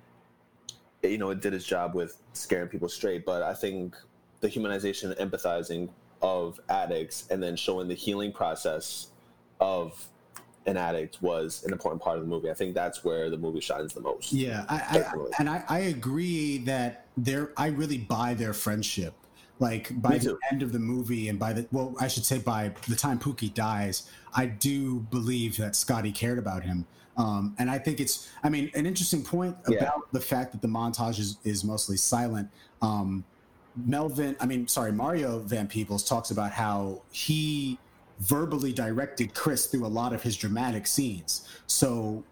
it- 1.03 1.11
you 1.11 1.19
know 1.19 1.31
it 1.31 1.41
did 1.41 1.55
its 1.55 1.65
job 1.65 1.95
with 1.95 2.17
scaring 2.33 2.69
people 2.69 2.89
straight. 2.89 3.25
But 3.25 3.43
I 3.43 3.55
think 3.55 3.97
the 4.41 4.49
humanization, 4.49 5.17
and 5.17 5.31
empathizing 5.31 5.89
of 6.23 6.61
addicts, 6.69 7.27
and 7.31 7.43
then 7.43 7.57
showing 7.57 7.89
the 7.89 7.95
healing 7.95 8.33
process 8.33 9.09
of 9.61 10.09
an 10.67 10.77
addict 10.77 11.21
was 11.23 11.65
an 11.65 11.73
important 11.73 12.01
part 12.01 12.17
of 12.19 12.23
the 12.23 12.29
movie. 12.29 12.49
I 12.51 12.55
think 12.55 12.75
that's 12.75 13.03
where 13.05 13.29
the 13.31 13.37
movie 13.37 13.61
shines 13.61 13.93
the 13.93 14.01
most. 14.01 14.33
Yeah, 14.33 14.65
I, 14.69 14.77
I 15.01 15.15
and 15.41 15.51
I, 15.51 15.65
I 15.69 15.79
agree 15.81 16.59
that 16.59 17.07
they're. 17.17 17.51
I 17.57 17.67
really 17.69 17.99
buy 17.99 18.35
their 18.35 18.53
friendship. 18.53 19.15
Like 19.63 20.03
by 20.03 20.19
the 20.19 20.37
end 20.51 20.65
of 20.65 20.73
the 20.73 20.81
movie, 20.81 21.29
and 21.29 21.39
by 21.39 21.53
the 21.53 21.69
well, 21.71 21.95
I 22.01 22.09
should 22.09 22.25
say 22.25 22.39
by 22.39 22.73
the 22.89 22.97
time 22.97 23.21
Pookie 23.21 23.55
dies, 23.55 24.11
I 24.35 24.47
do 24.47 24.99
believe 25.11 25.57
that 25.59 25.77
Scotty 25.77 26.11
cared 26.11 26.41
about 26.41 26.65
him. 26.65 26.85
Um, 27.17 27.55
and 27.61 27.71
I 27.71 27.79
think 27.79 28.01
it's. 28.01 28.29
I 28.43 28.49
mean, 28.49 28.73
an 28.75 28.87
interesting 28.87 29.23
point 29.23 29.57
about 29.65 29.81
Yeah. 29.81 29.91
the 30.11 30.21
fact 30.21 30.51
that 30.51 30.63
the 30.63 30.69
montage 30.69 31.21
is, 31.21 31.39
is 31.45 31.63
mostly 31.63 31.97
silent. 31.97 32.49
Um, 32.81 33.25
Melvin, 33.77 34.35
I 34.41 34.47
mean, 34.47 34.67
sorry, 34.67 34.91
Mario 34.91 35.39
Van 35.39 35.69
Peebles 35.69 36.03
talks 36.09 36.33
about 36.33 36.51
how 36.51 37.03
he 37.13 37.79
verbally 38.19 38.73
directed 38.73 39.35
Chris 39.35 39.67
through 39.67 39.87
a 39.87 39.95
lot 40.01 40.13
of 40.13 40.25
his 40.25 40.37
dramatic 40.37 40.89
scenes. 40.89 41.47
So 41.69 42.25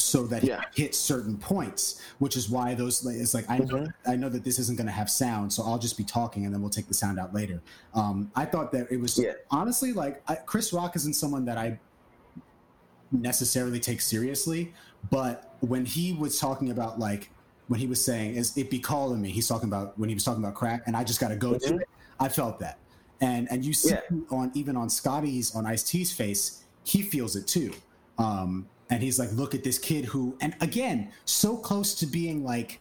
so 0.00 0.26
that 0.28 0.44
Yeah. 0.44 0.62
he 0.74 0.82
hit 0.82 0.94
certain 0.94 1.36
points, 1.36 2.00
which 2.20 2.36
is 2.36 2.48
why 2.48 2.72
those 2.74 3.04
it's 3.04 3.34
like 3.34 3.44
I 3.50 3.58
know 3.58 3.64
Mhm. 3.66 3.92
I 4.06 4.14
know 4.16 4.28
that 4.28 4.44
this 4.44 4.58
isn't 4.60 4.76
going 4.76 4.86
to 4.86 4.92
have 4.92 5.10
sound, 5.10 5.52
so 5.52 5.64
I'll 5.64 5.78
just 5.78 5.96
be 5.96 6.04
talking 6.04 6.44
and 6.46 6.54
then 6.54 6.60
we'll 6.60 6.70
take 6.70 6.86
the 6.86 6.94
sound 6.94 7.18
out 7.18 7.34
later. 7.34 7.60
Um, 7.94 8.30
I 8.36 8.44
thought 8.44 8.70
that 8.72 8.90
it 8.92 8.98
was 9.00 9.18
Yeah. 9.18 9.32
honestly 9.50 9.92
like 9.92 10.22
I, 10.28 10.36
Chris 10.36 10.72
Rock 10.72 10.94
isn't 10.96 11.14
someone 11.14 11.44
that 11.46 11.58
I 11.58 11.78
necessarily 13.10 13.80
take 13.80 14.00
seriously, 14.00 14.72
but 15.10 15.56
when 15.60 15.84
he 15.84 16.12
was 16.12 16.38
talking 16.38 16.70
about 16.70 16.98
like 16.98 17.30
when 17.66 17.80
he 17.80 17.86
was 17.86 18.02
saying 18.02 18.34
is 18.36 18.56
it 18.56 18.70
be 18.70 18.78
calling 18.78 19.20
me, 19.20 19.30
he's 19.30 19.48
talking 19.48 19.68
about 19.68 19.98
when 19.98 20.08
he 20.08 20.14
was 20.14 20.24
talking 20.24 20.42
about 20.42 20.54
crack, 20.54 20.82
and 20.86 20.96
I 20.96 21.04
just 21.04 21.20
got 21.20 21.28
to 21.28 21.36
go 21.36 21.54
to 21.58 21.72
Mhm. 21.74 21.80
it. 21.82 21.88
I 22.20 22.28
felt 22.28 22.60
that, 22.60 22.78
and 23.20 23.50
and 23.50 23.64
you 23.64 23.72
see 23.72 23.90
Yeah. 23.90 24.00
on 24.30 24.52
even 24.54 24.76
on 24.76 24.88
Scotty's 24.90 25.54
on 25.56 25.66
Ice 25.66 25.82
T's 25.82 26.12
face, 26.12 26.62
he 26.84 27.02
feels 27.02 27.34
it 27.36 27.46
too. 27.48 27.72
Um, 28.16 28.66
and 28.90 29.02
he's 29.02 29.18
like, 29.18 29.30
look 29.32 29.54
at 29.54 29.64
this 29.64 29.78
kid 29.78 30.04
who, 30.06 30.36
and 30.40 30.54
again, 30.60 31.10
so 31.24 31.56
close 31.56 31.94
to 31.96 32.06
being 32.06 32.42
like 32.44 32.80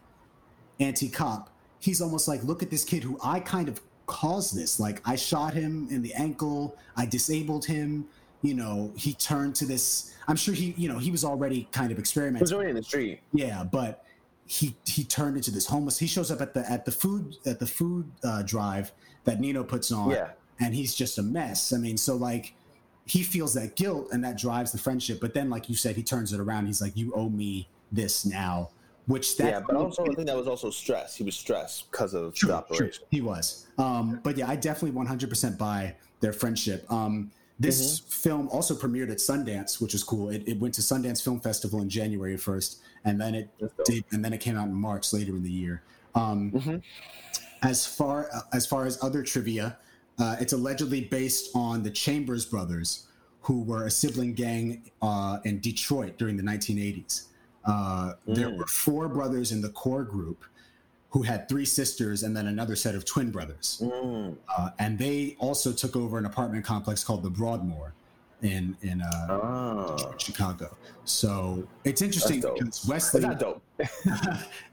anti-cop. 0.80 1.50
He's 1.80 2.02
almost 2.02 2.28
like, 2.28 2.44
look 2.44 2.64
at 2.64 2.70
this 2.70 2.84
kid 2.84 3.04
who 3.04 3.20
I 3.24 3.40
kind 3.40 3.70
of 3.70 3.82
caused 4.06 4.56
this. 4.56 4.80
Like 4.80 5.02
I 5.06 5.16
shot 5.16 5.54
him 5.54 5.88
in 5.92 6.02
the 6.02 6.14
ankle, 6.14 6.78
I 6.96 7.06
disabled 7.06 7.66
him. 7.66 8.08
You 8.44 8.54
know, 8.54 8.94
he 8.96 9.14
turned 9.14 9.56
to 9.56 9.66
this. 9.66 10.14
I'm 10.28 10.36
sure 10.36 10.54
he, 10.54 10.74
you 10.78 10.88
know, 10.90 11.00
he 11.00 11.10
was 11.12 11.26
already 11.26 11.68
kind 11.72 11.92
of 11.92 11.98
It 11.98 12.02
was 12.02 12.10
experimenting. 12.10 12.54
already 12.54 12.70
in 12.70 12.76
the 12.76 12.84
street. 12.84 13.20
Yeah, 13.34 13.64
but 13.64 14.04
he 14.46 14.76
he 14.86 15.04
turned 15.04 15.36
into 15.38 15.52
this 15.52 15.66
homeless. 15.66 15.98
He 15.98 16.08
shows 16.08 16.30
up 16.32 16.40
at 16.40 16.54
the 16.54 16.70
at 16.72 16.86
the 16.86 16.92
food 16.92 17.36
at 17.46 17.60
the 17.60 17.66
food 17.66 18.10
uh, 18.24 18.44
drive 18.44 18.92
that 19.26 19.40
Nino 19.42 19.64
puts 19.64 19.92
on 19.92 20.12
Yeah. 20.12 20.30
and 20.60 20.74
he's 20.76 20.94
just 20.96 21.18
a 21.18 21.24
mess. 21.24 21.74
I 21.74 21.78
mean, 21.78 21.98
so 21.98 22.16
like 22.16 22.54
he 23.08 23.24
feels 23.24 23.54
that 23.54 23.76
guilt 23.76 24.10
and 24.12 24.24
that 24.24 24.38
drives 24.38 24.72
the 24.72 24.78
friendship. 24.78 25.20
But 25.22 25.34
then, 25.34 25.50
like 25.50 25.70
you 25.70 25.76
said, 25.76 25.96
he 25.96 26.04
turns 26.04 26.34
it 26.34 26.40
around. 26.40 26.66
He's 26.68 26.82
like, 26.82 26.96
"You 26.96 27.14
owe 27.16 27.30
me 27.30 27.68
this 27.92 28.26
now," 28.26 28.70
which 29.06 29.38
that 29.38 29.48
yeah, 29.48 29.60
but 29.66 29.76
also 29.78 30.04
I 30.04 30.14
think 30.14 30.28
that 30.28 30.36
was 30.36 30.48
also 30.48 30.70
stress. 30.70 31.16
He 31.16 31.24
was 31.24 31.36
stressed 31.36 31.90
because 31.92 32.14
of 32.14 32.36
True, 32.36 32.50
the 32.50 32.62
true. 32.62 32.76
operation. 32.78 33.04
He 33.10 33.22
was. 33.22 33.68
Um, 33.78 34.20
but 34.24 34.38
yeah, 34.38 34.50
I 34.50 34.56
definitely 34.56 35.00
100% 35.00 35.58
buy 35.58 35.96
their 36.20 36.34
friendship. 36.34 36.86
Um, 36.92 37.32
this 37.60 38.00
Mm-hmm. 38.02 38.10
film 38.10 38.50
also 38.50 38.76
premiered 38.76 39.10
at 39.10 39.18
Sundance, 39.18 39.82
which 39.82 39.96
is 39.96 40.04
cool. 40.04 40.30
It, 40.30 40.44
it 40.48 40.60
went 40.60 40.74
to 40.76 40.82
Sundance 40.82 41.24
Film 41.24 41.40
Festival 41.40 41.82
in 41.82 41.90
January 41.90 42.36
1st, 42.38 42.78
and 43.06 43.20
then 43.20 43.34
it 43.34 43.50
did, 43.86 44.04
and 44.12 44.24
then 44.24 44.32
it 44.34 44.40
came 44.42 44.56
out 44.58 44.68
in 44.68 44.74
March 44.76 45.12
later 45.14 45.36
in 45.36 45.42
the 45.44 45.50
year. 45.52 45.82
Um, 46.14 46.52
Mhm. 46.52 46.84
As 47.64 47.88
far 47.88 48.30
as 48.54 48.68
far 48.68 48.86
as 48.86 49.02
other 49.02 49.24
trivia, 49.24 49.78
uh, 50.20 50.36
it's 50.40 50.54
allegedly 50.54 51.02
based 51.02 51.52
on 51.56 51.84
the 51.84 51.90
Chambers 51.92 52.46
brothers, 52.46 53.08
who 53.42 53.62
were 53.64 53.86
a 53.86 53.92
sibling 53.92 54.34
gang 54.34 54.82
uh, 55.02 55.40
in 55.46 55.60
Detroit 55.60 56.18
during 56.18 56.36
the 56.38 56.44
1980s. 56.44 57.26
Uh, 57.66 58.14
There 58.26 58.50
Mm. 58.50 58.58
were 58.58 58.66
four 58.68 59.08
brothers 59.08 59.52
in 59.52 59.62
the 59.62 59.70
core 59.70 60.04
group 60.04 60.44
who 61.12 61.22
had 61.22 61.48
three 61.48 61.66
sisters 61.66 62.24
and 62.24 62.36
then 62.36 62.48
another 62.48 62.76
set 62.76 62.94
of 62.96 63.06
twin 63.06 63.32
brothers. 63.32 63.82
Mm. 63.84 64.36
Uh, 64.58 64.70
and 64.80 64.98
they 65.00 65.36
also 65.40 65.72
took 65.72 65.96
over 65.96 66.18
an 66.18 66.26
apartment 66.26 66.66
complex 66.66 67.04
called 67.04 67.24
the 67.24 67.30
Broadmoor 67.30 67.94
in 68.42 68.76
in 68.82 69.02
uh, 69.02 69.28
Ah. 69.30 70.14
Chicago. 70.18 70.76
So 71.06 71.66
it's 71.86 72.02
interesting 72.02 72.42
because 72.42 72.68
It's 72.68 72.86
Wesley. 72.88 73.22
not 73.22 73.40
dope. 73.40 73.62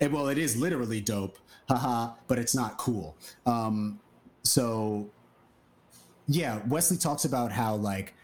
it- 0.01 0.11
well, 0.13 0.29
it 0.29 0.39
is 0.39 0.57
literally 0.57 1.01
dope, 1.01 1.39
haha, 1.69 2.13
but 2.29 2.39
it's 2.39 2.55
not 2.55 2.77
cool. 2.79 3.17
Um, 3.47 4.01
so, 4.43 5.09
yeah, 6.27 6.61
Wesley 6.67 6.97
talks 6.97 7.25
about 7.25 7.53
how 7.53 7.75
like 7.77 8.15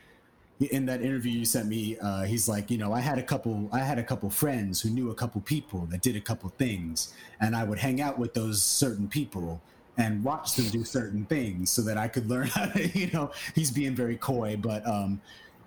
in 0.60 0.84
that 0.86 1.00
interview 1.00 1.32
you 1.32 1.44
sent 1.44 1.68
me, 1.68 1.96
uh, 2.00 2.24
he's 2.24 2.48
like, 2.48 2.70
you 2.70 2.76
know, 2.78 2.92
I 2.92 3.00
had 3.00 3.18
a 3.18 3.22
couple, 3.22 3.68
I 3.72 3.78
had 3.78 3.98
a 3.98 4.02
couple 4.02 4.28
friends 4.28 4.80
who 4.80 4.90
knew 4.90 5.10
a 5.10 5.14
couple 5.14 5.40
people 5.40 5.86
that 5.86 6.02
did 6.02 6.16
a 6.16 6.20
couple 6.20 6.50
things, 6.50 7.14
and 7.40 7.56
I 7.56 7.64
would 7.64 7.78
hang 7.78 8.00
out 8.00 8.18
with 8.18 8.34
those 8.34 8.62
certain 8.62 9.08
people 9.08 9.60
and 9.96 10.22
watch 10.22 10.54
them 10.54 10.68
do 10.68 10.84
certain 10.84 11.24
things 11.26 11.70
so 11.70 11.82
that 11.82 11.96
I 11.98 12.08
could 12.08 12.28
learn 12.28 12.46
how 12.56 12.66
to, 12.66 12.88
you 12.98 13.10
know, 13.10 13.32
he's 13.54 13.70
being 13.70 13.94
very 13.94 14.16
coy, 14.16 14.56
but 14.56 14.86
um, 14.86 15.20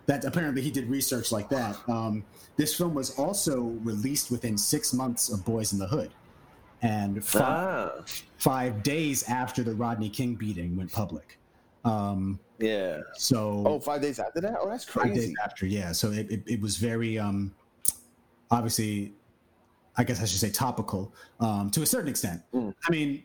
that 0.06 0.26
apparently 0.26 0.62
he 0.62 0.70
did 0.72 0.88
research 0.90 1.32
like 1.32 1.50
that. 1.50 1.78
Um, 1.88 2.24
this 2.56 2.76
film 2.76 2.94
was 2.94 3.18
also 3.18 3.62
released 3.84 4.30
within 4.32 4.58
six 4.58 4.94
months 4.94 5.30
of 5.32 5.40
Boyz 5.40 5.74
n 5.74 5.80
the 5.80 5.88
Hood, 5.88 6.12
and 6.82 7.24
five, 7.26 7.42
Ah. 7.42 8.04
five 8.38 8.84
days 8.84 9.24
after 9.24 9.64
the 9.64 9.74
Rodney 9.74 10.10
King 10.10 10.36
beating 10.36 10.76
went 10.78 10.92
public. 10.92 11.40
Um, 11.86 12.40
Yeah. 12.60 13.02
so 13.16 13.64
Oh, 13.66 13.80
five 13.80 14.02
days 14.02 14.20
after 14.20 14.42
that? 14.42 14.56
Oh, 14.60 14.70
that's 14.70 14.86
five 14.86 15.08
days 15.08 15.16
crazy. 15.16 15.36
after, 15.44 15.66
yeah. 15.66 15.92
So 15.92 16.12
it, 16.12 16.32
it, 16.32 16.44
it 16.46 16.62
was 16.62 16.78
very, 16.78 17.20
um, 17.20 17.54
obviously, 18.52 19.14
I 19.98 20.04
guess 20.04 20.22
I 20.22 20.26
should 20.26 20.40
say 20.40 20.50
topical 20.50 21.14
um, 21.40 21.70
to 21.72 21.82
a 21.82 21.86
certain 21.86 22.10
extent. 22.10 22.42
Mm. 22.54 22.74
I 22.88 22.92
mean, 22.92 23.24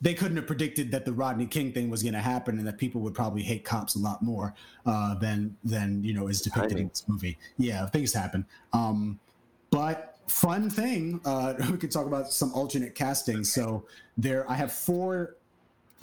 they 0.00 0.14
couldn't 0.14 0.36
have 0.36 0.48
predicted 0.48 0.90
that 0.90 1.04
the 1.04 1.12
Rodney 1.12 1.46
King 1.46 1.72
thing 1.72 1.88
was 1.88 2.02
going 2.02 2.14
to 2.14 2.20
happen 2.20 2.58
and 2.58 2.66
that 2.66 2.76
people 2.76 3.00
would 3.02 3.14
probably 3.14 3.42
hate 3.42 3.64
cops 3.64 3.94
a 3.94 4.00
lot 4.00 4.20
more 4.20 4.52
uh, 4.84 5.14
than 5.14 5.56
than 5.62 6.02
you 6.02 6.12
know 6.12 6.26
is 6.26 6.42
depicted 6.42 6.78
in 6.78 6.88
this 6.88 7.04
movie. 7.06 7.38
Yeah, 7.56 7.86
things 7.86 8.12
happen. 8.12 8.44
Um, 8.72 9.20
but 9.70 10.18
fun 10.26 10.68
thing, 10.68 11.20
uh, 11.24 11.54
we 11.70 11.78
could 11.78 11.92
talk 11.92 12.06
about 12.06 12.32
some 12.32 12.52
alternate 12.52 12.96
casting. 12.96 13.44
So 13.44 13.86
there, 14.16 14.48
I 14.50 14.54
have 14.54 14.72
four 14.72 15.36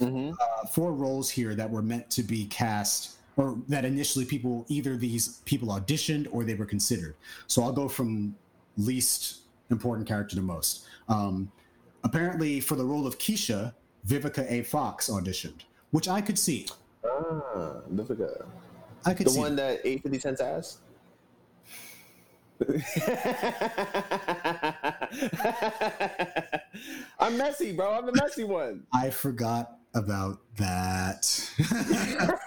hmm 0.00 0.30
uh, 0.40 0.66
four 0.66 0.92
roles 0.92 1.30
here 1.30 1.54
that 1.54 1.70
were 1.70 1.82
meant 1.82 2.10
to 2.10 2.22
be 2.22 2.46
cast 2.46 3.16
or 3.36 3.58
that 3.68 3.84
initially 3.84 4.24
people 4.24 4.64
either 4.68 4.96
these 4.96 5.40
people 5.44 5.68
auditioned 5.68 6.26
or 6.32 6.42
they 6.44 6.54
were 6.54 6.66
considered 6.66 7.14
so 7.46 7.62
i'll 7.62 7.72
go 7.72 7.88
from 7.88 8.34
least 8.76 9.40
important 9.70 10.06
character 10.08 10.34
to 10.36 10.42
most 10.42 10.86
um, 11.08 11.50
apparently 12.04 12.60
for 12.60 12.76
the 12.76 12.84
role 12.84 13.06
of 13.06 13.18
keisha 13.18 13.74
vivica 14.06 14.50
a 14.50 14.62
fox 14.62 15.08
auditioned 15.10 15.60
which 15.90 16.08
i 16.08 16.20
could 16.20 16.38
see 16.38 16.66
Ah, 17.04 17.80
Vivica. 17.92 18.46
i 19.06 19.14
could 19.14 19.26
The 19.26 19.30
see 19.30 19.40
one 19.40 19.56
that 19.56 19.80
ate 19.84 20.02
50 20.02 20.18
Cent's 20.18 20.40
ass? 20.40 20.78
I'm 27.18 27.36
messy, 27.38 27.72
bro. 27.72 27.94
I'm 27.94 28.04
the 28.06 28.12
messy 28.12 28.44
one. 28.44 28.84
I 28.92 29.08
forgot 29.10 29.78
about 29.94 30.38
that. 30.56 32.38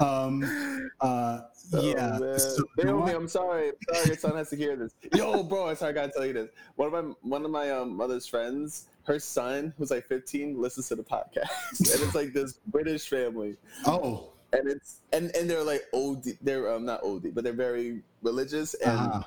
um. 0.00 0.90
Uh. 1.00 1.40
Yeah. 1.72 2.18
Oh, 2.22 2.36
so 2.38 2.62
Naomi, 2.78 3.12
I- 3.12 3.16
I'm 3.16 3.28
sorry. 3.28 3.68
I'm 3.70 3.94
sorry 3.94 4.06
your 4.06 4.16
son 4.16 4.36
has 4.36 4.50
to 4.50 4.56
hear 4.56 4.76
this. 4.76 4.94
Yo, 5.14 5.42
bro, 5.42 5.68
I'm 5.68 5.76
sorry, 5.76 5.90
I 5.90 5.94
gotta 5.94 6.12
tell 6.12 6.26
you 6.26 6.32
this. 6.32 6.50
One 6.76 6.94
of 6.94 7.04
my 7.04 7.14
one 7.22 7.44
of 7.44 7.50
my 7.50 7.70
um, 7.70 7.96
mother's 7.96 8.26
friends, 8.26 8.86
her 9.04 9.18
son, 9.18 9.74
who's 9.76 9.90
like 9.90 10.06
15, 10.06 10.60
listens 10.60 10.88
to 10.88 10.94
the 10.94 11.02
podcast, 11.02 11.50
and 11.80 12.02
it's 12.02 12.14
like 12.14 12.32
this 12.32 12.60
British 12.68 13.08
family, 13.08 13.56
oh. 13.84 14.28
and 14.52 14.68
it's 14.68 15.00
and 15.12 15.34
and 15.34 15.50
they're 15.50 15.64
like 15.64 15.82
old, 15.92 16.24
they're 16.40 16.72
um 16.72 16.84
not 16.84 17.00
old, 17.02 17.34
but 17.34 17.42
they're 17.42 17.52
very 17.52 18.02
religious, 18.22 18.74
and 18.74 18.98
Uh, 18.98 19.22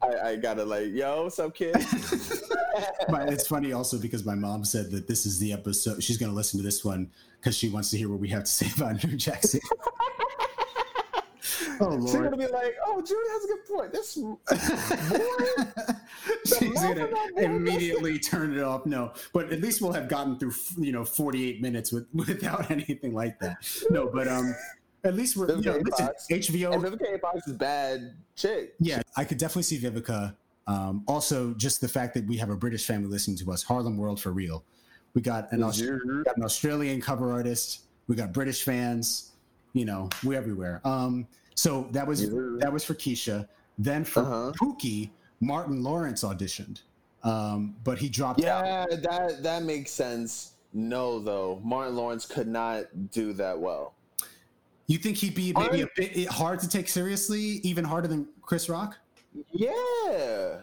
I, 0.00 0.30
I 0.30 0.36
gotta 0.36 0.64
like, 0.64 0.92
yo, 0.92 1.24
what's 1.24 1.38
up, 1.38 1.54
kid? 1.54 1.74
but 3.08 3.32
it's 3.32 3.46
funny 3.46 3.72
also 3.72 3.98
because 3.98 4.24
my 4.24 4.34
mom 4.34 4.64
said 4.64 4.90
that 4.92 5.06
this 5.08 5.26
is 5.26 5.38
the 5.38 5.52
episode. 5.52 6.02
She's 6.02 6.16
going 6.18 6.30
to 6.30 6.36
listen 6.36 6.58
to 6.58 6.64
this 6.64 6.84
one 6.84 7.10
because 7.40 7.56
she 7.56 7.68
wants 7.68 7.90
to 7.90 7.98
hear 7.98 8.08
what 8.08 8.20
we 8.20 8.28
have 8.28 8.44
to 8.44 8.50
say 8.50 8.70
about 8.76 9.02
New 9.04 9.16
Jackson. 9.16 9.60
oh 11.80 11.86
Lord. 11.86 12.02
She's 12.02 12.14
gonna 12.14 12.36
be 12.36 12.46
like, 12.46 12.76
oh, 12.86 13.00
Judy 13.00 13.28
has 13.30 13.44
a 13.44 13.48
good 13.48 13.66
point. 13.66 13.92
This 13.92 14.18
She's 16.58 16.80
gonna 16.80 17.08
immediately 17.36 18.18
turn 18.18 18.56
it 18.56 18.62
off. 18.62 18.86
No, 18.86 19.12
but 19.32 19.52
at 19.52 19.60
least 19.60 19.80
we'll 19.82 19.92
have 19.92 20.08
gotten 20.08 20.38
through, 20.38 20.52
you 20.78 20.92
know, 20.92 21.04
48 21.04 21.60
minutes 21.60 21.92
with, 21.92 22.06
without 22.14 22.70
anything 22.70 23.14
like 23.14 23.38
that. 23.40 23.56
No, 23.90 24.08
but 24.12 24.28
um, 24.28 24.54
at 25.04 25.14
least 25.14 25.36
we're, 25.36 25.48
you 25.56 25.62
know, 25.62 25.78
listen. 25.84 26.08
HBO. 26.30 26.72
and 26.74 26.82
Vivica 26.82 27.14
A. 27.14 27.18
Fox 27.18 27.46
is 27.46 27.54
bad 27.56 28.14
chick. 28.36 28.74
Yeah, 28.80 29.02
I 29.16 29.24
could 29.24 29.38
definitely 29.38 29.62
see 29.64 29.78
Vivica. 29.78 30.34
Um, 30.66 31.02
also, 31.06 31.54
just 31.54 31.80
the 31.80 31.88
fact 31.88 32.14
that 32.14 32.26
we 32.26 32.36
have 32.36 32.50
a 32.50 32.56
British 32.56 32.84
family 32.86 33.08
listening 33.08 33.36
to 33.38 33.52
us, 33.52 33.62
Harlem 33.62 33.96
World 33.96 34.20
for 34.20 34.32
real. 34.32 34.64
We 35.14 35.22
got 35.22 35.50
an, 35.52 35.62
Aus- 35.62 35.80
we 35.80 35.88
got 36.24 36.36
an 36.36 36.44
Australian 36.44 37.00
cover 37.00 37.32
artist. 37.32 37.82
We 38.06 38.16
got 38.16 38.32
British 38.32 38.62
fans. 38.62 39.32
You 39.72 39.84
know, 39.84 40.10
we're 40.24 40.36
everywhere. 40.36 40.80
Um, 40.84 41.26
so 41.54 41.88
that 41.92 42.06
was 42.06 42.22
Yeah. 42.22 42.28
that 42.58 42.72
was 42.72 42.84
for 42.84 42.94
Keisha. 42.94 43.48
Then 43.78 44.04
for 44.04 44.20
Uh-huh. 44.20 44.52
Pookie, 44.60 45.10
Martin 45.40 45.82
Lawrence 45.82 46.24
auditioned, 46.24 46.80
um, 47.22 47.76
but 47.84 47.98
he 47.98 48.08
dropped 48.08 48.42
out. 48.44 48.64
Yeah, 48.64 48.96
that 48.96 49.42
that 49.42 49.62
makes 49.62 49.90
sense. 49.92 50.52
No, 50.74 51.18
though, 51.18 51.60
Martin 51.64 51.96
Lawrence 51.96 52.26
could 52.26 52.48
not 52.48 53.10
do 53.10 53.32
that 53.34 53.58
well. 53.58 53.94
You 54.88 54.98
think 54.98 55.16
he'd 55.18 55.34
be 55.34 55.52
maybe 55.52 55.82
a 55.82 55.88
bit 55.96 56.28
hard 56.28 56.58
to 56.60 56.68
take 56.68 56.88
seriously, 56.88 57.60
even 57.62 57.84
harder 57.84 58.08
than 58.08 58.26
Chris 58.42 58.68
Rock? 58.70 58.98
Yeah, 59.52 60.60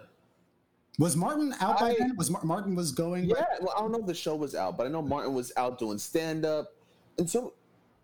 Was 0.97 1.15
Martin 1.15 1.53
out 1.59 1.79
by 1.79 1.91
I- 1.91 1.95
then? 1.99 2.15
Was 2.17 2.31
Mar- 2.31 2.43
Martin 2.43 2.75
was 2.75 2.91
going? 2.91 3.27
by- 3.29 3.35
yeah. 3.37 3.45
Well, 3.61 3.73
I 3.77 3.79
don't 3.81 3.91
know 3.91 3.99
if 3.99 4.07
the 4.07 4.13
show 4.15 4.35
was 4.35 4.55
out, 4.55 4.77
but 4.77 4.87
I 4.87 4.89
know 4.89 5.01
Martin 5.03 5.33
was 5.35 5.51
out 5.57 5.77
doing 5.77 5.97
stand 5.99 6.43
up, 6.45 6.73
and 7.19 7.29
so 7.29 7.53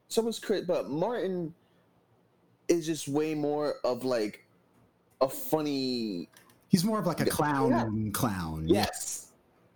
so 0.09 0.21
was 0.21 0.37
Chris. 0.39 0.63
But 0.65 0.89
Martin 0.89 1.53
is 2.67 2.85
just 2.85 3.07
way 3.07 3.33
more 3.33 3.75
of 3.83 4.03
like 4.05 4.45
a 5.21 5.27
funny 5.29 6.29
He's 6.69 6.85
more 6.85 6.99
of 6.99 7.07
like 7.07 7.19
a 7.19 7.25
clown 7.25 7.71
Yeah. 8.05 8.11
clown. 8.13 8.67
Yes. 8.67 9.31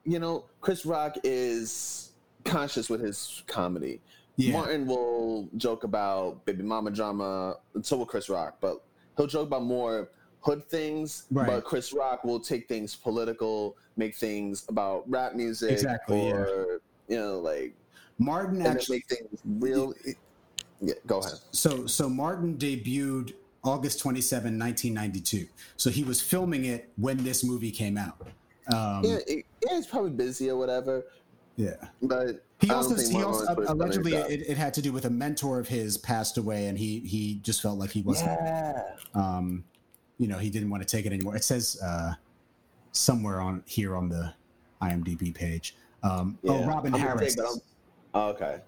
You 0.05 0.19
know, 0.19 0.45
Chris 0.61 0.85
Rock 0.85 1.15
is 1.23 2.11
conscious 2.45 2.89
with 2.89 3.01
his 3.01 3.43
comedy. 3.47 3.99
Yeah. 4.37 4.53
Martin 4.53 4.85
will 4.85 5.49
joke 5.57 5.83
about 5.83 6.45
baby 6.45 6.63
mama 6.63 6.91
drama, 6.91 7.55
and 7.73 7.85
so 7.85 7.97
will 7.97 8.05
Chris 8.05 8.29
Rock, 8.29 8.57
but 8.59 8.81
he'll 9.17 9.27
joke 9.27 9.47
about 9.47 9.63
more 9.63 10.09
hood 10.41 10.65
things. 10.69 11.25
Right. 11.31 11.47
But 11.47 11.63
Chris 11.63 11.93
Rock 11.93 12.23
will 12.23 12.39
take 12.39 12.67
things 12.67 12.95
political, 12.95 13.77
make 13.97 14.15
things 14.15 14.65
about 14.69 15.09
rap 15.09 15.35
music, 15.35 15.71
Exactly, 15.71 16.27
yeah. 16.27 16.33
or 16.33 16.81
you 17.07 17.17
know, 17.17 17.39
like 17.39 17.73
Martin 18.19 18.65
actually. 18.65 18.97
make 18.97 19.07
things 19.07 19.39
real. 19.45 19.93
Yeah, 20.81 20.93
go 21.07 21.19
ahead. 21.19 21.35
So 21.51 21.87
so 21.87 22.09
Martin 22.09 22.57
debuted 22.57 23.33
August 23.63 23.99
27, 23.99 24.59
1992. 24.59 25.47
So 25.77 25.89
he 25.89 26.03
was 26.03 26.21
filming 26.21 26.65
it 26.65 26.89
when 26.97 27.17
this 27.23 27.43
movie 27.43 27.71
came 27.71 27.97
out. 27.97 28.17
Um, 28.73 29.03
Yeah, 29.03 29.17
it, 29.27 29.45
yeah, 29.65 29.75
he's 29.77 29.87
probably 29.87 30.11
busy 30.11 30.49
or 30.49 30.57
whatever, 30.57 31.05
yeah. 31.55 31.75
but 32.01 32.43
He 32.65 32.71
also, 32.71 32.95
he 32.95 33.23
also 33.23 33.45
Lawrence 33.45 33.49
would 33.49 33.67
have 33.67 33.67
done 33.67 33.67
a 33.67 33.83
allegedly 33.83 34.13
it, 34.13 34.49
it 34.49 34.57
had 34.57 34.73
to 34.73 34.81
do 34.81 34.91
with 34.91 35.05
a 35.05 35.09
mentor 35.09 35.59
of 35.59 35.67
his 35.67 35.97
passed 35.97 36.37
away, 36.37 36.67
and 36.67 36.77
he 36.77 36.99
he 36.99 37.35
just 37.43 37.61
felt 37.61 37.77
like 37.77 37.91
he 37.91 38.01
wasn't, 38.01 38.31
yeah. 38.41 38.83
um, 39.13 39.63
you 40.17 40.27
know, 40.27 40.37
he 40.37 40.49
didn't 40.49 40.69
want 40.69 40.81
to 40.81 40.89
take 40.89 41.05
it 41.05 41.13
anymore. 41.13 41.35
It 41.35 41.43
says 41.43 41.79
uh, 41.83 42.13
somewhere 42.91 43.39
on 43.39 43.63
here 43.67 43.95
on 43.95 44.09
the 44.09 44.33
IMDb 44.81 45.33
page. 45.33 45.75
Um, 46.01 46.37
Oh, 46.47 46.65
Robin 46.65 46.93
I'm 46.93 46.99
Harris. 46.99 47.35
take, 47.35 47.45
oh, 48.13 48.29
okay. 48.29 48.61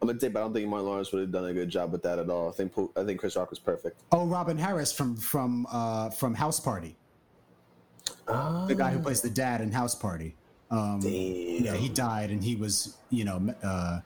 I'm 0.00 0.06
gonna 0.06 0.18
take, 0.18 0.32
but 0.32 0.40
I 0.40 0.42
don't 0.42 0.52
think 0.52 0.68
Martin 0.68 0.86
Lawrence 0.86 1.10
would 1.12 1.22
have 1.22 1.32
done 1.32 1.46
a 1.46 1.54
good 1.54 1.70
job 1.70 1.90
with 1.90 2.02
that 2.02 2.18
at 2.18 2.30
all. 2.30 2.48
I 2.48 2.52
think 2.52 2.72
I 2.96 3.04
think 3.04 3.18
Chris 3.18 3.34
Rock 3.34 3.50
was 3.50 3.58
perfect. 3.58 4.00
Oh, 4.12 4.26
Robin 4.26 4.56
Harris 4.58 4.92
from 4.92 5.16
from 5.16 5.66
uh, 5.70 6.10
from 6.10 6.34
House 6.34 6.60
Party, 6.60 6.96
the 8.26 8.74
guy 8.76 8.90
who 8.90 9.00
plays 9.00 9.20
the 9.20 9.30
dad 9.30 9.60
in 9.60 9.72
House 9.72 9.94
Party. 9.94 10.36
Um, 10.70 11.00
yeah, 11.02 11.74
he 11.74 11.88
died, 11.88 12.30
and 12.30 12.44
he 12.44 12.54
was, 12.54 12.98
you 13.10 13.24
know, 13.24 13.54
uh, 13.62 14.00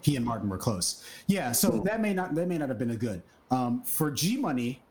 he 0.00 0.16
and 0.16 0.24
Martin 0.24 0.48
were 0.48 0.58
close. 0.58 1.04
Yeah, 1.26 1.52
so 1.52 1.82
that 1.84 2.00
may 2.00 2.12
not 2.12 2.34
that 2.34 2.48
may 2.48 2.58
not 2.58 2.68
have 2.68 2.78
been 2.78 2.90
a 2.90 2.96
good. 2.96 3.22
Um, 3.50 3.82
for 3.84 4.10
G 4.10 4.36
Money, 4.36 4.82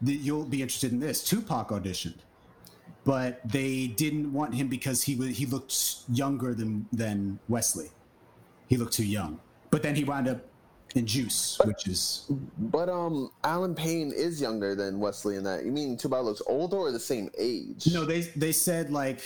the, 0.00 0.14
you'll 0.14 0.44
be 0.44 0.62
interested 0.62 0.92
in 0.92 1.00
this. 1.00 1.24
Tupac 1.24 1.70
auditioned, 1.70 2.18
but 3.04 3.40
they 3.48 3.88
didn't 3.88 4.32
want 4.32 4.54
him 4.54 4.68
because 4.68 5.02
he 5.02 5.16
was 5.16 5.36
he 5.36 5.46
looked 5.46 5.96
younger 6.12 6.54
than 6.54 6.86
than 6.92 7.38
Wesley. 7.48 7.90
He 8.68 8.76
looked 8.76 8.92
too 8.92 9.06
young. 9.06 9.40
But 9.70 9.82
then 9.82 9.96
he 9.96 10.04
wound 10.04 10.28
up 10.28 10.40
in 10.94 11.06
Juice, 11.06 11.58
which 11.64 11.88
is 11.88 12.26
But 12.58 12.88
um, 12.88 13.30
Allen 13.42 13.74
Payne 13.74 14.12
is 14.12 14.40
younger 14.40 14.74
than 14.74 15.00
Wesley 15.00 15.36
in 15.36 15.44
that. 15.44 15.64
You 15.64 15.72
mean 15.72 15.96
Tupac 15.96 16.24
looks 16.24 16.42
older 16.46 16.76
or 16.76 16.92
the 16.92 17.00
same 17.00 17.28
age? 17.36 17.92
no. 17.92 18.04
They 18.04 18.20
they 18.36 18.52
said 18.52 18.90
like, 18.90 19.20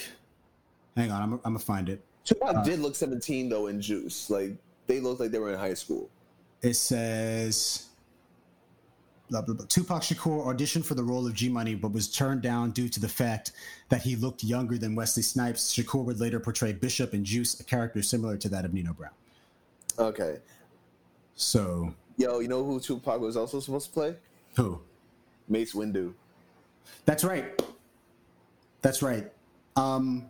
hang 0.97 1.10
on, 1.10 1.23
I'm 1.23 1.32
I'm 1.32 1.39
gonna 1.43 1.59
find 1.59 1.89
it. 1.89 2.01
Tupac 2.24 2.65
did 2.65 2.81
look 2.81 2.94
17 2.94 3.48
though 3.48 3.69
in 3.69 3.81
Juice. 3.81 4.28
Like 4.28 4.52
they 4.86 5.01
looked 5.01 5.20
like 5.20 5.31
they 5.31 5.39
were 5.39 5.52
in 5.52 5.59
high 5.59 5.74
school. 5.74 6.10
It 6.62 6.74
says. 6.74 7.85
Blah, 9.31 9.43
blah, 9.43 9.55
blah. 9.55 9.66
Tupac 9.66 10.01
Shakur 10.02 10.47
auditioned 10.47 10.86
for 10.86 10.94
the 10.94 11.05
role 11.05 11.27
of 11.27 11.35
G 11.35 11.51
Money, 11.51 11.74
but 11.74 11.93
was 11.93 12.09
turned 12.10 12.40
down 12.40 12.70
due 12.70 12.89
to 12.89 12.98
the 12.98 13.09
fact 13.09 13.52
that 13.90 14.01
he 14.01 14.16
looked 14.16 14.43
younger 14.43 14.78
than 14.78 14.94
Wesley 14.94 15.23
Snipes. 15.23 15.74
Shakur 15.74 16.02
would 16.02 16.19
later 16.19 16.40
portray 16.40 16.73
Bishop 16.73 17.12
in 17.12 17.27
Juice, 17.27 17.60
a 17.60 17.65
character 17.65 18.01
similar 18.01 18.39
to 18.39 18.48
that 18.48 18.65
of 18.65 18.73
Nino 18.73 18.94
Brown. 18.94 19.10
Okay. 19.98 20.39
So, 21.35 21.93
Yo, 22.16 22.39
you 22.40 22.48
know 22.48 22.65
who 22.65 22.81
Tupac 22.81 23.20
was 23.20 23.36
also 23.36 23.60
supposed 23.60 23.89
to 23.89 23.93
play? 23.93 24.16
who? 24.56 24.81
Mace 25.47 25.74
Windu. 25.74 26.15
That's 27.05 27.23
right. 27.23 27.62
That's 28.81 29.02
right. 29.02 29.31
Um, 29.77 30.24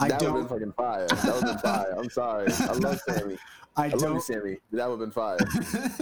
I 0.00 0.08
That 0.08 0.20
would 0.22 0.26
have 0.26 0.48
don't. 0.48 0.58
been 0.60 0.72
fucking 0.72 0.72
fire. 0.72 1.06
That 1.06 1.24
would 1.24 1.34
have 1.34 1.42
been 1.42 1.58
fire. 1.58 1.94
I'm 1.98 2.10
sorry. 2.10 2.52
I 2.52 2.72
love 2.72 3.00
Sammy. 3.08 3.38
I 3.76 3.84
I 3.84 3.88
love 3.88 3.92
you, 3.94 3.98
don't. 4.00 4.22
Sammy. 4.22 4.56
That 4.72 4.88
would 4.90 5.00
have 5.00 5.00
been 5.00 5.10
fire. 5.10 5.38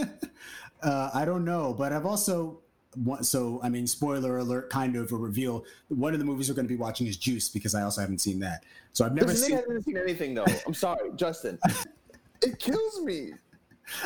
uh, 0.82 1.10
I 1.14 1.24
don't 1.24 1.44
know, 1.44 1.74
but 1.74 1.92
I've 1.92 2.06
also. 2.06 2.60
So, 3.22 3.58
I 3.62 3.70
mean, 3.70 3.86
spoiler 3.86 4.36
alert, 4.36 4.68
kind 4.68 4.96
of 4.96 5.12
a 5.12 5.16
reveal. 5.16 5.64
One 5.88 6.12
of 6.12 6.18
the 6.18 6.26
movies 6.26 6.50
we're 6.50 6.54
going 6.54 6.66
to 6.66 6.72
be 6.74 6.76
watching 6.76 7.06
is 7.06 7.16
Juice 7.16 7.48
because 7.48 7.74
I 7.74 7.80
also 7.82 8.02
haven't 8.02 8.18
seen 8.18 8.38
that. 8.40 8.64
So 8.92 9.06
I've 9.06 9.14
never 9.14 9.28
This 9.28 9.46
seen. 9.46 9.56
hasn't 9.56 9.84
seen 9.86 9.96
anything 9.96 10.34
though. 10.34 10.44
I'm 10.66 10.74
sorry, 10.74 11.10
Justin. 11.16 11.58
It 12.42 12.58
kills 12.58 13.00
me. 13.00 13.30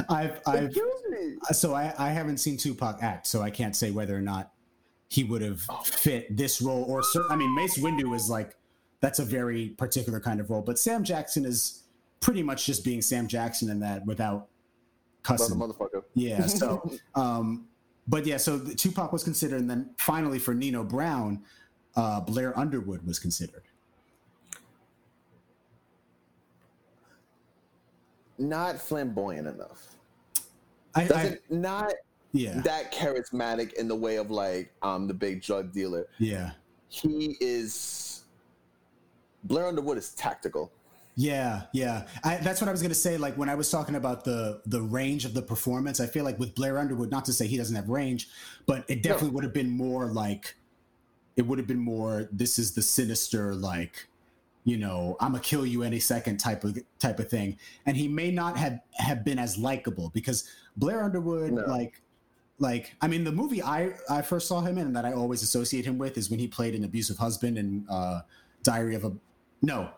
I've 0.09 0.37
It 0.37 0.43
I've 0.47 0.73
kills 0.73 1.03
me. 1.11 1.35
so 1.51 1.75
I, 1.75 1.93
I 1.99 2.11
haven't 2.11 2.39
seen 2.39 2.57
Tupac 2.57 3.03
act, 3.03 3.27
so 3.27 3.43
I 3.43 3.51
can't 3.51 3.75
say 3.75 3.91
whether 3.91 4.17
or 4.17 4.21
not 4.21 4.53
he 5.09 5.25
would 5.25 5.43
have 5.43 5.63
fit 5.85 6.37
this 6.37 6.63
role 6.63 6.85
or 6.85 7.03
cer- 7.03 7.29
I 7.31 7.35
mean 7.37 7.55
Mace 7.57 7.79
Windu 7.79 8.15
is 8.15 8.31
like 8.31 8.55
that's 9.07 9.21
a 9.21 9.25
very 9.25 9.69
particular 9.69 10.19
kind 10.19 10.41
of 10.41 10.51
role, 10.51 10.63
but 10.63 10.81
Sam 10.81 11.05
Jackson 11.05 11.45
is 11.45 11.85
pretty 12.19 12.43
much 12.43 12.67
just 12.67 12.85
being 12.85 13.01
Sam 13.01 13.29
Jackson 13.29 13.71
in 13.71 13.79
that 13.79 14.05
without 14.05 14.49
cussing. 15.23 15.57
motherfucker. 15.57 16.03
Yeah, 16.15 16.45
so 16.47 16.91
um 17.15 17.69
but 18.09 18.27
yeah, 18.27 18.37
so 18.37 18.59
the 18.59 18.75
Tupac 18.75 19.13
was 19.13 19.23
considered 19.23 19.61
and 19.61 19.71
then 19.71 19.91
finally 19.97 20.41
for 20.41 20.55
Nino 20.55 20.83
Brown, 20.83 21.45
uh 21.95 22.19
Blair 22.21 22.59
Underwood 22.59 23.07
was 23.07 23.21
considered. 23.21 23.63
Not 28.39 28.77
flamboyant 28.77 29.47
enough. 29.47 29.95
I, 30.97 31.03
I 31.03 31.07
Doesn't 31.07 31.41
not 31.49 31.93
yeah. 32.33 32.61
that 32.63 32.93
charismatic 32.93 33.75
in 33.75 33.87
the 33.87 33.95
way 33.95 34.17
of 34.17 34.33
like 34.33 34.73
um 34.83 35.07
the 35.07 35.15
big 35.15 35.43
drug 35.43 35.73
dealer. 35.73 36.09
yeah. 36.19 36.51
He 36.89 37.37
is 37.41 38.16
Blair 39.47 39.67
Underwood 39.67 39.99
is 39.99 40.11
tactical. 40.11 40.73
Yeah, 41.19 41.63
yeah. 41.73 42.07
I, 42.25 42.37
that's 42.37 42.61
what 42.61 42.69
I 42.69 42.73
was 42.73 42.83
gonna 42.83 42.95
say. 42.95 43.17
Like 43.17 43.37
when 43.39 43.49
I 43.49 43.55
was 43.55 43.71
talking 43.71 43.95
about 43.95 44.25
the 44.25 44.61
the 44.67 44.83
range 44.83 45.25
of 45.25 45.33
the 45.33 45.43
performance, 45.43 45.99
I 45.99 46.07
feel 46.07 46.25
like 46.25 46.39
with 46.39 46.55
Blair 46.55 46.79
Underwood, 46.79 47.11
not 47.11 47.25
to 47.27 47.33
say 47.33 47.47
he 47.47 47.57
doesn't 47.57 47.75
have 47.75 47.89
range, 47.89 48.29
but 48.67 48.85
it 48.89 49.03
definitely 49.03 49.31
would 49.31 49.45
have 49.45 49.55
been 49.55 49.71
more 49.71 50.13
like 50.13 50.55
it 51.37 51.47
would 51.47 51.59
have 51.59 51.67
been 51.67 51.81
more. 51.81 52.29
This 52.33 52.59
is 52.59 52.75
the 52.75 52.83
sinister 52.83 53.55
like 53.55 54.09
you 54.65 54.77
know 54.77 55.17
i'm 55.21 55.31
gonna 55.31 55.41
kill 55.43 55.65
you 55.65 55.85
any 55.85 56.01
second 56.01 56.39
type 56.39 56.65
of 56.65 56.77
type 56.99 57.21
of 57.21 57.31
thing 57.31 57.57
and 57.87 57.97
he 57.97 58.09
may 58.09 58.33
not 58.33 58.57
have 58.57 58.81
have 58.95 59.25
been 59.25 59.39
as 59.39 59.57
likable 59.57 60.11
because 60.13 60.51
blair 60.77 61.05
underwood 61.05 61.53
No. 61.53 61.63
like 61.67 62.03
like 62.59 62.97
i 63.01 63.07
mean 63.07 63.23
the 63.23 63.31
movie 63.31 63.63
i 63.63 63.93
i 64.11 64.23
first 64.23 64.49
saw 64.49 64.61
him 64.61 64.77
in 64.77 64.89
and 64.89 64.97
that 64.97 65.05
i 65.05 65.13
always 65.13 65.45
associate 65.45 65.85
him 65.85 65.99
with 65.99 66.19
is 66.19 66.31
when 66.31 66.41
he 66.41 66.49
played 66.49 66.75
an 66.75 66.83
abusive 66.83 67.17
husband 67.17 67.57
in 67.59 67.87
uh 67.89 68.23
diary 68.65 68.97
of 68.97 69.05
a 69.05 69.13
no 69.63 69.89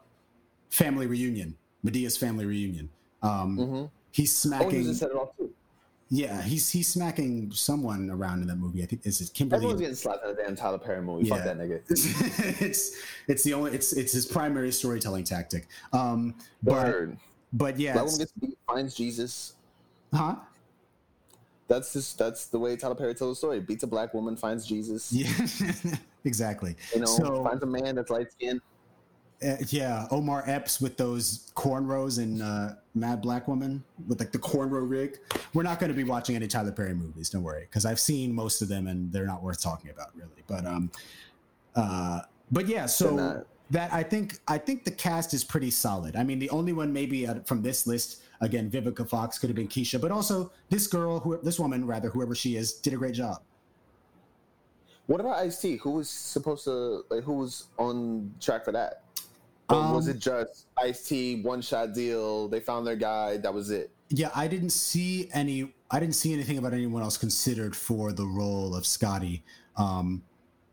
family 0.70 1.06
reunion 1.06 1.56
Madea's 1.84 2.16
family 2.16 2.44
reunion 2.46 2.88
um 3.22 3.56
Mm-hmm. 3.58 3.74
he's 3.74 3.86
Oh, 3.86 3.90
he 4.12 4.26
smacking 4.26 4.82
just 4.84 5.00
said 5.00 5.10
it 5.10 5.16
all 5.16 5.34
too. 5.38 5.50
yeah 6.10 6.40
he's 6.42 6.68
he's 6.70 6.88
smacking 6.88 7.50
someone 7.52 8.10
around 8.10 8.42
in 8.42 8.48
that 8.48 8.56
movie 8.56 8.82
i 8.82 8.86
think 8.86 9.04
is 9.06 9.20
it 9.20 9.32
kimberly 9.34 9.58
Everyone's 9.58 9.80
getting 9.80 9.96
slapped 9.96 10.24
in 10.24 10.30
a 10.30 10.34
damn 10.34 10.54
Tyler 10.56 10.78
Perry 10.78 11.02
movie. 11.02 11.28
Fuck 11.28 11.44
that 11.44 11.58
nigga. 11.58 11.80
it's 12.62 12.96
it's 13.26 13.42
the 13.44 13.54
only 13.54 13.72
it's 13.72 13.92
it's 13.92 14.12
his 14.12 14.26
primary 14.26 14.72
storytelling 14.72 15.24
tactic 15.24 15.66
um 15.92 16.34
but 16.62 16.86
Word. 16.86 17.18
but 17.52 17.78
yeah 17.78 17.94
Black 17.94 18.06
gets 18.18 18.32
beat, 18.32 18.58
finds 18.66 18.94
Jesus. 18.94 19.54
huh 20.14 20.36
That's 21.68 21.92
just 21.92 22.18
that's 22.18 22.46
the 22.46 22.58
way 22.58 22.76
Tyler 22.76 22.94
Perry 22.94 23.14
tells 23.14 23.32
the 23.32 23.36
story. 23.36 23.60
Beats 23.60 23.82
a 23.82 23.86
black 23.86 24.14
woman, 24.14 24.36
finds 24.36 24.66
Jesus. 24.66 25.12
yeah 25.12 25.28
exactly 26.24 26.74
You 26.94 27.00
know, 27.00 27.06
so 27.06 27.44
finds 27.44 27.62
a 27.62 27.66
man 27.66 27.94
that's 27.96 28.10
light 28.10 28.30
skinned. 28.32 28.60
Uh, 29.44 29.56
yeah 29.68 30.06
omar 30.10 30.42
epps 30.46 30.80
with 30.80 30.96
those 30.96 31.52
cornrows 31.54 32.18
and 32.18 32.42
uh 32.42 32.70
mad 32.94 33.22
black 33.22 33.46
woman 33.46 33.82
with 34.06 34.18
like 34.18 34.32
the 34.32 34.38
cornrow 34.38 34.88
rig 34.88 35.18
we're 35.54 35.62
not 35.62 35.78
going 35.78 35.90
to 35.90 35.96
be 35.96 36.04
watching 36.04 36.34
any 36.34 36.48
tyler 36.48 36.72
perry 36.72 36.94
movies 36.94 37.30
don't 37.30 37.42
worry 37.42 37.62
because 37.62 37.84
i've 37.84 38.00
seen 38.00 38.34
most 38.34 38.62
of 38.62 38.68
them 38.68 38.88
and 38.88 39.12
they're 39.12 39.26
not 39.26 39.42
worth 39.42 39.62
talking 39.62 39.90
about 39.90 40.08
really 40.16 40.42
but 40.46 40.66
um 40.66 40.90
uh 41.76 42.20
but 42.50 42.66
yeah 42.66 42.86
so 42.86 43.44
that 43.70 43.92
I 43.92 44.02
think 44.02 44.38
I 44.48 44.58
think 44.58 44.84
the 44.84 44.90
cast 44.90 45.34
is 45.34 45.44
pretty 45.44 45.70
solid. 45.70 46.16
I 46.16 46.24
mean, 46.24 46.38
the 46.38 46.50
only 46.50 46.72
one 46.72 46.92
maybe 46.92 47.26
uh, 47.26 47.40
from 47.44 47.62
this 47.62 47.86
list 47.86 48.22
again, 48.40 48.70
Vivica 48.70 49.08
Fox 49.08 49.38
could 49.38 49.50
have 49.50 49.56
been 49.56 49.68
Keisha, 49.68 50.00
but 50.00 50.10
also 50.10 50.52
this 50.70 50.86
girl, 50.86 51.20
who 51.20 51.38
this 51.42 51.58
woman 51.58 51.86
rather, 51.86 52.08
whoever 52.08 52.34
she 52.34 52.56
is, 52.56 52.72
did 52.74 52.92
a 52.92 52.96
great 52.96 53.14
job. 53.14 53.42
What 55.06 55.20
about 55.20 55.38
Ice 55.38 55.60
T? 55.60 55.76
Who 55.76 55.92
was 55.92 56.10
supposed 56.10 56.64
to 56.64 57.04
like? 57.10 57.24
Who 57.24 57.34
was 57.34 57.68
on 57.78 58.32
track 58.40 58.64
for 58.64 58.72
that? 58.72 59.02
Or 59.70 59.94
was 59.94 60.08
Um, 60.08 60.14
it 60.16 60.18
just 60.18 60.66
Ice 60.82 61.04
T 61.04 61.42
one 61.42 61.60
shot 61.60 61.92
deal? 61.94 62.48
They 62.48 62.60
found 62.60 62.86
their 62.86 62.96
guy. 62.96 63.36
That 63.36 63.52
was 63.52 63.70
it. 63.70 63.90
Yeah, 64.10 64.30
I 64.34 64.48
didn't 64.48 64.70
see 64.70 65.28
any. 65.34 65.74
I 65.90 66.00
didn't 66.00 66.14
see 66.14 66.32
anything 66.32 66.58
about 66.58 66.72
anyone 66.72 67.02
else 67.02 67.16
considered 67.16 67.74
for 67.76 68.12
the 68.12 68.26
role 68.26 68.74
of 68.74 68.86
Scotty. 68.86 69.42
Um, 69.76 70.22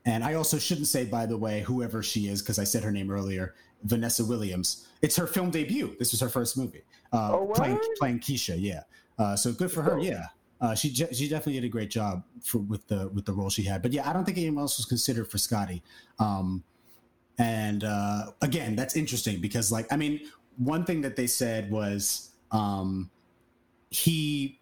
and 0.05 0.23
I 0.23 0.35
also 0.35 0.57
shouldn't 0.57 0.88
say, 0.88 1.05
by 1.05 1.26
the 1.26 1.38
way, 1.38 1.61
whoever 1.61 2.03
she 2.03 2.27
is, 2.27 2.41
because 2.41 2.59
I 2.59 2.63
said 2.63 2.84
her 2.84 2.91
name 2.91 3.09
earlier, 3.11 3.55
Vanessa 3.84 4.23
Williams. 4.23 4.88
It's 5.01 5.15
her 5.17 5.27
film 5.27 5.51
debut. 5.51 5.95
This 5.99 6.11
was 6.11 6.22
her 6.22 6.30
first 6.30 6.57
movie. 6.57 6.84
Uh, 7.11 7.31
Oh, 7.34 7.51
playing 7.55 7.76
word? 7.76 7.84
playing 7.99 8.19
Keisha. 8.19 8.55
Yeah. 8.59 8.81
Uh, 9.17 9.35
so 9.35 9.51
good 9.51 9.72
for 9.72 9.81
her. 9.81 9.99
Yeah. 9.99 10.26
Uh, 10.61 10.73
she 10.73 10.93
she 10.93 11.27
definitely 11.27 11.53
did 11.53 11.65
a 11.65 11.69
great 11.69 11.89
job 11.89 12.23
for 12.41 12.59
with 12.59 12.88
the 12.88 13.09
with 13.09 13.26
the 13.26 13.34
role 13.34 13.49
she 13.49 13.63
had. 13.63 13.81
But 13.81 13.91
yeah, 13.91 14.09
I 14.09 14.13
don't 14.13 14.23
think 14.26 14.38
anyone 14.38 14.61
else 14.61 14.77
was 14.77 14.85
considered 14.85 15.30
for 15.30 15.38
Scotty. 15.38 15.84
Um, 16.19 16.63
and 17.38 17.84
uh, 17.84 18.32
again, 18.41 18.76
that's 18.76 18.95
interesting 18.95 19.40
because 19.41 19.72
like 19.72 19.91
I 19.91 19.98
mean, 19.98 20.22
one 20.57 20.86
thing 20.86 21.02
that 21.02 21.16
they 21.16 21.28
said 21.28 21.70
was 21.72 22.32
um, 22.52 23.10
he 23.90 24.60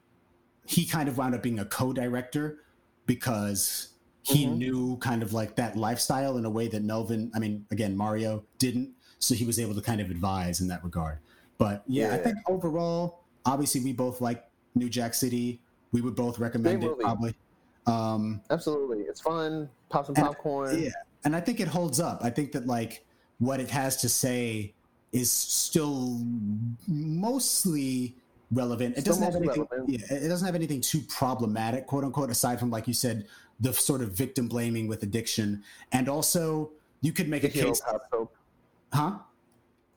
he 0.65 0.85
kind 0.85 1.09
of 1.09 1.17
wound 1.17 1.35
up 1.35 1.43
being 1.43 1.59
a 1.59 1.65
co-director 1.65 2.59
because 3.05 3.89
he 4.23 4.45
Mhm. 4.45 4.57
knew 4.57 4.97
kind 4.97 5.21
of 5.21 5.33
like 5.33 5.55
that 5.57 5.75
lifestyle 5.75 6.37
in 6.37 6.45
a 6.45 6.49
way 6.49 6.69
that 6.69 6.81
Melvin, 6.83 7.29
I 7.35 7.39
mean, 7.39 7.65
again, 7.71 7.97
Mario 7.97 8.43
didn't. 8.57 8.89
So 9.19 9.35
he 9.35 9.43
was 9.45 9.59
able 9.59 9.75
to 9.75 9.81
kind 9.81 9.99
of 9.99 10.09
advise 10.09 10.61
in 10.61 10.67
that 10.69 10.81
regard. 10.83 11.19
But 11.57 11.83
yeah, 11.87 12.13
I 12.13 12.17
think 12.17 12.37
overall, 12.47 13.19
obviously, 13.45 13.81
we 13.81 13.91
both 13.93 14.21
like 14.21 14.45
New 14.75 14.89
Jack 14.89 15.13
City. 15.13 15.59
We 15.91 15.99
would 16.01 16.15
both 16.15 16.39
recommend 16.39 16.83
it 16.83 16.87
movie. 16.87 17.03
probably. 17.03 17.35
Um, 17.85 18.41
Absolutely, 18.49 18.99
it's 19.03 19.19
fun. 19.21 19.69
Pop 19.89 20.05
some 20.05 20.15
And- 20.15 20.25
popcorn. 20.25 20.81
yeah, 20.81 20.89
and 21.25 21.35
I 21.35 21.39
think 21.39 21.59
it 21.59 21.67
holds 21.67 21.99
up. 21.99 22.23
I 22.23 22.29
think 22.29 22.51
that 22.53 22.65
like 22.67 23.05
what 23.39 23.59
it 23.59 23.69
has 23.69 23.97
to 23.97 24.09
say 24.09 24.73
is 25.11 25.31
still 25.31 26.19
mostly 26.87 28.15
relevant. 28.51 28.97
It 28.97 29.01
Still 29.01 29.13
doesn't 29.15 29.23
have 29.33 29.35
anything. 29.35 29.67
relevant. 29.71 29.89
Yeah, 30.09 30.17
it 30.17 30.27
doesn't 30.27 30.45
have 30.45 30.55
anything 30.55 30.81
too 30.81 31.01
problematic, 31.01 31.87
quote 31.87 32.03
unquote, 32.03 32.29
aside 32.29 32.59
from 32.59 32.69
like 32.69 32.87
you 32.87 32.93
said, 32.93 33.27
the 33.59 33.73
sort 33.73 34.01
of 34.01 34.11
victim 34.11 34.47
blaming 34.47 34.87
with 34.87 35.03
addiction, 35.03 35.63
and 35.91 36.09
also 36.09 36.71
you 37.01 37.11
could 37.13 37.27
make 37.29 37.43
The 37.43 37.47
a 37.49 37.51
case, 37.51 37.81
cop 37.81 38.09
trope. 38.09 38.35
huh? 38.91 39.17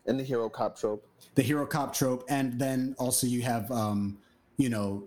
And 0.07 0.21
the 0.21 0.25
hero 0.25 0.49
cop 0.49 0.79
trope. 0.79 1.05
the 1.35 1.43
hero 1.43 1.67
cop 1.67 1.93
trope, 1.95 2.25
and 2.29 2.59
then 2.59 2.95
also 2.99 3.27
you 3.27 3.43
have, 3.43 3.71
um, 3.73 4.19
you 4.57 4.69
know, 4.69 5.05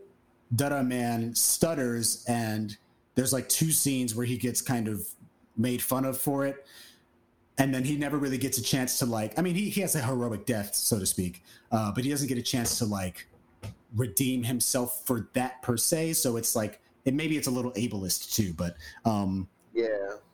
Duh 0.55 0.69
Duh 0.69 0.83
Man 0.83 1.33
stutters, 1.35 2.25
and 2.27 2.75
there's 3.15 3.31
like 3.31 3.47
two 3.49 3.71
scenes 3.71 4.15
where 4.15 4.25
he 4.25 4.37
gets 4.37 4.61
kind 4.61 4.87
of 4.87 5.07
made 5.59 5.81
fun 5.81 6.05
of 6.05 6.17
for 6.17 6.45
it, 6.45 6.65
and 7.57 7.73
then 7.75 7.83
he 7.83 7.97
never 7.97 8.17
really 8.17 8.37
gets 8.37 8.57
a 8.57 8.63
chance 8.63 8.97
to 8.99 9.05
like. 9.05 9.37
I 9.37 9.41
mean, 9.43 9.53
he, 9.53 9.69
he 9.69 9.81
has 9.81 9.93
a 9.95 10.01
heroic 10.01 10.45
death, 10.45 10.73
so 10.73 10.97
to 10.97 11.05
speak, 11.05 11.43
uh, 11.71 11.91
but 11.91 12.03
he 12.03 12.09
doesn't 12.09 12.27
get 12.27 12.37
a 12.37 12.41
chance 12.41 12.79
to 12.79 12.85
like 12.85 13.27
redeem 13.95 14.43
himself 14.43 15.05
for 15.05 15.29
that 15.33 15.61
per 15.61 15.75
se. 15.75 16.13
So 16.13 16.37
it's 16.37 16.55
like, 16.55 16.79
it 17.05 17.13
maybe 17.13 17.37
it's 17.37 17.47
a 17.47 17.51
little 17.51 17.71
ableist 17.73 18.33
too, 18.33 18.53
but 18.53 18.77
um, 19.05 19.47
Yeah. 19.73 19.87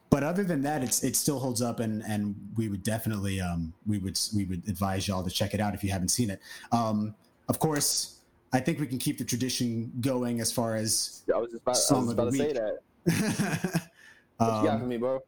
but 0.09 0.23
other 0.23 0.43
than 0.43 0.61
that, 0.61 0.83
it's 0.83 1.03
it 1.03 1.15
still 1.15 1.39
holds 1.39 1.61
up, 1.61 1.79
and 1.79 2.03
and 2.03 2.35
we 2.55 2.69
would 2.69 2.83
definitely 2.83 3.41
um 3.41 3.73
we 3.87 3.97
would 3.97 4.19
we 4.35 4.45
would 4.45 4.61
advise 4.69 5.07
y'all 5.07 5.23
to 5.23 5.29
check 5.31 5.53
it 5.53 5.59
out 5.59 5.73
if 5.73 5.83
you 5.83 5.89
haven't 5.89 6.09
seen 6.09 6.29
it. 6.29 6.39
Um, 6.71 7.15
of 7.49 7.59
course, 7.59 8.19
I 8.53 8.59
think 8.59 8.79
we 8.79 8.87
can 8.87 8.97
keep 8.99 9.17
the 9.17 9.25
tradition 9.25 9.91
going 10.01 10.39
as 10.41 10.51
far 10.51 10.75
as 10.75 11.23
I 11.33 11.37
was 11.39 11.51
just 11.51 11.61
about, 11.63 11.77
Song 11.77 12.05
was 12.05 12.13
about 12.13 12.31
to 12.31 12.37
say 12.37 12.53
that. 12.53 13.89
What 14.37 14.61
you 14.61 14.67
got 14.67 14.77
for 14.79 14.83
um, 14.83 14.89
me, 14.89 14.97
bro? 14.97 15.21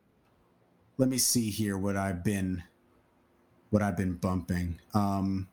let 0.97 1.09
me 1.09 1.17
see 1.17 1.49
here 1.49 1.77
what 1.77 1.95
I've 1.95 2.23
been 2.23 2.63
what 3.69 3.81
I've 3.81 3.97
been 3.97 4.13
bumping. 4.13 4.79
Um, 4.93 5.47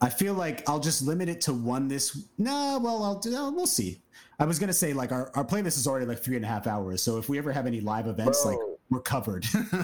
I 0.00 0.08
feel 0.08 0.32
like 0.34 0.66
I'll 0.68 0.80
just 0.80 1.02
limit 1.02 1.28
it 1.28 1.42
to 1.42 1.52
one 1.52 1.86
this. 1.86 2.26
No, 2.38 2.80
well, 2.82 3.04
I'll 3.04 3.18
do. 3.18 3.36
uh, 3.36 3.50
We'll 3.50 3.66
see. 3.66 4.00
I 4.38 4.46
was 4.46 4.58
gonna 4.58 4.72
say 4.72 4.92
like 4.92 5.12
our, 5.12 5.30
our 5.34 5.44
playlist 5.44 5.76
is 5.76 5.86
already 5.86 6.06
like 6.06 6.18
three 6.18 6.36
and 6.36 6.44
a 6.44 6.48
half 6.48 6.66
hours, 6.66 7.02
so 7.02 7.18
if 7.18 7.28
we 7.28 7.36
ever 7.38 7.52
have 7.52 7.66
any 7.66 7.80
live 7.80 8.06
events, 8.06 8.44
like 8.44 8.58
we're 8.88 9.00
covered. 9.00 9.46
we 9.72 9.78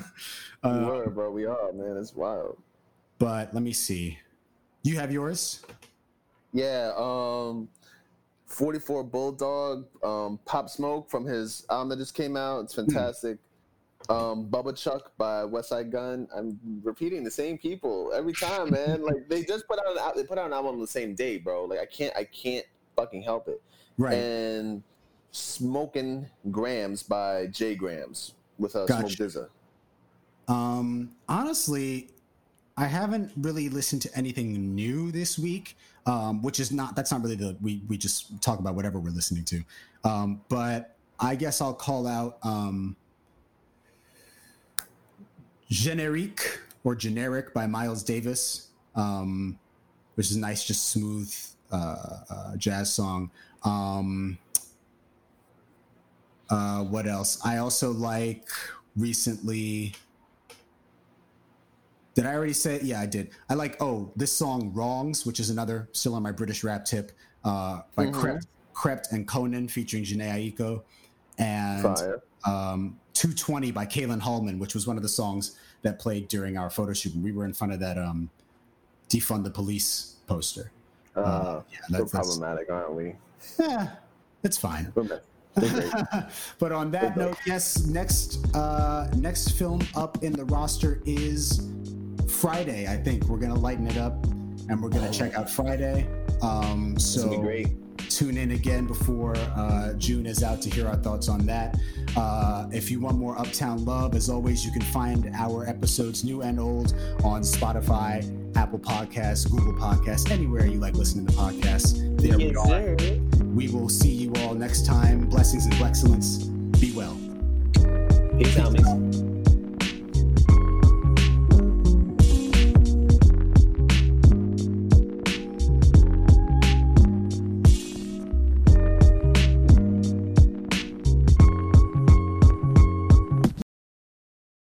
uh, 0.64 0.84
were, 0.86 1.10
bro. 1.10 1.30
We 1.30 1.44
are, 1.44 1.72
man. 1.72 1.96
It's 1.98 2.14
wild. 2.14 2.58
but 3.18 3.52
let 3.54 3.62
me 3.62 3.72
see. 3.72 4.18
You 4.82 4.96
have 4.96 5.12
yours? 5.12 5.62
Yeah. 6.52 6.92
Um, 6.96 7.68
44 8.46 9.04
Bulldog, 9.04 9.86
um, 10.02 10.38
Pop 10.44 10.70
Smoke 10.70 11.10
from 11.10 11.24
his 11.24 11.66
album 11.68 11.88
that 11.90 11.98
just 11.98 12.14
came 12.14 12.36
out. 12.36 12.60
It's 12.64 12.74
fantastic. 12.74 13.38
Um, 14.08 14.46
Bubba 14.46 14.76
Chuck 14.76 15.12
by 15.18 15.42
Westside 15.42 15.90
Gunn. 15.90 16.28
I'm 16.34 16.60
repeating 16.84 17.24
the 17.24 17.30
same 17.30 17.58
people 17.58 18.12
every 18.14 18.32
time, 18.32 18.70
man. 18.70 19.02
like 19.02 19.28
they 19.28 19.42
just 19.42 19.66
put 19.66 19.80
out 19.80 19.86
an 19.88 20.12
they 20.14 20.22
put 20.22 20.38
out 20.38 20.46
an 20.46 20.52
album 20.52 20.74
on 20.74 20.80
the 20.80 20.86
same 20.86 21.14
day, 21.14 21.38
bro. 21.38 21.64
Like 21.64 21.80
I 21.80 21.86
can't 21.86 22.14
I 22.16 22.24
can't 22.24 22.64
fucking 22.94 23.22
help 23.22 23.48
it. 23.48 23.60
Right. 23.98 24.14
And 24.14 24.82
Smoking 25.32 26.26
Grams 26.50 27.02
by 27.02 27.46
J 27.48 27.74
Grams 27.74 28.34
with 28.58 28.76
a 28.76 28.82
uh, 28.82 28.86
Gotcha. 28.86 29.16
Smoke 29.16 29.48
DZA. 30.48 30.52
Um, 30.52 31.10
honestly, 31.28 32.08
I 32.76 32.84
haven't 32.84 33.32
really 33.36 33.68
listened 33.68 34.02
to 34.02 34.16
anything 34.16 34.74
new 34.74 35.10
this 35.10 35.38
week, 35.38 35.76
um, 36.04 36.42
which 36.42 36.60
is 36.60 36.70
not 36.70 36.94
that's 36.94 37.10
not 37.10 37.22
really 37.22 37.36
the 37.36 37.56
we 37.62 37.80
we 37.88 37.96
just 37.96 38.40
talk 38.42 38.58
about 38.58 38.74
whatever 38.74 38.98
we're 38.98 39.10
listening 39.10 39.44
to. 39.44 39.62
Um, 40.04 40.42
but 40.48 40.96
I 41.18 41.34
guess 41.36 41.60
I'll 41.60 41.74
call 41.74 42.06
out 42.06 42.38
um, 42.42 42.96
or 46.84 46.94
Générique 46.94 47.52
by 47.52 47.66
Miles 47.66 48.02
Davis, 48.02 48.68
um, 48.94 49.58
which 50.14 50.30
is 50.30 50.36
nice, 50.36 50.64
just 50.64 50.90
smooth 50.90 51.34
uh, 51.72 51.96
uh, 52.30 52.56
jazz 52.56 52.92
song. 52.92 53.30
Um, 53.64 54.38
uh, 56.50 56.84
what 56.84 57.06
else? 57.06 57.40
I 57.44 57.56
also 57.56 57.90
like 57.92 58.48
recently. 58.96 59.94
Did 62.16 62.24
I 62.24 62.34
already 62.34 62.54
say? 62.54 62.80
Yeah, 62.82 63.00
I 63.00 63.06
did. 63.06 63.30
I 63.50 63.54
like 63.54 63.80
oh 63.80 64.10
this 64.16 64.32
song 64.32 64.72
"Wrongs," 64.74 65.26
which 65.26 65.38
is 65.38 65.50
another 65.50 65.88
still 65.92 66.14
on 66.14 66.22
my 66.22 66.32
British 66.32 66.64
rap 66.64 66.84
tip 66.84 67.12
uh, 67.44 67.82
by. 67.94 68.06
Krept, 68.06 68.46
Krept 68.74 69.12
and 69.12 69.26
Konan 69.26 69.70
featuring 69.70 70.02
Jhené 70.04 70.54
Aiko, 70.54 70.82
and 71.38 71.86
um, 72.46 72.98
220 73.14 73.70
by 73.70 73.86
Kaylin 73.86 74.20
Hallman, 74.20 74.58
which 74.58 74.74
was 74.74 74.86
one 74.86 74.96
of 74.96 75.02
the 75.02 75.08
songs 75.08 75.58
that 75.82 75.98
played 75.98 76.28
during 76.28 76.58
our 76.58 76.68
photo 76.70 76.92
shoot. 76.92 77.14
We 77.16 77.32
were 77.32 77.44
in 77.44 77.52
front 77.52 77.72
of 77.72 77.80
that 77.80 77.98
um, 77.98 78.30
defund 79.08 79.44
the 79.44 79.50
police 79.50 80.16
poster. 80.26 80.72
Uh, 81.14 81.62
yeah, 81.70 81.78
so 81.88 81.98
that's, 81.98 82.12
that's 82.12 82.12
problematic, 82.12 82.70
aren't 82.70 82.94
we? 82.94 83.14
yeah, 83.58 83.90
it's 84.42 84.58
fine. 84.58 84.92
But 86.58 86.72
on 86.72 86.90
that 86.90 87.16
note, 87.16 87.38
yes, 87.46 87.86
next 87.86 88.54
uh, 88.54 89.10
next 89.16 89.52
film 89.52 89.80
up 89.94 90.22
in 90.22 90.34
the 90.34 90.44
roster 90.44 91.00
is 91.06 91.66
Friday. 92.46 92.86
I 92.86 92.96
think 92.96 93.24
we're 93.24 93.38
gonna 93.38 93.58
lighten 93.58 93.88
it 93.88 93.96
up, 93.96 94.24
and 94.68 94.80
we're 94.80 94.88
gonna 94.88 95.10
check 95.10 95.34
out 95.36 95.50
Friday. 95.50 96.06
Um, 96.42 96.96
so 96.96 97.40
great. 97.40 97.66
tune 98.08 98.36
in 98.36 98.52
again 98.52 98.86
before 98.86 99.34
uh, 99.36 99.94
June 99.94 100.26
is 100.26 100.44
out 100.44 100.62
to 100.62 100.70
hear 100.70 100.86
our 100.86 100.94
thoughts 100.94 101.28
on 101.28 101.44
that. 101.46 101.76
Uh, 102.16 102.68
if 102.72 102.88
you 102.88 103.00
want 103.00 103.18
more 103.18 103.36
Uptown 103.36 103.84
Love, 103.84 104.14
as 104.14 104.30
always, 104.30 104.64
you 104.64 104.70
can 104.70 104.82
find 104.82 105.28
our 105.34 105.68
episodes, 105.68 106.22
new 106.22 106.42
and 106.42 106.60
old, 106.60 106.94
on 107.24 107.42
Spotify, 107.42 108.22
Apple 108.56 108.78
Podcasts, 108.78 109.50
Google 109.50 109.72
Podcasts, 109.72 110.30
anywhere 110.30 110.66
you 110.66 110.78
like 110.78 110.94
listening 110.94 111.26
to 111.26 111.32
podcasts. 111.32 111.98
There 112.16 112.38
we 112.38 112.54
are. 112.54 112.96
sir. 112.96 112.96
We 113.56 113.66
will 113.70 113.88
see 113.88 114.12
you 114.12 114.32
all 114.44 114.54
next 114.54 114.86
time. 114.86 115.28
Blessings 115.28 115.66
and 115.66 115.74
excellence. 115.82 116.44
Be 116.78 116.92
well. 116.92 117.18
Peace 118.38 118.56
out, 118.56 118.72
mates. 118.72 119.05